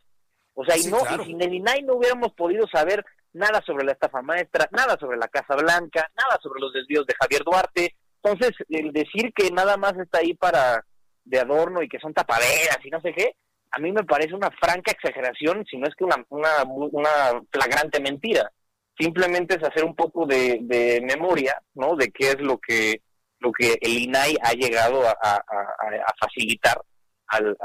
O 0.55 0.65
sea, 0.65 0.77
y, 0.77 0.87
no, 0.87 0.99
y 0.99 1.27
sin 1.27 1.43
el 1.43 1.55
INAI 1.55 1.83
no 1.83 1.95
hubiéramos 1.95 2.33
podido 2.33 2.67
saber 2.67 3.05
nada 3.33 3.63
sobre 3.65 3.85
la 3.85 3.93
estafa 3.93 4.23
maestra, 4.23 4.69
nada 4.73 4.97
sobre 4.99 5.19
la 5.19 5.29
Casa 5.29 5.55
Blanca, 5.55 6.11
nada 6.17 6.39
sobre 6.43 6.61
los 6.61 6.73
desvíos 6.73 7.07
de 7.07 7.15
Javier 7.21 7.43
Duarte. 7.45 7.95
Entonces, 8.23 8.53
el 8.69 8.93
decir 8.93 9.33
que 9.35 9.51
nada 9.51 9.77
más 9.77 9.97
está 9.97 10.19
ahí 10.19 10.35
para 10.35 10.85
de 11.25 11.39
adorno 11.39 11.83
y 11.83 11.89
que 11.89 12.01
son 12.01 12.15
tapaderas 12.15 12.79
y 12.83 12.91
no 12.91 13.01
sé 13.01 13.13
qué, 13.13 13.33
a 13.71 13.81
mí 13.81 13.93
me 13.93 14.05
parece 14.05 14.35
una 14.35 14.51
franca 14.51 14.93
exageración, 14.93 15.65
si 15.71 15.77
no 15.77 15.87
es 15.87 15.95
que 15.95 16.05
una, 16.05 16.17
una, 16.31 16.49
una 16.65 17.43
flagrante 17.53 18.01
mentira. 18.01 18.51
Simplemente 18.99 19.57
es 19.57 19.63
hacer 19.63 19.85
un 19.85 19.95
poco 19.95 20.27
de, 20.27 20.59
de 20.63 21.01
memoria, 21.03 21.63
¿no? 21.75 21.95
De 21.95 22.11
qué 22.11 22.31
es 22.31 22.41
lo 22.41 22.59
que 22.59 23.03
lo 23.41 23.53
que 23.53 23.79
el 23.81 23.99
INAI 23.99 24.37
ha 24.43 24.53
llegado 24.53 25.07
a, 25.07 25.13
a, 25.13 26.15
facilitar 26.21 26.81
al, 27.29 27.57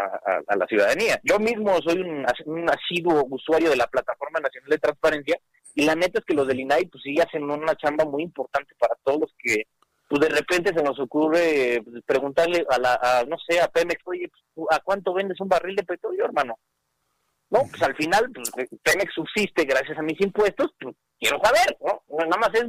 a, 0.48 0.56
la 0.56 0.68
ciudadanía. 0.68 1.20
Yo 1.24 1.40
mismo 1.40 1.80
soy 1.82 2.02
un, 2.02 2.70
asiduo 2.70 3.26
usuario 3.30 3.70
de 3.70 3.78
la 3.78 3.88
Plataforma 3.88 4.40
Nacional 4.40 4.70
de 4.70 4.78
Transparencia 4.78 5.40
y 5.76 5.86
la 5.86 5.96
neta 5.96 6.20
es 6.20 6.26
que 6.26 6.36
los 6.36 6.48
del 6.48 6.60
INAI 6.60 6.86
pues 6.86 7.04
sí 7.04 7.20
hacen 7.20 7.44
una 7.50 7.76
chamba 7.76 8.06
muy 8.06 8.24
importante 8.24 8.76
para 8.78 8.96
todos 9.04 9.22
los 9.22 9.34
que 9.40 9.64
pues 10.08 10.22
de 10.22 10.30
repente 10.30 10.72
se 10.76 10.84
nos 10.84 11.00
ocurre 11.00 11.82
pues, 11.84 12.04
preguntarle 12.06 12.66
a 12.70 12.78
la, 12.78 13.26
no 13.28 13.36
sé, 13.48 13.60
a 13.60 13.68
Pemex, 13.68 14.00
oye, 14.06 14.30
pues, 14.54 14.68
¿a 14.70 14.80
cuánto 14.80 15.14
vendes 15.14 15.40
un 15.42 15.50
barril 15.50 15.76
de 15.76 15.84
petróleo, 15.84 16.26
hermano? 16.26 16.60
No, 17.50 17.62
pues 17.70 17.82
al 17.82 17.96
final, 17.96 18.32
pues, 18.32 18.52
Pemex 18.84 19.12
subsiste 19.14 19.64
gracias 19.66 19.98
a 19.98 20.04
mis 20.04 20.20
impuestos, 20.22 20.72
pues 20.80 20.96
quiero 21.20 21.40
saber, 21.44 21.78
¿no? 21.82 22.04
Nada 22.26 22.38
más 22.38 22.54
es 22.54 22.66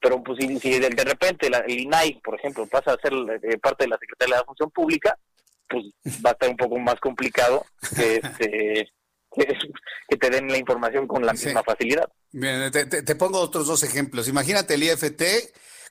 pero 0.00 0.22
pues 0.22 0.38
si, 0.38 0.78
de, 0.78 0.88
repente 1.04 1.48
el 1.48 1.80
INAI, 1.80 2.20
por 2.22 2.38
ejemplo, 2.38 2.66
pasa 2.66 2.92
a 2.92 3.00
ser 3.00 3.12
eh, 3.42 3.58
parte 3.58 3.84
de 3.84 3.88
la 3.88 3.98
Secretaría 3.98 4.36
de 4.36 4.40
la 4.40 4.46
Función 4.46 4.70
Pública, 4.70 5.16
pues 5.68 5.84
va 6.24 6.30
a 6.30 6.32
estar 6.32 6.48
un 6.48 6.56
poco 6.56 6.78
más 6.78 6.98
complicado 7.00 7.64
que, 7.94 8.16
este, 8.16 8.92
que, 10.08 10.16
te 10.16 10.30
den 10.30 10.48
la 10.48 10.58
información 10.58 11.06
con 11.06 11.24
la 11.24 11.32
misma 11.32 11.62
facilidad. 11.62 12.08
Bien, 12.32 12.70
te, 12.72 12.86
te, 12.86 13.14
pongo 13.14 13.38
otros 13.38 13.66
dos 13.66 13.82
ejemplos. 13.82 14.28
Imagínate 14.28 14.74
el 14.74 14.82
IFT 14.84 15.22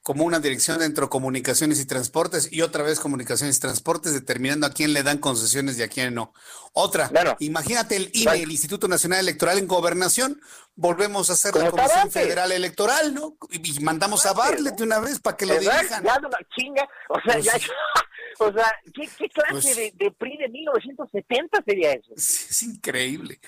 como 0.01 0.23
una 0.23 0.39
dirección 0.39 0.79
dentro 0.79 1.05
de 1.05 1.09
comunicaciones 1.09 1.79
y 1.79 1.85
transportes 1.85 2.51
y 2.51 2.61
otra 2.61 2.83
vez 2.83 2.99
comunicaciones 2.99 3.57
y 3.57 3.59
transportes 3.59 4.13
determinando 4.13 4.65
a 4.65 4.71
quién 4.71 4.93
le 4.93 5.03
dan 5.03 5.17
concesiones 5.17 5.77
y 5.77 5.83
a 5.83 5.89
quién 5.89 6.13
no. 6.13 6.33
Otra, 6.73 7.11
imagínate 7.39 7.95
el 7.95 8.09
INE, 8.13 8.43
el 8.43 8.51
Instituto 8.51 8.87
Nacional 8.87 9.19
Electoral 9.19 9.57
en 9.57 9.67
Gobernación, 9.67 10.39
volvemos 10.75 11.29
a 11.29 11.33
hacer 11.33 11.55
la 11.55 11.69
Comisión 11.69 12.11
Federal 12.11 12.51
Electoral, 12.51 13.13
¿no? 13.13 13.37
Y, 13.49 13.79
mandamos 13.81 14.25
a 14.25 14.33
Barlet 14.33 14.75
de 14.75 14.83
una 14.83 14.99
vez 14.99 15.19
para 15.19 15.35
que 15.35 15.45
lo 15.45 15.53
dirijan. 15.57 16.03
Ya 16.03 16.17
una 16.17 16.37
chinga, 16.55 16.87
o 17.09 17.19
sea, 17.21 17.39
ya, 17.39 17.53
o 18.39 18.53
sea, 18.53 18.71
¿qué, 18.93 19.29
clase 19.29 19.51
pues 19.51 19.75
de, 19.75 19.93
de, 19.95 20.11
PRI 20.11 20.37
de 20.37 20.49
1970 20.49 21.63
sería 21.65 21.91
eso? 21.91 22.13
Es, 22.15 22.63
increíble. 22.63 23.39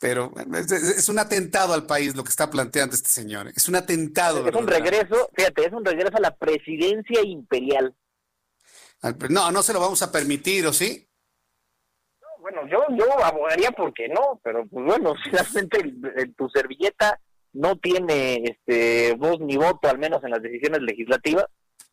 Pero 0.00 0.32
es, 0.36 1.08
un 1.08 1.18
atentado 1.18 1.74
al 1.74 1.86
país 1.86 2.14
lo 2.14 2.22
que 2.22 2.30
está 2.30 2.48
planteando 2.50 2.94
este 2.94 3.08
señor. 3.08 3.48
Es 3.48 3.68
un 3.68 3.74
atentado. 3.74 4.46
Es 4.46 4.54
un 4.54 4.68
regreso, 4.68 5.28
fíjate, 5.34 5.66
es 5.66 5.72
un 5.72 5.84
regreso 5.84 6.16
a 6.16 6.20
la 6.20 6.36
presidencia 6.36 7.20
imperial. 7.24 7.94
No, 9.28 9.50
no 9.50 9.62
se 9.62 9.72
lo 9.72 9.80
vamos 9.80 10.02
a 10.02 10.12
permitir, 10.12 10.66
¿o 10.66 10.72
sí? 10.72 11.08
bueno, 12.50 12.66
yo, 12.66 12.84
yo 12.96 13.24
abogaría 13.24 13.70
porque 13.72 14.08
no, 14.08 14.40
pero 14.42 14.66
pues 14.66 14.84
bueno, 14.84 15.14
finalmente 15.24 16.32
tu 16.36 16.48
servilleta 16.48 17.20
no 17.52 17.76
tiene 17.76 18.42
este 18.44 19.14
voz 19.14 19.40
ni 19.40 19.56
voto, 19.56 19.88
al 19.88 19.98
menos 19.98 20.22
en 20.24 20.30
las 20.30 20.42
decisiones 20.42 20.80
legislativas. 20.82 21.46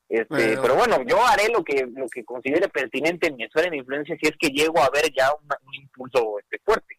Este, 0.08 0.58
pero, 0.62 0.76
bueno, 0.76 1.04
yo 1.08 1.26
haré 1.26 1.50
lo 1.50 1.64
que 1.64 1.88
lo 1.88 2.08
que 2.08 2.24
considere 2.24 2.70
pertinente 2.70 3.28
en 3.28 3.38
mi 3.38 3.44
esfera 3.46 3.72
de 3.72 3.78
influencia 3.78 4.16
si 4.22 4.28
es 4.28 4.38
que 4.38 4.50
llego 4.50 4.80
a 4.80 4.90
ver 4.92 5.12
ya 5.12 5.34
un 5.34 5.74
impulso 5.74 6.38
este, 6.40 6.60
fuerte. 6.64 6.95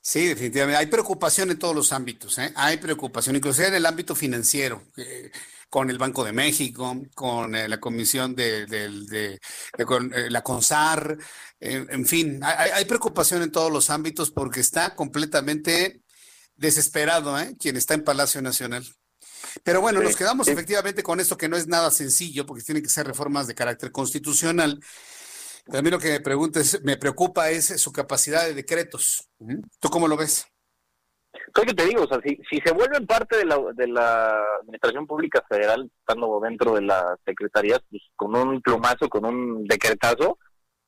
Sí, 0.00 0.26
definitivamente. 0.26 0.78
Hay 0.78 0.86
preocupación 0.86 1.50
en 1.50 1.58
todos 1.58 1.74
los 1.74 1.92
ámbitos, 1.92 2.38
¿eh? 2.38 2.52
Hay 2.54 2.78
preocupación, 2.78 3.36
inclusive 3.36 3.68
en 3.68 3.74
el 3.74 3.86
ámbito 3.86 4.14
financiero. 4.14 4.82
Eh, 4.96 5.30
con 5.68 5.90
el 5.90 5.98
Banco 5.98 6.24
de 6.24 6.32
México, 6.32 6.96
con 7.14 7.54
eh, 7.54 7.68
la 7.68 7.78
Comisión 7.78 8.34
de, 8.34 9.38
con, 9.86 10.12
eh, 10.14 10.30
la 10.30 10.42
CONSAR, 10.42 11.18
en 11.60 12.06
fin, 12.06 12.40
hay, 12.42 12.84
preocupación 12.84 13.42
en 13.42 13.50
todos 13.50 13.70
los 13.72 13.90
ámbitos 13.90 14.30
porque 14.30 14.60
está 14.60 14.94
completamente 14.94 16.00
desesperado 16.54 17.38
¿eh? 17.38 17.56
quien 17.58 17.76
está 17.76 17.94
en 17.94 18.04
Palacio 18.04 18.40
Nacional. 18.40 18.86
Pero 19.62 19.80
bueno, 19.80 20.00
nos 20.00 20.16
quedamos 20.16 20.48
efectivamente 20.48 21.02
con 21.02 21.20
esto 21.20 21.36
que 21.36 21.48
no 21.48 21.56
es 21.56 21.66
nada 21.66 21.90
sencillo 21.90 22.46
porque 22.46 22.62
tienen 22.62 22.82
que 22.82 22.88
ser 22.88 23.06
reformas 23.06 23.46
de 23.46 23.54
carácter 23.54 23.90
constitucional. 23.92 24.80
A 25.72 25.82
mí 25.82 25.90
lo 25.90 25.98
que 25.98 26.10
me, 26.10 26.20
pregunta 26.20 26.60
me 26.82 26.96
preocupa 26.96 27.50
es 27.50 27.80
su 27.80 27.92
capacidad 27.92 28.44
de 28.46 28.54
decretos. 28.54 29.28
¿Tú 29.80 29.88
cómo 29.88 30.08
lo 30.08 30.16
ves? 30.16 30.46
¿Qué 31.54 31.62
que 31.62 31.74
te 31.74 31.86
digo? 31.86 32.04
O 32.04 32.06
sea, 32.06 32.20
si, 32.24 32.38
si 32.50 32.60
se 32.64 32.72
vuelven 32.72 33.06
parte 33.06 33.36
de 33.36 33.44
la, 33.44 33.58
de 33.74 33.86
la 33.88 34.34
Administración 34.60 35.06
Pública 35.06 35.44
Federal, 35.48 35.90
estando 36.00 36.40
dentro 36.40 36.74
de 36.74 36.82
las 36.82 37.18
secretarías, 37.24 37.80
pues 37.90 38.02
con 38.16 38.34
un 38.34 38.60
plumazo, 38.60 39.08
con 39.08 39.24
un 39.24 39.64
decretazo, 39.66 40.38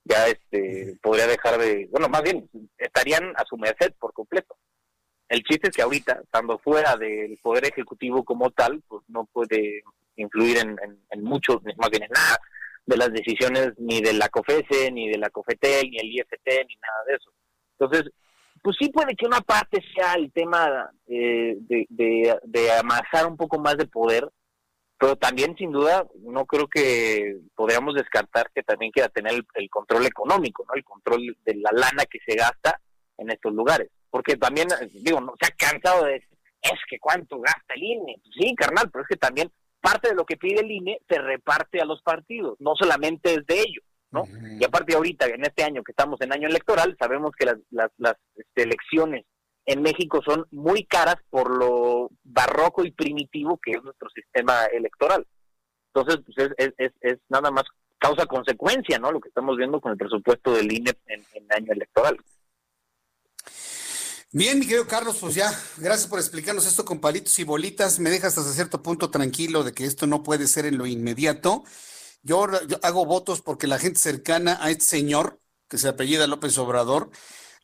ya 0.05 0.27
este 0.29 0.99
podría 1.03 1.27
dejar 1.27 1.59
de, 1.59 1.89
bueno, 1.91 2.09
más 2.09 2.23
bien, 2.23 2.49
estarían 2.79 3.33
a 3.37 3.45
su 3.45 3.57
merced 3.57 3.93
por 3.99 4.13
completo. 4.13 4.57
El 5.29 5.43
chiste 5.43 5.69
es 5.69 5.77
que 5.77 5.83
ahorita, 5.83 6.21
estando 6.25 6.59
fuera 6.59 6.97
del 6.97 7.39
Poder 7.43 7.67
Ejecutivo 7.67 8.25
como 8.25 8.51
tal, 8.51 8.83
pues 8.89 9.05
no 9.09 9.27
puede 9.33 9.83
influir 10.17 10.59
en, 10.59 10.71
en, 10.83 11.05
en 11.11 11.23
mucho, 11.23 11.61
más 11.77 11.91
bien 11.91 12.03
en 12.03 12.11
nada, 12.11 12.39
de 12.87 12.97
las 12.97 13.13
decisiones 13.13 13.73
ni 13.79 14.01
de 14.01 14.13
la 14.15 14.29
COFESE, 14.29 14.91
ni 14.93 15.09
de 15.09 15.19
la 15.19 15.31
COFETEL, 15.31 15.91
ni 15.91 15.99
el 15.99 16.13
IFT, 16.13 16.47
ni 16.69 16.77
nada 16.77 17.05
de 17.07 17.15
eso. 17.15 17.33
Entonces, 17.79 18.13
pues 18.63 18.77
sí 18.79 18.91
puede 18.91 19.15
que 19.17 19.27
una 19.27 19.41
parte 19.41 19.83
sea 19.95 20.15
el 20.15 20.33
tema 20.33 20.91
eh, 21.07 21.57
de, 21.61 21.87
de, 22.43 22.73
amasar 22.73 23.27
un 23.27 23.37
poco 23.37 23.59
más 23.59 23.77
de 23.77 23.87
poder, 23.87 24.29
pero 24.99 25.17
también 25.17 25.57
sin 25.57 25.73
duda 25.73 26.07
no 26.21 26.45
creo 26.45 26.69
que 26.69 27.39
podríamos 27.55 27.95
descartar 27.95 28.51
que 28.55 28.63
también 28.63 28.93
quiera 28.93 29.09
tener 29.09 29.43
el, 29.55 29.71
control 29.71 30.07
económico, 30.07 30.65
¿no? 30.69 30.75
El 30.75 30.85
control 30.85 31.37
de 31.45 31.55
la 31.55 31.71
lana 31.73 32.05
que 32.05 32.19
se 32.27 32.37
gasta 32.37 32.79
en 33.17 33.31
estos 33.31 33.55
lugares. 33.55 33.89
Porque 34.11 34.37
también, 34.37 34.69
digo, 34.93 35.21
no 35.21 35.33
se 35.41 35.47
ha 35.47 35.57
cansado 35.57 36.05
de 36.05 36.15
decir, 36.15 36.39
es 36.61 36.79
que 36.89 36.99
cuánto 36.99 37.41
gasta 37.41 37.75
el 37.75 37.83
INE. 37.83 38.17
Pues 38.23 38.35
sí, 38.39 38.55
carnal, 38.55 38.91
pero 38.91 39.03
es 39.03 39.09
que 39.09 39.17
también 39.17 39.51
parte 39.81 40.11
de 40.11 40.15
lo 40.15 40.25
que 40.25 40.37
pide 40.37 40.61
el 40.61 40.71
INE 40.71 41.01
se 41.09 41.19
reparte 41.19 41.81
a 41.81 41.85
los 41.85 42.03
partidos, 42.03 42.57
no 42.61 42.75
solamente 42.77 43.35
es 43.35 43.47
de 43.47 43.61
ellos. 43.61 43.85
¿no? 44.11 44.25
Y 44.59 44.65
aparte 44.65 44.95
ahorita, 44.95 45.27
en 45.27 45.43
este 45.43 45.63
año 45.63 45.85
que 45.85 45.93
estamos 45.93 46.21
en 46.21 46.33
año 46.33 46.49
electoral, 46.49 46.97
sabemos 46.99 47.31
que 47.39 47.47
las, 47.47 47.57
las, 47.71 47.91
las 47.97 48.17
este, 48.35 48.63
elecciones 48.63 49.25
en 49.67 49.83
México 49.83 50.21
son 50.25 50.47
muy 50.51 50.85
caras 50.85 51.17
por 51.31 51.57
lo 51.57 52.11
barroco 52.25 52.85
y 52.85 52.91
primitivo 52.91 53.59
que 53.63 53.73
es 53.73 53.83
nuestro 53.83 54.09
sistema 54.11 54.65
electoral. 54.73 55.25
Entonces, 55.95 56.25
pues 56.25 56.53
es, 56.57 56.73
es, 56.79 56.93
es 57.01 57.19
nada 57.29 57.51
más 57.51 57.65
causa-consecuencia, 57.99 58.99
¿no? 58.99 59.13
Lo 59.13 59.21
que 59.21 59.29
estamos 59.29 59.57
viendo 59.57 59.81
con 59.81 59.93
el 59.93 59.99
presupuesto 59.99 60.53
del 60.53 60.73
INE 60.73 60.93
en, 61.07 61.23
en 61.35 61.53
año 61.53 61.73
electoral. 61.73 62.17
Bien, 64.33 64.61
mi 64.61 64.65
querido 64.65 64.87
Carlos, 64.87 65.19
pues 65.21 65.35
ya, 65.35 65.53
gracias 65.79 66.09
por 66.09 66.21
explicarnos 66.21 66.65
esto 66.65 66.85
con 66.85 67.01
palitos 67.01 67.37
y 67.41 67.45
bolitas. 67.45 67.99
Me 67.99 68.11
dejas 68.11 68.39
hasta 68.39 68.53
cierto 68.53 68.81
punto 68.81 69.11
tranquilo 69.11 69.65
de 69.65 69.73
que 69.73 69.85
esto 69.85 70.07
no 70.07 70.23
puede 70.23 70.47
ser 70.47 70.67
en 70.67 70.79
lo 70.79 70.87
inmediato. 70.87 71.65
Yo, 72.23 72.47
hago 72.83 73.07
votos 73.07 73.41
porque 73.41 73.67
la 73.67 73.81
gente 73.81 73.99
cercana 73.99 74.57
a 74.61 74.71
este 74.71 74.85
señor, 74.85 75.41
que 75.69 75.79
se 75.79 75.89
apellida 75.89 76.29
López 76.29 76.57
Obrador, 76.59 77.11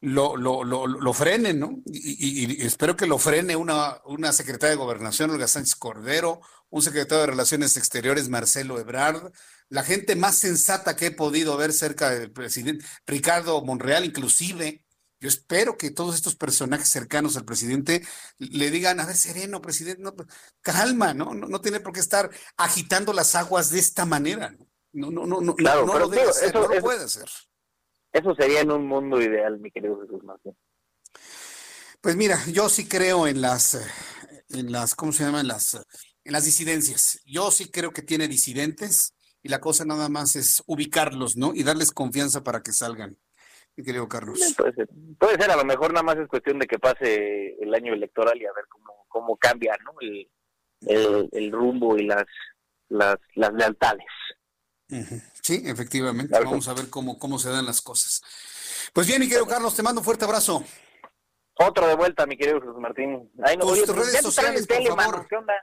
lo, 0.01 0.37
lo, 0.37 0.65
lo, 0.65 0.89
lo 0.89 1.13
frene, 1.13 1.55
¿no? 1.55 1.83
Y, 1.87 2.61
espero 2.67 2.97
que 2.97 3.07
lo 3.07 3.19
frene 3.19 3.55
una, 3.55 4.01
una 4.05 4.33
secretaria 4.33 4.71
de 4.71 4.83
Gobernación, 4.83 5.31
Olga 5.31 5.47
Sánchez 5.47 5.77
Cordero, 5.77 6.41
un 6.71 6.83
secretario 6.83 7.21
de 7.21 7.27
Relaciones 7.29 7.77
Exteriores, 7.77 8.29
Marcelo 8.29 8.81
Ebrard, 8.81 9.31
la 9.69 9.85
gente 9.85 10.17
más 10.17 10.37
sensata 10.37 10.97
que 10.97 11.07
he 11.07 11.11
podido 11.13 11.57
ver 11.57 11.73
cerca 11.73 12.11
del 12.11 12.33
presidente, 12.33 12.85
Ricardo 13.07 13.65
Monreal, 13.65 14.05
inclusive, 14.05 14.86
Yo 15.19 15.29
espero 15.29 15.77
que 15.79 15.91
todos 15.91 16.15
estos 16.15 16.37
personajes 16.37 16.89
cercanos 16.89 17.37
al 17.37 17.45
presidente 17.45 18.07
le 18.39 18.71
digan, 18.71 19.01
a 19.01 19.07
ver, 19.07 19.17
sereno, 19.17 19.63
presidente, 19.63 20.03
no, 20.03 20.15
calma, 20.61 21.15
¿no? 21.15 21.35
¿no? 21.35 21.49
No, 21.49 21.61
tiene 21.61 21.81
por 21.81 21.93
qué 21.95 22.01
estar 22.01 22.31
agitando 22.57 23.13
las 23.13 23.35
aguas 23.35 23.71
de 23.71 23.79
esta 23.79 24.05
manera. 24.05 24.55
No, 24.93 25.11
no, 25.11 25.27
no, 25.27 25.41
no, 25.41 25.55
claro, 25.55 25.87
no, 25.87 25.93
pero 25.93 26.05
lo 26.05 26.11
debe 26.11 26.23
digo, 26.23 26.31
hacer, 26.33 26.49
eso- 26.51 26.61
no 26.61 26.69
lo 26.69 26.75
eso- 26.75 26.85
puede 26.85 27.05
hacer. 27.05 27.29
Eso 28.13 28.35
sería 28.35 28.61
en 28.61 28.71
un 28.71 28.87
mundo 28.87 29.21
ideal, 29.21 29.59
mi 29.59 29.71
querido 29.71 30.01
Jesús 30.01 30.23
Martín. 30.25 30.57
Pues 32.01 32.17
mira, 32.17 32.39
yo 32.47 32.69
sí 32.69 32.87
creo 32.87 33.27
en 33.27 33.41
las, 33.41 33.75
eh, 33.75 33.87
en 34.51 34.71
las, 34.73 34.95
¿cómo 34.95 35.13
se 35.13 35.25
llaman? 35.25 35.49
Las, 35.49 35.75
eh, 35.75 35.83
en 36.25 36.33
las 36.33 36.45
disidencias. 36.45 37.21
Yo 37.25 37.51
sí 37.51 37.71
creo 37.71 37.93
que 37.93 38.03
tiene 38.03 38.29
disidentes 38.29 39.15
y 39.43 39.49
la 39.49 39.61
cosa 39.61 39.85
nada 39.85 40.09
más 40.09 40.37
es 40.37 40.63
ubicarlos, 40.67 41.37
¿no? 41.37 41.55
Y 41.55 41.63
darles 41.63 41.93
confianza 41.93 42.43
para 42.43 42.63
que 42.63 42.73
salgan, 42.73 43.19
mi 43.77 43.85
querido 43.85 44.09
Carlos. 44.09 44.55
Puede 44.57 44.73
ser, 44.75 44.89
puede 45.19 45.35
ser, 45.37 45.51
a 45.51 45.57
lo 45.57 45.65
mejor 45.65 45.93
nada 45.93 46.03
más 46.03 46.17
es 46.17 46.29
cuestión 46.29 46.59
de 46.59 46.67
que 46.67 46.79
pase 46.79 47.57
el 47.61 47.75
año 47.75 47.93
electoral 47.93 48.41
y 48.41 48.47
a 48.47 48.53
ver 48.53 48.65
cómo, 48.69 49.05
cómo 49.09 49.37
cambia 49.37 49.77
¿no? 49.85 49.93
el, 50.01 50.31
el, 50.87 51.29
el 51.33 51.53
rumbo 51.53 51.97
y 51.97 52.07
las, 52.07 52.25
las, 52.89 53.17
las 53.35 53.53
lealtades. 53.53 54.07
Sí, 55.43 55.63
efectivamente. 55.67 56.39
Vamos 56.43 56.69
a 56.69 56.75
ver 56.75 56.89
cómo, 56.89 57.19
cómo 57.19 57.39
se 57.39 57.51
dan 57.51 57.67
las 57.67 57.83
cosas. 57.83 58.23
Pues 58.93 59.07
bien, 59.07 59.21
mi 59.21 59.29
querido 59.29 59.47
Carlos, 59.47 59.75
te 59.75 59.83
mando 59.83 60.01
un 60.01 60.05
fuerte 60.05 60.25
abrazo. 60.25 60.63
Otro 61.59 61.87
de 61.87 61.97
vuelta, 61.97 62.27
mi 62.27 62.37
querido 62.37 62.61
Jesús 62.61 62.77
Martín. 62.79 63.31
Ay, 63.43 63.57
no, 63.57 63.63
Tus 63.65 63.73
oye, 63.73 63.83
pues 63.87 63.97
redes 63.99 64.23
sociales, 64.23 64.67
por 64.67 64.77
favor. 64.83 64.97
mano, 64.97 65.27
¿qué 65.29 65.37
onda? 65.37 65.55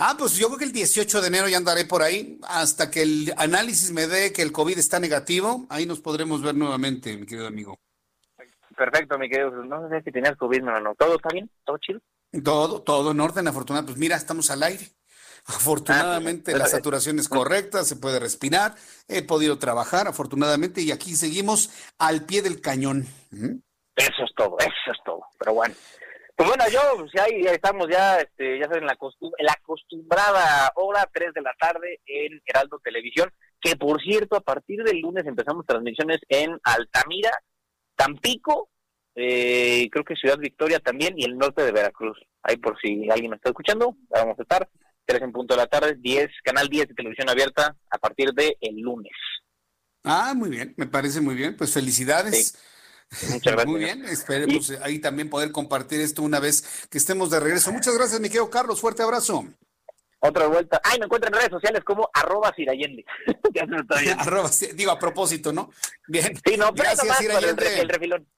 Ah, 0.00 0.14
pues 0.16 0.36
yo 0.36 0.46
creo 0.46 0.58
que 0.58 0.64
el 0.64 0.72
18 0.72 1.20
de 1.20 1.26
enero 1.26 1.48
ya 1.48 1.56
andaré 1.56 1.84
por 1.84 2.02
ahí. 2.02 2.38
Hasta 2.46 2.88
que 2.88 3.02
el 3.02 3.34
análisis 3.36 3.90
me 3.90 4.06
dé 4.06 4.32
que 4.32 4.42
el 4.42 4.52
COVID 4.52 4.78
está 4.78 5.00
negativo, 5.00 5.66
ahí 5.70 5.86
nos 5.86 6.00
podremos 6.00 6.40
ver 6.40 6.54
nuevamente, 6.54 7.16
mi 7.16 7.26
querido 7.26 7.48
amigo. 7.48 7.78
Perfecto, 8.76 9.18
mi 9.18 9.28
querido. 9.28 9.50
No 9.64 9.88
sé 9.88 10.00
si 10.02 10.12
tenías 10.12 10.36
COVID, 10.36 10.62
no, 10.62 10.80
no. 10.80 10.94
¿Todo 10.94 11.16
está 11.16 11.30
bien? 11.32 11.50
¿Todo 11.64 11.78
chido? 11.78 12.00
Todo, 12.44 12.80
todo 12.82 13.10
en 13.10 13.18
orden, 13.18 13.48
afortunadamente. 13.48 13.92
Pues 13.92 13.98
mira, 13.98 14.14
estamos 14.14 14.50
al 14.50 14.62
aire. 14.62 14.86
Afortunadamente 15.46 16.52
Ah, 16.52 16.58
la 16.58 16.64
pues, 16.64 16.72
saturación 16.72 17.18
es 17.18 17.28
correcta, 17.28 17.82
se 17.82 17.96
puede 17.96 18.20
respirar, 18.20 18.74
he 19.08 19.22
podido 19.22 19.58
trabajar, 19.58 20.06
afortunadamente, 20.06 20.82
y 20.82 20.92
aquí 20.92 21.16
seguimos 21.16 21.70
al 21.98 22.24
pie 22.24 22.42
del 22.42 22.60
cañón. 22.60 23.06
Eso 23.32 24.24
es 24.24 24.30
todo, 24.36 24.58
eso 24.58 24.92
es 24.92 24.98
todo. 25.04 25.22
Pero 25.38 25.54
bueno. 25.54 25.74
Pues 26.38 26.50
bueno, 26.50 26.64
yo, 26.70 26.80
pues 26.96 27.10
ya, 27.12 27.24
estamos 27.50 27.88
ya, 27.90 28.18
este, 28.20 28.60
ya 28.60 28.66
saben, 28.66 28.86
la, 28.86 28.96
costum- 28.96 29.32
la 29.40 29.54
acostumbrada 29.54 30.70
hora, 30.76 31.10
3 31.12 31.34
de 31.34 31.42
la 31.42 31.52
tarde 31.58 32.00
en 32.06 32.40
Heraldo 32.46 32.78
Televisión, 32.78 33.28
que 33.60 33.74
por 33.74 34.00
cierto, 34.00 34.36
a 34.36 34.40
partir 34.40 34.84
del 34.84 35.00
lunes 35.00 35.26
empezamos 35.26 35.66
transmisiones 35.66 36.18
en 36.28 36.56
Altamira, 36.62 37.32
Tampico, 37.96 38.70
eh, 39.16 39.88
creo 39.90 40.04
que 40.04 40.14
Ciudad 40.14 40.38
Victoria 40.38 40.78
también, 40.78 41.14
y 41.18 41.24
el 41.24 41.36
norte 41.36 41.64
de 41.64 41.72
Veracruz. 41.72 42.16
Ahí 42.44 42.56
por 42.56 42.80
si 42.80 43.10
alguien 43.10 43.30
me 43.30 43.36
está 43.36 43.48
escuchando, 43.48 43.96
vamos 44.08 44.38
a 44.38 44.42
estar, 44.42 44.68
3 45.06 45.22
en 45.22 45.32
punto 45.32 45.54
de 45.54 45.62
la 45.62 45.66
tarde, 45.66 45.96
10, 45.98 46.28
canal 46.44 46.68
10 46.68 46.86
de 46.86 46.94
televisión 46.94 47.28
abierta, 47.28 47.76
a 47.90 47.98
partir 47.98 48.30
del 48.32 48.56
el 48.60 48.76
lunes. 48.76 49.10
Ah, 50.04 50.34
muy 50.36 50.50
bien, 50.50 50.72
me 50.76 50.86
parece 50.86 51.20
muy 51.20 51.34
bien. 51.34 51.56
Pues 51.56 51.74
felicidades. 51.74 52.56
Muchas 53.10 53.40
gracias. 53.42 53.66
Muy 53.66 53.80
bien, 53.80 54.04
esperemos 54.04 54.70
ahí 54.82 54.98
también 54.98 55.30
poder 55.30 55.50
compartir 55.50 56.00
esto 56.00 56.22
una 56.22 56.40
vez 56.40 56.86
que 56.90 56.98
estemos 56.98 57.30
de 57.30 57.40
regreso. 57.40 57.72
Muchas 57.72 57.94
gracias, 57.94 58.20
mi 58.20 58.28
querido 58.28 58.50
Carlos, 58.50 58.80
fuerte 58.80 59.02
abrazo. 59.02 59.46
Otra 60.20 60.46
vuelta. 60.46 60.80
Ay, 60.84 60.98
me 60.98 61.04
encuentran 61.06 61.32
en 61.32 61.38
redes 61.38 61.52
sociales 61.52 61.82
como 61.84 62.10
arroba 62.12 62.52
viendo. 62.56 63.02
Arroba, 64.18 64.50
digo 64.74 64.90
a 64.90 64.98
propósito, 64.98 65.52
¿no? 65.52 65.70
Bien. 66.08 66.34
Sí, 66.44 66.56
no, 66.56 66.74
pero 66.74 66.90
gracias, 66.90 67.18
re- 67.56 67.80
el 67.80 67.88
refilón. 67.88 68.28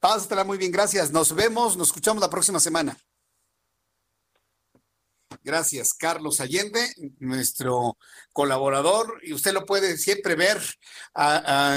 Pásatela 0.00 0.44
muy 0.44 0.58
bien, 0.58 0.72
gracias. 0.72 1.10
Nos 1.12 1.34
vemos, 1.34 1.76
nos 1.76 1.88
escuchamos 1.88 2.20
la 2.20 2.30
próxima 2.30 2.60
semana. 2.60 2.96
Gracias, 5.46 5.94
Carlos 5.94 6.40
Allende, 6.40 6.92
nuestro 7.20 7.96
colaborador, 8.32 9.20
y 9.22 9.32
usted 9.32 9.52
lo 9.52 9.64
puede 9.64 9.96
siempre 9.96 10.34
ver 10.34 10.60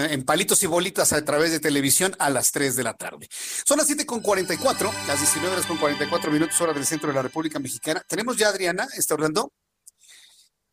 en 0.10 0.26
palitos 0.26 0.64
y 0.64 0.66
bolitas 0.66 1.14
a 1.14 1.24
través 1.24 1.52
de 1.52 1.60
televisión 1.60 2.16
a 2.18 2.32
las 2.32 2.52
3 2.52 2.76
de 2.76 2.84
la 2.84 2.96
tarde. 2.96 3.30
Son 3.64 3.78
las 3.78 3.86
7 3.86 4.08
con 4.08 4.22
44, 4.22 4.92
las 5.08 5.20
19 5.20 5.54
horas 5.54 5.68
con 5.68 5.78
44 5.78 6.32
minutos, 6.32 6.60
hora 6.60 6.74
del 6.74 6.84
centro 6.88 7.10
de 7.10 7.14
la 7.14 7.22
República 7.22 7.60
Mexicana. 7.60 8.04
Tenemos 8.08 8.38
ya 8.38 8.48
Adriana, 8.48 8.88
¿está 8.98 9.14
hablando? 9.14 9.54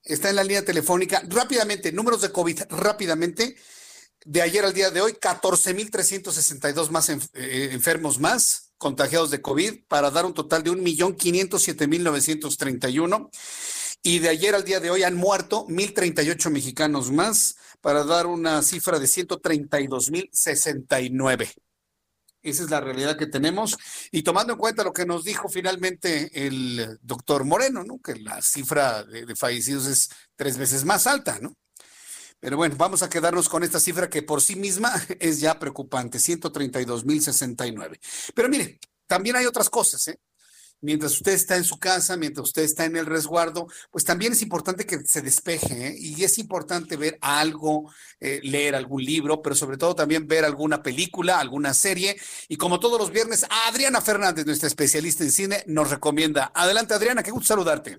Está 0.03 0.31
en 0.31 0.37
la 0.37 0.43
línea 0.45 0.65
telefónica. 0.65 1.21
Rápidamente, 1.29 1.93
números 1.93 2.23
de 2.23 2.33
COVID, 2.33 2.63
rápidamente. 2.71 3.57
De 4.25 4.41
ayer 4.41 4.65
al 4.65 4.73
día 4.73 4.91
de 4.91 5.03
hoy, 5.03 5.13
14.362 5.21 6.89
más 6.91 7.11
enf- 7.11 7.29
eh, 7.35 7.69
enfermos 7.73 8.19
más 8.19 8.66
contagiados 8.79 9.31
de 9.31 9.43
COVID 9.43 9.85
para 9.89 10.11
dar 10.11 10.25
un 10.27 10.35
total 10.35 10.63
de 10.63 10.71
1.507.931. 10.73 13.31
Y 14.03 14.19
de 14.21 14.29
ayer 14.29 14.55
al 14.55 14.65
día 14.65 14.81
de 14.81 14.91
hoy 14.91 15.03
han 15.03 15.17
muerto 15.17 15.67
1.038 15.67 16.51
mexicanos 16.51 17.11
más 17.11 17.57
para 17.81 18.05
dar 18.05 18.27
una 18.27 18.61
cifra 18.63 18.99
de 18.99 19.07
132.069. 19.07 21.55
Esa 22.43 22.63
es 22.63 22.71
la 22.71 22.81
realidad 22.81 23.17
que 23.19 23.27
tenemos. 23.27 23.77
Y 24.13 24.23
tomando 24.23 24.53
en 24.53 24.61
cuenta 24.61 24.85
lo 24.85 24.93
que 24.93 25.07
nos 25.07 25.25
dijo 25.25 25.49
finalmente 25.49 26.47
el 26.47 26.99
doctor 27.03 27.45
Moreno, 27.45 27.83
¿no? 27.83 27.99
Que 27.99 28.15
la 28.15 28.41
cifra 28.43 29.03
de, 29.03 29.27
de 29.27 29.35
fallecidos 29.35 29.87
es 29.87 30.09
tres 30.37 30.57
veces 30.57 30.85
más 30.85 31.09
alta, 31.09 31.41
¿no? 31.41 31.57
Pero 32.41 32.57
bueno, 32.57 32.77
vamos 32.77 33.03
a 33.03 33.09
quedarnos 33.09 33.49
con 33.49 33.65
esta 33.65 33.81
cifra 33.81 34.11
que 34.11 34.23
por 34.23 34.41
sí 34.43 34.57
misma 34.57 34.93
es 35.21 35.41
ya 35.41 35.59
preocupante, 35.59 36.19
132.069. 36.19 37.99
Pero 38.35 38.49
mire, 38.49 38.79
también 39.07 39.37
hay 39.37 39.47
otras 39.47 39.71
cosas, 39.71 40.09
¿eh? 40.09 40.19
Mientras 40.83 41.13
usted 41.13 41.33
está 41.33 41.57
en 41.57 41.65
su 41.65 41.79
casa, 41.79 42.19
mientras 42.19 42.49
usted 42.49 42.63
está 42.63 42.85
en 42.85 42.97
el 42.97 43.07
resguardo, 43.07 43.67
pues 43.91 44.05
también 44.05 44.33
es 44.33 44.43
importante 44.43 44.85
que 44.85 44.99
se 45.07 45.23
despeje, 45.23 45.89
¿eh? 45.89 45.97
Y 45.99 46.23
es 46.23 46.39
importante 46.39 46.97
ver 46.97 47.19
algo, 47.23 47.91
eh, 48.21 48.41
leer 48.43 48.75
algún 48.75 49.03
libro, 49.03 49.41
pero 49.41 49.55
sobre 49.55 49.79
todo 49.79 49.95
también 49.95 50.29
ver 50.29 50.45
alguna 50.45 50.83
película, 50.83 51.41
alguna 51.41 51.73
serie. 51.73 52.17
Y 52.49 52.57
como 52.57 52.79
todos 52.79 53.01
los 53.01 53.11
viernes, 53.11 53.47
Adriana 53.69 54.03
Fernández, 54.03 54.45
nuestra 54.45 54.69
especialista 54.69 55.25
en 55.25 55.33
cine, 55.33 55.65
nos 55.67 55.91
recomienda. 55.91 56.53
Adelante, 56.55 56.93
Adriana, 56.93 57.23
qué 57.23 57.31
gusto 57.31 57.49
saludarte. 57.49 57.99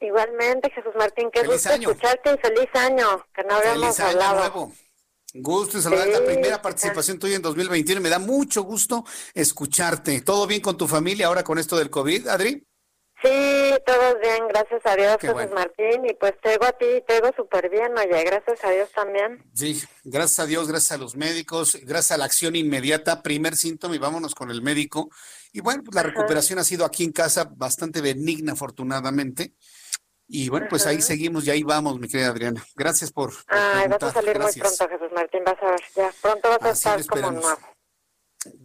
Igualmente, 0.00 0.70
Jesús 0.70 0.92
Martín, 0.96 1.28
qué 1.32 1.40
Feliz 1.40 1.54
gusto 1.54 1.72
año. 1.72 1.90
escucharte 1.90 2.34
y 2.34 2.38
feliz 2.38 2.68
año, 2.74 3.26
que 3.34 3.42
no 3.44 3.54
habíamos 3.56 3.96
Feliz 3.96 4.00
año 4.00 4.10
hablado. 4.10 4.38
nuevo. 4.40 4.72
Gusto 5.34 5.76
en 5.76 5.82
saludarte. 5.82 6.12
Sí, 6.14 6.18
la 6.20 6.24
primera 6.24 6.56
¿qué 6.56 6.62
participación 6.62 7.18
tuya 7.18 7.36
en 7.36 7.42
2021. 7.42 8.00
Me 8.00 8.08
da 8.08 8.18
mucho 8.18 8.62
gusto 8.62 9.04
escucharte. 9.34 10.20
¿Todo 10.22 10.46
bien 10.46 10.60
con 10.60 10.76
tu 10.76 10.88
familia 10.88 11.26
ahora 11.26 11.44
con 11.44 11.58
esto 11.58 11.76
del 11.76 11.90
COVID, 11.90 12.28
Adri? 12.28 12.64
Sí, 13.20 13.74
todos 13.84 14.14
bien, 14.22 14.46
gracias 14.48 14.80
a 14.84 14.94
Dios, 14.94 15.16
Qué 15.16 15.26
Jesús 15.26 15.32
bueno. 15.34 15.54
Martín, 15.56 16.06
y 16.06 16.14
pues 16.14 16.34
te 16.40 16.52
a 16.54 16.72
ti, 16.72 16.86
te 17.04 17.20
súper 17.36 17.68
bien, 17.68 17.92
oye, 17.98 18.22
gracias 18.22 18.64
a 18.64 18.70
Dios 18.70 18.88
también. 18.92 19.44
Sí, 19.52 19.82
gracias 20.04 20.38
a 20.38 20.46
Dios, 20.46 20.68
gracias 20.68 20.92
a 20.92 20.98
los 20.98 21.16
médicos, 21.16 21.76
gracias 21.82 22.12
a 22.12 22.16
la 22.16 22.26
acción 22.26 22.54
inmediata, 22.54 23.20
primer 23.22 23.56
síntoma 23.56 23.96
y 23.96 23.98
vámonos 23.98 24.36
con 24.36 24.52
el 24.52 24.62
médico. 24.62 25.10
Y 25.52 25.60
bueno, 25.60 25.82
pues 25.82 25.96
la 25.96 26.02
Ajá. 26.02 26.10
recuperación 26.10 26.60
ha 26.60 26.64
sido 26.64 26.84
aquí 26.84 27.02
en 27.02 27.10
casa 27.10 27.50
bastante 27.56 28.00
benigna, 28.00 28.52
afortunadamente. 28.52 29.54
Y 30.28 30.48
bueno, 30.50 30.66
pues 30.68 30.86
ahí 30.86 31.00
seguimos 31.00 31.46
y 31.46 31.50
ahí 31.50 31.62
vamos, 31.62 31.98
mi 31.98 32.06
querida 32.06 32.28
Adriana. 32.28 32.62
Gracias 32.76 33.10
por, 33.10 33.30
por 33.30 33.44
Ay, 33.48 33.88
vas 33.88 34.02
a 34.02 34.12
salir 34.12 34.34
Gracias. 34.34 34.56
muy 34.68 34.76
pronto, 34.76 34.94
Jesús 34.98 35.12
Martín, 35.14 35.42
vas 35.44 35.62
a 35.62 35.70
ver, 35.70 35.80
ya 35.96 36.12
pronto 36.20 36.48
vas 36.50 36.62
a 36.62 36.68
Así 36.92 37.00
estar 37.00 37.20
como 37.22 37.30
nuevo. 37.40 37.58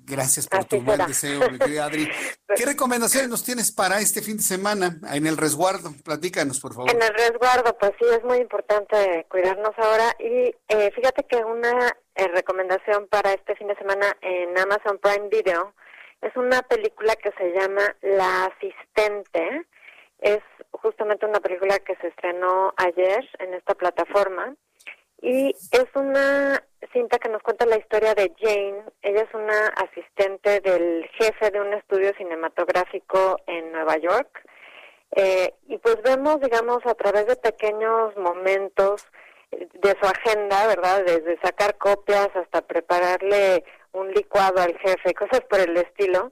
Gracias 0.06 0.48
por 0.48 0.60
Así 0.60 0.68
tu 0.70 0.82
buen 0.82 0.98
será. 0.98 1.08
deseo, 1.08 1.50
mi 1.50 1.58
querida 1.58 1.86
Adri. 1.86 2.08
¿Qué 2.56 2.66
recomendaciones 2.66 3.30
nos 3.30 3.44
tienes 3.44 3.72
para 3.72 4.00
este 4.00 4.22
fin 4.22 4.38
de 4.38 4.44
semana 4.44 5.00
en 5.12 5.26
el 5.26 5.36
resguardo? 5.38 5.92
Platícanos, 6.04 6.60
por 6.60 6.74
favor. 6.74 6.92
En 6.92 7.02
el 7.02 7.14
resguardo, 7.14 7.76
pues 7.78 7.94
sí, 7.98 8.06
es 8.12 8.24
muy 8.24 8.38
importante 8.38 9.26
cuidarnos 9.30 9.72
ahora. 9.78 10.14
Y 10.20 10.54
eh, 10.68 10.92
fíjate 10.96 11.24
que 11.24 11.38
una 11.38 11.88
eh, 12.16 12.28
recomendación 12.28 13.08
para 13.08 13.34
este 13.34 13.56
fin 13.56 13.68
de 13.68 13.76
semana 13.76 14.16
en 14.22 14.56
Amazon 14.58 15.00
Prime 15.02 15.30
Video 15.30 15.74
es 16.22 16.36
una 16.36 16.62
película 16.62 17.16
que 17.16 17.32
se 17.32 17.52
llama 17.54 17.82
La 18.02 18.46
Asistente. 18.46 19.66
Es 20.20 20.42
justamente 20.74 21.26
una 21.26 21.40
película 21.40 21.80
que 21.80 21.96
se 21.98 22.08
estrenó 22.08 22.74
ayer 22.78 23.28
en 23.40 23.54
esta 23.54 23.76
plataforma. 23.76 24.56
Y 25.22 25.56
es 25.72 25.86
una 25.96 26.62
cinta 26.92 27.18
que 27.18 27.30
nos 27.30 27.42
cuenta 27.42 27.66
la 27.66 27.78
historia 27.78 28.14
de 28.14 28.34
Jane. 28.38 28.84
Ella 29.02 29.22
es 29.22 29.34
una 29.34 29.68
asistente 29.68 30.60
del 30.60 31.08
jefe 31.18 31.50
de 31.50 31.62
un 31.62 31.74
estudio 31.74 32.12
cinematográfico 32.18 33.38
en 33.48 33.72
Nueva 33.72 33.98
York. 33.98 34.46
Eh, 35.16 35.54
y 35.68 35.78
pues 35.78 36.02
vemos, 36.04 36.42
digamos, 36.42 36.80
a 36.86 36.96
través 36.96 37.28
de 37.28 37.36
pequeños 37.38 38.18
momentos 38.18 39.06
de 39.52 39.96
su 40.02 40.06
agenda, 40.06 40.68
¿verdad? 40.68 41.04
Desde 41.06 41.40
sacar 41.40 41.78
copias 41.78 42.30
hasta 42.36 42.62
prepararle 42.62 43.64
un 43.94 44.12
licuado 44.12 44.62
al 44.62 44.78
jefe, 44.80 45.14
cosas 45.14 45.42
por 45.42 45.60
el 45.60 45.78
estilo. 45.78 46.32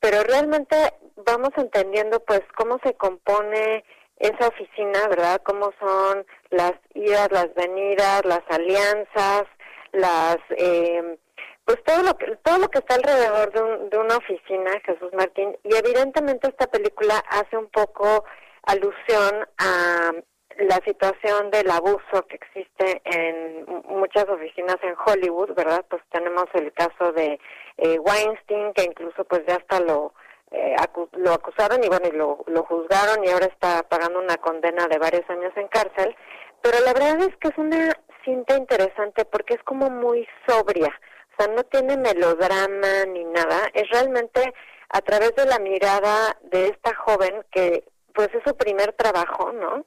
Pero 0.00 0.24
realmente 0.24 0.76
vamos 1.16 1.50
entendiendo, 1.56 2.20
pues, 2.20 2.42
cómo 2.56 2.78
se 2.84 2.94
compone 2.94 3.84
esa 4.18 4.48
oficina, 4.48 5.08
¿verdad? 5.08 5.40
Cómo 5.44 5.72
son 5.80 6.24
las 6.50 6.74
idas, 6.94 7.28
las 7.32 7.52
venidas, 7.54 8.24
las 8.24 8.42
alianzas, 8.48 9.44
las, 9.92 10.38
eh, 10.56 11.18
Pues 11.64 11.82
todo 11.84 12.02
lo 12.02 12.16
que 12.16 12.36
todo 12.42 12.58
lo 12.58 12.68
que 12.68 12.78
está 12.78 12.94
alrededor 12.96 13.52
de, 13.52 13.88
de 13.90 13.98
una 13.98 14.16
oficina, 14.16 14.70
Jesús 14.84 15.12
Martín, 15.12 15.56
y 15.64 15.74
evidentemente 15.76 16.48
esta 16.48 16.66
película 16.66 17.14
hace 17.30 17.56
un 17.56 17.68
poco 17.68 18.24
alusión 18.64 19.46
a 19.58 20.12
la 20.58 20.80
situación 20.84 21.50
del 21.50 21.70
abuso 21.70 22.26
que 22.28 22.36
existe 22.36 23.02
en 23.04 23.64
muchas 23.86 24.28
oficinas 24.28 24.76
en 24.82 24.94
Hollywood, 25.04 25.54
¿verdad? 25.54 25.84
Pues 25.88 26.02
tenemos 26.10 26.46
el 26.54 26.72
caso 26.72 27.12
de 27.12 27.38
eh, 27.78 27.98
Weinstein, 27.98 28.72
que 28.74 28.84
incluso 28.84 29.24
pues 29.24 29.42
ya 29.46 29.56
hasta 29.56 29.80
lo 29.80 30.14
eh, 30.52 30.76
lo 31.12 31.32
acusaron 31.32 31.82
y 31.82 31.88
bueno, 31.88 32.08
y 32.08 32.16
lo, 32.16 32.44
lo 32.46 32.64
juzgaron 32.64 33.24
y 33.24 33.30
ahora 33.30 33.46
está 33.46 33.82
pagando 33.84 34.18
una 34.18 34.36
condena 34.36 34.86
de 34.88 34.98
varios 34.98 35.28
años 35.30 35.52
en 35.56 35.68
cárcel. 35.68 36.14
Pero 36.62 36.78
la 36.84 36.92
verdad 36.92 37.20
es 37.20 37.36
que 37.36 37.48
es 37.48 37.58
una 37.58 37.92
cinta 38.24 38.56
interesante 38.56 39.24
porque 39.24 39.54
es 39.54 39.62
como 39.64 39.90
muy 39.90 40.26
sobria, 40.46 40.92
o 41.32 41.42
sea, 41.42 41.52
no 41.52 41.64
tiene 41.64 41.96
melodrama 41.96 43.04
ni 43.08 43.24
nada, 43.24 43.68
es 43.74 43.88
realmente 43.90 44.54
a 44.90 45.00
través 45.00 45.34
de 45.34 45.46
la 45.46 45.58
mirada 45.58 46.36
de 46.42 46.68
esta 46.68 46.94
joven 46.94 47.44
que 47.50 47.84
pues 48.14 48.28
es 48.34 48.42
su 48.46 48.56
primer 48.56 48.92
trabajo, 48.92 49.52
¿no? 49.52 49.84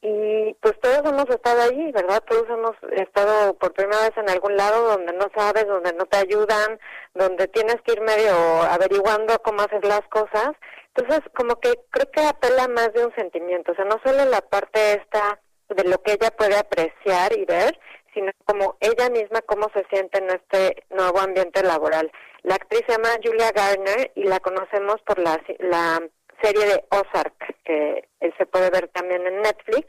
Y 0.00 0.54
pues 0.60 0.78
todos 0.80 0.98
hemos 0.98 1.28
estado 1.28 1.62
allí, 1.62 1.90
¿verdad? 1.90 2.22
Todos 2.28 2.48
hemos 2.48 2.76
estado 2.92 3.54
por 3.54 3.72
primera 3.72 4.02
vez 4.02 4.16
en 4.16 4.30
algún 4.30 4.56
lado 4.56 4.90
donde 4.90 5.12
no 5.12 5.26
sabes, 5.34 5.66
donde 5.66 5.92
no 5.92 6.06
te 6.06 6.18
ayudan, 6.18 6.78
donde 7.14 7.48
tienes 7.48 7.76
que 7.82 7.94
ir 7.94 8.00
medio 8.02 8.32
averiguando 8.62 9.36
cómo 9.42 9.62
hacer 9.62 9.84
las 9.84 10.02
cosas. 10.08 10.50
Entonces, 10.94 11.20
como 11.36 11.56
que 11.56 11.74
creo 11.90 12.10
que 12.12 12.24
apela 12.24 12.68
más 12.68 12.92
de 12.92 13.06
un 13.06 13.14
sentimiento, 13.14 13.72
o 13.72 13.74
sea, 13.74 13.84
no 13.84 14.00
solo 14.04 14.24
la 14.24 14.40
parte 14.40 14.94
esta 14.94 15.40
de 15.68 15.84
lo 15.84 16.00
que 16.02 16.12
ella 16.12 16.30
puede 16.30 16.56
apreciar 16.56 17.36
y 17.36 17.44
ver, 17.44 17.78
sino 18.14 18.30
como 18.44 18.76
ella 18.80 19.10
misma 19.10 19.42
cómo 19.42 19.68
se 19.74 19.84
siente 19.90 20.18
en 20.18 20.30
este 20.30 20.84
nuevo 20.90 21.18
ambiente 21.18 21.62
laboral. 21.62 22.10
La 22.42 22.54
actriz 22.54 22.82
se 22.86 22.92
llama 22.92 23.18
Julia 23.22 23.50
Garner 23.50 24.12
y 24.14 24.24
la 24.24 24.40
conocemos 24.40 24.96
por 25.04 25.18
la, 25.18 25.40
la 25.58 26.00
serie 26.42 26.66
de 26.66 26.84
Ozark, 26.90 27.56
que 27.64 28.08
se 28.36 28.46
puede 28.46 28.70
ver 28.70 28.88
también 28.88 29.26
en 29.26 29.42
Netflix. 29.42 29.86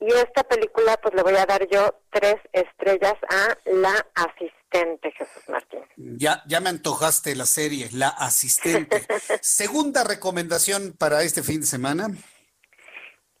Y 0.00 0.08
esta 0.08 0.42
película, 0.42 0.96
pues 1.00 1.14
le 1.14 1.22
voy 1.22 1.36
a 1.36 1.46
dar 1.46 1.66
yo 1.68 1.94
tres 2.10 2.36
estrellas 2.52 3.14
a 3.30 3.56
La 3.64 4.06
Asistente, 4.14 5.12
Jesús 5.12 5.48
Martín. 5.48 5.80
Ya, 5.96 6.42
ya 6.46 6.60
me 6.60 6.68
antojaste 6.68 7.34
la 7.36 7.46
serie, 7.46 7.88
La 7.92 8.08
Asistente. 8.08 9.02
Segunda 9.40 10.04
recomendación 10.04 10.94
para 10.98 11.22
este 11.22 11.42
fin 11.42 11.60
de 11.60 11.66
semana. 11.66 12.08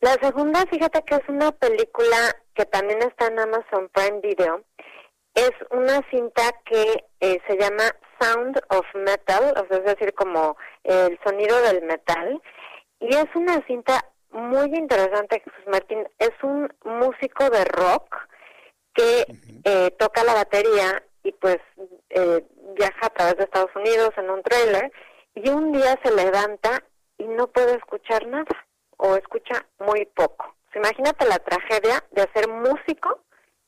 La 0.00 0.14
segunda, 0.20 0.66
fíjate 0.66 1.02
que 1.02 1.14
es 1.14 1.28
una 1.28 1.50
película 1.50 2.36
que 2.54 2.66
también 2.66 2.98
está 3.02 3.26
en 3.26 3.40
Amazon 3.40 3.88
Prime 3.92 4.20
Video. 4.20 4.62
Es 5.34 5.52
una 5.70 6.06
cinta 6.10 6.42
que 6.66 7.04
eh, 7.20 7.40
se 7.48 7.56
llama 7.56 7.84
Sound 8.20 8.60
of 8.68 8.86
Metal, 8.94 9.54
o 9.56 9.66
sea, 9.66 9.78
es 9.78 9.84
decir, 9.84 10.14
como 10.14 10.56
el 10.82 11.18
sonido 11.24 11.60
del 11.62 11.82
metal. 11.82 12.40
Y 13.00 13.14
es 13.14 13.26
una 13.34 13.64
cinta 13.66 14.04
muy 14.30 14.66
interesante, 14.76 15.40
Jesús 15.40 15.66
Martín. 15.66 16.06
Es 16.18 16.32
un 16.42 16.72
músico 16.84 17.50
de 17.50 17.64
rock 17.64 18.16
que 18.94 19.26
eh, 19.64 19.90
toca 19.98 20.24
la 20.24 20.34
batería 20.34 21.02
y 21.22 21.32
pues 21.32 21.58
eh, 22.10 22.44
viaja 22.76 23.06
a 23.06 23.10
través 23.10 23.36
de 23.36 23.44
Estados 23.44 23.74
Unidos 23.74 24.10
en 24.16 24.30
un 24.30 24.42
trailer 24.42 24.92
y 25.34 25.48
un 25.48 25.72
día 25.72 25.98
se 26.02 26.14
levanta 26.14 26.82
y 27.18 27.24
no 27.24 27.48
puede 27.48 27.76
escuchar 27.76 28.26
nada 28.26 28.66
o 28.96 29.16
escucha 29.16 29.66
muy 29.78 30.06
poco. 30.06 30.54
imagínate 30.74 31.26
la 31.26 31.38
tragedia 31.38 32.04
de 32.10 32.28
ser 32.34 32.48
músico 32.48 33.20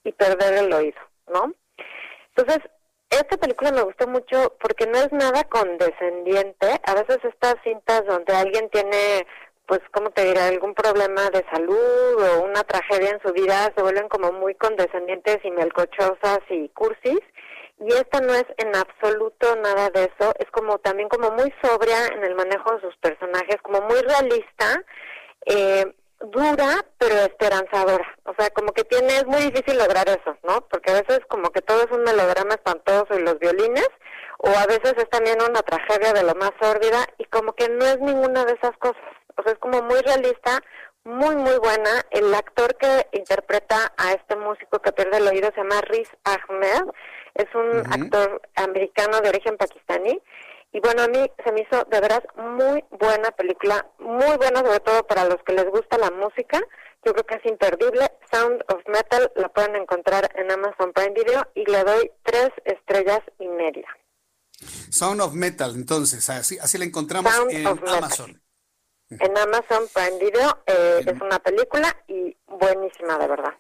y 0.05 0.13
perder 0.13 0.55
el 0.65 0.73
oído, 0.73 1.01
¿no? 1.29 1.53
Entonces, 2.35 2.59
esta 3.21 3.37
película 3.37 3.73
me 3.73 3.83
gustó 3.83 4.07
mucho 4.07 4.57
porque 4.61 4.87
no 4.87 4.99
es 4.99 5.13
nada 5.13 5.45
condescendiente. 5.45 6.81
A 6.85 6.95
veces 6.95 7.19
estas 7.25 7.57
cintas 7.65 8.05
donde 8.07 8.35
alguien 8.35 8.69
tiene, 8.71 9.27
pues, 9.67 9.81
¿cómo 9.93 10.11
te 10.11 10.25
diré?, 10.25 10.41
algún 10.41 10.75
problema 10.75 11.31
de 11.31 11.45
salud 11.53 12.23
o 12.23 12.43
una 12.43 12.63
tragedia 12.65 13.11
en 13.11 13.21
su 13.23 13.33
vida, 13.33 13.73
se 13.75 13.83
vuelven 13.83 14.09
como 14.09 14.33
muy 14.33 14.55
condescendientes 14.55 15.39
y 15.45 15.51
melcochosas 15.51 16.41
y 16.51 16.69
cursis. 16.71 17.21
Y 17.79 17.93
esta 17.93 18.21
no 18.21 18.33
es 18.35 18.47
en 18.57 18.75
absoluto 18.75 19.55
nada 19.57 19.91
de 19.91 20.05
eso. 20.05 20.33
Es 20.39 20.51
como 20.51 20.79
también 20.79 21.09
como 21.09 21.31
muy 21.33 21.53
sobria 21.63 22.07
en 22.07 22.25
el 22.25 22.35
manejo 22.35 22.75
de 22.75 22.81
sus 22.81 22.97
personajes, 22.97 23.57
como 23.63 23.83
muy 23.83 24.01
realista. 24.01 24.83
Eh, 25.45 25.85
dura 26.31 26.85
pero 26.99 27.15
esperanzadora. 27.17 28.07
O 28.25 28.35
sea, 28.39 28.51
como 28.51 28.73
que 28.73 28.85
tiene, 28.85 29.17
es 29.17 29.27
muy 29.27 29.41
difícil 29.43 29.79
lograr 29.79 30.09
eso, 30.09 30.37
¿no? 30.43 30.61
Porque 30.69 30.91
a 30.91 31.03
veces 31.03 31.21
como 31.29 31.51
que 31.51 31.63
todo 31.63 31.83
es 31.83 31.91
un 31.91 32.03
melodrama 32.03 32.55
espantoso 32.55 33.09
y 33.15 33.23
los 33.23 33.39
violines, 33.39 33.89
o 34.39 34.49
a 34.49 34.67
veces 34.67 34.95
es 34.97 35.09
también 35.11 35.39
una 35.41 35.63
tragedia 35.63 36.13
de 36.13 36.23
lo 36.23 36.35
más 36.35 36.53
sórdida 36.61 37.07
y 37.19 37.25
como 37.25 37.53
que 37.55 37.69
no 37.69 37.85
es 37.85 37.99
ninguna 38.01 38.45
de 38.45 38.53
esas 38.53 38.77
cosas. 38.79 39.03
O 39.37 39.43
sea, 39.43 39.53
es 39.53 39.59
como 39.59 39.83
muy 39.83 40.01
realista, 40.01 40.61
muy, 41.05 41.37
muy 41.37 41.59
buena. 41.59 41.91
El 42.11 42.35
actor 42.35 42.75
que 42.77 43.07
interpreta 43.13 43.93
a 43.97 44.13
este 44.13 44.37
músico 44.37 44.81
que 44.81 44.93
pierde 44.93 45.19
el 45.19 45.29
oído 45.29 45.51
se 45.55 45.63
llama 45.63 45.81
Riz 45.83 46.09
Ahmed. 46.25 46.91
Es 47.35 47.55
un 47.55 47.81
actor 47.93 48.41
americano 48.57 49.21
de 49.21 49.29
origen 49.29 49.57
pakistaní 49.57 50.21
y 50.73 50.81
bueno, 50.81 51.03
a 51.03 51.09
mí 51.09 51.31
se 51.45 51.53
me 51.53 51.63
hizo 51.63 51.85
de 51.85 52.01
verdad 52.01 52.23
muy 52.37 52.85
buena 52.91 53.31
película, 53.31 53.87
muy 53.99 54.37
buena 54.37 54.61
sobre 54.61 54.81
todo 54.81 55.07
para 55.07 55.25
los 55.25 55.43
que 55.45 55.55
les 55.55 55.67
gusta 55.71 55.97
la 55.99 56.11
música. 56.11 56.61
Yo 57.05 57.13
creo 57.13 57.25
que 57.25 57.35
es 57.37 57.47
imperdible. 57.47 58.11
Sound 58.31 58.63
of 58.69 58.83
Metal 58.89 59.33
la 59.37 59.49
pueden 59.49 59.77
encontrar 59.77 60.31
en 60.35 60.51
Amazon 60.51 60.93
Prime 60.93 61.15
Video 61.15 61.47
y 61.55 61.65
le 61.71 61.85
doy 61.85 62.11
tres 62.25 62.51
estrellas 62.65 63.21
y 63.39 63.49
media. 63.49 63.87
Sound 64.91 65.21
of 65.21 65.35
Metal, 65.35 65.73
entonces, 65.75 66.29
así, 66.31 66.59
así 66.59 66.79
la 66.79 66.85
encontramos 66.85 67.33
en 67.51 67.67
Amazon. 67.67 68.43
En 69.09 69.39
Amazon 69.39 69.85
Prime 69.95 70.19
Video 70.19 70.59
eh, 70.67 71.05
es 71.07 71.21
una 71.21 71.39
película 71.39 71.97
y 72.09 72.37
buenísima 72.47 73.19
de 73.19 73.29
verdad. 73.29 73.55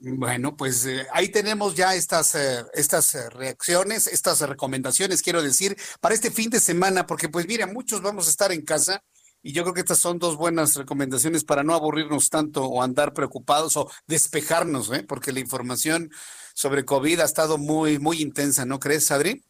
Bueno, 0.00 0.56
pues 0.56 0.86
eh, 0.86 1.08
ahí 1.12 1.28
tenemos 1.28 1.74
ya 1.74 1.94
estas, 1.96 2.36
eh, 2.36 2.64
estas 2.72 3.16
eh, 3.16 3.30
reacciones, 3.30 4.06
estas 4.06 4.40
recomendaciones, 4.48 5.22
quiero 5.22 5.42
decir, 5.42 5.76
para 6.00 6.14
este 6.14 6.30
fin 6.30 6.50
de 6.50 6.60
semana, 6.60 7.04
porque 7.04 7.28
pues 7.28 7.48
mira, 7.48 7.66
muchos 7.66 8.00
vamos 8.00 8.28
a 8.28 8.30
estar 8.30 8.52
en 8.52 8.64
casa 8.64 9.02
y 9.42 9.52
yo 9.52 9.64
creo 9.64 9.74
que 9.74 9.80
estas 9.80 9.98
son 9.98 10.20
dos 10.20 10.36
buenas 10.36 10.76
recomendaciones 10.76 11.42
para 11.42 11.64
no 11.64 11.74
aburrirnos 11.74 12.30
tanto 12.30 12.64
o 12.64 12.80
andar 12.80 13.12
preocupados 13.12 13.76
o 13.76 13.90
despejarnos, 14.06 14.92
¿eh? 14.92 15.02
porque 15.02 15.32
la 15.32 15.40
información 15.40 16.10
sobre 16.54 16.84
COVID 16.84 17.18
ha 17.18 17.24
estado 17.24 17.58
muy, 17.58 17.98
muy 17.98 18.22
intensa, 18.22 18.64
¿no 18.64 18.78
crees, 18.78 19.10
Adri? 19.10 19.42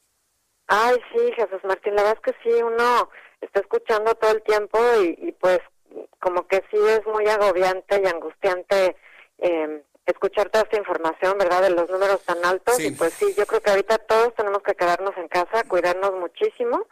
Ay, 0.67 0.97
sí, 1.13 1.31
Jesús 1.37 1.61
Martín, 1.65 1.95
la 1.95 2.05
verdad 2.05 2.23
es 2.25 2.33
que 2.33 2.43
sí, 2.43 2.63
uno 2.63 3.11
está 3.43 3.61
escuchando 3.61 4.15
todo 4.15 4.31
el 4.31 4.43
tiempo 4.43 4.79
y, 5.03 5.29
y 5.29 5.33
pues 5.33 5.61
como 6.21 6.47
que 6.47 6.65
sí 6.71 6.79
es 6.89 7.07
muy 7.07 7.27
agobiante 7.27 8.01
y 8.03 8.07
angustiante. 8.07 8.97
Eh, 9.39 9.83
escuchar 10.11 10.51
toda 10.51 10.65
esta 10.65 10.79
información, 10.79 11.37
¿verdad? 11.39 11.63
De 11.63 11.71
los 11.71 11.89
números 11.91 12.21
tan 12.25 12.45
altos. 12.45 12.79
Y 12.81 12.91
pues 12.93 13.13
sí, 13.15 13.35
yo 13.37 13.47
creo 13.47 13.61
que 13.61 13.71
ahorita 13.71 13.99
todos 13.99 14.35
tenemos 14.35 14.63
que 14.63 14.75
quedarnos 14.75 15.17
en 15.17 15.29
casa, 15.29 15.65
cuidarnos 15.69 16.13
muchísimo 16.15 16.87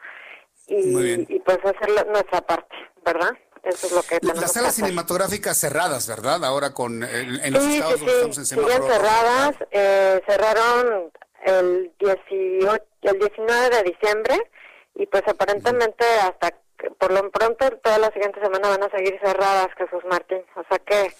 y, 0.66 1.34
y 1.34 1.38
pues 1.40 1.59
hacer 1.59 2.06
nuestra 2.09 2.40
parte, 2.43 2.74
¿verdad? 3.05 3.30
Eso 3.66 3.88
es 3.88 3.93
lo 3.93 4.02
que 4.02 4.20
tenemos 4.20 4.40
Las 4.40 4.52
salas 4.52 4.76
cinematográficas 4.76 5.59
cerradas, 5.59 6.06
¿verdad? 6.06 6.44
Ahora 6.44 6.72
con 6.72 7.02
en, 7.02 7.52
los 7.52 7.64
estados 7.64 7.98
sí, 7.98 8.06
estamos 8.06 8.38
en 8.38 8.47
semáforo. 8.47 8.86
Cerradas, 8.86 9.56
eh, 9.72 10.22
cerraron 10.24 11.10
el, 11.44 11.93
18, 11.98 12.84
el 13.02 13.18
19 13.18 13.76
de 13.76 13.82
diciembre 13.82 14.51
y 14.94 15.06
pues 15.06 15.24
aparentemente 15.26 16.05
hasta 16.22 16.55
por 16.98 17.10
lo 17.10 17.28
pronto 17.30 17.68
toda 17.82 17.98
la 17.98 18.12
siguiente 18.12 18.40
semana 18.40 18.68
van 18.68 18.84
a 18.84 18.90
seguir 18.90 19.18
cerradas, 19.20 19.68
Jesús 19.76 20.05
Martín. 20.09 20.44
O 20.55 20.62
sea 20.68 20.78
que 20.78 21.12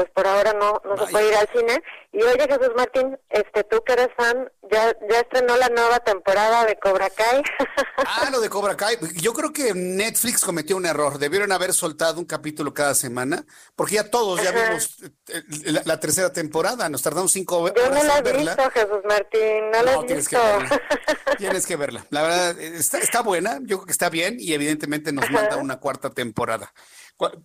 pues 0.00 0.12
por 0.14 0.26
ahora 0.26 0.54
no, 0.54 0.80
no 0.82 0.96
se 0.96 1.12
puede 1.12 1.28
ir 1.28 1.36
al 1.36 1.48
cine. 1.48 1.82
Y 2.10 2.22
oye 2.22 2.46
Jesús 2.48 2.70
Martín, 2.74 3.18
este, 3.28 3.64
tú 3.64 3.84
que 3.84 3.92
eres 3.92 4.08
fan, 4.16 4.50
ya, 4.70 4.96
ya 5.10 5.20
estrenó 5.20 5.58
la 5.58 5.68
nueva 5.68 6.00
temporada 6.00 6.64
de 6.64 6.78
Cobra 6.78 7.10
Kai. 7.10 7.42
ah, 7.98 8.30
lo 8.32 8.40
de 8.40 8.48
Cobra 8.48 8.78
Kai. 8.78 8.96
Yo 9.16 9.34
creo 9.34 9.52
que 9.52 9.74
Netflix 9.74 10.42
cometió 10.42 10.78
un 10.78 10.86
error. 10.86 11.18
Debieron 11.18 11.52
haber 11.52 11.74
soltado 11.74 12.18
un 12.18 12.24
capítulo 12.24 12.72
cada 12.72 12.94
semana, 12.94 13.44
porque 13.76 13.96
ya 13.96 14.08
todos 14.08 14.42
ya 14.42 14.52
vimos 14.52 14.96
eh, 15.28 15.42
la, 15.84 16.00
tercera 16.00 16.32
temporada. 16.32 16.88
Nos 16.88 17.02
tardamos 17.02 17.32
cinco 17.32 17.58
horas. 17.58 17.74
Yo 17.76 17.90
no 17.90 18.02
la 18.02 18.18
he 18.18 18.22
visto, 18.22 18.70
Jesús 18.70 19.02
Martín, 19.06 19.70
no, 19.70 19.82
la 19.82 19.94
he 19.96 20.06
tienes 20.06 20.28
Que 20.28 20.38
verla. 20.38 20.82
tienes 21.38 21.66
que 21.66 21.76
verla. 21.76 22.06
La 22.08 22.22
verdad, 22.22 22.58
está, 22.58 22.98
está 22.98 23.20
buena, 23.20 23.58
yo 23.60 23.76
creo 23.76 23.86
que 23.86 23.92
está 23.92 24.08
bien 24.08 24.36
y 24.40 24.54
evidentemente 24.54 25.12
nos 25.12 25.30
manda 25.30 25.56
una 25.56 25.78
cuarta 25.78 26.08
temporada. 26.08 26.72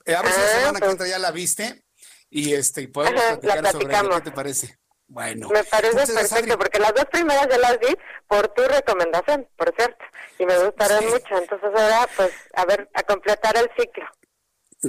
Eh, 0.06 0.16
a 0.16 0.20
si 0.20 0.24
la 0.24 0.30
ah, 0.30 0.60
semana 0.60 0.80
que 0.80 0.96
pues 0.96 1.10
ya 1.10 1.20
la 1.20 1.32
viste 1.32 1.85
y 2.36 2.54
este 2.54 2.88
podemos 2.90 3.22
platicar 3.40 3.72
sobre 3.72 3.88
¿Qué 3.88 4.22
te 4.22 4.32
parece? 4.32 4.78
Bueno. 5.08 5.48
Me 5.50 5.64
parece 5.64 6.14
perfecto, 6.14 6.58
porque 6.58 6.80
las 6.80 6.94
dos 6.94 7.06
primeras 7.06 7.48
ya 7.48 7.58
las 7.60 7.80
vi 7.80 7.96
por 8.28 8.50
tu 8.50 8.64
recomendación, 8.64 9.48
por 9.56 9.74
cierto, 9.76 10.04
y 10.38 10.46
me 10.46 10.58
gustaron 10.66 11.06
mucho. 11.06 11.38
Entonces 11.38 11.70
ahora, 11.74 12.10
pues, 12.18 12.32
a 12.56 12.66
ver, 12.66 12.90
a 12.94 13.04
completar 13.04 13.56
el 13.56 13.70
ciclo. 13.78 14.04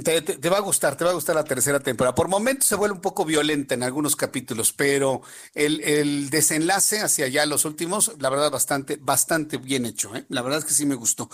Te, 0.03 0.49
va 0.49 0.57
a 0.57 0.61
gustar, 0.61 0.97
te 0.97 1.05
va 1.05 1.11
a 1.11 1.13
gustar 1.13 1.35
la 1.35 1.43
tercera 1.45 1.79
temporada. 1.79 2.13
Por 2.13 2.27
momentos 2.27 2.67
se 2.67 2.75
vuelve 2.75 2.95
un 2.95 3.01
poco 3.01 3.23
violenta 3.23 3.75
en 3.75 3.83
algunos 3.83 4.15
capítulos, 4.15 4.73
pero 4.73 5.21
el, 5.55 6.29
desenlace 6.29 6.99
hacia 6.99 7.25
allá, 7.25 7.45
los 7.45 7.63
últimos, 7.63 8.11
la 8.19 8.29
verdad, 8.29 8.51
bastante, 8.51 8.97
bastante 8.99 9.57
bien 9.57 9.85
hecho. 9.85 10.13
¿eh? 10.15 10.25
La 10.29 10.41
verdad 10.41 10.59
es 10.59 10.65
que 10.65 10.73
sí 10.73 10.85
me 10.85 10.95
gustó. 10.95 11.29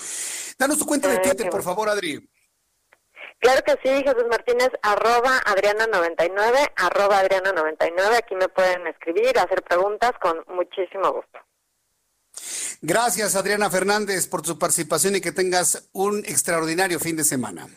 Danos 0.59 0.77
tu 0.77 0.85
cuenta 0.85 1.09
de 1.09 1.17
Twitter, 1.19 1.49
por 1.49 1.63
favor, 1.63 1.89
Adri. 1.89 2.29
Claro 3.43 3.61
que 3.65 3.73
sí, 3.83 3.89
Jesús 3.89 4.23
Martínez, 4.29 4.69
arroba 4.81 5.41
Adriana99, 5.41 6.71
arroba 6.77 7.21
Adriana99. 7.21 8.17
Aquí 8.17 8.35
me 8.35 8.47
pueden 8.47 8.87
escribir, 8.87 9.37
hacer 9.37 9.61
preguntas 9.63 10.13
con 10.21 10.45
muchísimo 10.47 11.11
gusto. 11.11 11.39
Gracias, 12.81 13.35
Adriana 13.35 13.69
Fernández, 13.69 14.27
por 14.27 14.43
tu 14.43 14.57
participación 14.57 15.17
y 15.17 15.21
que 15.21 15.33
tengas 15.33 15.89
un 15.91 16.19
extraordinario 16.19 17.01
fin 17.01 17.17
de 17.17 17.25
semana. 17.25 17.67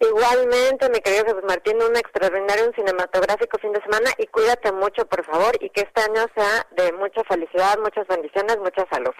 Igualmente, 0.00 0.90
mi 0.90 0.98
querido 0.98 1.26
Jesús 1.26 1.44
Martín, 1.46 1.80
un 1.80 1.96
extraordinario, 1.96 2.66
un 2.66 2.74
cinematográfico 2.74 3.56
fin 3.58 3.72
de 3.72 3.82
semana 3.82 4.10
y 4.18 4.26
cuídate 4.26 4.72
mucho, 4.72 5.06
por 5.06 5.24
favor, 5.24 5.56
y 5.60 5.70
que 5.70 5.82
este 5.82 6.00
año 6.00 6.26
sea 6.34 6.66
de 6.76 6.92
mucha 6.94 7.22
felicidad, 7.22 7.78
muchas 7.78 8.08
bendiciones, 8.08 8.58
mucha 8.58 8.84
salud. 8.90 9.14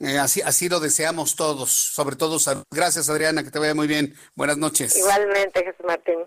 Eh, 0.00 0.18
así, 0.18 0.40
así 0.42 0.68
lo 0.68 0.80
deseamos 0.80 1.36
todos, 1.36 1.70
sobre 1.70 2.16
todo 2.16 2.38
salud. 2.38 2.64
Gracias, 2.70 3.08
Adriana, 3.08 3.44
que 3.44 3.50
te 3.50 3.58
vaya 3.58 3.74
muy 3.74 3.86
bien. 3.86 4.14
Buenas 4.34 4.58
noches. 4.58 4.96
Igualmente, 4.96 5.64
Jesús 5.64 5.86
Martín. 5.86 6.26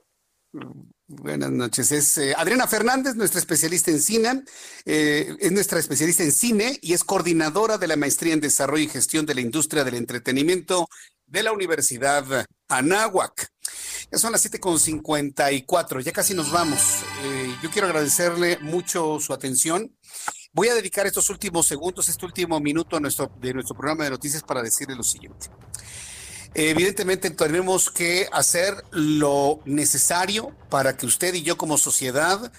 Buenas 1.09 1.51
noches. 1.51 1.91
Es 1.93 2.17
eh, 2.17 2.33
Adriana 2.35 2.67
Fernández, 2.67 3.15
nuestra 3.15 3.39
especialista 3.39 3.91
en 3.91 4.01
cine, 4.01 4.43
eh, 4.85 5.35
es 5.39 5.51
nuestra 5.53 5.79
especialista 5.79 6.23
en 6.23 6.33
cine 6.33 6.77
y 6.81 6.91
es 6.91 7.05
coordinadora 7.05 7.77
de 7.77 7.87
la 7.87 7.95
maestría 7.95 8.33
en 8.33 8.41
desarrollo 8.41 8.83
y 8.83 8.89
gestión 8.89 9.25
de 9.25 9.35
la 9.35 9.41
industria 9.41 9.85
del 9.85 9.95
entretenimiento 9.95 10.89
de 11.25 11.43
la 11.43 11.53
Universidad 11.53 12.45
Anáhuac. 12.67 13.49
Ya 14.11 14.17
son 14.17 14.31
las 14.33 14.45
7.54, 14.51 16.01
ya 16.01 16.11
casi 16.11 16.33
nos 16.33 16.51
vamos. 16.51 17.03
Eh, 17.23 17.55
yo 17.61 17.69
quiero 17.71 17.87
agradecerle 17.87 18.57
mucho 18.59 19.19
su 19.19 19.33
atención. 19.33 19.95
Voy 20.53 20.69
a 20.69 20.75
dedicar 20.75 21.05
estos 21.05 21.29
últimos 21.29 21.67
segundos, 21.67 22.09
este 22.09 22.25
último 22.25 22.59
minuto 22.59 22.99
nuestro, 22.99 23.31
de 23.39 23.53
nuestro 23.53 23.75
programa 23.75 24.05
de 24.05 24.11
noticias 24.11 24.43
para 24.43 24.61
decirle 24.61 24.95
lo 24.95 25.03
siguiente. 25.03 25.47
Evidentemente 26.53 27.29
tenemos 27.29 27.91
que 27.91 28.27
hacer 28.31 28.73
lo 28.91 29.59
necesario 29.65 30.55
para 30.69 30.97
que 30.97 31.05
usted 31.05 31.33
y 31.35 31.43
yo 31.43 31.57
como 31.57 31.77
sociedad 31.77 32.51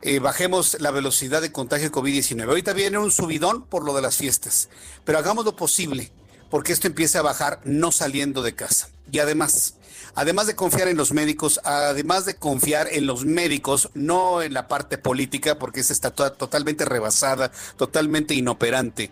eh, 0.00 0.18
bajemos 0.18 0.80
la 0.80 0.90
velocidad 0.90 1.42
de 1.42 1.52
contagio 1.52 1.90
de 1.90 1.94
COVID-19. 1.94 2.48
Ahorita 2.48 2.72
viene 2.72 2.98
un 2.98 3.10
subidón 3.10 3.66
por 3.66 3.84
lo 3.84 3.94
de 3.94 4.02
las 4.02 4.16
fiestas, 4.16 4.68
pero 5.04 5.18
hagamos 5.18 5.44
lo 5.44 5.56
posible 5.56 6.12
porque 6.50 6.72
esto 6.72 6.86
empiece 6.86 7.18
a 7.18 7.22
bajar 7.22 7.60
no 7.64 7.90
saliendo 7.90 8.42
de 8.42 8.54
casa. 8.54 8.88
Y 9.10 9.18
además, 9.18 9.74
además 10.14 10.46
de 10.46 10.54
confiar 10.54 10.88
en 10.88 10.96
los 10.96 11.12
médicos, 11.12 11.60
además 11.64 12.24
de 12.24 12.36
confiar 12.36 12.88
en 12.90 13.06
los 13.06 13.24
médicos, 13.24 13.90
no 13.94 14.42
en 14.42 14.54
la 14.54 14.68
parte 14.68 14.98
política, 14.98 15.58
porque 15.58 15.80
esa 15.80 15.92
está 15.92 16.10
totalmente 16.10 16.84
rebasada, 16.84 17.50
totalmente 17.76 18.34
inoperante, 18.34 19.10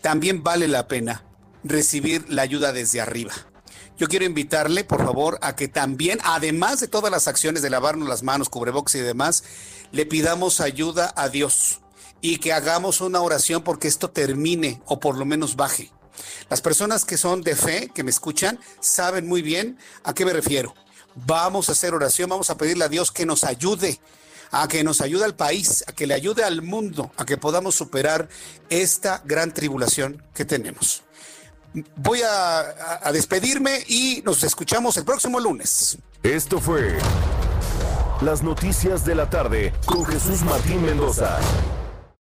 también 0.00 0.42
vale 0.42 0.68
la 0.68 0.88
pena 0.88 1.24
recibir 1.64 2.24
la 2.28 2.42
ayuda 2.42 2.72
desde 2.72 3.00
arriba. 3.00 3.32
Yo 3.98 4.06
quiero 4.06 4.24
invitarle, 4.24 4.84
por 4.84 5.04
favor, 5.04 5.38
a 5.42 5.56
que 5.56 5.66
también, 5.66 6.20
además 6.22 6.78
de 6.78 6.86
todas 6.86 7.10
las 7.10 7.26
acciones 7.26 7.62
de 7.62 7.70
lavarnos 7.70 8.08
las 8.08 8.22
manos, 8.22 8.48
cubrebox 8.48 8.94
y 8.94 9.00
demás, 9.00 9.42
le 9.90 10.06
pidamos 10.06 10.60
ayuda 10.60 11.12
a 11.16 11.28
Dios 11.28 11.80
y 12.20 12.38
que 12.38 12.52
hagamos 12.52 13.00
una 13.00 13.20
oración 13.20 13.62
porque 13.62 13.88
esto 13.88 14.10
termine 14.10 14.80
o 14.86 15.00
por 15.00 15.16
lo 15.16 15.24
menos 15.24 15.56
baje. 15.56 15.90
Las 16.48 16.60
personas 16.60 17.04
que 17.04 17.16
son 17.16 17.42
de 17.42 17.56
fe, 17.56 17.90
que 17.94 18.04
me 18.04 18.10
escuchan, 18.10 18.58
saben 18.80 19.26
muy 19.26 19.42
bien 19.42 19.78
a 20.04 20.14
qué 20.14 20.24
me 20.24 20.32
refiero. 20.32 20.74
Vamos 21.14 21.68
a 21.68 21.72
hacer 21.72 21.94
oración, 21.94 22.30
vamos 22.30 22.50
a 22.50 22.56
pedirle 22.56 22.84
a 22.84 22.88
Dios 22.88 23.10
que 23.10 23.26
nos 23.26 23.44
ayude, 23.44 24.00
a 24.50 24.68
que 24.68 24.84
nos 24.84 25.00
ayude 25.00 25.24
al 25.24 25.34
país, 25.34 25.84
a 25.86 25.92
que 25.92 26.06
le 26.06 26.14
ayude 26.14 26.44
al 26.44 26.62
mundo, 26.62 27.10
a 27.16 27.24
que 27.24 27.36
podamos 27.36 27.74
superar 27.74 28.28
esta 28.68 29.22
gran 29.24 29.52
tribulación 29.52 30.22
que 30.34 30.44
tenemos. 30.44 31.02
Voy 31.96 32.22
a, 32.22 33.10
despedirme 33.12 33.84
y 33.86 34.22
nos 34.24 34.42
escuchamos 34.42 34.96
el 34.96 35.04
próximo 35.04 35.38
lunes. 35.38 35.98
Esto 36.22 36.60
fue 36.60 36.98
las 38.22 38.42
noticias 38.42 39.04
de 39.04 39.14
la 39.14 39.30
tarde 39.30 39.72
con 39.84 40.04
Jesús 40.04 40.42
Martín 40.42 40.82
Mendoza. 40.84 41.38